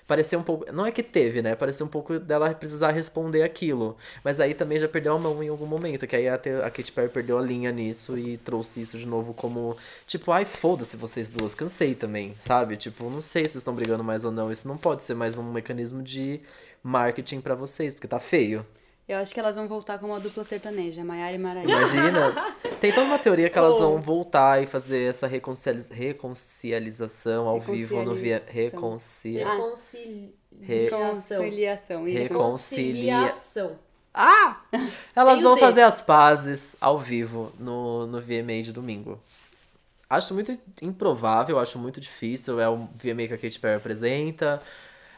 Parecia 0.09 0.39
um 0.39 0.43
pouco. 0.43 0.73
Não 0.73 0.87
é 0.87 0.91
que 0.91 1.03
teve, 1.03 1.43
né? 1.43 1.55
Parecia 1.55 1.85
um 1.85 1.89
pouco 1.89 2.19
dela 2.19 2.55
precisar 2.55 2.93
responder 2.93 3.43
aquilo. 3.43 3.95
Mas 4.25 4.41
aí 4.41 4.55
também 4.55 4.79
já 4.79 4.89
perdeu 4.89 5.15
a 5.15 5.19
mão 5.19 5.43
em 5.43 5.49
algum 5.49 5.67
momento. 5.67 6.07
Que 6.07 6.17
aí 6.17 6.27
a, 6.27 6.35
a 6.37 6.71
Katy 6.71 6.93
Perry 6.93 7.11
perdeu 7.11 7.37
a 7.37 7.43
linha 7.43 7.71
nisso 7.71 8.17
e 8.17 8.39
trouxe 8.39 8.81
isso 8.81 8.99
de 8.99 9.07
novo 9.07 9.35
como. 9.35 9.77
Tipo, 10.07 10.33
ai, 10.33 10.47
foda-se 10.47 10.97
vocês 10.97 11.29
duas. 11.29 11.55
Cansei 11.55 11.95
também, 11.95 12.35
sabe? 12.41 12.79
Tipo, 12.79 13.11
não 13.11 13.21
sei 13.21 13.45
se 13.45 13.59
estão 13.59 13.75
brigando 13.75 14.03
mais 14.03 14.25
ou 14.25 14.33
não. 14.33 14.51
Isso 14.51 14.67
não 14.67 14.79
pode 14.79 15.05
ser 15.05 15.13
mais 15.15 15.37
um 15.37 15.43
mecanismo 15.43 16.03
de 16.03 16.41
marketing 16.83 17.43
pra 17.43 17.55
vocês, 17.55 17.93
porque 17.93 18.09
tá 18.09 18.19
feio. 18.19 18.65
Eu 19.09 19.17
acho 19.19 19.33
que 19.33 19.41
elas 19.41 19.57
vão 19.57 19.67
voltar 19.67 19.99
como 19.99 20.13
uma 20.13 20.21
dupla 20.21 20.45
sertaneja, 20.45 21.03
Maiara 21.03 21.35
e 21.35 21.39
Maraísa. 21.39 21.71
Imagina. 21.71 22.55
Tem 22.79 22.93
toda 22.93 23.07
uma 23.07 23.19
teoria 23.19 23.49
que 23.49 23.57
elas 23.57 23.75
Oh. 23.77 23.79
vão 23.79 24.01
voltar 24.03 24.63
e 24.63 24.67
fazer 24.67 25.05
essa 25.09 25.27
reconciali- 25.27 25.85
reconciliação 25.91 27.49
ao 27.49 27.59
vivo 27.61 28.03
no 28.03 28.15
via. 28.15 28.43
Reconciliação. 28.47 29.57
Reconcilia. 29.57 30.33
Reconciliação. 30.61 31.41
Re- 31.43 31.51
Conciliação, 31.51 32.09
isso. 32.09 32.19
Recon- 32.19 32.35
Reconcilia- 32.45 33.19
Reconciliação. 33.21 33.79
Ah! 34.13 34.61
Elas 35.15 35.35
Sem 35.35 35.43
vão 35.43 35.55
Z. 35.55 35.61
fazer 35.61 35.83
as 35.83 36.03
pazes 36.03 36.77
ao 36.81 36.99
vivo 36.99 37.53
no, 37.59 38.07
no 38.07 38.21
VMA 38.21 38.63
de 38.63 38.73
domingo. 38.73 39.19
Acho 40.11 40.35
muito 40.35 40.59
improvável, 40.83 41.59
acho 41.59 41.79
muito 41.79 42.01
difícil. 42.01 42.61
É 42.61 42.69
o 42.69 42.89
VMA 43.03 43.29
que 43.29 43.35
a 43.35 43.39
Katy 43.39 43.59
Perry 43.61 43.77
apresenta. 43.77 44.61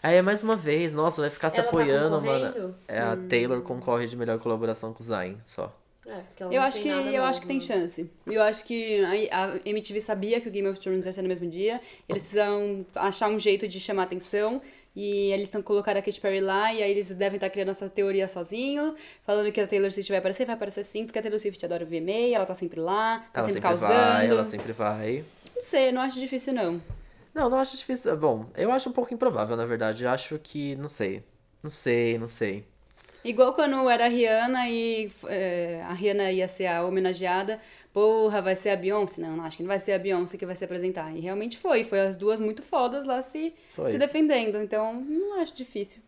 Aí 0.03 0.17
é 0.17 0.23
mais 0.23 0.43
uma 0.43 0.57
vez, 0.57 0.93
nossa, 0.95 1.21
vai 1.21 1.31
ficar 1.31 1.51
se 1.51 1.59
Ela 1.59 1.65
tá 1.65 1.71
apoiando, 1.71 2.19
concorrendo? 2.21 2.59
mano. 2.59 2.75
É, 2.89 2.99
a 3.01 3.17
Taylor 3.29 3.61
concorre 3.63 4.07
de 4.07 4.17
melhor 4.17 4.39
colaboração 4.39 4.93
com 4.95 5.03
o 5.03 5.07
Zayn, 5.07 5.37
só. 5.47 5.77
É, 6.07 6.15
porque 6.23 6.43
ela 6.43 6.53
Eu 6.55 6.61
não 6.61 6.67
acho 6.67 6.77
tem 6.79 6.83
que 6.85 6.89
nada 6.91 7.03
eu 7.09 7.13
novo. 7.13 7.25
acho 7.25 7.41
que 7.43 7.47
tem 7.47 7.61
chance. 7.61 8.11
Eu 8.27 8.43
acho 8.43 8.65
que 8.65 9.05
a, 9.31 9.45
a 9.45 9.57
MTV 9.65 10.01
sabia 10.01 10.41
que 10.41 10.49
o 10.49 10.51
Game 10.51 10.67
of 10.69 10.81
Thrones 10.81 11.05
ia 11.05 11.13
ser 11.13 11.23
no 11.23 11.29
mesmo 11.29 11.49
dia. 11.51 11.81
Eles 12.09 12.23
precisam 12.23 12.85
achar 12.95 13.29
um 13.29 13.39
jeito 13.39 13.69
de 13.69 13.79
chamar 13.79 14.05
atenção. 14.05 14.61
E 14.97 15.31
eles 15.31 15.45
estão 15.45 15.63
colocando 15.63 15.99
a 15.99 16.03
Katy 16.03 16.21
Perry 16.21 16.41
lá, 16.41 16.75
e 16.75 16.83
aí 16.83 16.91
eles 16.91 17.11
devem 17.15 17.37
estar 17.37 17.49
criando 17.49 17.69
essa 17.69 17.89
teoria 17.89 18.27
sozinho, 18.27 18.97
falando 19.25 19.53
que 19.53 19.61
a 19.61 19.67
Taylor 19.67 19.93
Swift 19.93 20.11
vai 20.11 20.19
aparecer, 20.19 20.45
vai 20.45 20.57
aparecer 20.57 20.83
sim, 20.83 21.05
porque 21.07 21.17
a 21.17 21.23
Taylor 21.23 21.39
Swift 21.39 21.65
adora 21.65 21.85
o 21.85 21.87
VMA, 21.87 22.35
ela 22.35 22.45
tá 22.45 22.57
sempre 22.57 22.81
lá, 22.81 23.21
tá 23.33 23.39
Ela 23.41 23.47
sempre, 23.47 23.53
sempre 23.53 23.61
causando. 23.61 23.93
vai, 23.95 24.27
ela 24.29 24.45
sempre 24.45 24.73
vai. 24.73 25.25
Não 25.55 25.63
sei, 25.63 25.93
não 25.93 26.01
acho 26.01 26.19
difícil 26.19 26.53
não. 26.53 26.83
Não, 27.35 27.49
não 27.49 27.59
acho 27.59 27.77
difícil. 27.77 28.17
Bom, 28.17 28.47
eu 28.57 28.73
acho 28.73 28.89
um 28.89 28.93
pouco 28.93 29.15
improvável, 29.15 29.57
na 29.57 29.67
verdade. 29.67 30.05
Eu 30.05 30.11
acho 30.11 30.39
que. 30.39 30.75
Não 30.77 30.89
sei. 30.89 31.23
Não 31.63 31.71
sei, 31.71 32.19
não 32.19 32.29
sei. 32.29 32.65
Igual 33.23 33.53
quando 33.53 33.89
era 33.89 34.07
a 34.07 34.09
Rihanna 34.09 34.69
e 34.69 35.13
é, 35.27 35.83
a 35.87 35.93
Rihanna 35.93 36.33
ia 36.33 36.49
ser 36.49 36.67
a 36.67 36.85
homenageada. 36.85 37.61
Porra, 37.93 38.41
vai 38.41 38.55
ser 38.55 38.71
a 38.71 38.77
Beyoncé? 38.77 39.21
Não, 39.21 39.37
não, 39.37 39.45
acho 39.45 39.57
que 39.57 39.63
não 39.63 39.69
vai 39.69 39.79
ser 39.79 39.93
a 39.93 39.99
Beyoncé 39.99 40.39
que 40.39 40.47
vai 40.47 40.57
se 40.57 40.65
apresentar. 40.65 41.15
E 41.15 41.21
realmente 41.21 41.59
foi. 41.59 41.85
Foi 41.85 42.01
as 42.01 42.17
duas 42.17 42.41
muito 42.41 42.63
fodas 42.63 43.05
lá 43.05 43.21
se, 43.21 43.55
Foi. 43.75 43.91
se 43.91 43.99
defendendo. 43.99 44.63
Então, 44.63 44.95
não 44.95 45.41
acho 45.41 45.55
difícil. 45.55 46.01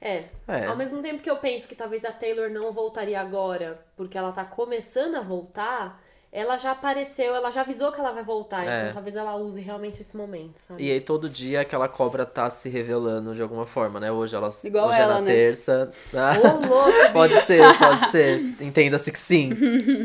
É. 0.00 0.24
É. 0.48 0.66
Ao 0.66 0.76
mesmo 0.76 1.00
tempo 1.00 1.22
que 1.22 1.30
eu 1.30 1.36
penso 1.36 1.68
que 1.68 1.76
talvez 1.76 2.04
a 2.04 2.10
Taylor 2.10 2.50
não 2.50 2.72
voltaria 2.72 3.20
agora, 3.20 3.80
porque 3.96 4.18
ela 4.18 4.32
tá 4.32 4.44
começando 4.44 5.14
a 5.14 5.20
voltar, 5.20 6.02
ela 6.32 6.56
já 6.56 6.70
apareceu, 6.70 7.36
ela 7.36 7.50
já 7.50 7.60
avisou 7.60 7.92
que 7.92 8.00
ela 8.00 8.10
vai 8.10 8.24
voltar. 8.24 8.66
É. 8.66 8.80
Então 8.80 8.94
talvez 8.94 9.16
ela 9.16 9.36
use 9.36 9.60
realmente 9.60 10.00
esse 10.00 10.16
momento, 10.16 10.56
sabe? 10.56 10.82
E 10.82 10.90
aí 10.90 10.98
todo 10.98 11.28
dia 11.28 11.60
aquela 11.60 11.86
cobra 11.88 12.24
tá 12.24 12.48
se 12.48 12.70
revelando 12.70 13.34
de 13.34 13.42
alguma 13.42 13.66
forma, 13.66 14.00
né? 14.00 14.10
Hoje 14.10 14.34
ela 14.34 14.48
Igual 14.64 14.88
hoje 14.88 14.98
é 14.98 15.02
ela, 15.02 15.14
na 15.16 15.20
né? 15.20 15.30
terça. 15.30 15.90
Ah, 16.14 16.34
Ô, 16.38 16.66
louco, 16.66 16.90
pode 17.12 17.38
ser, 17.42 17.78
pode 17.78 18.10
ser. 18.10 18.40
Entenda-se 18.62 19.12
que 19.12 19.18
sim. 19.18 19.50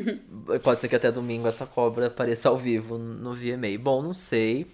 pode 0.62 0.82
ser 0.82 0.90
que 0.90 0.98
até 0.98 1.10
domingo 1.10 1.48
essa 1.48 1.66
cobra 1.66 2.08
apareça 2.08 2.50
ao 2.50 2.58
vivo 2.58 2.98
no 2.98 3.34
VMA. 3.34 3.80
Bom, 3.80 4.02
não 4.02 4.14
sei. 4.14 4.68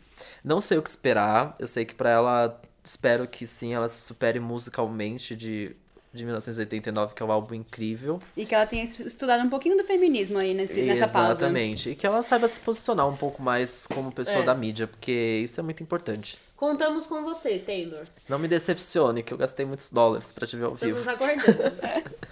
Não 0.43 0.59
sei 0.59 0.79
o 0.79 0.81
que 0.81 0.89
esperar. 0.89 1.55
Eu 1.59 1.67
sei 1.67 1.85
que 1.85 1.93
pra 1.93 2.09
ela 2.09 2.59
espero 2.83 3.27
que 3.27 3.45
sim, 3.45 3.73
ela 3.75 3.87
se 3.87 4.01
supere 4.01 4.39
musicalmente 4.39 5.35
de 5.35 5.75
de 6.13 6.23
1989, 6.25 7.13
que 7.15 7.23
é 7.23 7.25
um 7.25 7.31
álbum 7.31 7.55
incrível. 7.55 8.19
E 8.37 8.45
que 8.45 8.53
ela 8.53 8.65
tenha 8.67 8.83
es- 8.83 8.99
estudado 8.99 9.43
um 9.43 9.49
pouquinho 9.49 9.75
do 9.75 9.83
feminismo 9.83 10.37
aí 10.37 10.53
nesse, 10.53 10.81
nessa 10.83 11.07
pausa. 11.07 11.31
Exatamente. 11.45 11.89
E 11.89 11.95
que 11.95 12.05
ela 12.05 12.21
saiba 12.21 12.47
se 12.47 12.59
posicionar 12.59 13.07
um 13.07 13.15
pouco 13.15 13.41
mais 13.41 13.79
como 13.93 14.11
pessoa 14.11 14.37
É. 14.39 14.43
da 14.43 14.53
mídia, 14.53 14.85
porque 14.87 15.41
isso 15.43 15.59
é 15.59 15.63
muito 15.63 15.81
importante. 15.81 16.37
Contamos 16.55 17.05
com 17.07 17.23
você, 17.23 17.57
Taylor. 17.59 18.03
Não 18.29 18.37
me 18.39 18.47
decepcione, 18.47 19.23
que 19.23 19.33
eu 19.33 19.37
gastei 19.37 19.65
muitos 19.65 19.91
dólares 19.91 20.31
pra 20.31 20.45
te 20.47 20.55
ver 20.55 20.65
ao 20.65 20.73
Estamos 20.73 20.97
vivo. 20.97 21.09
aguardando. 21.09 21.57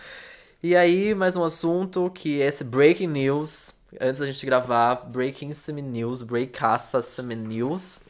E 0.63 0.75
aí, 0.75 1.15
mais 1.15 1.35
um 1.35 1.43
assunto 1.43 2.11
que 2.13 2.39
é 2.39 2.45
esse 2.47 2.63
Breaking 2.63 3.07
News. 3.07 3.73
Antes 3.99 4.19
da 4.19 4.27
gente 4.27 4.45
gravar, 4.45 4.93
Breaking 5.09 5.53
Some 5.55 5.81
News, 5.81 6.21
Breakaça 6.21 7.01
Some 7.01 7.35
News, 7.35 8.01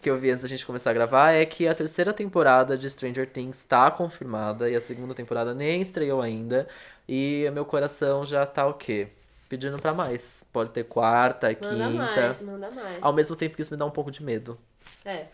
que 0.00 0.08
eu 0.10 0.16
vi 0.18 0.30
antes 0.30 0.42
da 0.42 0.48
gente 0.48 0.64
começar 0.66 0.90
a 0.90 0.94
gravar, 0.94 1.32
é 1.32 1.44
que 1.46 1.66
a 1.68 1.74
terceira 1.74 2.12
temporada 2.12 2.76
de 2.76 2.88
Stranger 2.88 3.28
Things 3.28 3.56
está 3.58 3.90
confirmada 3.90 4.68
e 4.70 4.76
a 4.76 4.80
segunda 4.80 5.14
temporada 5.14 5.54
nem 5.54 5.80
estreou 5.82 6.20
ainda. 6.20 6.68
E 7.08 7.50
meu 7.52 7.64
coração 7.64 8.24
já 8.24 8.46
tá 8.46 8.66
o 8.66 8.74
quê? 8.74 9.08
Pedindo 9.48 9.76
pra 9.76 9.92
mais. 9.92 10.44
Pode 10.52 10.70
ter 10.70 10.84
quarta, 10.84 11.48
Manda 11.48 11.86
quinta. 11.86 11.92
mais, 11.92 12.42
manda 12.42 12.70
mais. 12.70 12.98
Ao 13.02 13.12
mesmo 13.12 13.36
tempo 13.36 13.54
que 13.56 13.62
isso 13.62 13.72
me 13.72 13.76
dá 13.78 13.84
um 13.84 13.90
pouco 13.90 14.10
de 14.10 14.22
medo. 14.22 14.58
É. 15.04 15.26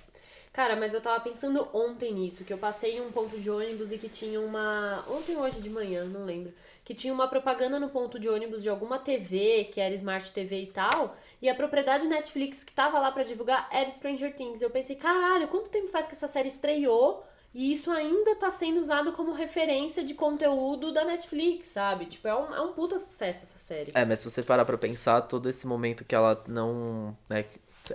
Cara, 0.52 0.74
mas 0.74 0.92
eu 0.92 1.00
tava 1.00 1.20
pensando 1.20 1.68
ontem 1.72 2.12
nisso, 2.12 2.44
que 2.44 2.52
eu 2.52 2.58
passei 2.58 2.96
em 2.96 3.00
um 3.00 3.12
ponto 3.12 3.38
de 3.38 3.48
ônibus 3.48 3.92
e 3.92 3.98
que 3.98 4.08
tinha 4.08 4.40
uma. 4.40 5.04
Ontem 5.08 5.36
ou 5.36 5.42
hoje 5.42 5.60
de 5.60 5.70
manhã, 5.70 6.04
não 6.04 6.24
lembro. 6.24 6.52
Que 6.84 6.94
tinha 6.94 7.12
uma 7.12 7.28
propaganda 7.28 7.78
no 7.78 7.90
ponto 7.90 8.18
de 8.18 8.28
ônibus 8.28 8.62
de 8.62 8.68
alguma 8.68 8.98
TV, 8.98 9.68
que 9.72 9.80
era 9.80 9.94
Smart 9.94 10.32
TV 10.32 10.62
e 10.62 10.66
tal. 10.66 11.16
E 11.40 11.48
a 11.48 11.54
propriedade 11.54 12.06
Netflix 12.06 12.64
que 12.64 12.72
tava 12.72 12.98
lá 12.98 13.12
pra 13.12 13.22
divulgar 13.22 13.68
era 13.70 13.90
Stranger 13.90 14.34
Things. 14.34 14.60
Eu 14.60 14.70
pensei, 14.70 14.96
caralho, 14.96 15.48
quanto 15.48 15.70
tempo 15.70 15.88
faz 15.88 16.06
que 16.08 16.14
essa 16.14 16.28
série 16.28 16.48
estreou? 16.48 17.24
E 17.54 17.72
isso 17.72 17.90
ainda 17.90 18.36
tá 18.36 18.50
sendo 18.50 18.80
usado 18.80 19.12
como 19.12 19.32
referência 19.32 20.04
de 20.04 20.14
conteúdo 20.14 20.92
da 20.92 21.04
Netflix, 21.04 21.68
sabe? 21.68 22.06
Tipo, 22.06 22.28
é 22.28 22.34
um, 22.34 22.54
é 22.54 22.60
um 22.60 22.72
puta 22.72 22.98
sucesso 22.98 23.44
essa 23.44 23.58
série. 23.58 23.90
É, 23.94 24.04
mas 24.04 24.20
se 24.20 24.30
você 24.30 24.42
parar 24.42 24.64
pra 24.64 24.76
pensar, 24.76 25.22
todo 25.22 25.48
esse 25.48 25.66
momento 25.66 26.04
que 26.04 26.14
ela 26.14 26.42
não. 26.46 27.16
Né, 27.28 27.46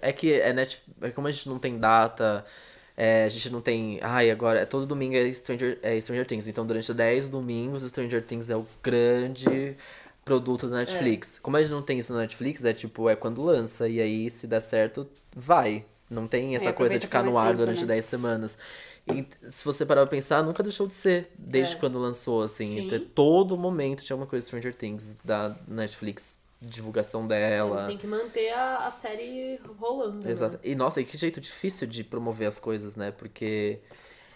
é 0.02 0.12
que 0.12 0.34
é, 0.34 0.52
net, 0.52 0.82
é 1.02 1.12
como 1.12 1.28
a 1.28 1.32
gente 1.32 1.48
não 1.48 1.60
tem 1.60 1.78
data, 1.78 2.44
é, 2.98 3.26
a 3.26 3.30
gente 3.30 3.50
não 3.52 3.62
tem. 3.62 4.00
Ai, 4.02 4.32
agora. 4.32 4.62
É, 4.62 4.66
todo 4.66 4.88
domingo 4.88 5.16
é 5.16 5.32
Stranger, 5.32 5.80
é 5.84 6.00
Stranger 6.02 6.26
Things. 6.26 6.48
Então, 6.48 6.66
durante 6.66 6.92
10 6.92 7.30
domingos, 7.30 7.84
Stranger 7.84 8.26
Things 8.26 8.50
é 8.50 8.56
o 8.56 8.66
grande 8.82 9.78
produto 10.26 10.68
da 10.68 10.78
Netflix. 10.78 11.40
Como 11.42 11.58
a 11.58 11.62
gente 11.62 11.72
não 11.72 11.82
tem 11.82 12.00
isso 12.00 12.14
na 12.14 12.20
Netflix, 12.20 12.64
é 12.64 12.74
tipo, 12.74 13.10
é 13.10 13.16
quando 13.16 13.42
lança. 13.44 13.88
E 13.88 14.00
aí, 14.00 14.30
se 14.30 14.48
der 14.48 14.62
certo, 14.62 15.08
vai. 15.36 15.86
Não 16.10 16.28
tem 16.28 16.56
essa 16.56 16.70
É, 16.70 16.74
coisa 16.74 17.00
de 17.00 17.06
ficar 17.08 17.24
no 17.24 17.38
ar 17.38 17.48
tempo, 17.48 17.58
durante 17.60 17.82
né? 17.82 17.88
10 17.88 18.06
semanas. 18.06 18.58
E 19.12 19.26
se 19.52 19.66
você 19.66 19.86
parar 19.86 20.02
pra 20.04 20.12
pensar, 20.12 20.44
nunca 20.44 20.62
deixou 20.64 20.88
de 20.88 20.94
ser, 20.94 21.30
desde 21.38 21.76
É. 21.76 21.78
quando 21.78 21.98
lançou, 22.00 22.42
assim. 22.44 22.68
Sim. 22.68 22.88
Até 22.88 23.00
todo 23.00 23.58
momento 23.58 24.04
tinha 24.04 24.16
uma 24.16 24.26
coisa 24.26 24.46
Stranger 24.46 24.74
Things 24.76 25.18
da 25.26 25.56
Netflix, 25.68 26.38
divulgação 26.62 27.22
Eles 27.22 27.30
dela. 27.30 27.86
têm 27.88 27.98
que 27.98 28.08
manter 28.08 28.52
a, 28.54 28.86
a 28.88 28.92
série 28.92 29.60
rolando. 29.78 30.24
né? 30.24 30.32
Exato. 30.32 30.58
E 30.64 30.74
nossa, 30.76 31.02
e 31.02 31.06
que 31.06 31.18
jeito 31.18 31.42
difícil 31.42 31.86
de 31.88 32.02
promover 32.04 32.48
as 32.48 32.60
coisas, 32.60 32.96
né? 32.96 33.12
Porque. 33.12 33.80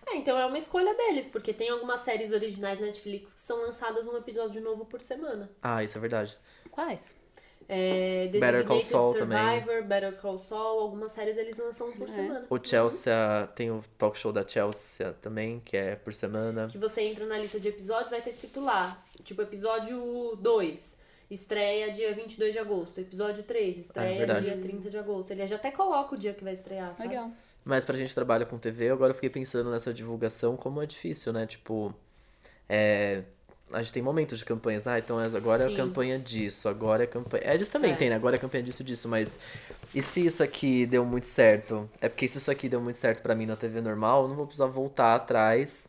É, 0.10 0.16
então 0.16 0.38
é 0.40 0.46
uma 0.46 0.58
escolha 0.58 0.94
deles, 0.94 1.28
porque 1.28 1.54
tem 1.54 1.70
algumas 1.70 2.02
séries 2.02 2.32
originais 2.32 2.80
Netflix 2.80 3.34
que 3.34 3.42
são 3.42 3.62
lançadas 3.62 4.08
um 4.08 4.16
episódio 4.16 4.62
novo 4.62 4.86
por 4.86 5.02
semana. 5.02 5.50
Ah, 5.62 5.84
isso 5.84 5.98
é 5.98 6.02
verdade. 6.02 6.38
Quais? 6.72 7.16
É, 7.70 8.28
Better 8.32 8.66
Call 8.66 8.82
Saul 8.82 9.14
Survivor, 9.14 9.84
Better 9.84 10.14
Call 10.22 10.38
Saul, 10.38 10.80
algumas 10.80 11.12
séries 11.12 11.38
eles 11.38 11.58
lançam 11.58 11.90
um 11.90 11.92
por 11.98 12.08
semana. 12.08 12.46
O 12.50 12.58
Chelsea 12.64 13.14
tem 13.56 13.70
o 13.70 13.84
talk 13.98 14.18
show 14.18 14.32
da 14.32 14.48
Chelsea 14.48 15.12
também, 15.22 15.60
que 15.60 15.76
é 15.76 15.96
por 15.96 16.14
semana. 16.14 16.68
Que 16.68 16.78
você 16.78 17.02
entra 17.02 17.26
na 17.26 17.38
lista 17.38 17.60
de 17.60 17.68
episódios, 17.68 18.12
vai 18.12 18.22
ter 18.22 18.30
escrito 18.30 18.62
lá, 18.62 19.04
tipo, 19.24 19.42
episódio 19.42 20.38
2, 20.38 20.98
estreia 21.30 21.92
dia 21.92 22.14
22 22.14 22.54
de 22.54 22.60
agosto. 22.60 23.02
Episódio 23.02 23.44
3, 23.44 23.78
estreia 23.78 24.16
É 24.16 24.18
verdade. 24.18 24.46
dia 24.46 24.58
30 24.58 24.90
de 24.90 24.98
agosto. 24.98 25.32
Ele 25.32 25.46
já 25.46 25.58
até 25.58 25.70
coloca 25.70 26.16
o 26.16 26.18
dia 26.18 26.34
que 26.34 26.46
vai 26.46 26.54
estrear, 26.54 26.96
sabe? 26.96 27.10
Legal. 27.10 27.32
Mas 27.68 27.84
pra 27.86 27.98
gente 27.98 28.10
que 28.10 28.16
trabalha 28.16 28.46
com 28.46 28.58
TV, 28.58 28.90
agora 28.90 29.12
eu 29.12 29.16
fiquei 29.16 29.30
pensando 29.30 29.70
nessa 29.70 29.94
divulgação, 29.94 30.56
como 30.56 30.82
é 30.82 30.86
difícil, 30.86 31.34
né? 31.34 31.46
Tipo, 31.46 31.94
é. 32.70 33.24
A 33.74 33.82
gente 33.84 33.92
tem 33.92 34.02
momentos 34.02 34.40
de 34.40 34.46
campanhas, 34.46 34.88
ah, 34.88 34.98
então 34.98 35.20
agora 35.20 35.66
é 35.66 35.68
Sim. 35.68 35.74
a 35.74 35.78
campanha 35.78 36.18
disso, 36.18 36.70
agora 36.70 37.04
é 37.04 37.06
a 37.06 37.08
campanha. 37.10 37.44
É, 37.46 37.54
eles 37.54 37.68
também 37.68 37.92
É. 37.92 37.96
tem, 37.98 38.10
né? 38.10 38.16
Agora 38.16 38.36
é 38.36 38.38
a 38.38 38.40
campanha 38.40 38.64
disso, 38.64 38.82
disso, 38.82 39.10
mas. 39.10 39.38
E 39.94 40.02
se 40.02 40.26
isso 40.26 40.42
aqui 40.42 40.86
deu 40.86 41.04
muito 41.04 41.28
certo? 41.28 41.90
É 42.00 42.08
porque 42.08 42.26
se 42.30 42.38
isso 42.38 42.50
aqui 42.50 42.70
deu 42.70 42.80
muito 42.80 42.96
certo 42.96 43.22
pra 43.22 43.36
mim 43.36 43.46
na 43.46 43.58
TV 43.58 43.82
normal, 43.82 44.24
eu 44.24 44.30
não 44.30 44.36
vou 44.38 44.46
precisar 44.46 44.68
voltar 44.68 45.14
atrás. 45.16 45.86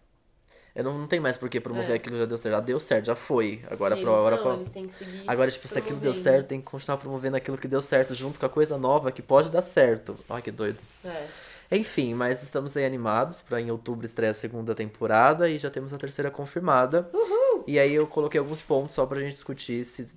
Eu 0.75 0.83
não, 0.83 0.99
não 0.99 1.07
tem 1.07 1.21
mais 1.21 1.37
por 1.37 1.49
que 1.49 1.61
promover 1.61 1.91
É. 1.93 1.95
aquilo 1.95 2.17
que 2.17 2.21
já 2.21 2.27
deu 2.27 2.37
certo. 2.39 2.55
Já 2.55 2.61
deu 2.61 2.81
certo, 2.81 3.07
já 3.07 3.15
foi. 3.15 3.63
Agora 3.71 3.95
eles 3.95 4.05
pra 4.05 4.13
hora 4.13 4.37
não, 4.37 4.43
pra. 4.43 4.55
eles 4.55 4.69
têm 4.71 4.87
que 4.89 4.95
seguir 4.95 5.23
Agora, 5.27 5.49
tipo, 5.51 5.69
se 5.69 5.79
aquilo 5.79 5.97
deu 6.01 6.13
promovendo. 6.13 6.25
certo, 6.25 6.47
tem 6.49 6.59
que 6.61 6.67
continuar 6.67 6.97
promovendo 6.99 7.37
aquilo 7.37 7.57
que 7.59 7.69
deu 7.69 7.81
certo, 7.83 8.13
junto 8.13 8.41
com 8.41 8.47
a 8.47 8.49
coisa 8.49 8.77
nova 8.77 9.13
que 9.13 9.23
pode 9.23 9.51
dar 9.51 9.63
certo. 9.63 10.17
Ai, 10.29 10.43
que 10.43 10.51
doido. 10.51 10.79
É. 11.05 11.27
Enfim, 11.71 12.15
mas 12.15 12.43
estamos 12.43 12.77
aí 12.77 12.85
animados 12.85 13.43
pra 13.43 13.61
em 13.61 13.71
outubro 13.71 14.07
estrear 14.07 14.31
a 14.31 14.35
segunda 14.35 14.75
temporada 14.75 15.49
e 15.51 15.59
já 15.59 15.71
temos 15.71 15.93
a 15.93 15.99
terceira 15.99 16.31
confirmada. 16.31 17.09
Uhul! 17.13 17.65
E 17.67 17.79
aí 17.79 17.95
eu 17.95 18.07
coloquei 18.07 18.39
alguns 18.39 18.63
pontos 18.63 18.95
só 18.95 19.05
pra 19.05 19.21
gente 19.21 19.33
discutir 19.33 19.85
se 19.85 20.09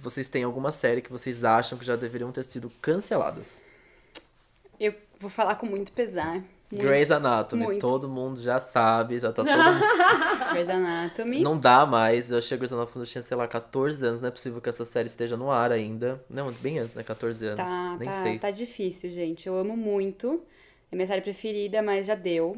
vocês 0.00 0.28
têm 0.28 0.44
alguma 0.44 0.72
série 0.72 1.02
que 1.02 1.12
vocês 1.12 1.44
acham 1.44 1.78
que 1.78 1.84
já 1.84 1.94
deveriam 1.96 2.32
ter 2.32 2.44
sido 2.44 2.70
canceladas. 2.80 3.60
Eu 4.80 4.94
vou 5.20 5.28
falar 5.28 5.56
com 5.56 5.66
muito 5.66 5.92
pesar. 5.92 6.42
Muito. 6.70 6.84
Grey's 6.84 7.10
Anatomy, 7.10 7.64
muito. 7.64 7.80
todo 7.80 8.08
mundo 8.08 8.40
já 8.42 8.60
sabe, 8.60 9.18
já 9.18 9.32
tá 9.32 9.42
todo 9.44 9.50
mundo... 9.50 10.50
Grey's 10.52 10.68
Anatomy. 10.68 11.40
Não 11.40 11.58
dá 11.58 11.86
mais, 11.86 12.30
eu 12.30 12.38
achei 12.38 12.56
Grey's 12.58 12.72
Anatomy 12.72 12.92
quando 12.92 13.04
eu 13.04 13.10
tinha, 13.10 13.22
sei 13.22 13.36
lá, 13.36 13.48
14 13.48 14.04
anos, 14.06 14.20
não 14.20 14.28
é 14.28 14.30
possível 14.30 14.60
que 14.60 14.68
essa 14.68 14.84
série 14.84 15.08
esteja 15.08 15.36
no 15.36 15.50
ar 15.50 15.72
ainda. 15.72 16.22
Não, 16.28 16.52
bem 16.52 16.78
antes, 16.78 16.94
né, 16.94 17.02
14 17.02 17.46
anos, 17.46 17.56
Tá, 17.64 17.96
nem 17.98 18.08
tá, 18.08 18.22
sei. 18.22 18.38
tá 18.38 18.50
difícil, 18.50 19.10
gente. 19.10 19.46
Eu 19.46 19.56
amo 19.58 19.76
muito. 19.76 20.42
É 20.90 20.96
minha 20.96 21.06
série 21.06 21.20
preferida, 21.20 21.82
mas 21.82 22.06
já 22.06 22.14
deu. 22.14 22.56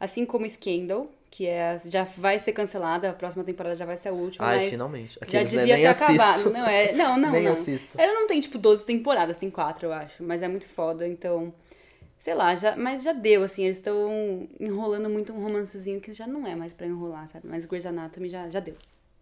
Assim 0.00 0.24
como 0.24 0.48
Scandal, 0.48 1.10
que 1.30 1.46
é, 1.46 1.80
já 1.86 2.04
vai 2.04 2.38
ser 2.38 2.52
cancelada, 2.52 3.10
a 3.10 3.12
próxima 3.12 3.44
temporada 3.44 3.74
já 3.76 3.84
vai 3.84 3.96
ser 3.96 4.08
a 4.10 4.12
última, 4.12 4.46
Ai, 4.46 4.70
finalmente. 4.70 5.14
já 5.14 5.20
Aqueles, 5.22 5.52
né, 5.52 5.58
devia 5.60 5.76
ter 5.76 5.86
assisto. 5.86 6.12
acabado. 6.22 6.50
Não, 6.50 6.66
é, 6.66 6.92
não, 6.92 7.16
não, 7.16 7.32
Nem 7.32 7.42
não. 7.44 7.52
assisto. 7.52 7.88
Ela 7.98 8.14
não 8.14 8.26
tem, 8.26 8.40
tipo, 8.40 8.58
12 8.58 8.84
temporadas, 8.84 9.36
tem 9.36 9.50
4, 9.50 9.86
eu 9.86 9.92
acho. 9.92 10.22
Mas 10.22 10.42
é 10.42 10.48
muito 10.48 10.68
foda, 10.68 11.06
então... 11.06 11.52
Sei 12.20 12.34
lá, 12.34 12.54
já, 12.56 12.76
mas 12.76 13.04
já 13.04 13.12
deu, 13.12 13.44
assim, 13.44 13.64
eles 13.64 13.76
estão 13.78 14.48
enrolando 14.58 15.08
muito 15.08 15.32
um 15.32 15.40
romancezinho 15.40 16.00
que 16.00 16.12
já 16.12 16.26
não 16.26 16.46
é 16.46 16.54
mais 16.54 16.72
pra 16.74 16.86
enrolar, 16.86 17.28
sabe? 17.28 17.46
Mas 17.46 17.64
Grey's 17.64 17.86
Anatomy 17.86 18.28
já, 18.28 18.50
já 18.50 18.58
deu. 18.60 18.74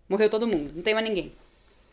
Morreu 0.09 0.31
todo 0.31 0.47
mundo, 0.47 0.73
não 0.75 0.83
tem 0.83 0.95
mais 0.95 1.07
ninguém. 1.07 1.31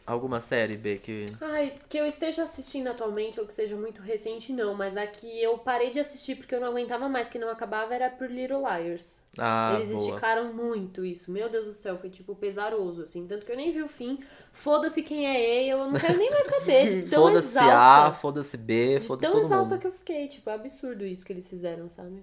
Alguma 0.06 0.42
série, 0.42 0.76
B, 0.76 0.98
que... 0.98 1.26
Ai, 1.40 1.74
que 1.88 1.98
eu 1.98 2.06
esteja 2.06 2.44
assistindo 2.44 2.88
atualmente 2.90 3.40
ou 3.40 3.46
que 3.46 3.54
seja 3.54 3.76
muito 3.76 4.02
recente, 4.02 4.52
não. 4.52 4.74
Mas 4.74 4.98
a 4.98 5.08
que 5.08 5.42
eu 5.42 5.58
parei 5.58 5.92
de 5.92 6.00
assistir 6.00 6.36
porque 6.36 6.54
eu 6.54 6.60
não 6.60 6.68
aguentava 6.68 7.08
mais, 7.08 7.30
que 7.30 7.40
não 7.40 7.50
acabava, 7.50 7.96
era 7.96 8.10
Pretty 8.10 8.34
Little 8.34 8.60
Liars. 8.60 9.18
Ah, 9.40 9.74
Eles 9.76 9.90
boa. 9.90 10.00
esticaram 10.10 10.54
muito 10.54 11.06
isso. 11.06 11.32
Meu 11.32 11.50
Deus 11.50 11.68
do 11.68 11.74
céu, 11.74 11.98
foi 11.98 12.10
tipo 12.10 12.36
pesaroso, 12.36 13.02
assim. 13.04 13.26
Tanto 13.26 13.46
que 13.46 13.52
eu 13.52 13.56
nem 13.56 13.72
vi 13.72 13.82
o 13.82 13.88
fim. 13.88 14.20
Foda-se 14.52 15.02
quem 15.02 15.26
é 15.26 15.64
E, 15.64 15.70
eu 15.70 15.78
não 15.90 15.98
quero 16.00 16.18
nem 16.18 16.30
mais 16.30 16.48
saber. 16.48 16.90
De 16.90 17.04
tão 17.10 17.24
Foda-se 17.24 17.58
A, 17.58 17.62
exausta. 17.64 18.20
foda-se 18.20 18.58
B, 18.58 19.00
foda-se 19.02 19.32
tão 19.32 19.42
exausta 19.42 19.74
mundo. 19.76 19.82
que 19.82 19.88
eu 19.88 19.92
fiquei. 19.94 20.28
Tipo, 20.28 20.50
é 20.50 20.54
absurdo 20.54 21.06
isso 21.06 21.26
que 21.26 21.32
eles 21.34 21.50
fizeram, 21.50 21.90
sabe? 21.90 22.22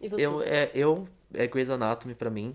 E 0.00 0.08
você? 0.08 0.26
Eu, 0.26 0.42
é, 0.42 0.70
eu, 0.74 1.06
é 1.32 1.46
Grey's 1.46 1.70
Anatomy 1.70 2.14
pra 2.14 2.28
mim. 2.28 2.54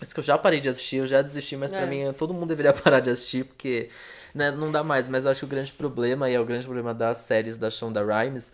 Isso 0.00 0.14
que 0.14 0.20
eu 0.20 0.24
já 0.24 0.38
parei 0.38 0.60
de 0.60 0.68
assistir, 0.68 0.96
eu 0.96 1.06
já 1.06 1.22
desisti, 1.22 1.56
mas 1.56 1.70
pra 1.72 1.80
É. 1.82 1.86
mim 1.86 2.12
todo 2.12 2.32
mundo 2.32 2.46
deveria 2.46 2.72
parar 2.74 3.00
de 3.00 3.10
assistir, 3.10 3.44
porque 3.44 3.88
né, 4.34 4.50
não 4.50 4.70
dá 4.70 4.84
mais. 4.84 5.08
Mas 5.08 5.24
eu 5.24 5.30
acho 5.30 5.40
que 5.40 5.46
o 5.46 5.48
grande 5.48 5.72
problema, 5.72 6.30
e 6.30 6.34
é 6.34 6.40
o 6.40 6.44
grande 6.44 6.64
problema 6.64 6.94
das 6.94 7.18
séries 7.18 7.56
da 7.58 7.70
Shonda 7.70 8.02
Rhimes, 8.04 8.52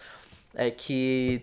é 0.55 0.71
que 0.71 1.43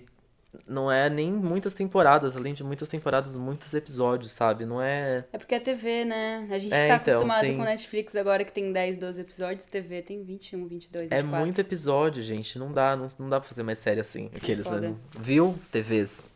não 0.68 0.92
é 0.92 1.10
nem 1.10 1.32
muitas 1.32 1.74
temporadas, 1.74 2.36
além 2.36 2.54
de 2.54 2.62
muitas 2.64 2.90
temporadas, 2.90 3.36
muitos 3.36 3.74
episódios, 3.74 4.32
sabe? 4.32 4.66
Não 4.66 4.82
é. 4.82 5.24
É 5.32 5.38
porque 5.38 5.56
é 5.56 5.60
TV, 5.60 6.04
né? 6.04 6.46
A 6.52 6.58
gente 6.58 6.74
É, 6.74 6.88
tá 6.90 6.96
então, 6.96 7.14
acostumado 7.22 7.46
sim. 7.46 7.56
com 7.58 7.64
Netflix 7.64 8.16
agora 8.18 8.44
que 8.44 8.52
tem 8.52 8.72
10, 8.74 8.98
12 8.98 9.22
episódios, 9.22 9.66
TV 9.66 10.02
tem 10.02 10.24
21, 10.24 10.68
22, 10.68 11.04
24. 11.10 11.16
É 11.36 11.40
muito 11.40 11.62
episódio, 11.62 12.22
gente. 12.22 12.60
Não 12.60 12.72
dá, 12.74 12.96
não, 12.98 13.08
não 13.20 13.30
dá 13.30 13.40
pra 13.40 13.48
fazer 13.48 13.64
mais 13.64 13.80
série 13.80 14.02
assim. 14.02 14.30
Aqueles, 14.36 14.66
foda. 14.66 14.90
né? 14.90 14.96
Viu? 15.18 15.56
TVs. 15.72 16.31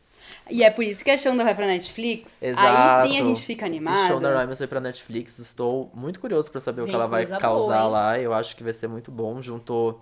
E 0.49 0.63
é 0.63 0.69
por 0.69 0.83
isso 0.83 1.03
que 1.03 1.09
a 1.09 1.17
Shonda 1.17 1.43
vai 1.43 1.55
pra 1.55 1.65
Netflix. 1.65 2.31
Exato. 2.41 2.67
Aí 2.67 3.09
sim 3.09 3.19
a 3.19 3.23
gente 3.23 3.41
fica 3.43 3.65
animado. 3.65 4.07
Shonda 4.07 4.39
Rhimes 4.39 4.57
foi 4.57 4.67
pra 4.67 4.79
Netflix. 4.79 5.39
Estou 5.39 5.91
muito 5.93 6.19
curioso 6.19 6.51
pra 6.51 6.61
saber 6.61 6.81
o 6.81 6.85
que 6.85 6.93
ela 6.93 7.07
vai 7.07 7.25
causar 7.25 7.79
boa, 7.81 7.89
lá. 7.89 8.19
Eu 8.19 8.33
acho 8.33 8.55
que 8.55 8.63
vai 8.63 8.73
ser 8.73 8.87
muito 8.87 9.11
bom. 9.11 9.41
Juntou 9.41 10.01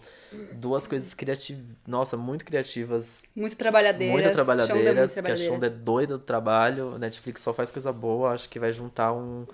duas 0.53 0.85
coisas 0.85 1.13
criativas. 1.13 1.63
Nossa, 1.87 2.17
muito 2.17 2.43
criativas. 2.43 3.23
Muito 3.35 3.55
trabalhadeiras. 3.55 4.13
Muito 4.13 4.23
Shonda 4.23 4.41
é 4.41 4.45
muito 4.45 4.67
trabalhadeiras. 4.67 5.13
Que 5.13 5.19
a 5.19 5.23
trabalhadeira. 5.23 5.53
Shonda 5.53 5.67
é 5.67 5.69
doida 5.69 6.17
do 6.17 6.23
trabalho. 6.23 6.95
A 6.95 6.99
Netflix 6.99 7.41
só 7.41 7.53
faz 7.53 7.71
coisa 7.71 7.93
boa. 7.93 8.31
Acho 8.31 8.49
que 8.49 8.59
vai 8.59 8.73
juntar 8.73 9.13
um. 9.13 9.45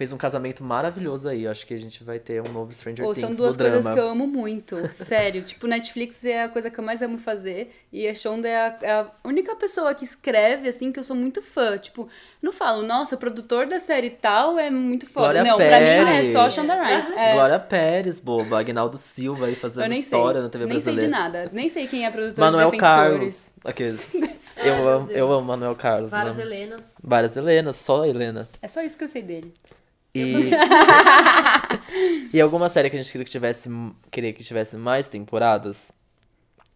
Fez 0.00 0.12
um 0.14 0.16
casamento 0.16 0.64
maravilhoso 0.64 1.28
aí. 1.28 1.46
Acho 1.46 1.66
que 1.66 1.74
a 1.74 1.78
gente 1.78 2.02
vai 2.02 2.18
ter 2.18 2.40
um 2.40 2.50
novo 2.50 2.72
Stranger 2.72 3.04
Ou 3.04 3.12
Things 3.12 3.20
são 3.28 3.36
duas 3.36 3.54
do 3.54 3.62
coisas 3.62 3.82
drama. 3.82 3.94
que 3.94 4.00
eu 4.00 4.08
amo 4.08 4.26
muito, 4.26 4.76
sério. 5.04 5.42
Tipo, 5.42 5.66
Netflix 5.66 6.24
é 6.24 6.44
a 6.44 6.48
coisa 6.48 6.70
que 6.70 6.80
eu 6.80 6.82
mais 6.82 7.02
amo 7.02 7.18
fazer. 7.18 7.70
E 7.92 8.08
a 8.08 8.14
Shonda 8.14 8.48
é 8.48 8.56
a, 8.56 8.78
é 8.80 8.92
a 8.92 9.10
única 9.22 9.54
pessoa 9.56 9.94
que 9.94 10.02
escreve, 10.02 10.70
assim, 10.70 10.90
que 10.90 10.98
eu 10.98 11.04
sou 11.04 11.14
muito 11.14 11.42
fã. 11.42 11.76
Tipo, 11.76 12.08
não 12.40 12.50
falo, 12.50 12.82
nossa, 12.82 13.14
o 13.14 13.18
produtor 13.18 13.66
da 13.66 13.78
série 13.78 14.08
tal 14.08 14.58
é 14.58 14.70
muito 14.70 15.04
foda. 15.04 15.34
Glória 15.34 15.44
não, 15.44 15.56
pra 15.58 15.66
mim 15.66 15.70
Pérez. 15.70 16.28
é 16.28 16.32
só 16.32 16.48
Shonda 16.48 16.82
Rhimes. 16.82 17.10
É, 17.10 17.32
Glória 17.34 17.58
Pérez, 17.58 18.20
boba. 18.20 18.58
Agnaldo 18.58 18.96
Silva 18.96 19.48
aí 19.48 19.54
fazendo 19.54 19.82
eu 19.82 19.88
nem 19.90 20.00
história 20.00 20.40
sei. 20.40 20.42
na 20.44 20.48
TV 20.48 20.64
nem 20.64 20.80
sei 20.80 20.94
brasileira. 20.94 21.14
de 21.14 21.22
nada. 21.22 21.50
Nem 21.52 21.68
sei 21.68 21.86
quem 21.86 22.06
é 22.06 22.10
produtor 22.10 22.40
Manuel 22.42 22.70
de 22.70 22.78
Defensores. 22.78 23.10
Carlos. 23.12 23.54
Aqueles. 23.62 24.00
Eu 24.56 24.88
amo, 24.88 25.10
eu 25.10 25.32
amo 25.32 25.46
Manuel 25.46 25.74
Carlos. 25.74 26.10
Várias 26.10 26.36
né? 26.36 26.42
Helenas. 26.42 26.96
Várias 27.02 27.34
Helenas, 27.34 27.76
só 27.76 28.02
a 28.02 28.08
Helena. 28.08 28.46
É 28.60 28.68
só 28.68 28.82
isso 28.82 28.96
que 28.96 29.04
eu 29.04 29.08
sei 29.08 29.22
dele. 29.22 29.54
E. 30.14 30.50
e 32.32 32.40
alguma 32.40 32.68
série 32.68 32.90
que 32.90 32.96
a 32.96 33.02
gente 33.02 33.10
queria 33.12 33.24
que 33.24 33.30
tivesse, 33.30 33.68
queria 34.10 34.32
que 34.32 34.42
tivesse 34.44 34.76
mais 34.76 35.08
temporadas? 35.08 35.90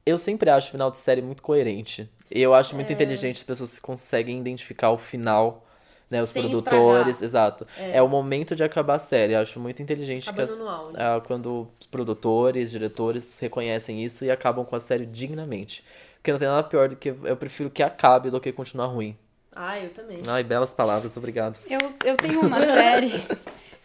Eu 0.06 0.18
sempre 0.18 0.50
acho 0.50 0.68
o 0.68 0.70
final 0.72 0.90
de 0.90 0.98
série 0.98 1.22
muito 1.22 1.42
coerente. 1.42 2.08
E 2.30 2.40
eu 2.42 2.54
acho 2.54 2.72
É. 2.72 2.74
muito 2.76 2.92
inteligente 2.92 3.38
as 3.38 3.42
pessoas 3.42 3.74
que 3.74 3.80
conseguem 3.80 4.38
identificar 4.38 4.90
o 4.90 4.98
final, 4.98 5.66
né? 6.10 6.20
Os 6.22 6.30
Sem 6.30 6.42
produtores, 6.42 7.20
estragar. 7.20 7.24
exato. 7.24 7.66
É. 7.78 8.02
o 8.02 8.08
momento 8.08 8.54
de 8.54 8.62
acabar 8.62 8.94
a 8.94 8.98
série. 8.98 9.32
Eu 9.32 9.40
acho 9.40 9.58
muito 9.58 9.80
inteligente 9.82 10.30
que 10.32 10.40
as- 10.40 10.50
ah, 10.94 11.22
quando 11.26 11.68
os 11.80 11.86
produtores, 11.86 12.70
diretores 12.70 13.38
reconhecem 13.40 14.04
isso 14.04 14.24
e 14.24 14.30
acabam 14.30 14.64
com 14.64 14.76
a 14.76 14.80
série 14.80 15.06
dignamente. 15.06 15.82
Porque 16.16 16.32
não 16.32 16.38
tem 16.38 16.48
nada 16.48 16.62
pior 16.68 16.88
do 16.88 16.96
que. 16.96 17.08
Eu 17.08 17.36
prefiro 17.36 17.70
que 17.70 17.82
acabe 17.82 18.30
do 18.30 18.40
que 18.40 18.52
continuar 18.52 18.86
ruim. 18.86 19.16
Ah, 19.54 19.78
eu 19.78 19.90
também. 19.90 20.18
Ai, 20.26 20.42
belas 20.42 20.70
palavras, 20.72 21.16
obrigado. 21.16 21.58
Eu, 21.68 21.78
eu 22.04 22.16
tenho 22.16 22.40
uma 22.40 22.58
série. 22.64 23.12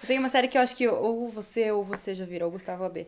Eu 0.01 0.07
tenho 0.07 0.19
uma 0.19 0.29
série 0.29 0.47
que 0.47 0.57
eu 0.57 0.61
acho 0.61 0.75
que 0.75 0.87
ou 0.87 1.29
você 1.29 1.71
ou 1.71 1.83
você 1.83 2.15
já 2.15 2.25
viram, 2.25 2.45
ou 2.47 2.51
Gustavo 2.51 2.83
AB. 2.83 3.05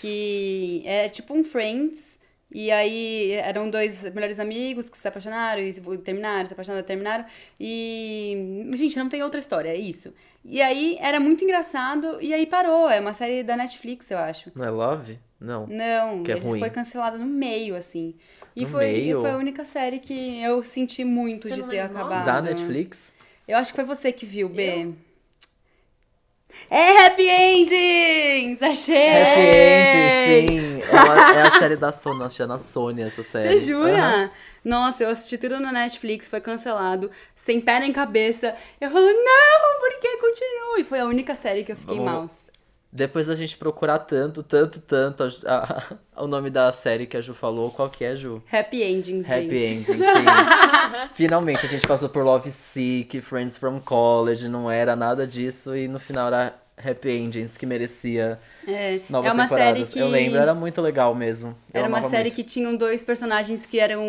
Que 0.00 0.82
é 0.84 1.08
tipo 1.08 1.34
um 1.34 1.42
Friends. 1.44 2.20
E 2.54 2.70
aí 2.70 3.32
eram 3.32 3.70
dois 3.70 4.02
melhores 4.12 4.38
amigos 4.38 4.90
que 4.90 4.98
se 4.98 5.08
apaixonaram 5.08 5.62
e 5.62 5.72
se- 5.72 5.80
terminaram, 6.04 6.44
se 6.44 6.52
apaixonaram, 6.52 6.84
terminaram. 6.84 7.24
E. 7.58 8.68
Gente, 8.74 8.98
não 8.98 9.08
tem 9.08 9.22
outra 9.22 9.40
história, 9.40 9.70
é 9.70 9.76
isso. 9.76 10.12
E 10.44 10.60
aí 10.60 10.98
era 11.00 11.18
muito 11.18 11.44
engraçado 11.44 12.20
e 12.20 12.34
aí 12.34 12.44
parou. 12.44 12.90
É 12.90 13.00
uma 13.00 13.14
série 13.14 13.42
da 13.42 13.56
Netflix, 13.56 14.10
eu 14.10 14.18
acho. 14.18 14.50
Não 14.54 14.64
é 14.64 14.70
Love? 14.70 15.18
Não. 15.40 15.66
Não, 15.66 16.22
Que 16.22 16.32
é 16.32 16.36
ele 16.36 16.44
ruim. 16.44 16.58
foi 16.60 16.68
cancelado 16.70 17.18
no 17.18 17.24
meio, 17.26 17.74
assim. 17.74 18.14
E 18.54 18.66
foi, 18.66 18.90
e 19.08 19.12
foi 19.14 19.30
a 19.30 19.36
única 19.36 19.64
série 19.64 19.98
que 19.98 20.42
eu 20.42 20.62
senti 20.62 21.04
muito 21.04 21.48
Você 21.48 21.54
de 21.54 21.62
ter 21.64 21.80
acabado. 21.80 22.24
Da 22.24 22.42
Netflix? 22.42 23.10
Eu 23.48 23.56
acho 23.58 23.72
que 23.72 23.76
foi 23.76 23.84
você 23.84 24.12
que 24.12 24.26
viu, 24.26 24.48
B. 24.48 24.92
É 26.70 27.06
Happy 27.06 27.28
Endings! 27.28 28.62
Achei! 28.62 29.08
Happy 29.08 29.40
Ending, 29.40 30.48
sim. 30.48 30.82
Ela 30.90 31.34
é 31.34 31.42
a 31.42 31.58
série 31.58 31.76
da 31.76 31.90
Sônia, 31.90 32.26
assisti 32.26 32.46
na 32.46 32.58
Sônia 32.58 33.06
essa 33.06 33.22
série. 33.22 33.60
Você 33.60 33.66
jura? 33.66 33.98
Aham. 33.98 34.30
Nossa, 34.64 35.02
eu 35.02 35.08
assisti 35.08 35.38
tudo 35.38 35.58
na 35.58 35.72
Netflix, 35.72 36.28
foi 36.28 36.40
cancelado, 36.40 37.10
sem 37.36 37.60
pé 37.60 37.80
nem 37.80 37.92
cabeça. 37.92 38.54
Eu 38.80 38.90
falei, 38.90 39.12
não, 39.12 39.80
por 39.80 39.98
que 40.00 40.16
continua? 40.18 40.78
E 40.80 40.84
foi 40.84 41.00
a 41.00 41.06
única 41.06 41.34
série 41.34 41.64
que 41.64 41.72
eu 41.72 41.76
fiquei 41.76 41.96
Vamos- 41.98 42.12
mal. 42.12 42.51
Depois 42.94 43.26
da 43.26 43.34
gente 43.34 43.56
procurar 43.56 44.00
tanto, 44.00 44.42
tanto, 44.42 44.78
tanto 44.80 45.22
a- 45.22 45.28
a- 45.46 45.96
o 46.22 46.26
nome 46.26 46.50
da 46.50 46.70
série 46.72 47.06
que 47.06 47.16
a 47.16 47.20
Ju 47.22 47.32
falou, 47.32 47.70
qual 47.70 47.88
que 47.88 48.04
é, 48.04 48.14
Ju? 48.14 48.42
Happy 48.52 48.82
Endings, 48.82 49.26
Happy 49.30 49.48
gente. 49.58 49.90
Ending, 49.92 50.02
sim. 50.02 50.24
Finalmente 51.14 51.64
a 51.64 51.68
gente 51.68 51.86
passou 51.86 52.08
por 52.10 52.22
Love 52.22 52.50
Sick, 52.50 53.20
Friends 53.22 53.56
from 53.56 53.80
College, 53.80 54.46
não 54.48 54.70
era 54.70 54.94
nada 54.94 55.26
disso 55.26 55.74
e 55.74 55.88
no 55.88 55.98
final 55.98 56.26
era 56.28 56.54
Happy 56.76 57.10
Endings 57.10 57.56
que 57.56 57.64
merecia 57.64 58.38
É, 58.66 59.00
novas 59.08 59.30
é 59.30 59.34
uma 59.34 59.42
temporadas. 59.44 59.88
série 59.88 59.92
que... 59.92 59.98
Eu 59.98 60.08
lembro, 60.08 60.38
era 60.38 60.54
muito 60.54 60.80
legal 60.80 61.14
mesmo. 61.14 61.56
Eu 61.74 61.80
Era 61.80 61.88
uma 61.88 62.02
série 62.02 62.24
muito. 62.30 62.34
que 62.36 62.44
tinham 62.44 62.76
dois 62.76 63.02
personagens 63.02 63.66
que 63.66 63.78
eram. 63.80 64.02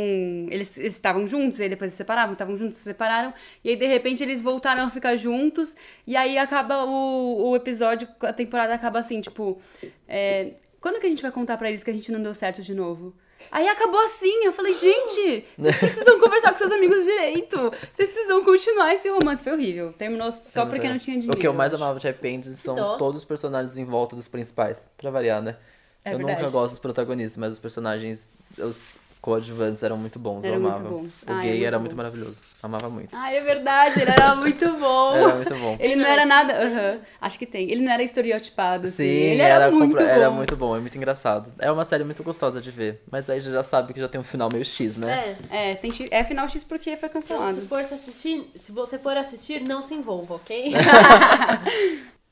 Eles 0.50 0.78
estavam 0.78 1.26
juntos, 1.28 1.60
e 1.60 1.64
aí 1.64 1.70
depois 1.70 1.92
se 1.92 1.98
separavam, 1.98 2.34
estavam 2.34 2.56
juntos, 2.56 2.78
se 2.78 2.84
separaram. 2.84 3.34
E 3.64 3.70
aí, 3.70 3.76
de 3.76 3.86
repente, 3.88 4.22
eles 4.24 4.42
voltaram 4.42 4.84
a 4.84 4.90
ficar 4.90 5.16
juntos. 5.18 5.76
E 6.06 6.16
aí 6.16 6.38
acaba 6.38 6.84
o, 6.86 7.50
o 7.50 7.56
episódio, 7.56 8.08
a 8.22 8.34
temporada 8.34 8.74
acaba 8.74 9.00
assim, 9.00 9.22
tipo. 9.22 9.60
é, 10.08 10.54
quando 10.80 11.00
que 11.00 11.08
a 11.08 11.10
gente 11.10 11.22
vai 11.22 11.32
contar 11.32 11.58
pra 11.58 11.70
eles 11.70 11.84
que 11.84 11.90
a 11.90 11.94
gente 11.94 12.12
não 12.12 12.22
deu 12.22 12.34
certo 12.36 12.62
de 12.62 12.74
novo? 12.76 13.14
Aí 13.52 13.68
acabou 13.68 14.00
assim, 14.02 14.46
eu 14.46 14.54
falei, 14.54 14.74
gente, 14.74 15.46
vocês 15.58 15.78
precisam 15.78 16.20
conversar 16.20 16.52
com 16.52 16.58
seus 16.58 16.72
amigos 16.72 17.04
direito. 17.04 17.58
Vocês 17.94 18.10
precisam 18.12 18.44
continuar 18.44 18.94
esse 18.96 19.10
romance. 19.10 19.44
Foi 19.44 19.54
horrível. 19.54 19.94
Terminou 19.94 20.32
só 20.32 20.64
É 20.64 20.66
porque 20.66 20.90
não 20.90 20.98
tinha 20.98 21.18
dinheiro. 21.18 21.38
O 21.38 21.40
que 21.40 21.48
eu 21.48 21.54
mais 21.54 21.74
amava 21.74 22.00
de 22.00 22.08
Happy 22.08 22.28
Endings 22.30 22.60
são 22.60 22.98
todos 22.98 23.22
os 23.22 23.26
personagens 23.26 23.78
em 23.78 23.86
volta 23.86 24.16
dos 24.16 24.28
principais. 24.28 24.90
Pra 24.98 25.12
variar, 25.12 25.42
né? 25.42 25.58
É 26.06 26.14
eu 26.14 26.18
verdade. 26.18 26.42
nunca 26.42 26.52
gosto 26.52 26.72
dos 26.72 26.80
protagonistas, 26.80 27.38
mas 27.38 27.54
os 27.54 27.60
personagens, 27.60 28.28
os 28.58 28.98
coadjuvantes 29.24 29.82
eram 29.82 29.96
muito 29.98 30.20
bons, 30.20 30.44
Eram 30.44 30.56
eu 30.56 30.62
muito 30.62 30.76
amava. 30.76 30.90
bons. 30.90 31.14
O 31.24 31.26
Ah, 31.28 31.40
é 31.40 31.42
gay 31.44 31.52
muito 31.54 31.66
era 31.66 31.78
bom. 31.78 31.82
muito 31.84 31.96
maravilhoso. 31.96 32.42
Amava 32.62 32.90
muito. 32.90 33.16
Ai, 33.16 33.38
é 33.38 33.42
verdade, 33.42 34.02
ele 34.02 34.12
era 34.12 34.36
muito 34.36 34.70
bom. 34.78 35.16
Era 35.16 35.36
muito 35.36 35.56
bom. 35.56 35.78
Ele 35.80 35.96
não 35.96 36.06
era 36.06 36.26
na 36.26 36.44
nada. 36.44 36.54
aham, 36.62 37.00
acho 37.22 37.40
que 37.40 37.46
tem. 37.46 37.72
Ele 37.72 37.82
não 37.82 37.92
era 37.94 38.04
estereotipado, 38.04 38.88
assim. 38.88 38.98
Sim, 38.98 39.04
ele 39.10 39.42
era, 39.42 39.72
muito 39.72 39.92
compra- 39.92 40.04
bom. 40.04 40.10
era 40.10 40.30
muito 40.30 40.56
bom, 40.58 40.76
é 40.76 40.80
muito 40.82 40.98
engraçado. 40.98 41.54
É 41.58 41.72
uma 41.72 41.86
série 41.86 42.04
muito 42.04 42.22
gostosa 42.22 42.60
de 42.62 42.70
ver, 42.70 43.02
mas 43.10 43.30
aí 43.30 43.40
já 43.40 43.64
sabe 43.64 43.94
que 43.94 44.00
já 44.02 44.10
tem 44.10 44.20
um 44.20 44.26
final 44.26 44.50
meio 44.52 44.66
X, 44.66 44.98
né? 44.98 45.36
É. 45.50 45.72
É, 45.72 45.76
tem 45.76 45.90
X- 45.92 46.10
é 46.12 46.22
final 46.26 46.50
X 46.50 46.64
porque 46.66 46.98
foi 46.98 47.08
Então, 47.08 47.22
cancelado. 47.22 47.62
se 47.62 47.62
for 47.68 47.80
assistir, 47.80 48.46
se 48.56 48.72
você 48.74 48.98
for 48.98 49.16
assistir, 49.16 49.62
não 49.62 49.82
se 49.82 49.94
envolva, 49.94 50.36
ok? 50.36 50.74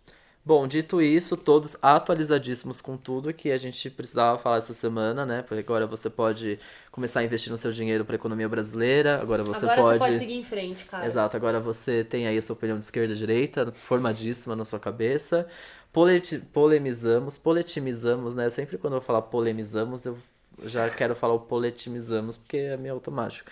Bom, 0.43 0.67
dito 0.67 0.99
isso, 0.99 1.37
todos 1.37 1.77
atualizadíssimos 1.83 2.81
com 2.81 2.97
tudo 2.97 3.31
que 3.31 3.51
a 3.51 3.57
gente 3.57 3.91
precisava 3.91 4.39
falar 4.39 4.57
essa 4.57 4.73
semana, 4.73 5.23
né? 5.23 5.43
Porque 5.43 5.59
agora 5.59 5.85
você 5.85 6.09
pode 6.09 6.57
começar 6.91 7.19
a 7.19 7.23
investir 7.23 7.51
no 7.51 7.59
seu 7.59 7.71
dinheiro 7.71 8.03
para 8.03 8.15
a 8.15 8.17
economia 8.17 8.49
brasileira, 8.49 9.21
agora 9.21 9.43
você 9.43 9.65
Agora 9.65 9.81
pode... 9.81 9.99
você 9.99 9.99
pode 9.99 10.17
seguir 10.17 10.33
em 10.33 10.43
frente, 10.43 10.85
cara. 10.85 11.05
Exato, 11.05 11.37
agora 11.37 11.59
você 11.59 12.03
tem 12.03 12.25
aí 12.25 12.39
a 12.39 12.41
sua 12.41 12.55
opinião 12.55 12.79
de 12.79 12.83
esquerda 12.83 13.13
e 13.13 13.17
direita, 13.17 13.71
formadíssima 13.71 14.55
na 14.55 14.65
sua 14.65 14.79
cabeça. 14.79 15.47
Poleti- 15.93 16.39
polemizamos, 16.39 17.37
poletimizamos, 17.37 18.33
né? 18.33 18.49
Sempre 18.49 18.79
quando 18.79 18.95
eu 18.95 19.01
falar 19.01 19.21
polemizamos, 19.21 20.05
eu 20.05 20.17
já 20.63 20.89
quero 20.89 21.15
falar 21.15 21.35
o 21.35 21.39
poletimizamos, 21.41 22.35
porque 22.35 22.57
é 22.57 22.77
meio 22.77 22.95
automático. 22.95 23.51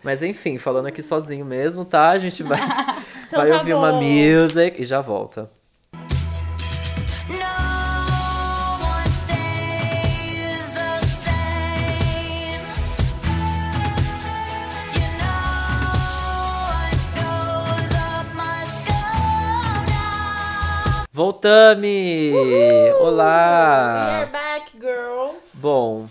Mas 0.00 0.22
enfim, 0.22 0.58
falando 0.58 0.86
aqui 0.86 1.02
sozinho 1.02 1.44
mesmo, 1.44 1.84
tá? 1.84 2.10
A 2.10 2.18
gente 2.20 2.44
vai, 2.44 2.60
vai 3.32 3.48
tá 3.48 3.58
ouvir 3.58 3.74
uma 3.74 3.90
bom. 3.90 4.00
music 4.00 4.80
e 4.80 4.84
já 4.84 5.00
volta. 5.00 5.50
Voltame! 21.20 22.32
We 22.32 22.94
Olá! 22.94 24.22
are 24.22 24.30
back, 24.30 24.72
girls. 24.80 25.60
Bom, 25.60 26.08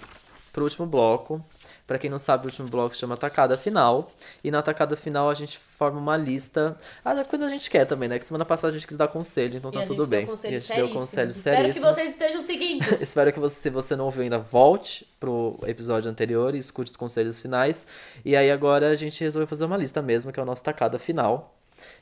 pro 0.53 0.65
último 0.65 0.85
bloco. 0.85 1.43
Pra 1.87 1.97
quem 1.97 2.11
não 2.11 2.19
sabe, 2.19 2.45
o 2.45 2.49
último 2.49 2.67
bloco 2.67 2.93
se 2.93 2.99
chama 3.01 3.17
Tacada 3.17 3.57
Final. 3.57 4.11
E 4.43 4.51
na 4.51 4.61
Tacada 4.61 4.95
Final 4.95 5.27
a 5.27 5.33
gente 5.33 5.57
forma 5.57 5.97
uma 5.99 6.15
lista. 6.15 6.77
Ah, 7.03 7.25
quando 7.27 7.43
a 7.43 7.49
gente 7.49 7.71
quer 7.71 7.85
também, 7.85 8.07
né? 8.07 8.19
Que 8.19 8.25
semana 8.25 8.45
passada 8.45 8.67
a 8.67 8.71
gente 8.71 8.85
quis 8.85 8.95
dar 8.95 9.07
conselho, 9.07 9.57
então 9.57 9.71
E 9.71 9.73
tá 9.73 9.81
tudo 9.83 10.05
bem. 10.05 10.27
conselho 10.27 10.53
e 10.53 10.57
a 10.57 10.59
gente 10.59 10.75
deu 10.75 10.89
conselho 10.89 11.31
Espero 11.31 11.73
que 11.73 11.79
vocês 11.79 12.11
estejam 12.11 12.43
seguindo. 12.43 12.85
Espero 13.01 13.33
que 13.33 13.39
você, 13.39 13.55
se 13.55 13.69
você 13.71 13.95
não 13.95 14.05
ouviu 14.05 14.21
ainda, 14.21 14.37
volte 14.37 15.07
pro 15.19 15.57
episódio 15.65 16.11
anterior 16.11 16.53
e 16.53 16.59
escute 16.59 16.91
os 16.91 16.97
conselhos 16.97 17.41
finais. 17.41 17.87
E 18.23 18.35
aí 18.35 18.51
agora 18.51 18.91
a 18.91 18.95
gente 18.95 19.23
resolveu 19.23 19.47
fazer 19.47 19.65
uma 19.65 19.75
lista 19.75 20.03
mesmo, 20.03 20.31
que 20.31 20.39
é 20.39 20.43
o 20.43 20.45
nosso 20.45 20.63
tacada 20.63 20.99
final. 20.99 21.55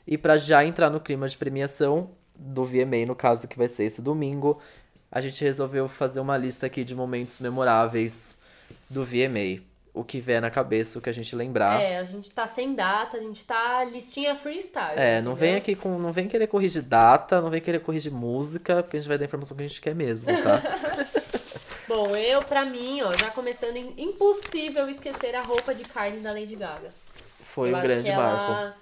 E 0.06 0.18
pra 0.18 0.36
já 0.36 0.62
entrar 0.62 0.90
no 0.90 1.00
clima 1.00 1.26
de 1.26 1.38
premiação 1.38 2.10
do 2.38 2.64
VMA, 2.64 3.04
no 3.06 3.14
caso 3.16 3.48
que 3.48 3.58
vai 3.58 3.68
ser 3.68 3.84
esse 3.84 4.00
domingo, 4.00 4.60
a 5.10 5.20
gente 5.20 5.42
resolveu 5.42 5.88
fazer 5.88 6.20
uma 6.20 6.36
lista 6.36 6.66
aqui 6.66 6.84
de 6.84 6.94
momentos 6.94 7.40
memoráveis 7.40 8.36
do 8.88 9.04
VMA. 9.04 9.62
O 9.94 10.04
que 10.04 10.20
vier 10.20 10.40
na 10.40 10.48
cabeça, 10.50 10.98
o 10.98 11.02
que 11.02 11.10
a 11.10 11.12
gente 11.12 11.34
lembrar. 11.34 11.80
É, 11.82 11.98
a 11.98 12.04
gente 12.04 12.30
tá 12.30 12.46
sem 12.46 12.72
data, 12.74 13.16
a 13.16 13.20
gente 13.20 13.44
tá 13.44 13.82
listinha 13.84 14.36
freestyle. 14.36 14.92
É, 14.96 15.20
não 15.20 15.34
vem 15.34 15.56
aqui 15.56 15.74
com. 15.74 15.98
Não 15.98 16.12
vem 16.12 16.28
querer 16.28 16.46
corrigir 16.46 16.82
data, 16.82 17.40
não 17.40 17.50
vem 17.50 17.60
querer 17.60 17.80
corrigir 17.80 18.12
música, 18.12 18.80
porque 18.82 18.96
a 18.96 19.00
gente 19.00 19.08
vai 19.08 19.18
dar 19.18 19.24
a 19.24 19.26
informação 19.26 19.56
que 19.56 19.64
a 19.64 19.66
gente 19.66 19.80
quer 19.80 19.96
mesmo, 19.96 20.28
tá? 20.42 20.62
Bom, 21.88 22.14
eu, 22.14 22.42
pra 22.44 22.64
mim, 22.64 23.00
ó, 23.02 23.16
já 23.16 23.30
começando, 23.30 23.76
im- 23.76 23.94
impossível 23.96 24.88
esquecer 24.88 25.34
a 25.34 25.42
roupa 25.42 25.74
de 25.74 25.82
carne 25.84 26.20
da 26.20 26.32
Lady 26.32 26.54
Gaga. 26.54 26.92
Foi 27.46 27.72
Eu 27.72 27.76
um 27.76 27.80
grande 27.80 28.12
marco. 28.12 28.52
ela... 28.52 28.76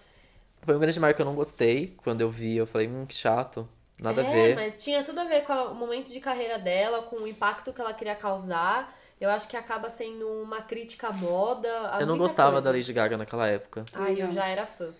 Foi 0.66 0.76
um 0.76 0.80
grande 0.80 0.98
marco 0.98 1.16
que 1.16 1.22
eu 1.22 1.26
não 1.26 1.34
gostei. 1.34 1.94
Quando 1.98 2.20
eu 2.20 2.28
vi, 2.28 2.56
eu 2.56 2.66
falei, 2.66 2.88
hum, 2.88 3.06
que 3.06 3.14
chato. 3.14 3.66
Nada 3.98 4.20
é, 4.22 4.26
a 4.26 4.30
ver. 4.30 4.54
mas 4.56 4.82
tinha 4.82 5.02
tudo 5.02 5.20
a 5.20 5.24
ver 5.24 5.44
com 5.44 5.52
o 5.54 5.74
momento 5.74 6.10
de 6.12 6.20
carreira 6.20 6.58
dela, 6.58 7.02
com 7.02 7.16
o 7.16 7.26
impacto 7.26 7.72
que 7.72 7.80
ela 7.80 7.94
queria 7.94 8.14
causar. 8.16 8.94
Eu 9.18 9.30
acho 9.30 9.48
que 9.48 9.56
acaba 9.56 9.88
sendo 9.88 10.28
uma 10.28 10.60
crítica 10.60 11.08
à 11.08 11.12
moda. 11.12 11.68
a 11.92 12.00
Eu 12.00 12.06
não 12.06 12.18
gostava 12.18 12.52
coisa. 12.52 12.70
da 12.70 12.76
Lady 12.76 12.92
Gaga 12.92 13.16
naquela 13.16 13.46
época. 13.46 13.84
Ai, 13.94 14.20
eu 14.20 14.30
já 14.30 14.46
era 14.46 14.66
fã. 14.66 14.90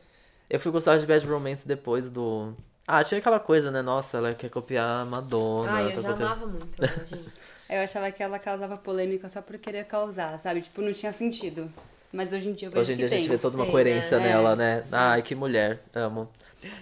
Eu 0.48 0.58
fui 0.60 0.70
gostar 0.72 0.96
de 0.98 1.04
Bad 1.04 1.26
Romance 1.26 1.66
depois 1.66 2.08
do. 2.10 2.54
Ah, 2.86 3.02
tinha 3.02 3.18
aquela 3.18 3.40
coisa, 3.40 3.70
né? 3.70 3.82
Nossa, 3.82 4.16
ela 4.18 4.32
quer 4.32 4.48
copiar 4.48 5.02
a 5.02 5.04
Madonna. 5.04 5.70
Ai, 5.72 5.82
ela 5.82 5.90
eu 5.90 5.94
tá 5.96 6.00
já 6.02 6.08
copiando- 6.10 6.26
amava 6.32 6.46
muito, 6.46 6.78
imagina. 6.78 7.32
Eu 7.68 7.80
achava 7.82 8.10
que 8.12 8.22
ela 8.22 8.38
causava 8.38 8.76
polêmica 8.76 9.28
só 9.28 9.42
por 9.42 9.58
querer 9.58 9.84
causar, 9.86 10.38
sabe? 10.38 10.60
Tipo, 10.62 10.80
não 10.80 10.92
tinha 10.92 11.12
sentido. 11.12 11.68
Mas 12.12 12.32
hoje 12.32 12.48
em 12.48 12.52
dia 12.54 12.68
eu 12.68 12.72
vejo 12.72 12.80
Hoje 12.82 12.92
em 12.92 12.96
que 12.96 12.98
dia 12.98 13.06
a 13.06 13.10
tem. 13.10 13.20
gente 13.20 13.28
vê 13.30 13.38
toda 13.38 13.56
uma 13.56 13.64
Tem, 13.64 13.72
coerência 13.72 14.18
né? 14.18 14.28
nela, 14.28 14.52
É. 14.52 14.56
né? 14.56 14.82
Ai, 14.92 15.22
que 15.22 15.34
mulher. 15.34 15.80
Amo. 15.94 16.28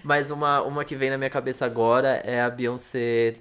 Mas 0.03 0.31
uma, 0.31 0.63
uma 0.63 0.85
que 0.85 0.95
vem 0.97 1.11
na 1.11 1.19
minha 1.19 1.31
cabeça 1.31 1.65
agora 1.67 2.17
é 2.25 2.41
a 2.41 2.49
Beyoncé. 2.51 3.37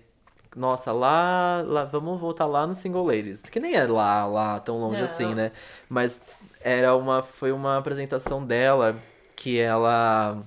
Nossa, 0.56 0.92
lá, 0.92 1.64
lá. 1.66 1.84
Vamos 1.86 2.20
voltar 2.20 2.46
lá 2.46 2.66
no 2.68 2.74
Single 2.76 3.06
Ladies. 3.06 3.42
Que 3.42 3.60
nem 3.60 3.76
é 3.76 3.86
lá, 3.86 4.26
lá, 4.26 4.60
tão 4.60 4.80
longe 4.80 4.98
Não. 4.98 5.06
assim, 5.06 5.34
né? 5.34 5.52
Mas 5.90 6.20
era 6.62 6.96
uma, 6.96 7.24
foi 7.24 7.52
uma 7.52 7.78
apresentação 7.78 8.44
dela 8.46 8.96
que 9.36 9.60
ela. 9.60 10.44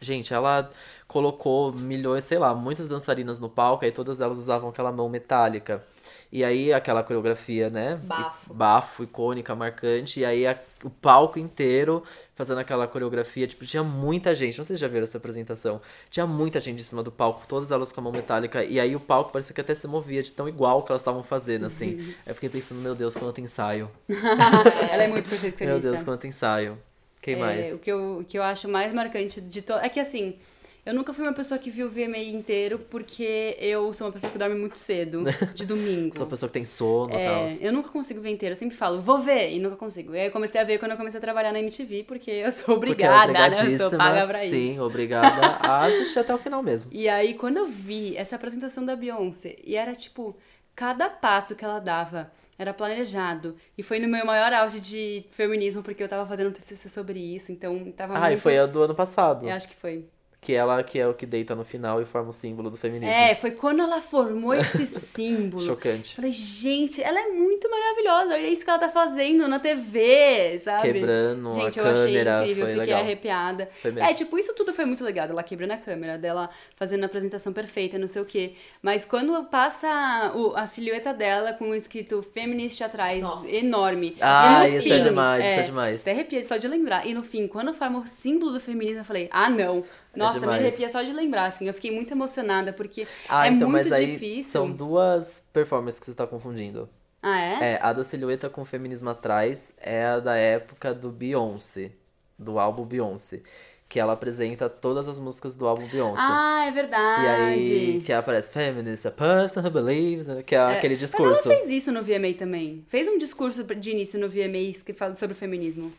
Gente, 0.00 0.32
ela 0.32 0.70
colocou 1.06 1.72
milhões, 1.72 2.24
sei 2.24 2.38
lá, 2.38 2.54
muitas 2.54 2.88
dançarinas 2.88 3.38
no 3.40 3.48
palco, 3.48 3.84
aí 3.84 3.92
todas 3.92 4.20
elas 4.20 4.38
usavam 4.38 4.70
aquela 4.70 4.90
mão 4.92 5.08
metálica. 5.08 5.84
E 6.32 6.44
aí 6.44 6.72
aquela 6.72 7.02
coreografia, 7.02 7.68
né? 7.68 7.98
Bafo. 8.04 8.54
Bafo, 8.54 9.02
icônica, 9.02 9.52
marcante. 9.54 10.20
E 10.20 10.24
aí 10.24 10.46
a- 10.46 10.56
o 10.84 10.88
palco 10.90 11.38
inteiro 11.40 12.04
fazendo 12.36 12.58
aquela 12.58 12.86
coreografia. 12.86 13.48
Tipo, 13.48 13.66
tinha 13.66 13.82
muita 13.82 14.32
gente. 14.34 14.56
Não 14.56 14.64
sei 14.64 14.76
se 14.76 14.80
já 14.80 14.86
viram 14.86 15.02
essa 15.04 15.18
apresentação. 15.18 15.80
Tinha 16.08 16.26
muita 16.28 16.60
gente 16.60 16.80
em 16.80 16.84
cima 16.84 17.02
do 17.02 17.10
palco, 17.10 17.42
todas 17.48 17.72
elas 17.72 17.90
com 17.90 18.00
a 18.00 18.04
mão 18.04 18.12
metálica. 18.12 18.64
E 18.64 18.78
aí 18.78 18.94
o 18.94 19.00
palco 19.00 19.32
parecia 19.32 19.52
que 19.52 19.60
até 19.60 19.74
se 19.74 19.88
movia 19.88 20.22
de 20.22 20.30
tão 20.32 20.48
igual 20.48 20.84
que 20.84 20.92
elas 20.92 21.02
estavam 21.02 21.22
fazendo, 21.24 21.66
assim. 21.66 21.94
Uhum. 21.96 22.06
Aí 22.08 22.14
eu 22.28 22.34
fiquei 22.36 22.48
pensando, 22.48 22.80
meu 22.80 22.94
Deus, 22.94 23.16
quanto 23.16 23.40
ensaio. 23.40 23.90
ela 24.08 25.02
é 25.02 25.08
muito 25.08 25.28
perfeccionista. 25.28 25.66
Meu 25.66 25.80
Deus, 25.80 26.02
quanto 26.04 26.26
ensaio. 26.28 26.78
Quem 27.20 27.34
É, 27.34 27.38
mais? 27.38 27.74
O 27.74 27.78
que, 27.78 27.90
eu, 27.90 28.18
o 28.18 28.24
que 28.24 28.38
eu 28.38 28.42
acho 28.42 28.68
mais 28.68 28.94
marcante 28.94 29.40
de 29.40 29.62
todo. 29.62 29.80
É 29.80 29.88
que 29.88 29.98
assim, 30.00 30.36
eu 30.84 30.94
nunca 30.94 31.12
fui 31.12 31.24
uma 31.24 31.32
pessoa 31.32 31.58
que 31.58 31.70
viu 31.70 31.86
o 31.86 31.90
VMA 31.90 32.18
inteiro, 32.18 32.78
porque 32.78 33.56
eu 33.60 33.92
sou 33.92 34.06
uma 34.06 34.12
pessoa 34.12 34.32
que 34.32 34.38
dorme 34.38 34.54
muito 34.54 34.76
cedo, 34.76 35.24
de 35.54 35.66
domingo. 35.66 36.14
Sou 36.16 36.24
uma 36.24 36.30
pessoa 36.30 36.48
que 36.48 36.54
tem 36.54 36.64
sono 36.64 37.12
e 37.12 37.16
É, 37.16 37.24
tal. 37.26 37.48
eu 37.60 37.72
nunca 37.72 37.88
consigo 37.90 38.20
ver 38.20 38.30
inteiro, 38.30 38.52
eu 38.52 38.56
sempre 38.56 38.76
falo, 38.76 39.00
vou 39.00 39.18
ver, 39.18 39.52
e 39.52 39.58
nunca 39.58 39.76
consigo. 39.76 40.14
E 40.14 40.20
aí 40.20 40.26
eu 40.26 40.32
comecei 40.32 40.60
a 40.60 40.64
ver 40.64 40.78
quando 40.78 40.92
eu 40.92 40.96
comecei 40.96 41.18
a 41.18 41.20
trabalhar 41.20 41.52
na 41.52 41.60
MTV, 41.60 42.04
porque 42.04 42.30
eu 42.30 42.50
sou 42.52 42.76
Porque 42.78 43.02
é 43.04 43.10
obrigada, 43.10 43.32
né? 43.32 43.74
Eu 43.74 43.78
sou 43.90 43.98
paga 43.98 44.26
pra 44.26 44.38
sim, 44.40 44.72
isso. 44.74 44.82
obrigada 44.84 45.46
a 45.60 45.84
assistir 45.86 46.18
até 46.18 46.34
o 46.34 46.38
final 46.38 46.62
mesmo. 46.62 46.90
E 46.92 47.08
aí, 47.08 47.34
quando 47.34 47.58
eu 47.58 47.66
vi 47.66 48.16
essa 48.16 48.36
apresentação 48.36 48.84
da 48.84 48.96
Beyoncé, 48.96 49.56
e 49.64 49.76
era 49.76 49.94
tipo, 49.94 50.36
cada 50.74 51.08
passo 51.10 51.54
que 51.54 51.64
ela 51.64 51.78
dava 51.78 52.32
era 52.58 52.74
planejado. 52.74 53.56
E 53.76 53.82
foi 53.82 53.98
no 53.98 54.06
meu 54.08 54.24
maior 54.26 54.52
auge 54.52 54.80
de 54.80 55.24
feminismo, 55.30 55.82
porque 55.82 56.02
eu 56.02 56.08
tava 56.08 56.26
fazendo 56.26 56.48
um 56.50 56.52
TCC 56.52 56.88
sobre 56.90 57.18
isso, 57.18 57.50
então 57.52 57.90
tava 57.92 58.14
Ah, 58.16 58.26
e 58.28 58.30
muito... 58.32 58.42
foi 58.42 58.58
a 58.58 58.66
do 58.66 58.82
ano 58.82 58.94
passado. 58.94 59.46
Eu 59.48 59.52
acho 59.54 59.66
que 59.68 59.74
foi. 59.76 60.04
Que 60.42 60.54
ela 60.54 60.82
que 60.82 60.98
é 60.98 61.06
o 61.06 61.12
que 61.12 61.26
deita 61.26 61.54
no 61.54 61.64
final 61.66 62.00
e 62.00 62.06
forma 62.06 62.30
o 62.30 62.32
símbolo 62.32 62.70
do 62.70 62.76
feminismo. 62.78 63.12
É, 63.14 63.34
foi 63.34 63.50
quando 63.50 63.82
ela 63.82 64.00
formou 64.00 64.54
esse 64.54 64.86
símbolo. 64.98 65.62
Chocante. 65.66 66.16
Falei, 66.16 66.32
gente, 66.32 67.02
ela 67.02 67.20
é 67.20 67.28
muito 67.28 67.70
maravilhosa. 67.70 68.32
Olha 68.34 68.48
isso 68.48 68.64
que 68.64 68.70
ela 68.70 68.78
tá 68.78 68.88
fazendo 68.88 69.46
na 69.46 69.58
TV, 69.58 70.58
sabe? 70.64 70.92
Quebrando 70.94 71.50
Gente, 71.52 71.78
a 71.78 71.82
eu 71.82 71.88
achei 71.90 72.04
câmera, 72.04 72.40
incrível, 72.42 72.64
foi 72.64 72.72
eu 72.74 72.78
fiquei 72.78 72.94
legal. 72.94 73.00
arrepiada. 73.02 73.68
Foi 73.82 73.90
mesmo. 73.90 74.08
É, 74.08 74.14
tipo, 74.14 74.38
isso 74.38 74.54
tudo 74.54 74.72
foi 74.72 74.86
muito 74.86 75.04
legal, 75.04 75.28
dela 75.28 75.42
quebrando 75.42 75.72
a 75.72 75.76
câmera, 75.76 76.16
dela 76.16 76.48
fazendo 76.74 77.02
a 77.02 77.06
apresentação 77.06 77.52
perfeita, 77.52 77.98
não 77.98 78.06
sei 78.06 78.22
o 78.22 78.24
quê. 78.24 78.54
Mas 78.80 79.04
quando 79.04 79.44
passa 79.44 80.32
o- 80.34 80.56
a 80.56 80.66
silhueta 80.66 81.12
dela 81.12 81.52
com 81.52 81.68
o 81.68 81.74
escrito 81.74 82.22
feminist 82.22 82.82
atrás, 82.82 83.20
Nossa. 83.22 83.46
enorme. 83.50 84.16
Ah, 84.20 84.66
isso 84.66 84.88
fim, 84.88 84.92
é 84.94 84.98
demais, 85.00 85.44
isso 85.44 85.60
é 85.60 85.62
demais. 85.64 86.00
Até 86.00 86.12
arrepia 86.12 86.42
só 86.44 86.56
de 86.56 86.66
lembrar. 86.66 87.06
E 87.06 87.12
no 87.12 87.22
fim, 87.22 87.46
quando 87.46 87.74
forma 87.74 87.98
o 87.98 88.06
símbolo 88.06 88.52
do 88.52 88.60
feminismo, 88.60 89.00
eu 89.00 89.04
falei, 89.04 89.28
ah, 89.30 89.50
não. 89.50 89.84
Nossa, 90.14 90.46
me 90.46 90.52
demais. 90.52 90.60
arrepia 90.62 90.88
só 90.88 91.02
de 91.02 91.12
lembrar, 91.12 91.46
assim. 91.46 91.66
Eu 91.68 91.74
fiquei 91.74 91.90
muito 91.90 92.12
emocionada, 92.12 92.72
porque 92.72 93.06
Ah, 93.28 93.46
é 93.46 93.50
então, 93.50 93.68
muito 93.68 93.88
mas 93.88 93.92
aí 93.92 94.12
difícil. 94.12 94.50
são 94.50 94.70
duas 94.70 95.48
performances 95.52 96.00
que 96.00 96.06
você 96.06 96.14
tá 96.14 96.26
confundindo. 96.26 96.88
Ah, 97.22 97.40
é? 97.40 97.72
É, 97.74 97.78
a 97.82 97.92
da 97.92 98.02
silhueta 98.02 98.48
com 98.48 98.62
o 98.62 98.64
feminismo 98.64 99.10
atrás 99.10 99.72
é 99.78 100.04
a 100.06 100.20
da 100.20 100.36
época 100.36 100.94
do 100.94 101.10
Beyoncé, 101.10 101.92
do 102.38 102.58
álbum 102.58 102.84
Beyoncé. 102.84 103.40
Que 103.88 103.98
ela 103.98 104.12
apresenta 104.12 104.68
todas 104.70 105.08
as 105.08 105.18
músicas 105.18 105.56
do 105.56 105.66
álbum 105.66 105.84
Beyoncé. 105.88 106.22
Ah, 106.22 106.62
é 106.64 106.68
e 106.68 106.72
verdade. 106.72 107.26
aí, 107.26 108.02
que 108.06 108.12
aparece 108.12 108.52
Feminist, 108.52 109.06
a 109.06 109.10
person 109.10 109.60
who 109.62 109.70
believes, 109.70 110.28
né, 110.28 110.42
que 110.44 110.54
é, 110.54 110.60
aquele 110.60 110.96
discurso. 110.96 111.42
Mas 111.44 111.46
ela 111.46 111.56
fez 111.56 111.70
isso 111.70 111.90
no 111.92 112.00
VMA 112.00 112.32
também. 112.38 112.84
Fez 112.86 113.08
um 113.08 113.18
discurso 113.18 113.64
de 113.64 113.90
início 113.90 114.18
no 114.20 114.28
VMA 114.28 114.72
que 114.84 114.92
fala 114.92 115.16
sobre 115.16 115.34
o 115.34 115.36
feminismo. 115.36 115.92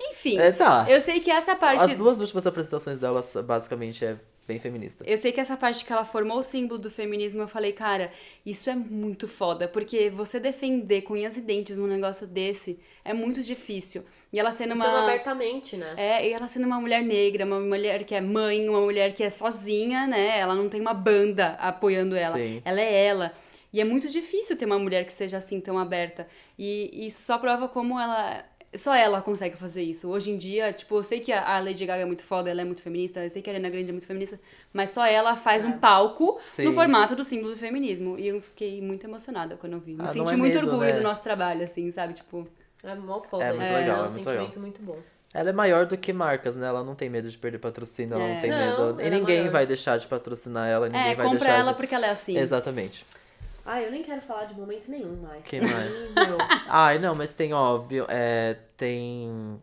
Enfim, 0.00 0.38
É, 0.38 0.52
tá. 0.52 0.86
eu 0.88 1.00
sei 1.00 1.20
que 1.20 1.30
essa 1.30 1.54
parte. 1.54 1.82
As 1.82 1.96
duas 1.96 2.20
últimas 2.20 2.46
apresentações 2.46 2.98
dela, 2.98 3.22
basicamente, 3.44 4.04
é 4.04 4.16
bem 4.46 4.58
feminista. 4.58 5.04
Eu 5.06 5.16
sei 5.16 5.32
que 5.32 5.40
essa 5.40 5.56
parte 5.56 5.84
que 5.84 5.92
ela 5.92 6.04
formou 6.04 6.38
o 6.38 6.42
símbolo 6.42 6.78
do 6.78 6.90
feminismo, 6.90 7.42
eu 7.42 7.48
falei, 7.48 7.72
cara, 7.72 8.10
isso 8.44 8.68
é 8.68 8.74
muito 8.74 9.26
foda, 9.26 9.66
porque 9.66 10.10
você 10.10 10.38
defender 10.38 11.02
com 11.02 11.14
unhas 11.14 11.36
e 11.36 11.40
dentes 11.40 11.78
um 11.78 11.86
negócio 11.86 12.26
desse 12.26 12.78
é 13.04 13.14
muito 13.14 13.42
difícil. 13.42 14.04
E 14.32 14.38
ela 14.38 14.52
sendo 14.52 14.74
uma. 14.74 14.84
Então, 14.84 15.02
abertamente, 15.04 15.76
né? 15.76 15.94
É, 15.96 16.28
e 16.28 16.32
ela 16.32 16.48
sendo 16.48 16.66
uma 16.66 16.80
mulher 16.80 17.02
negra, 17.02 17.44
uma 17.44 17.60
mulher 17.60 18.04
que 18.04 18.14
é 18.14 18.20
mãe, 18.20 18.68
uma 18.68 18.80
mulher 18.80 19.14
que 19.14 19.22
é 19.22 19.30
sozinha, 19.30 20.06
né? 20.06 20.38
Ela 20.38 20.54
não 20.54 20.68
tem 20.68 20.80
uma 20.80 20.94
banda 20.94 21.56
apoiando 21.58 22.16
ela. 22.16 22.36
Sim. 22.36 22.60
Ela 22.64 22.80
é 22.80 23.06
ela. 23.06 23.32
E 23.72 23.80
é 23.80 23.84
muito 23.84 24.08
difícil 24.08 24.56
ter 24.56 24.66
uma 24.66 24.78
mulher 24.78 25.04
que 25.04 25.12
seja 25.12 25.38
assim 25.38 25.60
tão 25.60 25.76
aberta. 25.78 26.28
E 26.56 27.06
isso 27.06 27.22
só 27.22 27.38
prova 27.38 27.68
como 27.68 27.98
ela. 27.98 28.44
Só 28.76 28.94
ela 28.94 29.22
consegue 29.22 29.56
fazer 29.56 29.82
isso. 29.82 30.08
Hoje 30.08 30.30
em 30.30 30.36
dia, 30.38 30.72
tipo, 30.72 30.96
eu 30.96 31.04
sei 31.04 31.20
que 31.20 31.32
a 31.32 31.58
Lady 31.60 31.86
Gaga 31.86 32.02
é 32.02 32.04
muito 32.04 32.24
foda, 32.24 32.50
ela 32.50 32.60
é 32.60 32.64
muito 32.64 32.82
feminista, 32.82 33.22
eu 33.24 33.30
sei 33.30 33.40
que 33.40 33.48
a 33.48 33.52
Ariana 33.52 33.70
Grande 33.70 33.90
é 33.90 33.92
muito 33.92 34.06
feminista, 34.06 34.38
mas 34.72 34.90
só 34.90 35.06
ela 35.06 35.36
faz 35.36 35.64
um 35.64 35.72
palco 35.78 36.40
Sim. 36.52 36.64
no 36.64 36.72
formato 36.72 37.14
do 37.14 37.22
símbolo 37.22 37.52
do 37.52 37.56
feminismo. 37.58 38.18
E 38.18 38.26
eu 38.28 38.40
fiquei 38.40 38.80
muito 38.82 39.06
emocionada 39.06 39.56
quando 39.56 39.74
eu 39.74 39.80
vi. 39.80 39.94
Me 39.94 40.02
Ah, 40.02 40.08
senti 40.08 40.32
é 40.32 40.36
muito 40.36 40.54
medo, 40.54 40.66
orgulho 40.66 40.86
né? 40.90 40.92
do 40.96 41.02
nosso 41.02 41.22
trabalho, 41.22 41.62
assim, 41.64 41.90
sabe? 41.90 42.14
Tipo. 42.14 42.48
É 42.82 42.94
mó 42.94 43.20
foda. 43.22 43.44
É 43.44 43.52
muito 43.52 43.64
isso, 43.64 43.72
legal, 43.72 43.96
é 43.96 44.00
um 44.02 44.06
é 44.06 44.10
muito 44.10 44.12
sentimento 44.12 44.40
legal. 44.48 44.60
muito 44.60 44.82
bom. 44.82 44.98
Ela 45.32 45.50
é 45.50 45.52
maior 45.52 45.86
do 45.86 45.96
que 45.96 46.12
marcas, 46.12 46.54
né? 46.54 46.66
Ela 46.66 46.84
não 46.84 46.94
tem 46.94 47.08
medo 47.10 47.28
de 47.30 47.36
perder 47.38 47.58
patrocínio, 47.58 48.14
ela 48.14 48.22
É. 48.22 48.34
não 48.34 48.40
tem 48.40 48.50
Não, 48.50 48.86
medo. 48.86 49.00
E 49.00 49.04
é 49.06 49.10
ninguém 49.10 49.38
maior. 49.40 49.52
vai 49.52 49.66
deixar 49.66 49.98
de 49.98 50.06
patrocinar 50.06 50.68
ela, 50.68 50.86
ninguém 50.86 51.12
é, 51.12 51.14
vai 51.14 51.26
compra 51.26 51.38
deixar 51.40 51.58
ela 51.58 51.72
de... 51.72 51.76
porque 51.76 51.94
ela 51.94 52.06
é 52.06 52.10
assim. 52.10 52.36
Exatamente. 52.38 53.04
Ah, 53.64 53.80
eu 53.80 53.90
nem 53.90 54.02
quero 54.02 54.20
falar 54.20 54.44
de 54.44 54.54
momento 54.54 54.90
nenhum 54.90 55.16
mais. 55.22 55.46
Quem 55.46 55.60
mais? 55.60 55.92
Ai, 56.68 56.98
não, 56.98 57.14
mas 57.14 57.32
tem, 57.32 57.52
ó, 57.54 57.78
Bio- 57.78 58.06
é, 58.08 58.56
tem 58.76 59.58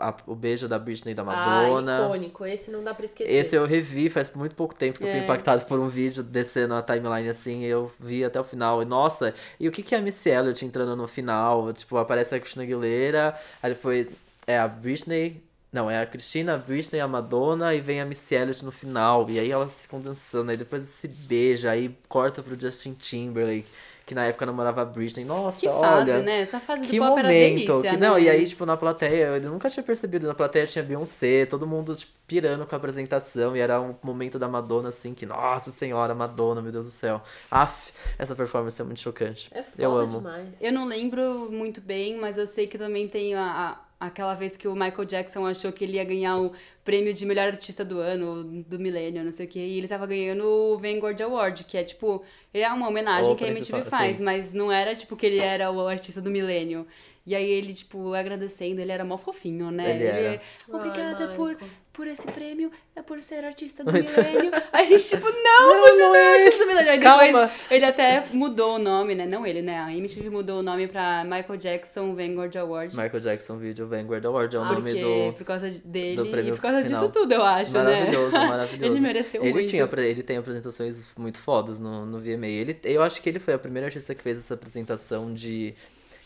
a- 0.00 0.14
o 0.26 0.34
beijo 0.34 0.68
da 0.68 0.78
Britney 0.78 1.12
e 1.12 1.14
da 1.14 1.22
Ah, 1.22 1.24
Madonna. 1.24 2.04
icônico. 2.04 2.46
Esse 2.46 2.70
não 2.70 2.84
dá 2.84 2.94
pra 2.94 3.04
esquecer. 3.04 3.32
Esse 3.32 3.56
eu 3.56 3.66
revi 3.66 4.08
faz 4.08 4.32
muito 4.34 4.54
pouco 4.54 4.74
tempo 4.74 4.98
que 4.98 5.04
eu 5.04 5.08
fui 5.08 5.18
É. 5.18 5.24
impactado 5.24 5.64
por 5.66 5.78
um 5.80 5.88
vídeo 5.88 6.22
descendo 6.22 6.74
a 6.74 6.82
timeline 6.82 7.28
assim, 7.28 7.62
e 7.62 7.66
eu 7.66 7.90
vi 7.98 8.24
até 8.24 8.40
o 8.40 8.44
final. 8.44 8.80
E 8.80 8.84
nossa, 8.84 9.34
e 9.58 9.68
o 9.68 9.72
que 9.72 9.82
que 9.82 9.94
é 9.94 9.98
a 9.98 10.02
Missy 10.02 10.30
Elliott 10.30 10.64
entrando 10.64 10.94
no 10.96 11.08
final? 11.08 11.72
Tipo, 11.72 11.96
aparece 11.98 12.34
a 12.34 12.40
Christina 12.40 12.62
Aguilera, 12.64 13.36
aí 13.62 13.72
depois 13.74 14.06
é 14.46 14.58
a 14.58 14.66
Britney, 14.68 15.42
não, 15.72 15.90
é 15.90 16.00
a 16.02 16.06
Cristina, 16.06 16.54
a 16.54 16.58
Britney, 16.58 17.00
a 17.00 17.08
Madonna 17.08 17.74
e 17.74 17.80
vem 17.80 18.00
a 18.00 18.04
Missy 18.04 18.34
Elliott 18.34 18.64
no 18.64 18.70
final. 18.70 19.28
E 19.30 19.38
aí 19.38 19.50
elas 19.50 19.72
ficam 19.82 20.00
dançando, 20.00 20.50
aí 20.50 20.56
depois 20.56 20.82
se 20.84 21.08
beija, 21.08 21.70
aí 21.70 21.96
corta 22.08 22.42
pro 22.42 22.58
Justin 22.60 22.92
Timberlake, 22.94 23.68
que 24.04 24.14
na 24.14 24.26
época 24.26 24.44
namorava 24.44 24.82
a 24.82 24.84
Britney. 24.84 25.24
Nossa, 25.24 25.58
Que 25.60 25.66
fase, 25.68 26.10
olha. 26.10 26.22
né? 26.22 26.40
Essa 26.40 26.60
fase 26.60 26.86
Que 26.86 26.98
do 26.98 26.98
pop 26.98 27.18
era 27.18 27.28
momento! 27.28 27.82
delícia, 27.82 27.90
que, 27.90 27.96
não, 27.96 28.14
né? 28.14 28.22
e 28.22 28.28
aí, 28.30 28.46
tipo, 28.46 28.66
na 28.66 28.76
plateia, 28.76 29.26
eu 29.38 29.50
nunca 29.50 29.70
tinha 29.70 29.82
percebido, 29.82 30.26
na 30.26 30.34
plateia 30.34 30.66
tinha 30.66 30.84
Beyoncé, 30.84 31.46
todo 31.46 31.66
mundo, 31.66 31.94
tipo, 31.96 32.12
pirando 32.26 32.66
com 32.66 32.74
a 32.74 32.78
apresentação, 32.78 33.56
e 33.56 33.60
era 33.60 33.80
um 33.80 33.94
momento 34.02 34.38
da 34.38 34.48
Madonna, 34.48 34.88
assim, 34.90 35.14
que, 35.14 35.24
nossa 35.24 35.70
senhora, 35.70 36.14
Madonna, 36.14 36.60
meu 36.60 36.72
Deus 36.72 36.86
do 36.86 36.92
céu. 36.92 37.22
Aff, 37.50 37.92
essa 38.18 38.34
performance 38.34 38.80
é 38.80 38.84
muito 38.84 39.00
chocante. 39.00 39.48
É 39.52 39.62
foda 39.62 39.82
eu 39.82 39.96
amo. 39.96 40.18
demais. 40.18 40.48
Eu 40.60 40.72
não 40.72 40.84
lembro 40.86 41.50
muito 41.50 41.80
bem, 41.80 42.16
mas 42.18 42.38
eu 42.38 42.46
sei 42.46 42.66
que 42.66 42.76
também 42.78 43.08
tem 43.08 43.34
a, 43.34 43.70
a- 43.70 43.80
aquela 44.02 44.34
vez 44.34 44.56
que 44.56 44.66
o 44.66 44.74
Michael 44.74 45.04
Jackson 45.04 45.46
achou 45.46 45.72
que 45.72 45.84
ele 45.84 45.94
ia 45.94 46.04
ganhar 46.04 46.36
o 46.36 46.52
prêmio 46.84 47.14
de 47.14 47.24
melhor 47.24 47.46
artista 47.46 47.84
do 47.84 48.00
ano, 48.00 48.42
do 48.64 48.78
milênio, 48.78 49.22
não 49.22 49.30
sei 49.30 49.46
o 49.46 49.48
que, 49.48 49.60
e 49.60 49.78
ele 49.78 49.86
tava 49.86 50.06
ganhando 50.06 50.44
o 50.44 50.76
Vanguard 50.76 51.20
Award, 51.20 51.62
que 51.64 51.78
é 51.78 51.84
tipo, 51.84 52.24
ele 52.52 52.64
é 52.64 52.72
uma 52.72 52.88
homenagem 52.88 53.30
O 53.30 53.36
que 53.36 53.44
a 53.44 53.48
MTV 53.48 53.84
faz, 53.84 54.20
mas 54.20 54.52
não 54.52 54.72
era 54.72 54.96
tipo 54.96 55.16
que 55.16 55.24
ele 55.24 55.38
era 55.38 55.70
o 55.70 55.86
artista 55.86 56.20
do 56.20 56.30
milênio. 56.30 56.84
E 57.24 57.36
aí 57.36 57.48
ele, 57.48 57.72
tipo, 57.72 58.12
agradecendo, 58.14 58.80
ele 58.80 58.90
era 58.90 59.04
mó 59.04 59.16
fofinho, 59.16 59.70
né? 59.70 59.94
Ele 59.94 60.04
era. 60.04 60.40
Obrigada 60.68 61.28
Ai, 61.28 61.36
por. 61.36 61.56
Por 61.92 62.06
esse 62.06 62.26
prêmio, 62.32 62.70
é 62.96 63.02
por 63.02 63.22
ser 63.22 63.44
artista 63.44 63.84
do 63.84 63.92
milênio. 63.92 64.50
A 64.72 64.82
gente, 64.82 65.04
tipo, 65.04 65.26
não, 65.26 65.80
você 65.80 65.96
não 65.98 66.14
é 66.14 66.36
artista 66.38 66.64
do 66.64 66.66
milênio. 66.68 67.02
Calma. 67.02 67.24
depois 67.24 67.50
ele 67.70 67.84
até 67.84 68.24
mudou 68.32 68.76
o 68.76 68.78
nome, 68.78 69.14
né? 69.14 69.26
Não 69.26 69.46
ele, 69.46 69.60
né? 69.60 69.78
A 69.78 69.92
MTV 69.92 70.30
mudou 70.30 70.60
o 70.60 70.62
nome 70.62 70.88
pra 70.88 71.22
Michael 71.24 71.56
Jackson 71.58 72.14
Vanguard 72.14 72.56
Award. 72.56 72.96
Michael 72.96 73.20
Jackson 73.20 73.58
Video 73.58 73.86
Vanguard 73.86 74.24
Award 74.24 74.56
é 74.56 74.58
o 74.58 74.62
porque, 74.62 74.80
nome 74.80 75.30
do. 75.30 75.32
por 75.36 75.44
causa 75.44 75.70
dele 75.84 76.22
e 76.22 76.52
por 76.52 76.60
causa 76.60 76.82
final. 76.82 77.00
disso 77.00 77.12
tudo, 77.12 77.32
eu 77.32 77.42
acho, 77.42 77.72
Maravilhoso, 77.72 78.32
né? 78.32 78.46
maravilhoso. 78.46 78.84
ele 78.92 79.00
mereceu 79.00 79.42
ele 79.42 79.52
muito. 79.52 79.68
Tinha, 79.68 79.88
ele 79.98 80.22
tem 80.22 80.36
apresentações 80.38 81.10
muito 81.16 81.38
fodas 81.38 81.78
no, 81.78 82.06
no 82.06 82.18
VMA. 82.20 82.46
Ele, 82.46 82.78
eu 82.84 83.02
acho 83.02 83.20
que 83.20 83.28
ele 83.28 83.38
foi 83.38 83.54
a 83.54 83.58
primeira 83.58 83.86
artista 83.88 84.14
que 84.14 84.22
fez 84.22 84.38
essa 84.38 84.54
apresentação 84.54 85.32
de 85.32 85.74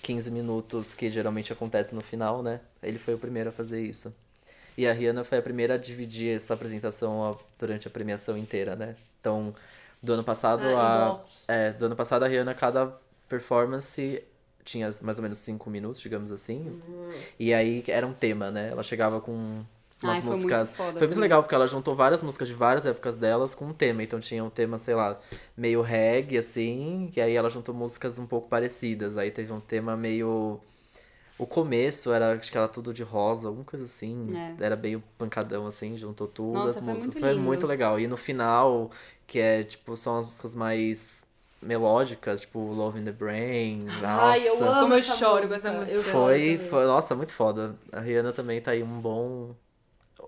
15 0.03 0.31
minutos 0.31 0.95
que 0.95 1.11
geralmente 1.11 1.53
acontece 1.53 1.95
no 1.95 2.01
final, 2.01 2.43
né? 2.43 2.61
Ele 2.83 2.99
foi 2.99 3.15
o 3.15 3.19
primeiro 3.19 3.49
a 3.49 3.53
fazer 3.53 3.83
isso. 3.83 4.15
E 4.77 4.87
a 4.87 4.93
Rihanna 4.93 5.25
foi 5.25 5.39
a 5.39 5.43
primeira 5.43 5.75
a 5.75 5.79
dividir 5.79 6.37
essa 6.37 6.55
apresentação 6.55 7.37
durante 7.59 7.89
a 7.89 7.91
premiação 7.91 8.37
inteira, 8.37 8.77
né? 8.77 8.97
Então, 9.21 9.55
do 10.03 10.13
ano 10.13 10.25
passado 10.25 10.63
Ah, 10.67 11.21
a. 11.49 11.53
É, 11.53 11.73
do 11.73 11.87
ano 11.87 11.97
passado 11.97 12.25
a 12.25 12.29
Rihanna, 12.29 12.55
cada 12.55 12.93
performance 13.29 14.23
tinha 14.65 14.93
mais 15.01 15.19
ou 15.19 15.23
menos 15.23 15.39
5 15.39 15.71
minutos, 15.71 16.01
digamos 16.01 16.31
assim. 16.31 16.59
Uhum. 16.69 17.13
E 17.39 17.55
aí 17.55 17.85
era 17.87 18.07
um 18.07 18.13
tema, 18.13 18.51
né? 18.51 18.69
Ela 18.71 18.83
chegava 18.83 19.21
com 19.21 19.65
umas 20.03 20.17
Ai, 20.17 20.21
foi 20.21 20.31
muito 20.31 20.43
músicas. 20.43 20.71
foda 20.73 20.99
foi 20.99 21.07
muito 21.07 21.21
legal, 21.21 21.43
porque 21.43 21.55
ela 21.55 21.67
juntou 21.67 21.95
várias 21.95 22.23
músicas 22.23 22.49
de 22.49 22.55
várias 22.55 22.85
épocas 22.85 23.17
delas 23.17 23.55
com 23.55 23.67
um 23.67 23.73
tema. 23.73 24.03
Então 24.03 24.21
tinha 24.21 24.45
um 24.45 24.51
tema, 24.51 24.77
sei 24.77 24.95
lá, 24.95 25.19
meio 25.57 25.81
reggae, 25.83 26.37
assim, 26.39 27.11
e 27.17 27.21
aí 27.21 27.35
ela 27.35 27.49
juntou 27.49 27.75
músicas 27.75 28.19
um 28.19 28.27
pouco 28.27 28.49
parecidas. 28.49 29.17
Aí 29.17 29.31
teve 29.31 29.53
um 29.53 29.61
tema 29.61 29.97
meio. 29.97 30.61
O 31.39 31.47
começo 31.47 32.13
era, 32.13 32.33
acho 32.35 32.51
que 32.51 32.57
era 32.57 32.69
tudo 32.69 32.95
de 32.95 33.03
rosa, 33.03 33.49
alguma 33.49 33.65
coisa 33.65 33.85
assim. 33.85 34.33
É. 34.35 34.57
Era 34.65 34.77
meio 34.77 35.03
pancadão, 35.19 35.67
assim, 35.67 35.97
juntou 35.97 36.27
tudo 36.27 36.69
Nossa, 36.69 36.71
as 36.71 36.81
foi 36.81 36.95
músicas. 36.95 37.15
muito 37.15 37.19
foi 37.21 37.35
lindo. 37.35 37.43
muito 37.43 37.67
legal. 37.67 38.01
E 38.01 38.07
no 38.07 38.17
final, 38.17 38.91
que 39.27 39.39
é, 39.39 39.63
tipo, 39.65 39.97
são 39.97 40.19
as 40.19 40.27
músicas 40.27 40.55
mais 40.55 41.27
melódicas, 41.61 42.41
tipo 42.43 42.59
Love 42.73 43.01
in 43.01 43.05
the 43.05 43.13
Brain. 43.13 43.85
Nossa. 44.01 44.07
Ai, 44.07 44.47
eu 44.49 44.63
amo 44.65 44.81
Como 44.81 44.95
eu 44.95 44.99
essa 44.99 45.17
choro 45.17 45.49
com 45.49 45.55
música. 45.55 45.57
essa 45.57 45.73
música. 45.73 46.03
Foi, 46.05 46.59
foi, 46.71 46.85
nossa, 46.87 47.15
muito 47.15 47.33
foda. 47.33 47.77
A 47.93 48.01
Rihanna 48.01 48.33
também 48.33 48.61
tá 48.61 48.71
aí 48.73 48.83
um 48.83 49.01
bom, 49.01 49.55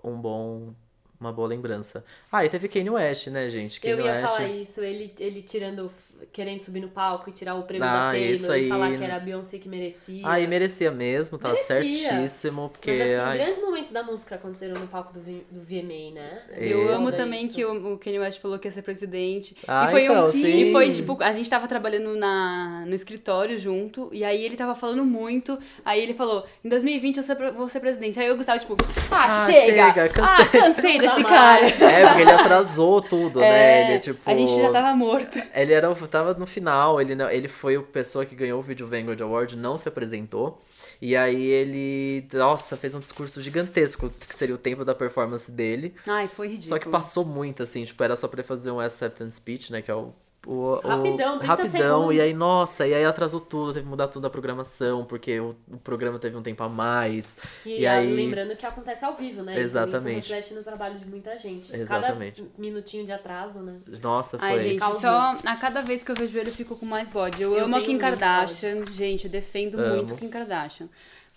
um 0.03 0.19
bom, 0.19 0.73
uma 1.19 1.31
boa 1.33 1.47
lembrança. 1.47 2.03
Ah, 2.31 2.45
e 2.45 2.49
teve 2.49 2.67
Kanye 2.67 2.89
West, 2.89 3.27
né, 3.27 3.49
gente? 3.49 3.79
Kanye 3.81 3.93
Eu 3.93 3.99
ia 4.01 4.11
West. 4.13 4.27
falar 4.27 4.47
isso, 4.49 4.81
ele, 4.81 5.13
ele 5.19 5.41
tirando, 5.41 5.91
querendo 6.31 6.61
subir 6.61 6.79
no 6.81 6.89
palco 6.89 7.29
e 7.29 7.33
tirar 7.33 7.55
o 7.55 7.63
prêmio 7.63 7.87
Ah, 7.87 8.07
da 8.07 8.11
Taylor 8.11 8.51
aí. 8.51 8.65
e 8.65 8.69
falar 8.69 8.97
que 8.97 9.03
era 9.03 9.15
a 9.15 9.19
Beyoncé 9.19 9.57
que 9.57 9.67
merecia. 9.69 10.21
Ah, 10.25 10.39
e 10.39 10.47
merecia 10.47 10.91
mesmo, 10.91 11.37
tava 11.37 11.53
Merecia. 11.53 12.09
certíssimo, 12.09 12.69
porque 12.69 12.91
Mas 12.91 13.01
assim, 13.01 13.13
ai, 13.15 13.37
grandes 13.37 13.61
momentos 13.61 13.91
da 13.91 14.03
música 14.03 14.35
aconteceram 14.35 14.79
no 14.79 14.87
palco 14.87 15.13
do, 15.13 15.19
V- 15.21 15.43
do 15.49 15.61
VMA, 15.61 16.13
né? 16.13 16.41
Eu 16.57 16.89
É. 16.91 16.93
amo 16.95 17.11
também 17.11 17.45
isso. 17.45 17.55
que 17.55 17.65
o, 17.65 17.93
o 17.93 17.97
Kanye 17.97 18.19
West 18.19 18.39
falou 18.41 18.59
que 18.59 18.67
ia 18.67 18.71
ser 18.71 18.81
presidente. 18.81 19.55
Ah, 19.67 19.87
e 19.87 19.91
foi 19.91 20.03
então, 20.05 20.27
um 20.27 20.31
sim. 20.31 20.45
E 20.45 20.71
foi 20.71 20.91
tipo, 20.91 21.17
a 21.21 21.31
gente 21.31 21.49
tava 21.49 21.67
trabalhando 21.67 22.15
na, 22.15 22.83
no 22.85 22.93
escritório 22.93 23.57
junto, 23.57 24.09
e 24.13 24.23
aí 24.23 24.43
ele 24.43 24.55
tava 24.57 24.75
falando 24.75 25.03
muito. 25.05 25.57
Aí 25.85 26.01
ele 26.01 26.13
falou: 26.13 26.45
em 26.63 26.69
2020 26.69 27.17
eu 27.17 27.35
pre- 27.35 27.51
vou 27.51 27.69
ser 27.69 27.79
presidente. 27.79 28.19
Aí 28.19 28.27
eu 28.27 28.35
gostava, 28.37 28.59
tipo, 28.59 28.75
ah, 29.11 29.25
Ah, 29.27 29.45
chega! 29.45 29.93
chega, 29.93 30.09
cansei. 30.09 30.23
Ah, 30.45 30.45
cansei 30.47 30.99
desse 30.99 31.23
cara. 31.23 31.67
É, 31.67 32.05
porque 32.07 32.21
ele 32.21 32.31
atrasou 32.31 33.01
tudo, 33.01 33.39
né? 33.39 33.49
É, 33.49 33.89
Ele, 33.91 33.99
tipo... 33.99 34.19
A 34.29 34.33
gente 34.35 34.55
já 34.55 34.71
tava 34.71 34.95
morto. 34.95 35.41
Ele 35.53 35.73
era, 35.73 35.89
tava 36.09 36.33
no 36.33 36.45
final, 36.45 36.99
ele, 36.99 37.15
não- 37.15 37.29
ele 37.29 37.47
foi 37.47 37.75
a 37.77 37.81
pessoa 37.81 38.25
que 38.25 38.35
ganhou 38.35 38.59
o 38.59 38.63
Video 38.63 38.87
Vanguard 38.87 39.21
Award, 39.21 39.55
não 39.55 39.77
se 39.77 39.87
apresentou. 39.87 40.59
E 41.01 41.15
aí 41.15 41.41
ele, 41.45 42.27
nossa, 42.33 42.75
fez 42.75 42.93
um 42.93 42.99
discurso 42.99 43.41
gigantesco, 43.41 44.09
que 44.09 44.35
seria 44.35 44.53
o 44.55 44.57
tempo 44.57 44.83
da 44.83 44.93
performance 44.93 45.49
dele. 45.49 45.95
Ai, 46.05 46.27
foi 46.27 46.47
ridículo. 46.49 46.69
Só 46.69 46.79
que 46.79 46.89
passou 46.89 47.23
muito, 47.23 47.63
assim, 47.63 47.85
tipo, 47.85 48.03
era 48.03 48.15
só 48.17 48.27
pra 48.27 48.41
ele 48.41 48.47
fazer 48.47 48.71
um 48.71 48.79
acceptance 48.81 49.37
speech, 49.37 49.71
né, 49.71 49.81
que 49.81 49.89
é 49.89 49.95
o... 49.95 50.13
o, 50.47 50.51
o- 50.51 50.75
Rapidão, 50.87 51.37
30 51.37 51.45
rapidão, 51.45 51.69
segundos. 51.99 52.15
e 52.15 52.21
aí, 52.21 52.33
nossa, 52.33 52.87
e 52.87 52.93
aí 52.93 53.03
atrasou 53.05 53.39
tudo, 53.41 53.73
teve 53.73 53.83
que 53.83 53.89
mudar 53.89 54.07
tudo 54.07 54.25
a 54.25 54.29
programação, 54.29 55.03
porque 55.05 55.39
o, 55.39 55.55
o 55.69 55.77
programa 55.77 56.17
teve 56.17 56.35
um 56.37 56.41
tempo 56.41 56.63
a 56.63 56.69
mais. 56.69 57.37
E, 57.65 57.81
E 57.81 57.85
ah, 57.87 57.95
aí- 57.95 58.13
lembrando 58.15 58.55
que 58.55 58.65
acontece 58.65 59.03
ao 59.03 59.13
vivo, 59.15 59.43
né? 59.43 59.51
Então 59.53 59.63
Exatamente. 59.63 60.19
isso 60.25 60.33
reflete 60.33 60.53
no 60.53 60.63
trabalho 60.63 60.97
de 60.97 61.05
muita 61.05 61.37
gente. 61.37 61.75
Exatamente. 61.75 62.41
Cada 62.41 62.53
minutinho 62.57 63.05
de 63.05 63.11
atraso, 63.11 63.59
né? 63.59 63.75
Nossa, 64.01 64.39
foi... 64.39 64.47
Ai, 64.47 64.59
gente, 64.59 64.79
Causou. 64.79 65.01
só 65.01 65.37
a 65.45 65.55
cada 65.57 65.81
vez 65.81 66.03
que 66.03 66.11
eu 66.11 66.15
vejo 66.15 66.37
ele 66.37 66.49
eu 66.49 66.53
fico 66.53 66.75
com 66.75 66.85
mais 66.85 67.09
bode. 67.09 67.41
Eu, 67.41 67.55
Eu 67.57 67.65
amo 67.65 67.75
a 67.75 67.79
Kim 67.81 67.87
muito 67.89 68.01
Kardashian, 68.01 68.85
gente, 68.93 69.25
eu 69.25 69.31
defendo 69.31 69.79
Amo. 69.79 69.95
muito 69.97 70.15
Kim 70.15 70.29
Kardashian. 70.29 70.87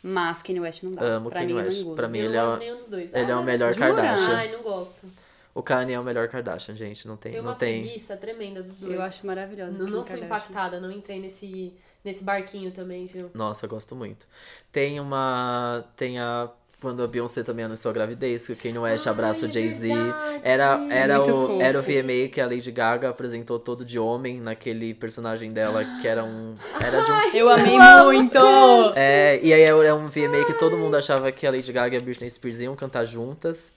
Mas 0.05 0.43
Kanye 0.43 0.59
West 0.61 0.83
não 0.83 0.93
dá. 0.93 1.05
Amo 1.05 1.31
pra 1.31 1.41
Kanye 1.41 1.55
mim, 1.55 1.61
West. 1.61 1.85
Pra 1.95 2.09
mim, 2.09 2.19
eu 2.19 2.25
ele 2.25 2.35
não 2.37 2.41
é, 2.41 2.45
gosto 2.45 2.57
o- 2.57 2.59
de 2.59 2.65
nenhum 2.65 2.79
dos 2.79 2.89
dois. 2.89 3.15
ele 3.15 3.31
é 3.31 3.35
o 3.37 3.39
Ah, 3.39 3.43
melhor 3.43 3.73
jura? 3.73 3.87
Kardashian. 3.95 4.37
Ai, 4.37 4.51
não 4.53 4.63
gosto. 4.63 5.07
O 5.55 5.63
Kanye 5.63 5.93
é 5.93 6.01
o 6.01 6.05
melhor 6.05 6.29
Kardashian, 6.29 6.75
gente, 6.75 7.07
não 7.07 7.17
tem... 7.17 7.33
Tem 7.33 7.43
não 7.43 7.51
uma 7.51 7.57
tem... 7.57 7.83
preguiça 7.83 8.17
tremenda 8.17 8.63
dos 8.63 8.77
dois. 8.77 8.95
Eu 8.95 9.03
acho 9.03 9.27
maravilhosa. 9.27 9.73
Não, 9.73 9.87
não 9.87 10.05
fui 10.05 10.21
impactada, 10.21 10.81
não 10.81 10.91
entrei 10.91 11.21
nesse, 11.21 11.75
nesse 12.03 12.25
barquinho 12.25 12.71
também, 12.71 13.07
viu? 13.07 13.31
Nossa, 13.35 13.67
eu 13.67 13.71
gosto 13.71 13.95
muito. 13.95 14.27
Tem 14.71 14.99
uma. 14.99 15.85
Tem 15.97 16.19
a. 16.19 16.49
Quando 16.81 17.05
a 17.05 17.07
Beyoncé 17.07 17.45
também 17.45 17.65
anunciou 17.65 17.91
a 17.91 17.95
gravidez, 17.95 18.45
que 18.45 18.55
o 18.55 18.57
Kanye 18.57 18.79
West 18.79 19.07
Ai, 19.07 19.13
abraça 19.13 19.47
o 19.47 19.49
é 19.49 19.53
Jay-Z. 19.53 19.89
Era, 20.43 20.85
era, 20.91 21.19
Muito 21.19 21.33
o, 21.33 21.47
fofo. 21.47 21.63
era 21.63 21.79
o 21.79 21.83
VMA 21.83 22.29
que 22.33 22.41
a 22.41 22.47
Lady 22.47 22.73
Gaga 22.73 23.09
apresentou 23.09 23.57
todo 23.61 23.85
de 23.85 24.01
homem 24.01 24.41
naquele 24.41 24.93
personagem 24.93 25.53
dela 25.53 25.85
que 26.01 26.09
era 26.09 26.25
um. 26.25 26.57
Era 26.85 27.01
de 27.03 27.13
um. 27.13 27.37
Eu 27.37 27.49
amei 27.49 27.79
muito! 27.79 28.39
É, 28.97 29.39
e 29.41 29.55
aí 29.55 29.63
é 29.63 29.95
um 29.95 30.07
VMA 30.07 30.45
que 30.45 30.55
todo 30.55 30.77
mundo 30.77 30.97
achava 30.97 31.31
que 31.31 31.47
a 31.47 31.53
Lady 31.53 31.73
Gaga 31.73 31.95
e 31.95 31.99
a 31.99 32.03
Britney 32.03 32.29
Spears 32.29 32.59
iam 32.59 32.75
cantar 32.75 33.05
juntas. 33.05 33.73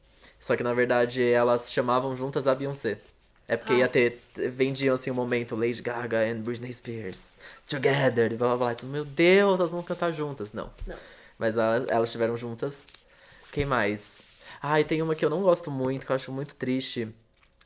Só 0.45 0.55
que 0.55 0.61
na 0.61 0.75
verdade 0.75 1.23
elas 1.23 1.71
chamavam 1.71 2.15
juntas 2.15 2.45
a 2.45 2.53
Beyoncé. 2.53 2.99
É 3.47 3.57
porque 3.57 3.73
ia 3.73 3.87
ter. 3.87 4.21
Vendiam 4.35 4.93
assim 4.93 5.09
um 5.09 5.15
momento, 5.15 5.55
Lady 5.55 5.81
Gaga 5.81 6.19
and 6.19 6.41
Britney 6.41 6.71
Spears. 6.71 7.29
Together, 7.67 8.31
e 8.31 8.35
blá 8.35 8.49
blá 8.49 8.57
blá. 8.57 8.71
E 8.73 8.75
tudo, 8.75 8.91
Meu 8.91 9.03
Deus, 9.03 9.59
elas 9.59 9.71
vão 9.71 9.81
cantar 9.81 10.11
juntas. 10.11 10.53
Não. 10.53 10.69
Não. 10.85 10.95
Mas 11.39 11.57
elas, 11.57 11.87
elas 11.89 12.09
estiveram 12.09 12.37
juntas. 12.37 12.85
Quem 13.51 13.65
mais? 13.65 14.01
Ah, 14.61 14.79
e 14.79 14.83
tem 14.83 15.01
uma 15.01 15.15
que 15.15 15.25
eu 15.25 15.31
não 15.31 15.41
gosto 15.41 15.71
muito, 15.71 16.05
que 16.05 16.11
eu 16.11 16.15
acho 16.15 16.31
muito 16.31 16.53
triste. 16.53 17.07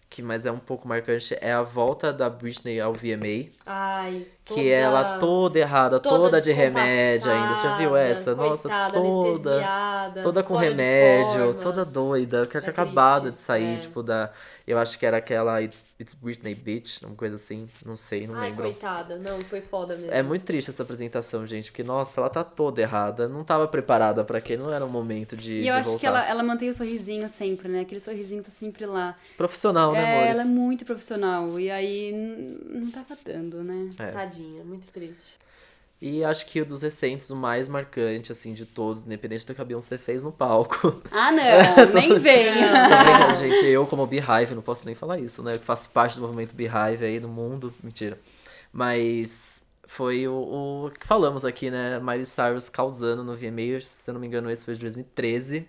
Que, 0.10 0.24
mas 0.24 0.44
é 0.44 0.52
um 0.52 0.58
pouco 0.58 0.88
marcante, 0.88 1.38
é 1.40 1.52
a 1.54 1.62
volta 1.62 2.12
da 2.12 2.28
Britney 2.28 2.80
ao 2.80 2.94
VMA. 2.94 3.52
Ai, 3.64 4.26
Que 4.44 4.56
toda- 4.56 4.68
ela 4.70 5.20
toda 5.20 5.60
errada, 5.60 6.00
toda, 6.00 6.42
de 6.42 6.52
remédio 6.52 7.32
ainda. 7.32 7.56
Você 7.56 7.68
já 7.68 7.78
viu 7.78 7.96
essa? 7.96 8.34
descompassada, 8.34 9.00
Nossa, 9.00 9.44
coitada, 9.44 10.12
toda. 10.14 10.24
Toda 10.24 10.44
com 10.44 10.56
remédio, 10.56 11.54
toda 11.62 11.86
doida, 11.86 12.42
que 12.42 12.60
tinha 12.60 12.64
É 12.66 12.70
acabado 12.72 13.22
triste, 13.26 13.36
de 13.38 13.42
sair, 13.44 13.76
é. 13.76 13.78
tipo, 13.78 14.02
da. 14.02 14.32
Eu 14.70 14.78
acho 14.78 15.00
que 15.00 15.06
era 15.06 15.18
aquela 15.18 15.60
It's, 15.64 15.84
It's 16.00 16.14
Britney 16.14 16.54
Beach, 16.54 17.04
uma 17.04 17.16
coisa 17.16 17.38
assim. 17.38 17.68
Não 17.84 17.96
sei, 17.96 18.28
não 18.28 18.36
Ai, 18.36 18.50
lembro. 18.50 18.66
coitada. 18.66 19.18
Não, 19.18 19.42
foi 19.42 19.62
foda 19.62 19.96
mesmo. 19.96 20.14
É 20.14 20.22
muito 20.22 20.46
triste 20.46 20.70
essa 20.70 20.84
apresentação, 20.84 21.48
gente, 21.48 21.72
porque, 21.72 21.82
nossa, 21.82 22.22
ela 22.22 22.30
tá 22.30 22.44
toda 22.44 22.80
errada. 22.80 23.28
Não 23.28 23.44
tava 23.44 23.68
preparada 23.68 24.24
pra 24.24 24.38
aquele, 24.38 24.62
não 24.62 24.72
era 24.72 24.86
um 24.86 24.90
momento 24.90 25.36
de, 25.36 25.54
E 25.54 25.62
de 25.64 25.68
eu 25.70 25.74
acho 25.74 25.90
voltar. 25.90 26.00
que 26.00 26.06
ela, 26.06 26.30
ela 26.30 26.44
mantém 26.44 26.70
o 26.70 26.74
sorrisinho 26.76 27.28
sempre, 27.30 27.68
né? 27.68 27.82
Aquele 27.82 28.00
sorrisinho 28.00 28.44
tá 28.44 28.52
sempre 28.52 28.86
lá. 28.86 29.18
Profissional, 29.36 29.92
né, 29.92 30.00
é, 30.04 30.14
amores? 30.14 30.30
ela 30.34 30.42
é 30.44 30.46
muito 30.46 30.86
profissional. 30.86 31.60
E 31.60 31.72
aí 31.72 32.12
não 32.70 32.92
tava 32.92 33.18
dando, 33.26 33.64
né? 33.64 33.90
É. 33.98 34.06
Tadinha, 34.12 34.64
muito 34.64 34.86
triste. 34.92 35.32
E 36.02 36.24
acho 36.24 36.46
que 36.46 36.62
o 36.62 36.66
dos 36.66 36.82
recentes, 36.82 37.30
o 37.30 37.36
mais 37.36 37.68
marcante, 37.68 38.32
assim, 38.32 38.54
de 38.54 38.66
todos, 38.66 39.06
independente 39.06 39.46
do 39.46 39.54
que 39.54 39.62
a 39.62 39.66
Beyoncé 39.66 39.98
fez 39.98 40.24
no 40.24 40.32
palco. 40.32 41.02
Ah, 41.12 41.30
não, 41.30 41.92
nem 41.94 42.18
venha. 42.18 43.36
Gente, 43.36 43.66
eu 43.66 43.86
como 43.86 44.08
Beehive, 44.08 44.56
não 44.56 44.62
posso 44.62 44.86
nem 44.86 44.96
falar 44.96 45.20
isso, 45.20 45.44
né? 45.44 45.56
Eu 45.56 45.60
faço 45.60 45.90
parte 45.90 46.16
do 46.16 46.22
movimento 46.22 46.56
Beehive 46.56 47.04
aí 47.04 47.20
no 47.20 47.28
mundo. 47.28 47.74
Mentira. 47.84 48.18
Mas 48.72 49.62
foi 49.88 50.26
o, 50.26 50.86
o 50.86 50.92
que 50.92 51.06
falamos 51.06 51.44
aqui, 51.44 51.70
né? 51.70 52.00
Miley 52.00 52.26
Cyrus 52.26 52.70
causando 52.70 53.24
no 53.24 53.36
VMA, 53.36 53.82
se 53.82 54.10
eu 54.10 54.14
não 54.14 54.22
me 54.22 54.28
engano, 54.28 54.50
esse 54.50 54.64
foi 54.64 54.76
de 54.76 54.80
2013. 54.80 55.68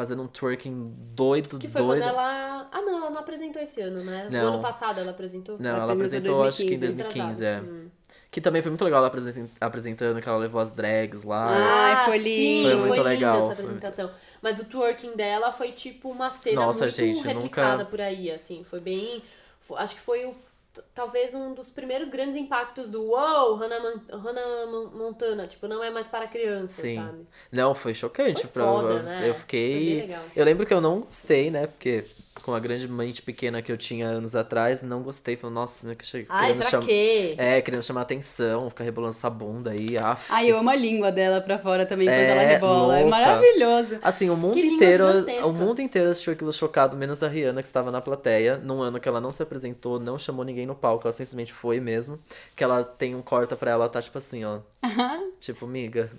Fazendo 0.00 0.22
um 0.22 0.26
twerking 0.26 0.94
doido, 1.14 1.58
Que 1.58 1.68
foi 1.68 1.82
doido. 1.82 2.00
quando 2.02 2.08
ela. 2.08 2.68
Ah, 2.72 2.80
não, 2.80 2.96
ela 2.96 3.10
não 3.10 3.18
apresentou 3.18 3.60
esse 3.60 3.82
ano, 3.82 4.02
né? 4.02 4.24
No 4.24 4.30
Não. 4.30 4.54
ano 4.54 4.62
passado 4.62 4.98
ela 4.98 5.10
apresentou. 5.10 5.56
Não, 5.58 5.68
Ela 5.68 5.82
ela 5.82 5.92
apresentou 5.92 6.42
apresentou, 6.42 6.48
acho 6.48 6.56
que 6.56 6.74
em 6.74 6.78
2015, 6.78 7.42
2015, 7.42 7.44
é. 7.44 7.60
Hum. 7.60 7.90
Que 8.30 8.40
também 8.40 8.62
foi 8.62 8.70
muito 8.70 8.82
legal 8.82 8.98
ela 9.00 9.08
apresen- 9.08 9.50
apresentando, 9.60 10.22
que 10.22 10.26
ela 10.28 10.38
levou 10.38 10.58
as 10.58 10.70
drags 10.70 11.22
lá. 11.22 11.48
Ai, 11.50 12.04
foi 12.06 12.16
lindo. 12.18 12.62
Foi 12.62 12.70
Foi, 12.70 12.80
muito 12.80 12.96
linda 12.96 13.08
legal, 13.10 13.36
essa 13.36 13.44
foi 13.44 13.52
apresentação. 13.52 14.10
Mas 14.40 14.58
o 14.58 14.64
twerking 14.64 15.14
dela 15.16 15.52
foi 15.52 15.72
tipo 15.72 16.08
uma 16.08 16.30
cena 16.30 16.62
Nossa, 16.64 16.84
muito 16.84 16.94
gente, 16.96 17.20
replicada 17.22 17.78
nunca- 17.78 17.90
por 17.90 18.00
aí, 18.00 18.30
assim. 18.30 18.64
Foi 18.64 18.80
bem. 18.80 19.22
acho 19.76 19.94
que 19.96 20.00
foi 20.00 20.24
o 20.24 20.34
talvez 20.94 21.34
um 21.34 21.54
dos 21.54 21.70
primeiros 21.70 22.08
grandes 22.08 22.36
impactos 22.36 22.88
do 22.88 23.02
wow, 23.08 23.54
Hannah, 23.56 23.80
Man- 23.80 24.18
Hannah 24.18 24.66
Mon- 24.66 24.90
Montana, 24.90 25.46
tipo, 25.46 25.66
não 25.68 25.82
é 25.82 25.90
mais 25.90 26.06
para 26.08 26.26
crianças, 26.28 26.82
Sim. 26.82 26.96
sabe? 26.96 27.26
Não, 27.52 27.74
foi 27.74 27.94
chocante. 27.94 28.42
Foi 28.42 28.50
pra- 28.50 28.64
foda, 28.64 29.02
né? 29.02 29.28
Eu 29.28 29.34
fiquei. 29.34 30.08
Eu 30.34 30.44
lembro 30.44 30.66
que 30.66 30.74
eu 30.74 30.80
não 30.80 31.00
gostei, 31.00 31.50
né? 31.50 31.66
Porque 31.66 32.04
com 32.42 32.54
a 32.54 32.60
grande 32.60 32.88
mente 32.88 33.20
pequena 33.20 33.60
que 33.60 33.70
eu 33.70 33.76
tinha 33.76 34.06
anos 34.06 34.34
atrás, 34.34 34.82
não 34.82 35.02
gostei. 35.02 35.36
Falei, 35.36 35.54
nossa, 35.54 35.86
né, 35.86 35.94
que 35.94 36.06
che- 36.06 36.26
Ai, 36.28 36.54
pra 36.54 36.70
cham- 36.70 36.80
quê? 36.86 37.34
É, 37.36 37.60
querendo 37.60 37.82
chamar 37.82 38.02
atenção, 38.02 38.70
ficar 38.70 38.84
rebolando 38.84 39.14
essa 39.14 39.28
bunda 39.28 39.70
aí. 39.72 39.98
af. 39.98 40.22
Ai, 40.30 40.50
eu 40.50 40.58
amo 40.58 40.70
a 40.70 40.74
língua 40.76 41.12
dela 41.12 41.40
pra 41.40 41.58
fora 41.58 41.84
também, 41.84 42.06
quando 42.06 42.14
É, 42.16 42.30
ela 42.30 42.42
rebola. 42.42 42.94
É 42.98 43.02
louca. 43.02 43.10
maravilhoso. 43.10 43.98
Assim, 44.00 44.30
o 44.30 44.36
mundo 44.36 44.54
Que 44.54 44.60
inteiro. 44.60 45.04
O 45.44 45.52
mundo 45.52 45.80
inteiro 45.82 46.10
assistiu 46.10 46.32
aquilo 46.32 46.52
chocado, 46.52 46.96
menos 46.96 47.22
a 47.22 47.28
Rihanna, 47.28 47.60
que 47.62 47.68
estava 47.68 47.90
na 47.90 48.00
plateia, 48.00 48.56
num 48.56 48.80
ano 48.80 48.98
que 49.00 49.08
ela 49.08 49.20
não 49.20 49.32
se 49.32 49.42
apresentou, 49.42 49.98
não 50.00 50.16
chamou 50.18 50.44
ninguém 50.44 50.66
no 50.66 50.74
palco, 50.74 51.06
ela 51.06 51.12
simplesmente 51.12 51.52
foi 51.52 51.78
mesmo. 51.80 52.18
Que 52.56 52.64
ela 52.64 52.82
tem 52.84 53.14
um 53.14 53.22
corta 53.22 53.54
pra 53.56 53.72
ela, 53.72 53.88
tá 53.88 54.00
tipo 54.00 54.16
assim, 54.18 54.44
ó. 54.44 54.60
Tipo, 55.40 55.66
miga, 55.66 56.10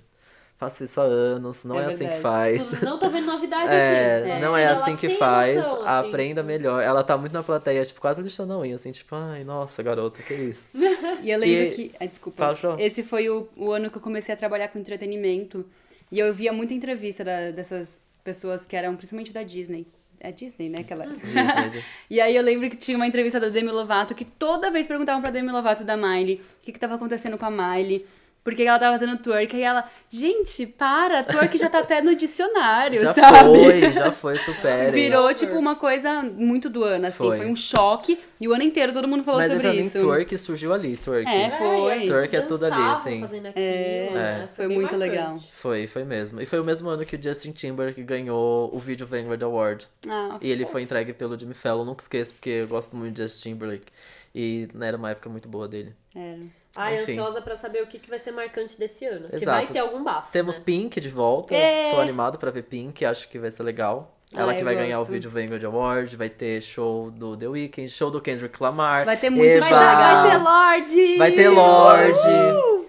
faço 0.62 0.84
isso 0.84 1.02
há 1.02 1.06
anos, 1.06 1.64
não 1.64 1.80
É 1.80 1.84
é, 1.84 1.86
assim 1.88 2.08
que 2.08 2.20
faz. 2.20 2.70
Tipo, 2.70 2.86
não 2.86 3.00
tô 3.00 3.10
vendo 3.10 3.26
novidade 3.26 3.74
É, 3.74 4.18
aqui. 4.34 4.40
Tô 4.40 4.46
não 4.46 4.56
é 4.56 4.68
assim 4.68 4.96
que 4.96 5.10
faz, 5.18 5.56
emoção, 5.58 5.88
assim. 5.88 6.10
aprenda 6.10 6.44
melhor. 6.44 6.84
Ela 6.84 7.04
tá 7.04 7.18
muito 7.18 7.34
na 7.34 7.42
plateia, 7.42 7.84
tipo, 7.84 8.00
quase 8.00 8.22
lixando 8.22 8.54
a 8.54 8.60
unha, 8.60 8.76
assim, 8.76 8.92
tipo, 8.92 9.16
ai, 9.16 9.44
nossa, 9.44 9.82
garota, 9.82 10.22
que 10.22 10.34
isso. 10.36 10.66
E 11.24 11.32
eu 11.32 11.40
lembro 11.40 11.64
E- 11.64 11.70
que. 11.72 11.92
Ai, 12.00 12.08
desculpa. 12.08 12.54
Fala. 12.56 12.80
Esse 12.82 13.02
foi 13.02 13.28
o, 13.28 13.48
o 13.58 13.72
ano 13.72 13.90
que 13.90 13.98
eu 13.98 14.02
comecei 14.02 14.34
a 14.34 14.38
trabalhar 14.38 14.68
com 14.68 14.78
entretenimento. 14.80 15.66
E 16.12 16.20
eu 16.20 16.32
via 16.34 16.54
muita 16.54 16.74
entrevista 16.76 17.24
da- 17.24 17.50
dessas 17.52 18.00
pessoas 18.24 18.66
que 18.68 18.76
eram 18.76 18.96
principalmente 18.96 19.34
da 19.34 19.42
Disney. 19.42 19.88
É 20.20 20.32
Disney, 20.32 20.70
né? 20.70 20.82
Aquela... 20.82 21.08
Disney. 21.10 21.84
e 22.08 22.22
aí 22.22 22.36
eu 22.36 22.44
lembro 22.44 22.70
que 22.70 22.76
tinha 22.76 22.96
uma 22.96 23.08
entrevista 23.08 23.40
da 23.40 23.50
Demi 23.50 23.72
Lovato 23.72 24.14
que 24.14 24.24
toda 24.24 24.70
vez 24.70 24.86
perguntavam 24.86 25.22
pra 25.22 25.32
Demi 25.32 25.52
Lovato 25.52 25.84
da 25.84 25.98
Miley 25.98 26.36
o 26.60 26.64
que, 26.64 26.72
que 26.72 26.80
tava 26.80 26.94
acontecendo 26.96 27.36
com 27.40 27.46
a 27.46 27.50
Miley. 27.50 28.06
Porque 28.44 28.64
ela 28.64 28.80
tava 28.80 28.98
fazendo 28.98 29.18
twerk 29.22 29.56
e 29.56 29.62
ela, 29.62 29.88
gente, 30.10 30.66
para, 30.66 31.24
twerk 31.24 31.56
já 31.60 31.70
tá 31.70 31.78
até 31.80 32.02
no 32.02 32.16
dicionário, 32.16 33.00
já 33.00 33.14
sabe? 33.14 33.50
foi, 33.60 33.92
já 33.92 34.12
foi, 34.12 34.38
super. 34.40 34.92
Virou, 34.92 35.32
tipo, 35.36 35.54
uma 35.60 35.76
coisa 35.76 36.24
muito 36.24 36.68
do 36.68 36.84
ano, 36.84 37.06
assim. 37.06 37.18
Foi. 37.20 37.38
Foi, 37.38 37.46
um 37.46 37.56
choque. 37.56 38.20
E 38.40 38.48
o 38.48 38.54
ano 38.54 38.64
inteiro 38.64 38.92
todo 38.94 39.08
mundo 39.08 39.24
falou 39.24 39.42
Mas 39.42 39.52
sobre 39.52 39.72
isso. 39.74 40.00
twerk 40.00 40.36
surgiu 40.40 40.74
ali, 40.74 40.98
twerk. 40.98 41.30
É, 41.30 41.44
É, 41.44 41.50
foi. 41.52 41.94
as 41.94 42.02
Twerk 42.10 42.36
é 42.36 42.42
tudo 42.42 42.66
ali, 42.66 42.76
dançavam 42.76 43.04
sim. 43.04 43.22
fazendo 43.22 43.46
aquilo, 43.48 43.64
É, 43.66 44.10
né? 44.12 44.50
foi 44.56 44.68
bem 44.68 44.78
muito 44.78 44.92
marcante. 44.98 45.12
legal. 45.12 45.38
Foi, 45.54 45.86
foi 45.86 46.04
mesmo. 46.04 46.42
E 46.42 46.46
foi 46.48 46.60
o 46.60 46.64
mesmo 46.64 46.90
ano 46.90 47.06
que 47.06 47.16
o 47.16 47.22
Justin 47.22 47.52
Timberlake 47.52 48.02
ganhou 48.02 48.76
o 48.76 48.80
Video 48.80 49.06
Vanguard 49.06 49.44
Award. 49.44 49.86
Ah, 50.10 50.38
E 50.42 50.50
ele 50.50 50.66
foi 50.66 50.82
entregue 50.82 51.14
pelo 51.14 51.38
Jimmy 51.38 51.54
Fallon, 51.54 51.86
nunca 51.86 52.02
esqueço, 52.02 52.34
porque 52.34 52.50
eu 52.50 52.68
gosto 52.68 52.96
muito 52.96 53.14
de 53.14 53.22
Justin 53.22 53.52
Timberlake. 53.52 53.86
E 54.34 54.68
né, 54.74 54.88
era 54.88 54.98
uma 54.98 55.12
época 55.12 55.30
muito 55.30 55.48
boa 55.50 55.68
dele. 55.68 55.94
era. 56.16 56.40
Ai, 56.74 57.02
Enfim. 57.02 57.12
ansiosa 57.12 57.42
pra 57.42 57.56
saber 57.58 57.84
o 57.84 57.88
que, 57.88 58.00
que 58.00 58.10
vai 58.10 58.18
ser 58.18 58.32
marcante 58.32 58.80
desse 58.80 59.06
ano. 59.06 59.28
Que 59.28 59.36
Exato. 59.36 59.46
vai 59.58 59.68
ter 59.68 59.80
algum 59.80 60.02
bafo. 60.02 60.32
Temos 60.32 60.58
né? 60.58 60.64
Pink 60.66 61.02
de 61.02 61.10
volta. 61.10 61.54
É. 61.54 61.92
Tô 61.92 62.00
animado 62.00 62.38
pra 62.38 62.50
ver 62.50 62.64
Pink, 62.64 63.04
acho 63.04 63.28
que 63.30 63.38
vai 63.38 63.52
ser 63.52 63.64
legal. 63.64 64.18
Ela 64.34 64.54
Ah, 64.54 64.56
que 64.56 64.64
vai 64.64 64.76
ganhar 64.76 64.96
o 64.96 65.00
gosto. 65.00 65.12
Video 65.12 65.30
Vanguard 65.30 65.62
Award, 65.66 66.16
vai 66.16 66.30
ter 66.30 66.62
show 66.62 67.12
do 67.12 67.36
The 67.36 67.50
Weeknd, 67.50 67.90
show 67.90 68.10
do 68.10 68.22
Kendrick 68.22 68.64
Lamar. 68.64 69.04
Vai 69.04 69.18
ter 69.18 69.30
muito 69.30 69.46
Eva, 69.46 69.66
legal. 69.66 70.24
Vai 70.24 70.32
ter 70.32 70.38
Lorde! 70.38 71.18
Vai 71.18 71.32
ter 71.34 71.50
Lorde, 71.50 72.18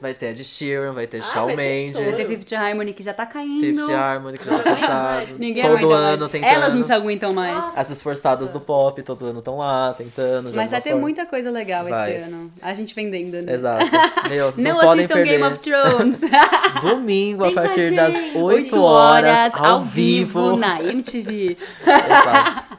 vai 0.02 0.12
ter 0.14 0.26
Ed 0.32 0.44
Sheeran, 0.44 0.92
vai 0.92 1.06
ter 1.06 1.20
Ah, 1.20 1.22
Shawn 1.22 1.54
Mendes. 1.56 2.00
Vai 2.04 2.12
ter 2.14 2.26
Fifth 2.26 2.52
Harmony 2.52 2.92
que 2.92 3.02
já 3.02 3.14
tá 3.14 3.24
caindo. 3.24 3.60
Fifth 3.60 3.90
Harmony, 3.94 4.36
que 4.36 4.44
já 4.44 4.58
tá 4.58 4.62
cansado. 4.76 5.38
Ninguém 5.38 5.62
todo 5.62 5.76
aguenta 5.76 5.94
ano 5.94 6.18
mais. 6.18 6.32
tentando. 6.32 6.50
Elas 6.50 6.74
não 6.74 6.82
se 6.82 6.92
aguentam 6.92 7.32
mais. 7.32 7.54
Nossa. 7.56 7.80
As 7.80 7.90
esforçadas 7.90 8.50
do 8.50 8.60
pop, 8.60 9.00
todo 9.02 9.24
ano 9.26 9.38
estão 9.38 9.58
lá, 9.58 9.94
tentando. 9.96 10.52
Mas 10.52 10.70
vai 10.72 10.80
ter 10.80 10.90
forma. 10.90 11.00
muita 11.02 11.24
coisa 11.24 11.50
legal 11.50 11.84
Vai. 11.84 12.12
esse 12.16 12.24
ano. 12.24 12.52
A 12.60 12.74
gente 12.74 12.94
vendendo, 12.94 13.40
né? 13.40 13.54
Exato. 13.54 13.84
Meu, 14.28 14.52
vocês 14.52 14.66
não, 14.66 14.74
Não 14.74 14.80
podem 14.84 15.04
assistam 15.04 15.14
perder. 15.22 15.38
Game 15.38 15.44
of 15.44 15.58
Thrones. 15.60 16.20
Domingo, 16.82 17.44
a 17.44 17.52
partir 17.52 17.94
das 17.94 18.12
gente. 18.12 18.38
8 18.38 18.64
8 18.74 18.82
horas, 18.82 19.38
horas 19.38 19.52
ao 19.54 19.82
vivo. 19.84 20.56
na 20.56 20.82
MTV. 20.82 21.56
Exato. 21.86 22.71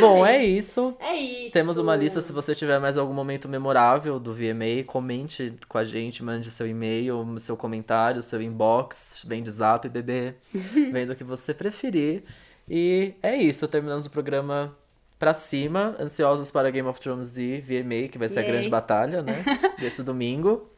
Bom, 0.00 0.24
é 0.24 0.44
isso. 0.44 0.96
É 1.00 1.14
isso. 1.14 1.52
Temos 1.52 1.78
uma 1.78 1.96
lista, 1.96 2.20
se 2.20 2.32
você 2.32 2.54
tiver 2.54 2.78
mais 2.78 2.96
algum 2.96 3.12
momento 3.14 3.48
memorável 3.48 4.18
do 4.18 4.34
VMA, 4.34 4.84
comente 4.86 5.54
com 5.68 5.78
a 5.78 5.84
gente, 5.84 6.22
mande 6.22 6.50
seu 6.50 6.66
e-mail, 6.66 7.24
seu 7.38 7.56
comentário, 7.56 8.22
seu 8.22 8.40
inbox, 8.40 9.24
vem 9.26 9.42
de 9.42 9.50
zap, 9.50 9.88
bebê, 9.88 10.34
vem 10.92 11.06
do 11.06 11.14
que 11.16 11.24
você 11.24 11.54
preferir. 11.54 12.24
E 12.68 13.14
é 13.22 13.36
isso, 13.36 13.66
terminamos 13.68 14.06
o 14.06 14.10
programa 14.10 14.76
pra 15.18 15.32
cima, 15.32 15.96
ansiosos 15.98 16.50
para 16.50 16.70
Game 16.70 16.88
of 16.88 17.00
Thrones 17.00 17.36
e 17.36 17.60
VMA, 17.60 18.08
que 18.08 18.18
vai 18.18 18.28
ser 18.28 18.40
a 18.40 18.42
Yay. 18.42 18.50
grande 18.52 18.68
batalha, 18.68 19.22
né, 19.22 19.44
desse 19.78 20.02
domingo. 20.02 20.68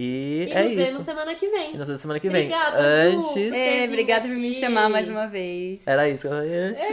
E, 0.00 0.46
E 0.48 0.52
é 0.52 0.62
nos 0.62 0.70
isso. 0.72 0.84
vemos 0.84 1.02
semana 1.02 1.34
que 1.34 1.48
vem. 1.48 1.74
E 1.74 1.76
nos 1.76 1.88
vemos 1.88 2.00
semana 2.00 2.20
que 2.20 2.28
vem. 2.30 2.46
Obrigada, 2.46 3.10
Ju. 3.10 3.18
Antes... 3.18 3.52
É, 3.52 3.84
obrigada 3.84 4.28
por 4.28 4.36
me 4.36 4.54
chamar 4.54 4.88
mais 4.88 5.08
uma 5.08 5.26
vez. 5.26 5.80
Era 5.84 6.08
isso. 6.08 6.28
Antes... 6.28 6.86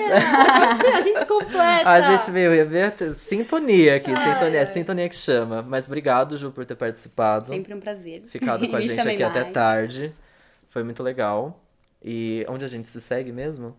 A 0.91 1.01
gente 1.01 1.19
se 1.19 1.25
completa. 1.27 1.87
A 1.87 2.01
gente 2.01 2.31
veio 2.31 2.67
ver 2.67 2.93
sintonia 3.17 3.97
aqui, 3.97 4.09
sintonia, 4.09 4.59
é 4.59 4.65
sintonia 4.65 5.07
que 5.07 5.15
chama. 5.15 5.61
Mas 5.61 5.85
obrigado, 5.85 6.35
Ju, 6.35 6.49
por 6.51 6.65
ter 6.65 6.73
participado. 6.73 7.49
Sempre 7.49 7.75
um 7.75 7.79
prazer. 7.79 8.23
Ficado 8.27 8.67
com 8.67 8.75
a 8.75 8.81
gente 8.81 8.99
aqui 8.99 9.21
até 9.21 9.41
mais. 9.41 9.53
tarde. 9.53 10.11
Foi 10.71 10.83
muito 10.83 11.03
legal. 11.03 11.61
E 12.03 12.43
onde 12.49 12.65
a 12.65 12.67
gente 12.67 12.87
se 12.87 12.99
segue 12.99 13.31
mesmo? 13.31 13.75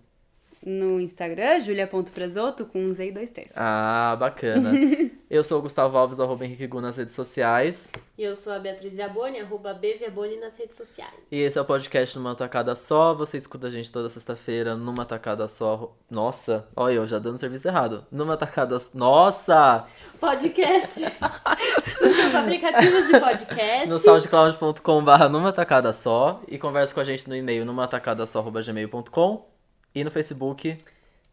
No 0.67 0.99
Instagram, 0.99 1.61
julia.presoto 1.61 2.67
com 2.67 2.87
um 2.87 2.93
Z 2.93 3.07
e 3.07 3.13
dois 3.13 3.31
T's. 3.31 3.53
Ah, 3.55 4.17
bacana. 4.19 4.73
Eu 5.31 5.45
sou 5.45 5.61
o 5.61 5.63
Gustavo 5.63 5.97
Alves, 5.97 6.19
arroba 6.19 6.45
Henrique 6.45 6.67
Gu 6.67 6.81
nas 6.81 6.97
redes 6.97 7.15
sociais. 7.15 7.87
E 8.17 8.23
eu 8.23 8.35
sou 8.35 8.53
a 8.53 8.59
Beatriz 8.59 8.95
Viaboni, 8.95 9.41
arroba 9.41 9.75
Bviaboni 9.75 10.37
nas 10.39 10.57
redes 10.57 10.77
sociais. 10.77 11.15
E 11.31 11.41
esse 11.41 11.59
é 11.59 11.61
o 11.61 11.65
podcast 11.65 12.17
Numa 12.17 12.35
Tacada 12.35 12.75
Só. 12.75 13.13
Você 13.15 13.37
escuta 13.37 13.67
a 13.67 13.71
gente 13.71 13.93
toda 13.93 14.09
sexta-feira 14.09 14.75
numa 14.77 15.05
tacada 15.05 15.47
só. 15.49 15.95
Nossa, 16.11 16.67
olha 16.75 16.95
eu 16.95 17.07
já 17.07 17.19
dando 17.19 17.39
serviço 17.39 17.69
errado. 17.69 18.07
Numa 18.11 18.37
tacada. 18.37 18.81
Nossa! 18.95 19.85
Podcast. 20.19 21.01
Nos 22.01 22.17
seus 22.17 22.35
aplicativos 22.35 23.07
de 23.09 23.21
podcast. 23.21 23.89
No 23.89 23.99
soundcloud.com.br 23.99 25.29
numa 25.31 25.53
tacada 25.53 25.93
só. 25.93 26.41
E 26.49 26.59
conversa 26.59 26.95
com 26.95 27.01
a 27.01 27.05
gente 27.05 27.29
no 27.29 27.37
e-mail 27.37 27.65
numa 27.65 27.87
tacada 27.87 28.27
só.gmail.com 28.27 29.56
e 29.97 30.05
no 30.05 30.11
Facebook. 30.11 30.77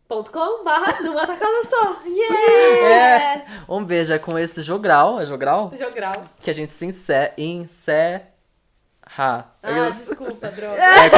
.com 0.07 0.63
barra 0.63 1.01
numa 1.01 1.27
tacada 1.27 1.63
só. 1.69 1.97
Yeah! 2.07 3.43
Um 3.67 3.83
beijo 3.83 4.13
é 4.13 4.19
com 4.19 4.39
esse 4.39 4.61
jogral, 4.61 5.19
é 5.19 5.25
jogral? 5.25 5.71
Jogral. 5.77 6.23
Que 6.39 6.49
a 6.49 6.53
gente 6.53 6.73
se 6.73 6.85
encerra. 6.85 7.33
encerra. 7.37 8.23
Ah, 9.17 9.89
desculpa, 9.93 10.47
droga. 10.55 10.81
É, 10.81 11.07
é? 11.07 11.11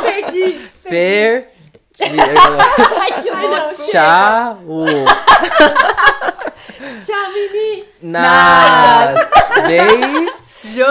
Perdi. 0.00 0.70
Per. 0.82 1.50
Ai, 2.00 3.22
que 3.22 3.30
louco. 3.30 3.74
Tchau. 3.90 4.58
Tchau, 7.04 7.32
Mini. 7.32 7.84
Nas. 8.00 9.28
Beijos. 9.66 10.86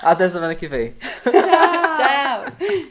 Até 0.00 0.30
semana 0.30 0.54
que 0.54 0.68
vem. 0.68 0.94
Tchau. 1.24 2.84